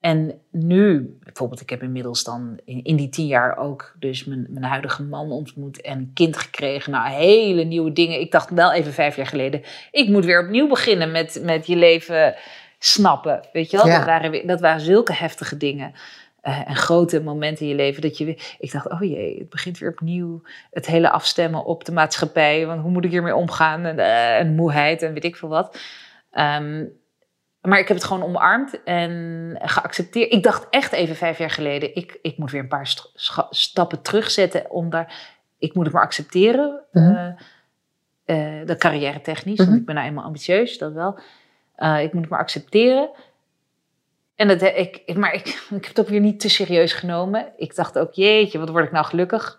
En 0.00 0.40
nu, 0.50 1.16
bijvoorbeeld, 1.22 1.60
ik 1.60 1.70
heb 1.70 1.82
inmiddels 1.82 2.24
dan 2.24 2.58
in, 2.64 2.84
in 2.84 2.96
die 2.96 3.08
tien 3.08 3.26
jaar 3.26 3.56
ook 3.56 3.94
dus 3.98 4.24
mijn, 4.24 4.46
mijn 4.48 4.64
huidige 4.64 5.02
man 5.02 5.30
ontmoet 5.30 5.80
en 5.80 5.98
een 5.98 6.10
kind 6.14 6.36
gekregen. 6.36 6.92
Nou, 6.92 7.08
hele 7.08 7.64
nieuwe 7.64 7.92
dingen. 7.92 8.20
Ik 8.20 8.30
dacht 8.30 8.50
wel 8.50 8.72
even 8.72 8.92
vijf 8.92 9.16
jaar 9.16 9.26
geleden, 9.26 9.62
ik 9.90 10.08
moet 10.08 10.24
weer 10.24 10.42
opnieuw 10.42 10.68
beginnen 10.68 11.10
met, 11.10 11.40
met 11.44 11.66
je 11.66 11.76
leven 11.76 12.34
snappen. 12.78 13.40
Weet 13.52 13.70
je 13.70 13.76
wel? 13.76 13.86
Ja. 13.86 13.96
Dat, 13.96 14.06
waren, 14.06 14.46
dat 14.46 14.60
waren 14.60 14.80
zulke 14.80 15.14
heftige 15.14 15.56
dingen. 15.56 15.94
Eh, 16.42 16.68
en 16.68 16.76
grote 16.76 17.22
momenten 17.22 17.62
in 17.64 17.70
je 17.70 17.74
leven 17.76 18.02
dat 18.02 18.18
je 18.18 18.24
weer... 18.24 18.54
Ik 18.58 18.72
dacht, 18.72 18.90
oh 18.90 19.00
jee, 19.00 19.38
het 19.38 19.48
begint 19.48 19.78
weer 19.78 19.90
opnieuw. 19.90 20.42
Het 20.70 20.86
hele 20.86 21.10
afstemmen 21.10 21.64
op 21.64 21.84
de 21.84 21.92
maatschappij. 21.92 22.66
Want 22.66 22.80
hoe 22.82 22.90
moet 22.90 23.04
ik 23.04 23.10
hiermee 23.10 23.34
omgaan? 23.36 23.84
En, 23.84 23.98
eh, 23.98 24.38
en 24.38 24.54
moeheid 24.54 25.02
en 25.02 25.12
weet 25.12 25.24
ik 25.24 25.36
veel 25.36 25.48
wat. 25.48 25.78
Ehm, 26.30 26.84
maar 27.60 27.78
ik 27.78 27.88
heb 27.88 27.96
het 27.96 28.06
gewoon 28.06 28.22
omarmd 28.22 28.82
en 28.82 29.58
geaccepteerd. 29.62 30.32
Ik 30.32 30.42
dacht 30.42 30.66
echt 30.70 30.92
even 30.92 31.16
vijf 31.16 31.38
jaar 31.38 31.50
geleden... 31.50 31.94
ik, 31.94 32.18
ik 32.22 32.38
moet 32.38 32.50
weer 32.50 32.60
een 32.60 32.68
paar 32.68 32.86
st- 32.86 33.46
stappen 33.50 34.02
terugzetten 34.02 34.70
om 34.70 34.90
daar... 34.90 35.30
Ik 35.58 35.74
moet 35.74 35.84
het 35.84 35.94
maar 35.94 36.02
accepteren. 36.04 36.80
Mhm. 36.92 37.32
eh, 38.24 38.66
de 38.66 38.76
carrière 38.78 39.20
technisch, 39.20 39.58
Mhm. 39.58 39.68
want 39.68 39.80
ik 39.80 39.86
ben 39.86 39.94
nou 39.94 40.06
eenmaal 40.06 40.24
ambitieus, 40.24 40.78
dat 40.78 40.92
wel. 40.92 41.18
Ik 42.00 42.12
moet 42.12 42.20
het 42.22 42.30
maar 42.30 42.40
accepteren. 42.40 43.10
En 44.36 44.48
dat, 44.48 44.62
ik, 44.62 45.16
maar 45.16 45.34
ik, 45.34 45.46
ik 45.78 45.84
heb 45.84 45.86
het 45.86 46.00
ook 46.00 46.08
weer 46.08 46.20
niet 46.20 46.40
te 46.40 46.48
serieus 46.48 46.92
genomen. 46.92 47.52
Ik 47.56 47.74
dacht 47.74 47.98
ook, 47.98 48.14
jeetje, 48.14 48.58
wat 48.58 48.68
word 48.68 48.84
ik 48.84 48.92
nou 48.92 49.04
gelukkig. 49.04 49.58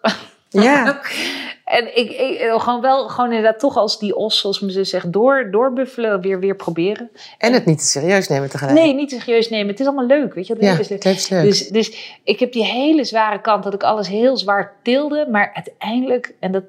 Ja, 0.50 1.02
en 1.66 1.98
ik, 1.98 2.12
ik 2.12 2.62
gewoon 2.62 2.82
wel, 2.82 3.10
gewoon 3.10 3.30
inderdaad 3.30 3.60
toch 3.60 3.78
als 3.78 4.00
die 4.00 4.16
os, 4.16 4.40
zoals 4.40 4.60
men 4.60 4.72
ze 4.72 4.84
zegt, 4.84 5.14
door, 5.14 5.52
doorbuffelen, 5.52 6.22
weer, 6.22 6.40
weer 6.40 6.56
proberen. 6.56 7.12
en 7.38 7.54
het 7.54 7.66
niet 7.66 7.78
te 7.78 7.86
serieus 7.86 8.28
nemen 8.28 8.50
tegelijk. 8.50 8.78
Nee, 8.78 8.94
niet 8.94 9.10
te 9.10 9.20
serieus 9.20 9.50
nemen. 9.50 9.68
Het 9.68 9.80
is 9.80 9.86
allemaal 9.86 10.06
leuk, 10.06 10.34
weet 10.34 10.48
je. 10.48 10.56
Ja, 10.60 10.80
is 10.80 10.90
leuk. 10.90 11.04
is 11.04 11.30
leuk. 11.30 11.44
Dus, 11.44 11.68
dus 11.68 12.18
ik 12.24 12.40
heb 12.40 12.52
die 12.52 12.66
hele 12.66 13.04
zware 13.04 13.42
kant 13.42 13.64
dat 13.64 13.74
ik 13.74 13.84
alles 13.84 14.08
heel 14.08 14.38
zwaar 14.38 14.74
tilde. 14.84 15.28
Maar 15.32 15.52
uiteindelijk, 15.54 16.36
en 16.40 16.52
dat 16.52 16.64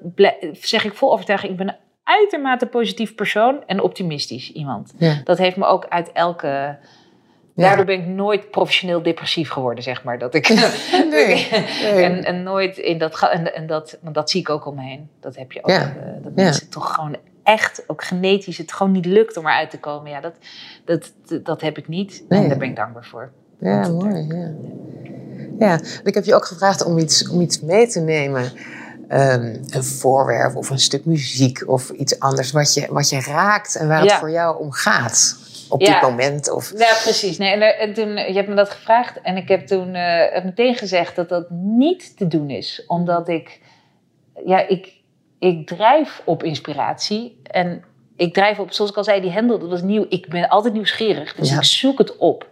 zeg 0.61 0.85
ik 0.85 0.93
vol 0.93 1.11
overtuiging, 1.11 1.51
ik 1.51 1.57
ben 1.57 1.67
een 1.67 1.75
uitermate 2.03 2.65
positief 2.65 3.15
persoon 3.15 3.63
en 3.65 3.81
optimistisch 3.81 4.51
iemand. 4.51 4.93
ja. 4.97 5.21
Dat 5.23 5.37
heeft 5.37 5.57
me 5.57 5.65
ook 5.65 5.85
uit 5.89 6.11
elke. 6.11 6.77
Ja. 7.55 7.63
Daardoor 7.67 7.85
ben 7.85 7.99
ik 7.99 8.05
nooit 8.05 8.51
professioneel 8.51 9.03
depressief 9.03 9.49
geworden, 9.49 9.83
zeg 9.83 10.03
maar. 10.03 10.19
Dat 10.19 10.33
ik, 10.33 10.49
Nee, 11.09 11.47
nee. 11.83 12.03
en, 12.03 12.23
en 12.23 12.43
nooit 12.43 12.77
in 12.77 12.97
dat. 12.97 13.29
En, 13.29 13.53
en 13.55 13.67
dat, 13.67 13.97
want 14.01 14.15
dat 14.15 14.29
zie 14.29 14.39
ik 14.39 14.49
ook 14.49 14.65
om 14.65 14.75
me 14.75 14.81
heen. 14.81 15.09
Dat 15.19 15.35
heb 15.35 15.51
je 15.51 15.63
ook. 15.63 15.69
Ja. 15.69 15.81
eh, 15.81 16.23
dat 16.23 16.35
mensen 16.35 16.69
toch 16.69 16.93
gewoon 16.93 17.17
echt, 17.43 17.83
ook 17.87 18.03
genetisch, 18.03 18.57
het 18.57 18.71
gewoon 18.71 18.91
niet 18.91 19.05
lukt 19.05 19.37
om 19.37 19.45
eruit 19.45 19.69
te 19.69 19.79
komen. 19.79 20.11
Ja, 20.11 20.21
dat, 20.21 20.33
dat, 20.85 21.11
dat, 21.45 21.61
heb 21.61 21.77
ik 21.77 21.87
niet. 21.87 22.23
Nee. 22.29 22.41
En 22.41 22.49
daar 22.49 22.57
ben 22.57 22.69
ik 22.69 22.75
dankbaar 22.75 23.05
voor. 23.05 23.31
Ja, 23.59 23.87
mooi. 23.87 24.27
Ja. 24.27 24.53
ja, 25.59 25.79
ik 26.03 26.13
heb 26.13 26.25
je 26.25 26.35
ook 26.35 26.45
gevraagd 26.45 26.85
om 26.85 26.97
iets, 26.97 27.29
om 27.29 27.41
iets 27.41 27.61
mee 27.61 27.87
te 27.87 27.99
nemen. 27.99 28.51
Ehm, 29.07 29.55
een 29.69 29.83
voorwerp 29.83 30.55
of 30.55 30.69
een 30.69 30.79
stuk 30.79 31.05
muziek 31.05 31.63
of 31.67 31.89
iets 31.89 32.19
anders 32.19 32.51
wat 32.51 32.73
je, 32.73 32.87
wat 32.89 33.09
je 33.09 33.21
raakt 33.21 33.75
en 33.75 33.87
waar 33.87 34.01
het 34.01 34.13
voor 34.13 34.31
jou 34.31 34.59
om 34.59 34.71
gaat 34.71 35.43
op 35.69 35.81
Ja. 35.81 35.93
dit 35.93 36.09
moment. 36.09 36.51
Of, 36.51 36.71
Ja, 36.77 36.93
precies. 37.03 37.37
Nee, 37.37 37.51
en, 37.51 37.77
en 37.77 37.93
toen, 37.93 38.09
je 38.15 38.33
hebt 38.33 38.47
me 38.47 38.55
dat 38.55 38.69
gevraagd 38.69 39.21
en 39.21 39.37
ik 39.37 39.47
heb 39.47 39.67
toen 39.67 39.95
eh, 39.95 40.43
meteen 40.43 40.75
gezegd 40.75 41.15
dat 41.15 41.29
dat 41.29 41.49
niet 41.49 42.17
te 42.17 42.27
doen 42.27 42.49
is. 42.49 42.83
Omdat 42.87 43.27
ik, 43.29 43.61
ja, 44.45 44.67
ik, 44.67 44.93
ik 45.39 45.67
drijf 45.67 46.21
op 46.25 46.43
inspiratie. 46.43 47.39
En 47.43 47.83
ik 48.15 48.33
drijf 48.33 48.59
op, 48.59 48.71
zoals 48.71 48.91
ik 48.91 48.97
al 48.97 49.03
zei, 49.03 49.21
die 49.21 49.31
hendel, 49.31 49.59
dat 49.59 49.69
was 49.69 49.81
nieuw. 49.81 50.05
Ik 50.09 50.27
ben 50.29 50.47
altijd 50.49 50.73
nieuwsgierig, 50.73 51.35
dus 51.35 51.49
Ja. 51.49 51.55
ik 51.57 51.63
zoek 51.63 51.97
het 51.97 52.17
op. 52.17 52.47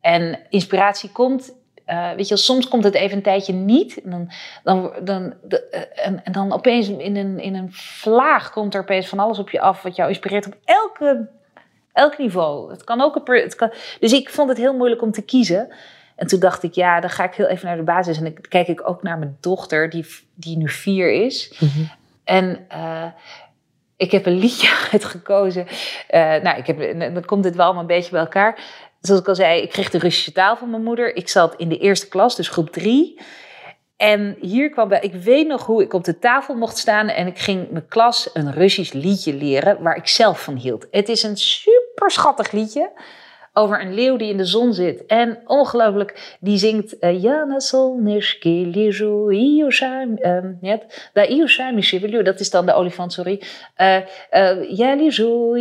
En 0.00 0.38
inspiratie 0.48 1.10
komt, 1.12 1.52
eh, 1.84 2.10
weet 2.12 2.28
je, 2.28 2.36
soms 2.36 2.68
komt 2.68 2.84
het 2.84 2.94
even 2.94 3.16
een 3.16 3.22
tijdje 3.22 3.52
niet. 3.52 4.02
En 4.02 4.10
dan, 4.10 4.30
dan, 4.64 4.92
dan, 5.04 5.34
de- 5.42 5.68
eh, 5.68 6.06
en, 6.06 6.24
en 6.24 6.32
dan 6.32 6.52
opeens 6.52 6.88
in 6.88 7.16
een, 7.16 7.40
in 7.40 7.54
een 7.54 7.72
vlaag 7.72 8.50
komt 8.50 8.74
er 8.74 8.80
opeens 8.80 9.06
van 9.08 9.18
alles 9.18 9.38
op 9.38 9.50
je 9.50 9.60
af 9.60 9.82
wat 9.82 9.96
jou 9.96 10.08
inspireert 10.08 10.46
op 10.46 10.56
elke 10.64 11.28
elk 11.98 12.18
niveau. 12.18 12.70
Het 12.70 12.84
kan 12.84 13.00
ook 13.00 13.16
een 13.16 13.34
het 13.34 13.54
kan, 13.54 13.72
dus 14.00 14.12
ik 14.12 14.30
vond 14.30 14.48
het 14.48 14.58
heel 14.58 14.74
moeilijk 14.74 15.02
om 15.02 15.12
te 15.12 15.22
kiezen. 15.22 15.72
En 16.16 16.26
toen 16.26 16.40
dacht 16.40 16.62
ik, 16.62 16.74
ja, 16.74 17.00
dan 17.00 17.10
ga 17.10 17.24
ik 17.24 17.34
heel 17.34 17.46
even 17.46 17.66
naar 17.66 17.76
de 17.76 17.82
basis. 17.82 18.16
En 18.16 18.24
dan 18.24 18.34
kijk 18.48 18.68
ik 18.68 18.88
ook 18.88 19.02
naar 19.02 19.18
mijn 19.18 19.36
dochter, 19.40 19.90
die, 19.90 20.06
die 20.34 20.56
nu 20.56 20.68
vier 20.68 21.10
is. 21.10 21.54
Mhm. 21.58 21.84
En 22.24 22.64
eh, 22.68 23.06
ik 23.96 24.10
heb 24.10 24.26
een 24.26 24.38
liedje 24.38 24.68
uitgekozen. 24.92 25.66
Eh, 26.08 26.20
nou, 26.20 26.58
ik 26.58 26.66
heb, 26.66 26.80
en 26.80 27.14
dan 27.14 27.24
komt 27.24 27.42
dit 27.42 27.56
wel 27.56 27.64
allemaal 27.64 27.82
een 27.82 27.88
beetje 27.88 28.10
bij 28.10 28.20
elkaar. 28.20 28.58
Zoals 29.00 29.20
ik 29.20 29.28
al 29.28 29.34
zei, 29.34 29.62
ik 29.62 29.70
kreeg 29.70 29.90
de 29.90 29.98
Russische 29.98 30.32
taal 30.32 30.56
van 30.56 30.70
mijn 30.70 30.82
moeder. 30.82 31.16
Ik 31.16 31.28
zat 31.28 31.54
in 31.56 31.68
de 31.68 31.78
eerste 31.78 32.08
klas, 32.08 32.36
dus 32.36 32.48
groep 32.48 32.70
drie. 32.70 33.20
En 33.98 34.36
hier 34.40 34.70
kwam 34.70 34.88
bij, 34.88 35.00
ik 35.00 35.14
weet 35.14 35.46
nog 35.46 35.66
hoe 35.66 35.82
ik 35.82 35.92
op 35.92 36.04
de 36.04 36.18
tafel 36.18 36.54
mocht 36.54 36.78
staan 36.78 37.08
en 37.08 37.26
ik 37.26 37.38
ging 37.38 37.70
mijn 37.70 37.88
klas 37.88 38.30
een 38.32 38.52
Russisch 38.52 38.92
liedje 38.92 39.34
leren 39.34 39.82
waar 39.82 39.96
ik 39.96 40.08
zelf 40.08 40.42
van 40.42 40.56
hield. 40.56 40.86
Het 40.90 41.08
is 41.08 41.22
een 41.22 41.36
super 41.36 41.77
super 41.98 42.10
schattig 42.10 42.52
liedje. 42.52 42.90
Over 43.52 43.80
een 43.80 43.94
leeuw 43.94 44.16
die 44.16 44.30
in 44.30 44.36
de 44.36 44.44
zon 44.44 44.74
zit. 44.74 45.06
En 45.06 45.38
ongelooflijk, 45.46 46.36
die 46.40 46.58
zingt. 46.58 46.98
Eh, 46.98 47.22
Net 47.22 47.72
ehm, 50.20 50.54
Da 51.12 51.22
Dat 52.22 52.40
is 52.40 52.50
dan 52.50 52.66
de 52.66 52.72
olifant, 52.72 53.12
sorry. 53.12 53.42
Eh, 53.74 53.96
eh, 54.30 54.76
ja 54.76 54.94
lizu. 54.94 55.54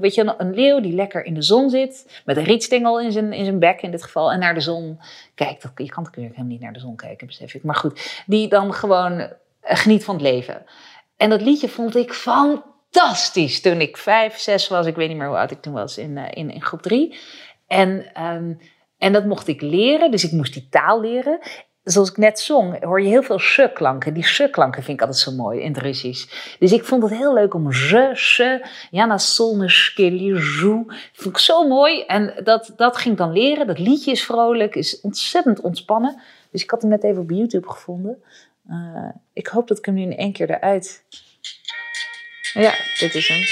Weet 0.00 0.14
je, 0.14 0.34
een 0.38 0.54
leeuw 0.54 0.80
die 0.80 0.94
lekker 0.94 1.24
in 1.24 1.34
de 1.34 1.42
zon 1.42 1.70
zit. 1.70 2.22
Met 2.24 2.36
een 2.36 2.44
rietstengel 2.44 3.00
in 3.00 3.12
zijn, 3.12 3.32
in 3.32 3.44
zijn 3.44 3.58
bek 3.58 3.82
in 3.82 3.90
dit 3.90 4.02
geval. 4.02 4.32
En 4.32 4.38
naar 4.38 4.54
de 4.54 4.60
zon 4.60 4.98
kijkt. 5.34 5.62
Dat, 5.62 5.72
je 5.74 5.88
kan 5.88 6.02
natuurlijk 6.02 6.34
helemaal 6.34 6.52
niet 6.52 6.62
naar 6.62 6.72
de 6.72 6.80
zon 6.80 6.96
kijken, 6.96 7.26
besef 7.26 7.54
ik. 7.54 7.62
Maar 7.62 7.74
goed, 7.74 8.22
die 8.26 8.48
dan 8.48 8.74
gewoon 8.74 9.28
geniet 9.62 10.04
van 10.04 10.14
het 10.14 10.24
leven. 10.24 10.64
En 11.16 11.30
dat 11.30 11.40
liedje 11.40 11.68
vond 11.68 11.96
ik 11.96 12.14
van 12.14 12.62
fantastisch 12.90 13.60
toen 13.60 13.80
ik 13.80 13.96
vijf, 13.96 14.38
zes 14.38 14.68
was. 14.68 14.86
Ik 14.86 14.96
weet 14.96 15.08
niet 15.08 15.16
meer 15.16 15.26
hoe 15.26 15.36
oud 15.36 15.50
ik 15.50 15.62
toen 15.62 15.72
was 15.72 15.98
in, 15.98 16.18
eh, 16.18 16.24
in, 16.30 16.50
in 16.50 16.62
groep 16.62 16.82
drie. 16.82 17.18
En, 17.66 18.14
ehm, 18.14 18.52
en 18.98 19.12
dat 19.12 19.24
mocht 19.24 19.48
ik 19.48 19.60
leren, 19.60 20.10
dus 20.10 20.24
ik 20.24 20.32
moest 20.32 20.52
die 20.52 20.68
taal 20.70 21.00
leren. 21.00 21.38
Zoals 21.82 22.10
ik 22.10 22.16
net 22.16 22.40
zong, 22.40 22.84
hoor 22.84 23.02
je 23.02 23.08
heel 23.08 23.22
veel 23.22 23.38
s-klanken. 23.38 24.14
Die 24.14 24.26
s-klanken 24.26 24.82
vind 24.82 25.00
ik 25.00 25.06
altijd 25.06 25.22
zo 25.22 25.32
mooi 25.32 25.60
in 25.60 25.72
het 25.72 25.82
Russisch. 25.82 26.54
Dus 26.58 26.72
ik 26.72 26.84
vond 26.84 27.02
het 27.02 27.12
heel 27.12 27.34
leuk 27.34 27.54
om 27.54 27.72
ze, 27.72 28.10
ze, 28.14 28.66
Jana 28.90 29.18
Solneskeli, 29.18 30.40
zo. 30.40 30.84
Vond 31.12 31.34
ik 31.34 31.38
zo 31.38 31.68
mooi. 31.68 32.02
En 32.02 32.34
dat, 32.44 32.72
dat 32.76 32.96
ging 32.96 33.12
ik 33.12 33.18
dan 33.18 33.32
leren. 33.32 33.66
Dat 33.66 33.78
liedje 33.78 34.10
is 34.10 34.24
vrolijk, 34.24 34.74
is 34.74 35.00
ontzettend 35.00 35.60
ontspannen. 35.60 36.20
Dus 36.50 36.62
ik 36.62 36.70
had 36.70 36.80
hem 36.80 36.90
net 36.90 37.04
even 37.04 37.22
op 37.22 37.30
YouTube 37.30 37.70
gevonden. 37.70 38.22
Eh, 38.68 39.08
ik 39.32 39.46
hoop 39.46 39.68
dat 39.68 39.78
ik 39.78 39.84
hem 39.84 39.94
nu 39.94 40.02
in 40.02 40.16
één 40.16 40.32
keer 40.32 40.50
eruit 40.50 41.04
ja, 42.52 42.74
dit 42.98 43.14
is 43.14 43.28
hem. 43.28 43.44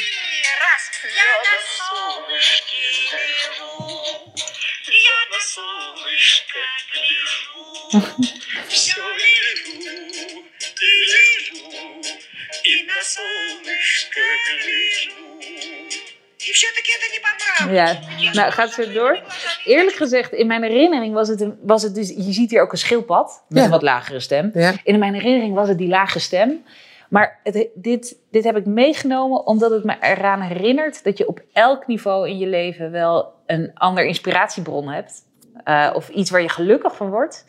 Ja, 17.71 17.99
nou 18.33 18.53
gaat 18.53 18.73
ze 18.73 18.93
door. 18.93 19.23
Eerlijk 19.65 19.97
gezegd, 19.97 20.33
in 20.33 20.47
mijn 20.47 20.63
herinnering 20.63 21.15
was 21.15 21.29
het, 21.29 21.41
een, 21.41 21.59
was 21.63 21.83
het 21.83 21.95
dus... 21.95 22.09
Je 22.09 22.33
ziet 22.33 22.51
hier 22.51 22.63
ook 22.63 22.73
een 22.73 22.79
schildpad 22.79 23.43
met 23.49 23.65
een 23.65 23.71
wat 23.71 23.83
lagere 23.83 24.21
stem. 24.21 24.51
In 24.85 24.99
mijn 24.99 25.15
herinnering 25.15 25.55
was 25.55 25.69
het 25.69 25.79
die 25.79 25.89
lage 25.89 26.19
stem. 26.19 26.65
Maar 27.09 27.41
dit, 27.75 28.17
dit 28.31 28.45
heb 28.45 28.57
ik 28.57 28.67
meegenomen 28.67 29.47
omdat 29.47 29.71
het 29.71 29.85
me 29.85 29.97
eraan 30.01 30.41
herinnert... 30.41 31.05
dat 31.05 31.19
je 31.19 31.29
op 31.29 31.43
elk 31.53 31.87
niveau 31.87 32.29
in 32.29 32.39
je 32.39 32.47
leven 32.47 32.91
wel 32.91 33.33
een 33.47 33.71
ander 33.75 34.05
inspiratiebron 34.05 34.89
hebt. 34.89 35.23
Eh, 35.65 35.91
of 35.95 36.09
iets 36.09 36.31
waar 36.31 36.43
je 36.43 36.49
gelukkig 36.49 36.97
van 36.97 37.11
wordt. 37.11 37.45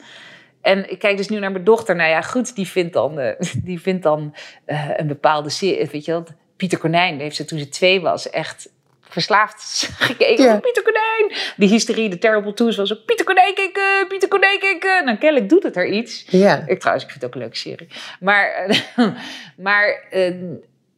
En 0.61 0.91
ik 0.91 0.99
kijk 0.99 1.17
dus 1.17 1.29
nu 1.29 1.39
naar 1.39 1.51
mijn 1.51 1.63
dochter. 1.63 1.95
Nou 1.95 2.09
ja, 2.09 2.21
goed, 2.21 2.55
die 2.55 2.67
vindt 2.67 2.93
dan, 2.93 3.19
eh, 3.19 3.39
die 3.63 3.81
vindt 3.81 4.03
dan 4.03 4.35
eh, 4.65 4.89
een 4.95 5.07
bepaalde 5.07 5.49
serie. 5.49 5.89
Weet 5.91 6.05
je 6.05 6.23
Pieter 6.55 6.77
Konijn 6.77 7.19
heeft 7.19 7.35
ze 7.35 7.45
toen 7.45 7.59
ze 7.59 7.69
twee 7.69 8.01
was 8.01 8.29
echt 8.29 8.69
verslaafd 9.15 9.89
gekeken. 10.09 10.53
Oh, 10.53 10.59
Pieter 10.61 10.83
Konijn! 10.83 11.39
Die 11.57 11.69
hysterie, 11.69 12.09
de 12.09 12.17
terrible 12.17 12.53
twos 12.53 12.75
was 12.75 12.93
ook 12.93 13.05
Pieter 13.05 13.25
Konijn 13.25 13.53
kijken, 13.53 14.07
Pieter 14.07 14.27
Konijn 14.29 14.59
kijken. 14.59 15.05
Nou, 15.05 15.17
kennelijk 15.17 15.49
doet 15.49 15.63
het 15.63 15.75
er 15.75 15.87
iets. 15.87 16.25
Ja. 16.27 16.63
Ik 16.67 16.79
trouwens, 16.79 17.05
ik 17.05 17.11
vind 17.11 17.21
het 17.21 17.25
ook 17.25 17.33
een 17.33 17.41
leuke 17.41 17.57
serie. 17.57 17.87
Maar, 18.19 18.51
eh, 18.51 19.07
maar 19.67 20.07
eh, 20.09 20.33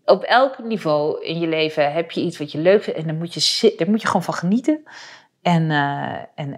op 0.06 0.24
elk 0.24 0.60
niveau 0.64 1.26
in 1.26 1.40
je 1.40 1.48
leven 1.48 1.94
heb 1.94 2.12
je 2.12 2.22
iets 2.22 2.38
wat 2.38 2.52
je 2.52 2.58
leuk 2.58 2.84
vindt. 2.84 3.00
En 3.00 3.08
dan 3.08 3.18
moet 3.18 3.34
je, 3.34 3.74
daar 3.78 3.90
moet 3.90 4.02
je 4.02 4.08
gewoon 4.08 4.24
van 4.24 4.34
genieten. 4.34 4.84
En, 5.42 5.72
eh, 5.72 6.16
en, 6.36 6.58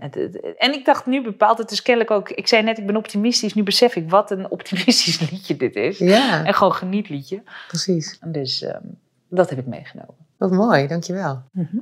en 0.57 0.73
ik 0.73 0.85
dacht 0.85 1.05
nu 1.05 1.21
bepaald, 1.21 1.57
het 1.57 1.71
is 1.71 1.81
kennelijk 1.81 2.11
ook... 2.11 2.29
Ik 2.29 2.47
zei 2.47 2.63
net, 2.63 2.77
ik 2.77 2.85
ben 2.85 2.95
optimistisch. 2.95 3.53
Nu 3.53 3.63
besef 3.63 3.95
ik 3.95 4.09
wat 4.09 4.31
een 4.31 4.49
optimistisch 4.49 5.19
liedje 5.29 5.57
dit 5.57 5.75
is. 5.75 5.97
Ja, 5.97 6.45
En 6.45 6.53
gewoon 6.53 6.73
genietliedje. 6.73 7.43
precies. 7.67 8.17
En 8.21 8.31
Dus 8.31 8.61
ehm, 8.61 8.83
dat 9.29 9.49
heb 9.49 9.59
ik 9.59 9.65
meegenomen. 9.65 10.15
Wat 10.39 10.51
mooi, 10.51 10.87
dankjewel. 10.87 11.41
Mhm. 11.51 11.77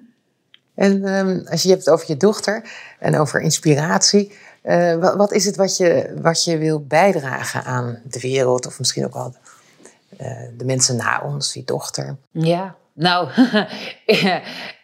En 0.76 1.06
ehm, 1.06 1.46
als 1.50 1.64
je 1.64 1.70
hebt 1.70 1.86
het 1.86 1.94
over 1.94 2.06
je 2.08 2.18
dochter 2.18 2.70
en 3.00 3.20
over 3.20 3.42
inspiratie, 3.42 4.38
eh, 4.62 4.96
wat, 4.96 5.16
wat 5.16 5.32
is 5.32 5.46
het 5.46 5.56
wat 5.56 5.78
je, 5.78 6.18
wat 6.22 6.44
je 6.44 6.58
wil 6.58 6.86
bijdragen 6.86 7.64
aan 7.64 8.02
de 8.04 8.20
wereld 8.20 8.66
of 8.66 8.80
misschien 8.80 9.06
ook 9.06 9.14
wel 9.14 9.36
eh, 10.18 10.42
de 10.58 10.66
mensen 10.66 10.96
na 10.96 11.22
ons, 11.22 11.54
je 11.54 11.64
dochter? 11.64 12.18
Ja, 12.32 12.76
nou, 12.94 13.30
eh, 14.06 14.40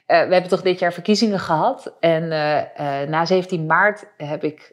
we 0.05 0.13
hebben 0.13 0.47
toch 0.47 0.61
dit 0.61 0.79
jaar 0.79 0.93
verkiezingen 0.93 1.39
gehad. 1.39 1.93
En 1.99 2.27
na 3.09 3.25
17 3.25 3.65
maart 3.65 4.05
heb 4.17 4.43
ik. 4.43 4.72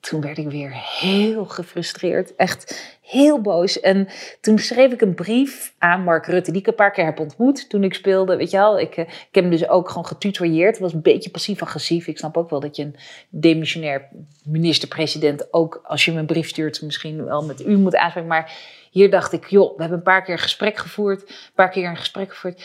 Toen 0.00 0.20
werd 0.20 0.38
ik 0.38 0.50
weer 0.50 0.70
heel 0.74 1.44
gefrustreerd. 1.44 2.34
Echt 2.36 2.96
heel 3.08 3.40
boos. 3.40 3.80
En 3.80 4.08
toen 4.40 4.58
schreef 4.58 4.92
ik 4.92 5.00
een 5.00 5.14
brief 5.14 5.74
aan 5.78 6.02
Mark 6.02 6.26
Rutte, 6.26 6.50
die 6.50 6.60
ik 6.60 6.66
een 6.66 6.74
paar 6.74 6.90
keer 6.90 7.04
heb 7.04 7.20
ontmoet 7.20 7.68
toen 7.68 7.84
ik 7.84 7.94
speelde. 7.94 8.36
Weet 8.36 8.50
je 8.50 8.56
wel, 8.56 8.78
ik, 8.78 8.96
eh, 8.96 9.04
ik 9.04 9.28
heb 9.32 9.44
hem 9.44 9.50
dus 9.50 9.68
ook 9.68 9.88
gewoon 9.88 10.06
getutoreerd. 10.06 10.70
Het 10.70 10.78
was 10.78 10.92
een 10.92 11.02
beetje 11.02 11.30
passief-agressief. 11.30 12.06
Ik 12.06 12.18
snap 12.18 12.36
ook 12.36 12.50
wel 12.50 12.60
dat 12.60 12.76
je 12.76 12.82
een 12.82 12.96
demissionair 13.28 14.08
minister-president 14.44 15.52
ook, 15.52 15.80
als 15.84 16.04
je 16.04 16.10
hem 16.10 16.20
een 16.20 16.26
brief 16.26 16.48
stuurt, 16.48 16.82
misschien 16.82 17.24
wel 17.24 17.44
met 17.44 17.66
u 17.66 17.76
moet 17.76 17.96
aanspreken. 17.96 18.30
Maar 18.30 18.52
hier 18.90 19.10
dacht 19.10 19.32
ik, 19.32 19.46
joh, 19.46 19.76
we 19.76 19.80
hebben 19.80 19.98
een 19.98 20.04
paar 20.04 20.24
keer 20.24 20.38
gesprek 20.38 20.76
gevoerd. 20.76 21.20
Een 21.20 21.52
paar 21.54 21.70
keer 21.70 21.88
een 21.88 21.96
gesprek 21.96 22.30
gevoerd. 22.30 22.62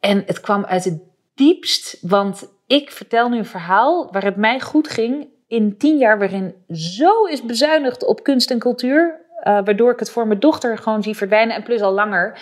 En 0.00 0.22
het 0.26 0.40
kwam 0.40 0.64
uit 0.64 0.84
het 0.84 1.00
diepst, 1.34 1.98
want 2.00 2.48
ik 2.66 2.90
vertel 2.90 3.28
nu 3.28 3.38
een 3.38 3.44
verhaal 3.44 4.08
waar 4.10 4.24
het 4.24 4.36
mij 4.36 4.60
goed 4.60 4.88
ging 4.88 5.26
in 5.52 5.76
tien 5.76 5.98
jaar 5.98 6.18
waarin 6.18 6.54
zo 6.70 7.24
is 7.24 7.42
bezuinigd 7.42 8.04
op 8.04 8.22
kunst 8.22 8.50
en 8.50 8.58
cultuur, 8.58 9.20
eh, 9.40 9.58
waardoor 9.64 9.92
ik 9.92 9.98
het 9.98 10.10
voor 10.10 10.26
mijn 10.26 10.40
dochter 10.40 10.78
gewoon 10.78 11.02
zie 11.02 11.16
verdwijnen 11.16 11.56
en 11.56 11.62
plus 11.62 11.80
al 11.80 11.92
langer. 11.92 12.38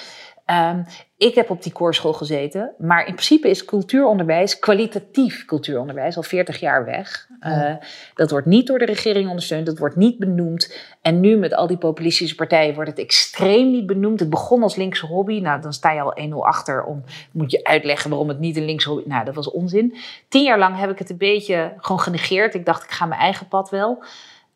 Ehm, 0.51 0.83
ik 1.17 1.35
heb 1.35 1.51
op 1.51 1.63
die 1.63 1.73
koorschool 1.73 2.13
gezeten, 2.13 2.75
maar 2.79 3.07
in 3.07 3.13
principe 3.13 3.49
is 3.49 3.65
cultuuronderwijs, 3.65 4.59
kwalitatief 4.59 5.45
cultuuronderwijs, 5.45 6.17
al 6.17 6.23
40 6.23 6.61
jaar 6.61 6.85
weg. 6.85 7.29
Eh, 7.41 7.75
dat 8.15 8.31
wordt 8.31 8.47
niet 8.47 8.67
door 8.67 8.79
de 8.79 8.85
regering 8.85 9.29
ondersteund, 9.29 9.67
dat 9.67 9.79
wordt 9.79 9.97
niet 9.97 10.19
benoemd. 10.19 10.77
En 11.03 11.21
nu 11.21 11.37
met 11.37 11.55
al 11.55 11.67
die 11.67 11.79
populistische 11.79 12.35
partijen 12.35 12.75
wordt 12.75 12.91
het 12.91 12.99
extreem 12.99 13.71
niet 13.71 13.87
benoemd. 13.87 14.21
Het 14.21 14.31
begon 14.31 14.63
als 14.63 14.77
linkse 14.77 15.07
hobby, 15.07 15.41
nou 15.41 15.61
dan 15.61 15.73
sta 15.73 15.93
je 15.93 16.01
al 16.01 16.15
1-0 16.15 16.47
achter 16.47 16.85
om, 16.85 17.05
moet 17.33 17.51
je 17.51 17.65
uitleggen 17.65 18.11
waarom 18.11 18.29
het 18.29 18.39
niet 18.39 18.57
een 18.57 18.65
linkse 18.65 18.89
hobby 18.89 19.09
Nou, 19.09 19.25
dat 19.25 19.35
was 19.35 19.51
onzin. 19.51 19.97
Tien 20.29 20.43
jaar 20.43 20.59
lang 20.59 20.79
heb 20.79 20.91
ik 20.91 20.99
het 20.99 21.11
een 21.11 21.17
beetje 21.17 21.73
gewoon 21.77 22.01
genegeerd. 22.01 22.55
Ik 22.55 22.67
dacht, 22.67 22.85
ik 22.85 22.91
ga 22.91 23.07
mijn 23.07 23.21
eigen 23.21 23.49
pad 23.49 23.71
wel. 23.71 24.05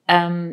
Ehm, 0.04 0.52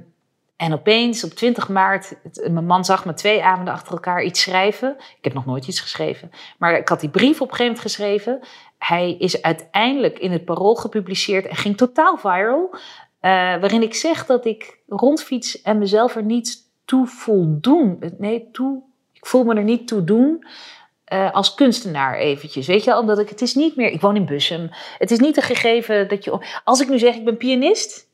en 0.62 0.74
opeens 0.74 1.24
op 1.24 1.30
20 1.32 1.70
maart, 1.70 2.14
mijn 2.52 2.66
man 2.66 2.86
zag 2.86 3.06
me 3.06 3.14
twee 3.14 3.44
avonden 3.44 3.74
achter 3.74 3.92
elkaar 3.92 4.24
iets 4.24 4.42
schrijven. 4.42 4.96
Ik 4.98 5.24
heb 5.24 5.34
nog 5.34 5.46
nooit 5.46 5.68
iets 5.68 5.80
geschreven. 5.80 6.32
Maar 6.58 6.78
ik 6.78 6.90
had 6.90 7.00
die 7.00 7.10
brief 7.10 7.42
op 7.42 7.50
een 7.50 7.56
gegeven 7.56 7.66
moment 7.66 7.82
geschreven. 7.82 8.40
Hij 8.78 9.16
is 9.20 9.42
uiteindelijk 9.42 10.20
in 10.20 10.32
het 10.32 10.46
parool 10.46 10.76
gepubliceerd 10.76 11.46
en 11.46 11.56
ging 11.56 11.78
totaal 11.78 12.18
viral. 12.18 12.76
eh, 13.20 13.32
waarin 13.32 13.82
ik 13.82 13.94
zeg 13.94 14.26
dat 14.26 14.46
ik 14.46 14.80
rondfiets 14.88 15.62
en 15.62 15.78
mezelf 15.78 16.16
er 16.16 16.24
niet 16.24 16.58
toe 16.86 17.08
voldoen. 17.08 18.00
Nee, 18.18 18.50
toe, 18.52 18.82
ik 19.14 19.26
voel 19.26 19.44
me 19.44 19.56
er 19.56 19.64
niet 19.64 19.88
toe 19.88 20.04
doen. 20.04 20.46
eh, 21.06 21.32
als 21.34 21.54
kunstenaar 21.56 22.16
eventjes, 22.18 22.68
weet 22.68 22.84
je? 22.84 22.98
Omdat 22.98 23.20
ik, 23.20 23.30
het 23.30 23.42
is 23.42 23.56
niet 23.56 23.76
meer, 23.76 23.90
ik 23.92 24.02
woon 24.02 24.16
in 24.16 24.26
Bussum. 24.26 24.70
Het 24.98 25.12
is 25.12 25.20
niet 25.20 25.38
een 25.38 25.44
gegeven 25.44 26.08
dat 26.08 26.24
je, 26.24 26.60
als 26.64 26.82
ik 26.82 26.90
nu 26.90 27.00
zeg 27.00 27.16
ik 27.16 27.26
ben 27.26 27.38
pianist, 27.38 28.10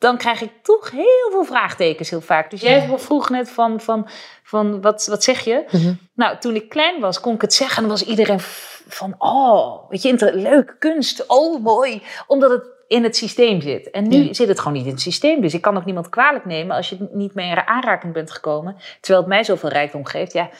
dan 0.00 0.16
krijg 0.16 0.40
ik 0.42 0.50
toch 0.62 0.90
heel 0.90 1.28
veel 1.30 1.44
vraagtekens 1.44 2.10
heel 2.10 2.20
vaak. 2.20 2.50
Dus 2.50 2.60
jij 2.60 2.88
vroeg 2.96 3.30
net 3.30 3.50
van, 3.50 3.80
van, 3.80 4.08
van 4.42 4.80
wat, 4.80 5.06
wat 5.06 5.24
zeg 5.24 5.40
je? 5.40 5.64
Mhm. 5.70 5.92
Nou, 6.14 6.38
toen 6.38 6.54
ik 6.54 6.68
klein 6.68 7.00
was, 7.00 7.20
kon 7.20 7.34
ik 7.34 7.40
het 7.40 7.54
zeggen 7.54 7.76
en 7.76 7.88
dan 7.88 7.98
was 7.98 8.08
iedereen 8.08 8.40
van, 8.88 9.14
oh, 9.18 9.90
weet 9.90 10.02
je, 10.02 10.08
inter- 10.08 10.34
leuk, 10.34 10.76
kunst, 10.78 11.26
oh, 11.26 11.62
mooi. 11.62 12.02
Omdat 12.26 12.50
het 12.50 12.64
in 12.88 13.02
het 13.02 13.16
systeem 13.16 13.60
zit. 13.60 13.90
En 13.90 14.08
nu 14.08 14.16
Ja. 14.16 14.32
zit 14.32 14.48
het 14.48 14.58
gewoon 14.58 14.72
niet 14.72 14.84
in 14.86 14.90
het 14.92 15.00
systeem. 15.00 15.40
Dus 15.40 15.54
ik 15.54 15.60
kan 15.60 15.76
ook 15.76 15.84
niemand 15.84 16.08
kwalijk 16.08 16.44
nemen 16.44 16.76
als 16.76 16.88
je 16.88 17.08
niet 17.12 17.34
mee 17.34 17.50
in 17.50 17.66
aanraking 17.66 18.12
bent 18.12 18.30
gekomen. 18.30 18.76
Terwijl 19.00 19.24
het 19.24 19.32
mij 19.34 19.44
zoveel 19.44 19.68
rijkdom 19.68 20.04
geeft. 20.04 20.32
Ja, 20.32 20.50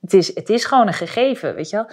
het 0.00 0.12
is, 0.14 0.34
het 0.34 0.48
is 0.48 0.64
gewoon 0.64 0.86
een 0.86 0.92
gegeven, 0.92 1.54
weet 1.54 1.70
je 1.70 1.76
wel. 1.76 1.86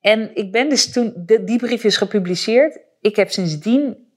En 0.00 0.30
ik 0.36 0.52
ben 0.52 0.68
dus 0.68 0.92
toen, 0.92 1.12
de, 1.16 1.44
die 1.44 1.58
brief 1.58 1.84
is 1.84 1.96
gepubliceerd. 1.96 2.78
Ik 3.00 3.16
heb 3.16 3.30
sindsdien, 3.30 4.10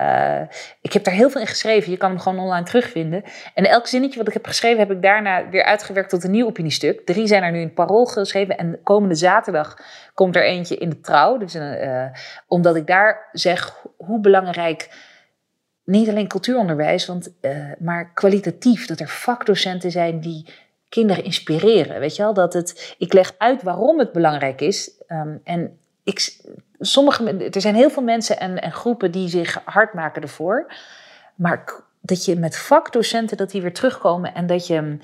eh, 0.00 0.40
ik 0.80 0.92
heb 0.92 1.04
daar 1.04 1.14
heel 1.14 1.30
veel 1.30 1.40
in 1.40 1.46
geschreven. 1.46 1.90
Je 1.90 1.96
kan 1.96 2.10
hem 2.10 2.18
gewoon 2.18 2.38
online 2.38 2.64
terugvinden. 2.64 3.22
En 3.54 3.64
elk 3.64 3.86
zinnetje 3.86 4.18
wat 4.18 4.28
ik 4.28 4.32
heb 4.32 4.46
geschreven, 4.46 4.78
heb 4.78 4.90
ik 4.90 5.02
daarna 5.02 5.48
weer 5.48 5.64
uitgewerkt 5.64 6.10
tot 6.10 6.24
een 6.24 6.30
nieuw 6.30 6.46
opiniestuk. 6.46 7.06
Drie 7.06 7.26
zijn 7.26 7.42
er 7.42 7.52
nu 7.52 7.60
in 7.60 7.74
parool 7.74 8.04
geschreven. 8.04 8.58
En 8.58 8.80
komende 8.82 9.14
zaterdag 9.14 9.78
komt 10.14 10.36
er 10.36 10.44
eentje 10.44 10.76
in 10.76 10.88
de 10.88 11.00
trouw. 11.00 11.36
Dus, 11.38 11.54
eh, 11.54 12.04
omdat 12.46 12.76
ik 12.76 12.86
daar 12.86 13.28
zeg 13.32 13.86
hoe 13.96 14.20
belangrijk 14.20 15.08
niet 15.84 16.08
alleen 16.08 16.28
cultuuronderwijs, 16.28 17.06
want, 17.06 17.32
eh, 17.40 17.56
maar 17.78 18.12
kwalitatief. 18.12 18.86
Dat 18.86 19.00
er 19.00 19.08
vakdocenten 19.08 19.90
zijn 19.90 20.20
die 20.20 20.46
kinderen 20.88 21.24
inspireren. 21.24 22.00
Weet 22.00 22.16
je 22.16 22.22
wel? 22.22 22.34
Dat 22.34 22.52
het, 22.52 22.94
ik 22.98 23.12
leg 23.12 23.34
uit 23.38 23.62
waarom 23.62 23.98
het 23.98 24.12
belangrijk 24.12 24.60
is. 24.60 24.90
Ehm, 25.06 25.36
en 25.44 25.78
ik, 26.04 26.40
sommige, 26.80 27.36
er 27.50 27.60
zijn 27.60 27.74
heel 27.74 27.90
veel 27.90 28.02
mensen 28.02 28.38
en, 28.40 28.62
en 28.62 28.72
groepen 28.72 29.10
die 29.12 29.28
zich 29.28 29.60
hard 29.64 29.94
maken 29.94 30.22
ervoor. 30.22 30.72
Maar 31.34 31.64
dat 32.00 32.24
je 32.24 32.36
met 32.36 32.56
vakdocenten 32.58 33.36
dat 33.36 33.50
die 33.50 33.62
weer 33.62 33.74
terugkomen 33.74 34.34
en 34.34 34.46
dat 34.46 34.66
je 34.66 34.80
mm, 34.80 35.00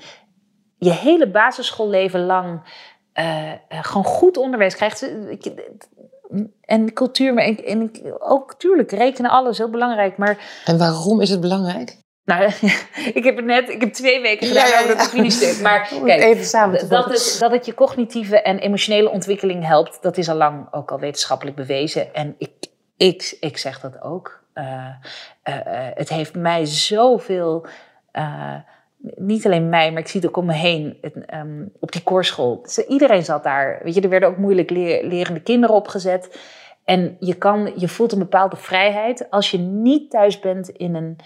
je 0.77 0.91
hele 0.91 1.29
basisschoolleven 1.29 2.25
lang 2.25 2.61
eh, 3.13 3.51
eh, 3.51 3.57
gewoon 3.69 4.05
goed 4.05 4.37
onderwijs 4.37 4.75
krijgt. 4.75 5.01
Ik- 5.29 5.53
En 6.61 6.93
cultuur, 6.93 7.37
en 7.37 7.91
ook 8.19 8.53
tuurlijk, 8.57 8.91
rekenen 8.91 9.31
alles, 9.31 9.57
heel 9.57 9.69
belangrijk. 9.69 10.17
Maar 10.17 10.61
En 10.65 10.77
waarom 10.77 11.21
is 11.21 11.29
het 11.29 11.41
belangrijk? 11.41 11.97
Nou, 12.27 12.43
ik 13.19 13.23
heb 13.23 13.35
het 13.35 13.45
net, 13.45 13.69
ik 13.69 13.81
heb 13.81 13.93
twee 13.93 14.21
weken 14.21 14.47
gedaan 14.47 14.67
Ja, 14.67 14.73
ja, 14.73 14.79
over 14.79 14.89
ja. 14.89 14.97
dat 14.97 15.07
opiniestuk. 15.07 15.61
Maar 15.61 15.89
het 15.89 16.03
kijk, 16.03 16.21
even 16.21 16.45
samen 16.45 16.89
dat 16.89 17.05
het, 17.05 17.37
dat 17.39 17.51
het 17.51 17.65
je 17.65 17.73
cognitieve 17.73 18.41
en 18.41 18.59
emotionele 18.59 19.09
ontwikkeling 19.09 19.65
helpt, 19.65 20.01
dat 20.01 20.17
is 20.17 20.29
al 20.29 20.35
lang 20.35 20.67
ook 20.71 20.91
al 20.91 20.99
wetenschappelijk 20.99 21.55
bewezen. 21.55 22.13
En 22.13 22.35
ik, 22.37 22.51
ik, 22.97 23.37
ik 23.39 23.57
zeg 23.57 23.79
dat 23.79 24.01
ook. 24.01 24.43
Eh, 24.53 24.87
eh, 25.43 25.55
eh, 25.55 25.95
het 25.95 26.09
heeft 26.09 26.35
mij 26.35 26.65
zoveel, 26.65 27.65
niet 29.15 29.45
alleen 29.45 29.69
mij, 29.69 29.91
maar 29.91 30.01
ik 30.01 30.07
zie 30.07 30.19
het 30.19 30.29
ook 30.29 30.37
om 30.37 30.45
me 30.45 30.53
heen, 30.53 30.97
het, 31.01 31.25
ehm, 31.25 31.65
op 31.79 31.91
die 31.91 32.03
koorschool. 32.03 32.61
Dus 32.61 32.77
iedereen 32.77 33.23
zat 33.23 33.43
daar. 33.43 33.79
Weet 33.83 33.95
je, 33.95 34.01
er 34.01 34.09
werden 34.09 34.29
ook 34.29 34.37
moeilijk 34.37 34.69
leer- 34.69 35.03
lerende 35.05 35.41
kinderen 35.41 35.75
opgezet. 35.75 36.39
En 36.87 37.17
je, 37.19 37.33
kan, 37.33 37.73
je 37.75 37.87
voelt 37.87 38.11
een 38.11 38.19
bepaalde 38.19 38.55
vrijheid 38.55 39.29
als 39.29 39.51
je 39.51 39.57
niet 39.57 40.09
thuis 40.09 40.39
bent 40.39 40.69
in 40.69 40.95
een, 40.95 41.17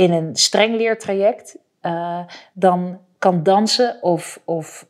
in 0.00 0.12
een 0.12 0.36
streng 0.36 0.76
leertraject. 0.76 1.56
eh, 1.80 2.20
dan 2.52 3.00
kan 3.18 3.42
dansen 3.42 4.02
of, 4.02 4.40
of 4.44 4.86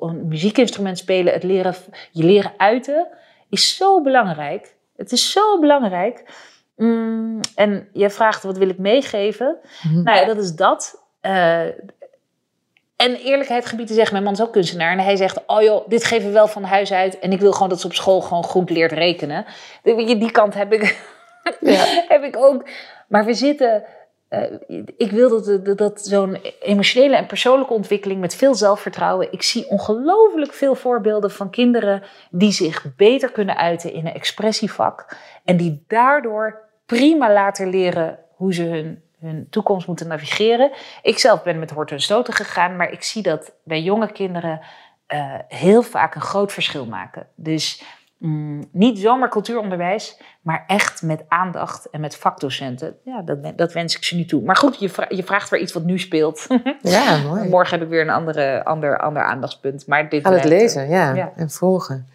een 0.00 0.28
muziekinstrument 0.28 0.98
spelen, 0.98 1.32
het 1.32 1.42
leren, 1.42 1.74
je 2.10 2.24
leren 2.24 2.52
uiten, 2.56 3.06
is 3.48 3.76
zo 3.76 4.02
belangrijk. 4.02 4.74
Het 4.96 5.12
is 5.12 5.32
zo 5.32 5.58
belangrijk. 5.60 6.24
Mm, 6.76 7.40
en 7.54 7.88
jij 7.92 8.10
vraagt, 8.10 8.42
wat 8.42 8.58
wil 8.58 8.68
ik 8.68 8.78
meegeven? 8.78 9.56
Mhm. 9.82 10.02
Nou 10.02 10.18
ja, 10.18 10.24
dat 10.24 10.36
is 10.38 10.54
dat. 10.54 11.02
Eh, 11.20 11.64
en 12.96 13.14
eerlijkheid 13.24 13.66
gebied 13.66 13.86
te 13.86 13.94
zeggen, 13.94 14.12
mijn 14.12 14.24
man 14.24 14.32
is 14.32 14.42
ook 14.42 14.52
kunstenaar. 14.52 14.92
En 14.92 14.98
hij 15.04 15.16
zegt, 15.16 15.46
oh 15.46 15.62
joh, 15.62 15.88
dit 15.88 16.04
geven 16.04 16.26
we 16.26 16.32
wel 16.32 16.48
van 16.48 16.62
huis 16.64 16.92
uit. 16.92 17.18
En 17.18 17.32
ik 17.32 17.40
wil 17.40 17.52
gewoon 17.52 17.68
dat 17.68 17.80
ze 17.80 17.86
op 17.86 17.94
school 17.94 18.20
gewoon 18.20 18.44
goed 18.44 18.70
leert 18.70 18.92
rekenen. 18.92 19.44
Die, 19.82 20.18
die 20.18 20.30
kant 20.30 20.54
heb 20.54 20.72
ik, 20.72 21.06
Ja. 21.60 21.84
heb 22.14 22.22
ik 22.22 22.36
ook. 22.36 22.68
Maar 23.08 23.24
we 23.24 23.34
zitten... 23.34 23.84
eh, 24.28 24.42
ik 24.96 25.10
wil 25.10 25.42
dat, 25.42 25.78
dat, 25.78 26.00
zo'n 26.00 26.38
emotionele 26.60 27.16
en 27.16 27.26
persoonlijke 27.26 27.72
ontwikkeling 27.72 28.20
met 28.20 28.34
veel 28.34 28.54
zelfvertrouwen. 28.54 29.32
Ik 29.32 29.42
zie 29.42 29.68
ongelooflijk 29.68 30.52
veel 30.52 30.74
voorbeelden 30.74 31.30
van 31.30 31.50
kinderen 31.50 32.02
die 32.30 32.52
zich 32.52 32.96
beter 32.96 33.32
kunnen 33.32 33.56
uiten 33.56 33.92
in 33.92 34.06
een 34.06 34.14
expressievak. 34.14 35.16
En 35.44 35.56
die 35.56 35.84
daardoor 35.86 36.60
prima 36.86 37.32
later 37.32 37.66
leren 37.66 38.18
hoe 38.34 38.54
ze 38.54 38.62
hun, 38.62 39.02
hun 39.20 39.46
toekomst 39.50 39.86
moeten 39.86 40.08
navigeren. 40.08 40.70
Ik 41.02 41.18
zelf 41.18 41.42
ben 41.42 41.58
met 41.58 41.70
horten 41.70 41.96
en 41.96 42.02
stoten 42.02 42.34
gegaan, 42.34 42.76
maar 42.76 42.92
ik 42.92 43.02
zie 43.02 43.22
dat 43.22 43.52
bij 43.64 43.80
jonge 43.80 44.12
kinderen 44.12 44.60
eh, 45.06 45.34
heel 45.48 45.82
vaak 45.82 46.14
een 46.14 46.20
groot 46.20 46.52
verschil 46.52 46.86
maken. 46.86 47.26
Dus 47.34 47.82
mm, 48.18 48.68
niet 48.72 48.98
zomaar 48.98 49.28
cultuuronderwijs, 49.28 50.20
maar 50.40 50.64
echt 50.66 51.02
met 51.02 51.24
aandacht 51.28 51.90
en 51.90 52.00
met 52.00 52.16
vakdocenten. 52.16 52.96
Ja, 53.04 53.22
dat, 53.22 53.38
dat 53.56 53.72
wens 53.72 53.96
ik 53.96 54.04
ze 54.04 54.16
nu 54.16 54.24
toe. 54.24 54.42
Maar 54.42 54.56
goed, 54.56 54.78
je, 54.78 54.88
vra- 54.88 55.06
je 55.08 55.22
vraagt 55.22 55.50
weer 55.50 55.60
iets 55.60 55.72
wat 55.72 55.84
nu 55.84 55.98
speelt. 55.98 56.46
Ja, 56.82 57.16
mooi. 57.16 57.48
Morgen 57.48 57.78
heb 57.78 57.82
ik 57.82 57.92
weer 57.92 58.00
een 58.02 58.10
andere, 58.10 58.64
ander, 58.64 58.98
ander 58.98 59.22
aandachtspunt. 59.22 59.86
Maar 59.86 60.08
dit 60.08 60.24
het 60.24 60.44
lezen, 60.44 60.88
ja. 60.88 61.14
ja. 61.14 61.32
En 61.36 61.50
volgen. 61.50 62.08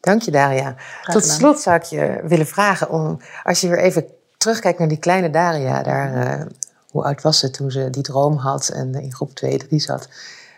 Dank 0.00 0.22
je, 0.22 0.30
Daria. 0.30 0.74
Tot 1.02 1.24
slot 1.24 1.60
zou 1.60 1.76
ik 1.76 1.82
je 1.82 2.20
willen 2.24 2.46
vragen 2.46 2.90
om, 2.90 3.20
als 3.42 3.60
je 3.60 3.68
weer 3.68 3.78
even 3.78 4.06
terugkijkt 4.36 4.78
naar 4.78 4.88
die 4.88 4.98
kleine 4.98 5.30
Daria, 5.30 5.82
daar, 5.82 6.14
eh, 6.14 6.46
hoe 6.90 7.04
oud 7.04 7.22
was 7.22 7.38
ze 7.38 7.50
toen 7.50 7.70
ze 7.70 7.90
die 7.90 8.02
droom 8.02 8.36
had 8.36 8.68
en 8.68 8.94
in 8.94 9.12
groep 9.14 9.34
2, 9.34 9.58
3 9.58 9.80
zat? 9.80 10.08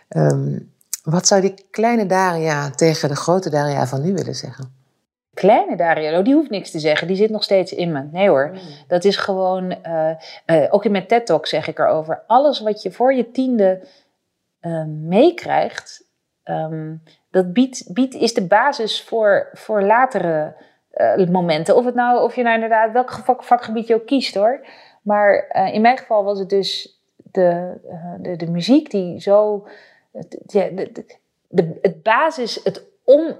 Ehm, 0.07 0.59
wat 1.03 1.27
zou 1.27 1.41
die 1.41 1.65
kleine 1.71 2.05
Daria 2.05 2.69
tegen 2.69 3.09
de 3.09 3.15
grote 3.15 3.49
Daria 3.49 3.87
van 3.87 4.01
nu 4.01 4.13
willen 4.13 4.35
zeggen? 4.35 4.79
Kleine 5.33 5.75
Daria, 5.75 6.17
oh, 6.17 6.23
die 6.23 6.33
hoeft 6.33 6.49
niks 6.49 6.71
te 6.71 6.79
zeggen. 6.79 7.07
Die 7.07 7.15
zit 7.15 7.29
nog 7.29 7.43
steeds 7.43 7.73
in 7.73 7.91
me. 7.91 8.03
Nee 8.11 8.29
hoor. 8.29 8.57
Dat 8.87 9.03
is 9.03 9.17
gewoon, 9.17 9.71
eh, 9.83 10.09
eh, 10.45 10.73
ook 10.73 10.85
in 10.85 10.91
mijn 10.91 11.07
TED 11.07 11.25
Talk 11.25 11.47
zeg 11.47 11.67
ik 11.67 11.79
erover. 11.79 12.23
Alles 12.27 12.59
wat 12.59 12.81
je 12.81 12.91
voor 12.91 13.13
je 13.13 13.31
tiende 13.31 13.87
eh, 14.59 14.83
meekrijgt, 14.85 16.07
ehm, 16.43 16.95
dat 17.31 17.53
biedt, 17.53 17.93
biedt, 17.93 18.13
is 18.13 18.33
de 18.33 18.47
basis 18.47 19.03
voor, 19.03 19.49
voor 19.53 19.83
latere 19.83 20.69
momenten. 21.29 21.75
Of, 21.75 21.85
het 21.85 21.95
nou, 21.95 22.23
of 22.23 22.35
je 22.35 22.43
nou 22.43 22.55
inderdaad 22.55 22.91
welk 22.91 23.11
vak, 23.11 23.43
vakgebied 23.43 23.87
je 23.87 23.95
ook 23.95 24.05
kiest 24.05 24.35
hoor. 24.35 24.67
Maar 25.01 25.47
in 25.73 25.81
mijn 25.81 25.97
geval 25.97 26.23
was 26.23 26.39
het 26.39 26.49
dus 26.49 26.99
de, 27.15 27.77
de, 28.19 28.35
de 28.35 28.51
muziek 28.51 28.89
die 28.89 29.21
zo. 29.21 29.67
Het, 30.11 30.37
het 31.81 32.03
basis, 32.03 32.63
het 32.63 32.89
on, 33.03 33.37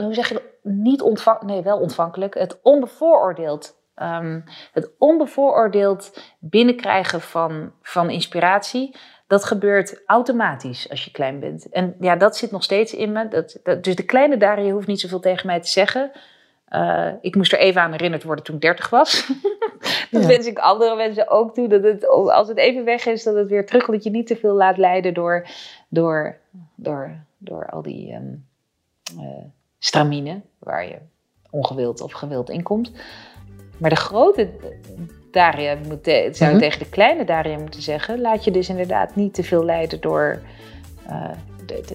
hoe 0.00 0.14
zeg 0.14 0.28
je? 0.28 0.58
Niet 0.62 1.02
ontvang, 1.02 1.42
nee, 1.42 1.62
wel 1.62 1.78
ontvankelijk. 1.78 2.34
Het 2.34 2.58
onbevooroordeeld. 2.62 3.78
ehm, 3.94 4.40
het 4.72 4.90
onbevooroordeeld 4.98 6.20
binnenkrijgen 6.38 7.20
van, 7.20 7.72
van 7.82 8.10
inspiratie. 8.10 8.96
Dat 9.26 9.44
gebeurt 9.44 10.02
automatisch 10.06 10.90
als 10.90 11.04
je 11.04 11.10
klein 11.10 11.40
bent. 11.40 11.68
En 11.68 11.96
ja, 12.00 12.16
dat 12.16 12.36
zit 12.36 12.50
nog 12.50 12.62
steeds 12.62 12.94
in 12.94 13.12
me. 13.12 13.28
Dat, 13.28 13.58
dat, 13.62 13.84
dus 13.84 13.96
de 13.96 14.04
kleine 14.04 14.36
Daria 14.36 14.72
hoeft 14.72 14.86
niet 14.86 15.00
zoveel 15.00 15.20
tegen 15.20 15.46
mij 15.46 15.60
te 15.60 15.68
zeggen. 15.68 16.10
Eh, 16.70 17.08
ik 17.20 17.34
moest 17.36 17.52
er 17.52 17.58
even 17.58 17.82
aan 17.82 17.90
herinnerd 17.92 18.22
worden 18.22 18.44
toen 18.44 18.54
ik 18.54 18.60
30 18.60 18.90
was. 18.90 19.26
dat 20.10 20.22
Ja. 20.22 20.28
wens 20.28 20.46
ik 20.46 20.58
andere 20.58 20.96
mensen 20.96 21.28
ook 21.30 21.54
toe. 21.54 21.68
Dat 21.68 21.82
het, 21.82 22.06
als 22.08 22.48
het 22.48 22.56
even 22.58 22.84
weg 22.84 23.06
is, 23.06 23.22
dat 23.22 23.34
het 23.34 23.48
weer 23.48 23.66
terug. 23.66 23.86
Dat 23.86 24.04
je 24.04 24.10
niet 24.10 24.26
te 24.26 24.36
veel 24.36 24.54
laat 24.54 24.76
leiden 24.76 25.14
door, 25.14 25.46
door, 25.88 26.36
door, 26.74 27.10
door 27.38 27.66
al 27.70 27.82
die 27.82 28.12
ehm 28.12 28.24
eh, 29.18 29.44
stramine. 29.78 30.40
Waar 30.58 30.86
je 30.88 30.96
ongewild 31.50 32.00
of 32.00 32.12
gewild 32.12 32.50
in 32.50 32.62
komt. 32.62 32.92
Maar 33.78 33.90
de 33.90 33.96
grote 33.96 34.48
Daria 35.30 35.76
moet 35.88 36.04
te- 36.04 36.28
zou 36.32 36.50
Mhm. 36.50 36.60
tegen 36.60 36.78
de 36.78 36.88
kleine 36.88 37.24
Daria 37.24 37.58
moeten 37.58 37.82
zeggen. 37.82 38.20
Laat 38.20 38.44
je 38.44 38.50
dus 38.50 38.68
inderdaad 38.68 39.14
niet 39.16 39.34
te 39.34 39.42
veel 39.42 39.64
leiden 39.64 40.00
door. 40.00 40.40
eh, 41.06 41.30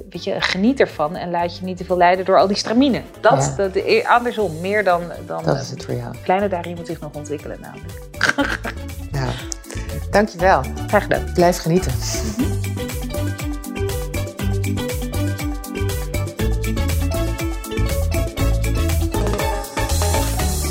weet 0.09 0.23
je, 0.23 0.35
geniet 0.41 0.79
ervan 0.79 1.15
en 1.15 1.31
laat 1.31 1.57
je 1.57 1.65
niet 1.65 1.77
te 1.77 1.85
veel 1.85 1.97
leiden 1.97 2.25
door 2.25 2.39
al 2.39 2.47
die 2.47 2.57
stramine. 2.57 3.01
Dat, 3.21 3.43
Ja. 3.45 3.55
dat 3.55 3.75
eh, 3.75 4.09
andersom, 4.09 4.59
meer 4.61 4.83
dan, 4.83 5.01
dan 5.27 5.43
Dat 5.43 5.55
eh, 5.55 5.61
is 5.61 5.69
het 5.69 5.85
voor 5.85 5.93
jou. 5.93 6.15
kleine 6.23 6.47
Daria 6.47 6.75
moet 6.75 6.87
zich 6.87 6.99
nog 6.99 7.11
ontwikkelen 7.13 7.57
namelijk. 7.61 7.93
Nou, 9.11 9.29
dankjewel. 10.11 10.61
Graag 10.87 11.03
gedaan. 11.03 11.23
Blijf 11.33 11.57
genieten. 11.57 11.91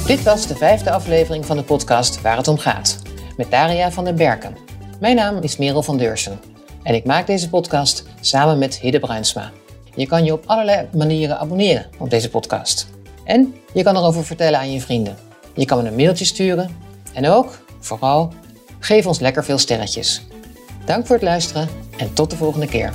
Dit 0.06 0.22
was 0.22 0.47
de 0.47 0.55
vijfde 0.56 0.90
aflevering 0.90 1.47
van 1.47 1.56
de 1.56 1.62
podcast 1.62 2.20
Waar 2.20 2.36
het 2.36 2.48
om 2.48 2.59
gaat. 2.59 2.98
Met 3.36 3.51
Daria 3.51 3.90
van 3.90 4.05
den 4.05 4.16
Berken. 4.16 4.56
Mijn 5.01 5.16
naam 5.16 5.36
is 5.39 5.56
Merel 5.56 5.82
van 5.82 5.97
Deursen. 5.97 6.39
En 6.85 6.94
ik 6.94 7.05
maak 7.05 7.27
deze 7.27 7.48
podcast 7.48 8.05
samen 8.20 8.59
met 8.59 8.78
Hidde 8.78 8.98
Bruinsma. 8.98 9.51
Je 9.94 10.06
kan 10.06 10.24
je 10.24 10.32
op 10.32 10.43
allerlei 10.47 10.89
manieren 10.93 11.39
abonneren 11.39 11.86
op 11.98 12.11
deze 12.11 12.31
podcast. 12.31 12.86
En 13.24 13.55
je 13.73 13.82
kan 13.82 13.97
erover 13.97 14.24
vertellen 14.24 14.59
aan 14.59 14.73
je 14.73 14.81
vrienden. 14.81 15.16
Je 15.55 15.65
kan 15.65 15.82
me 15.82 15.89
een 15.89 15.97
mailtje 15.97 16.24
sturen. 16.24 16.77
En 17.12 17.28
ook, 17.28 17.65
vooral, 17.78 18.32
geef 18.78 19.06
ons 19.06 19.19
lekker 19.19 19.44
veel 19.44 19.59
sterretjes. 19.59 20.27
Dank 20.85 21.06
voor 21.06 21.16
het 21.16 21.24
luisteren 21.24 21.69
en 21.97 22.12
tot 22.12 22.31
de 22.31 22.36
volgende 22.36 22.66
keer. 22.66 22.93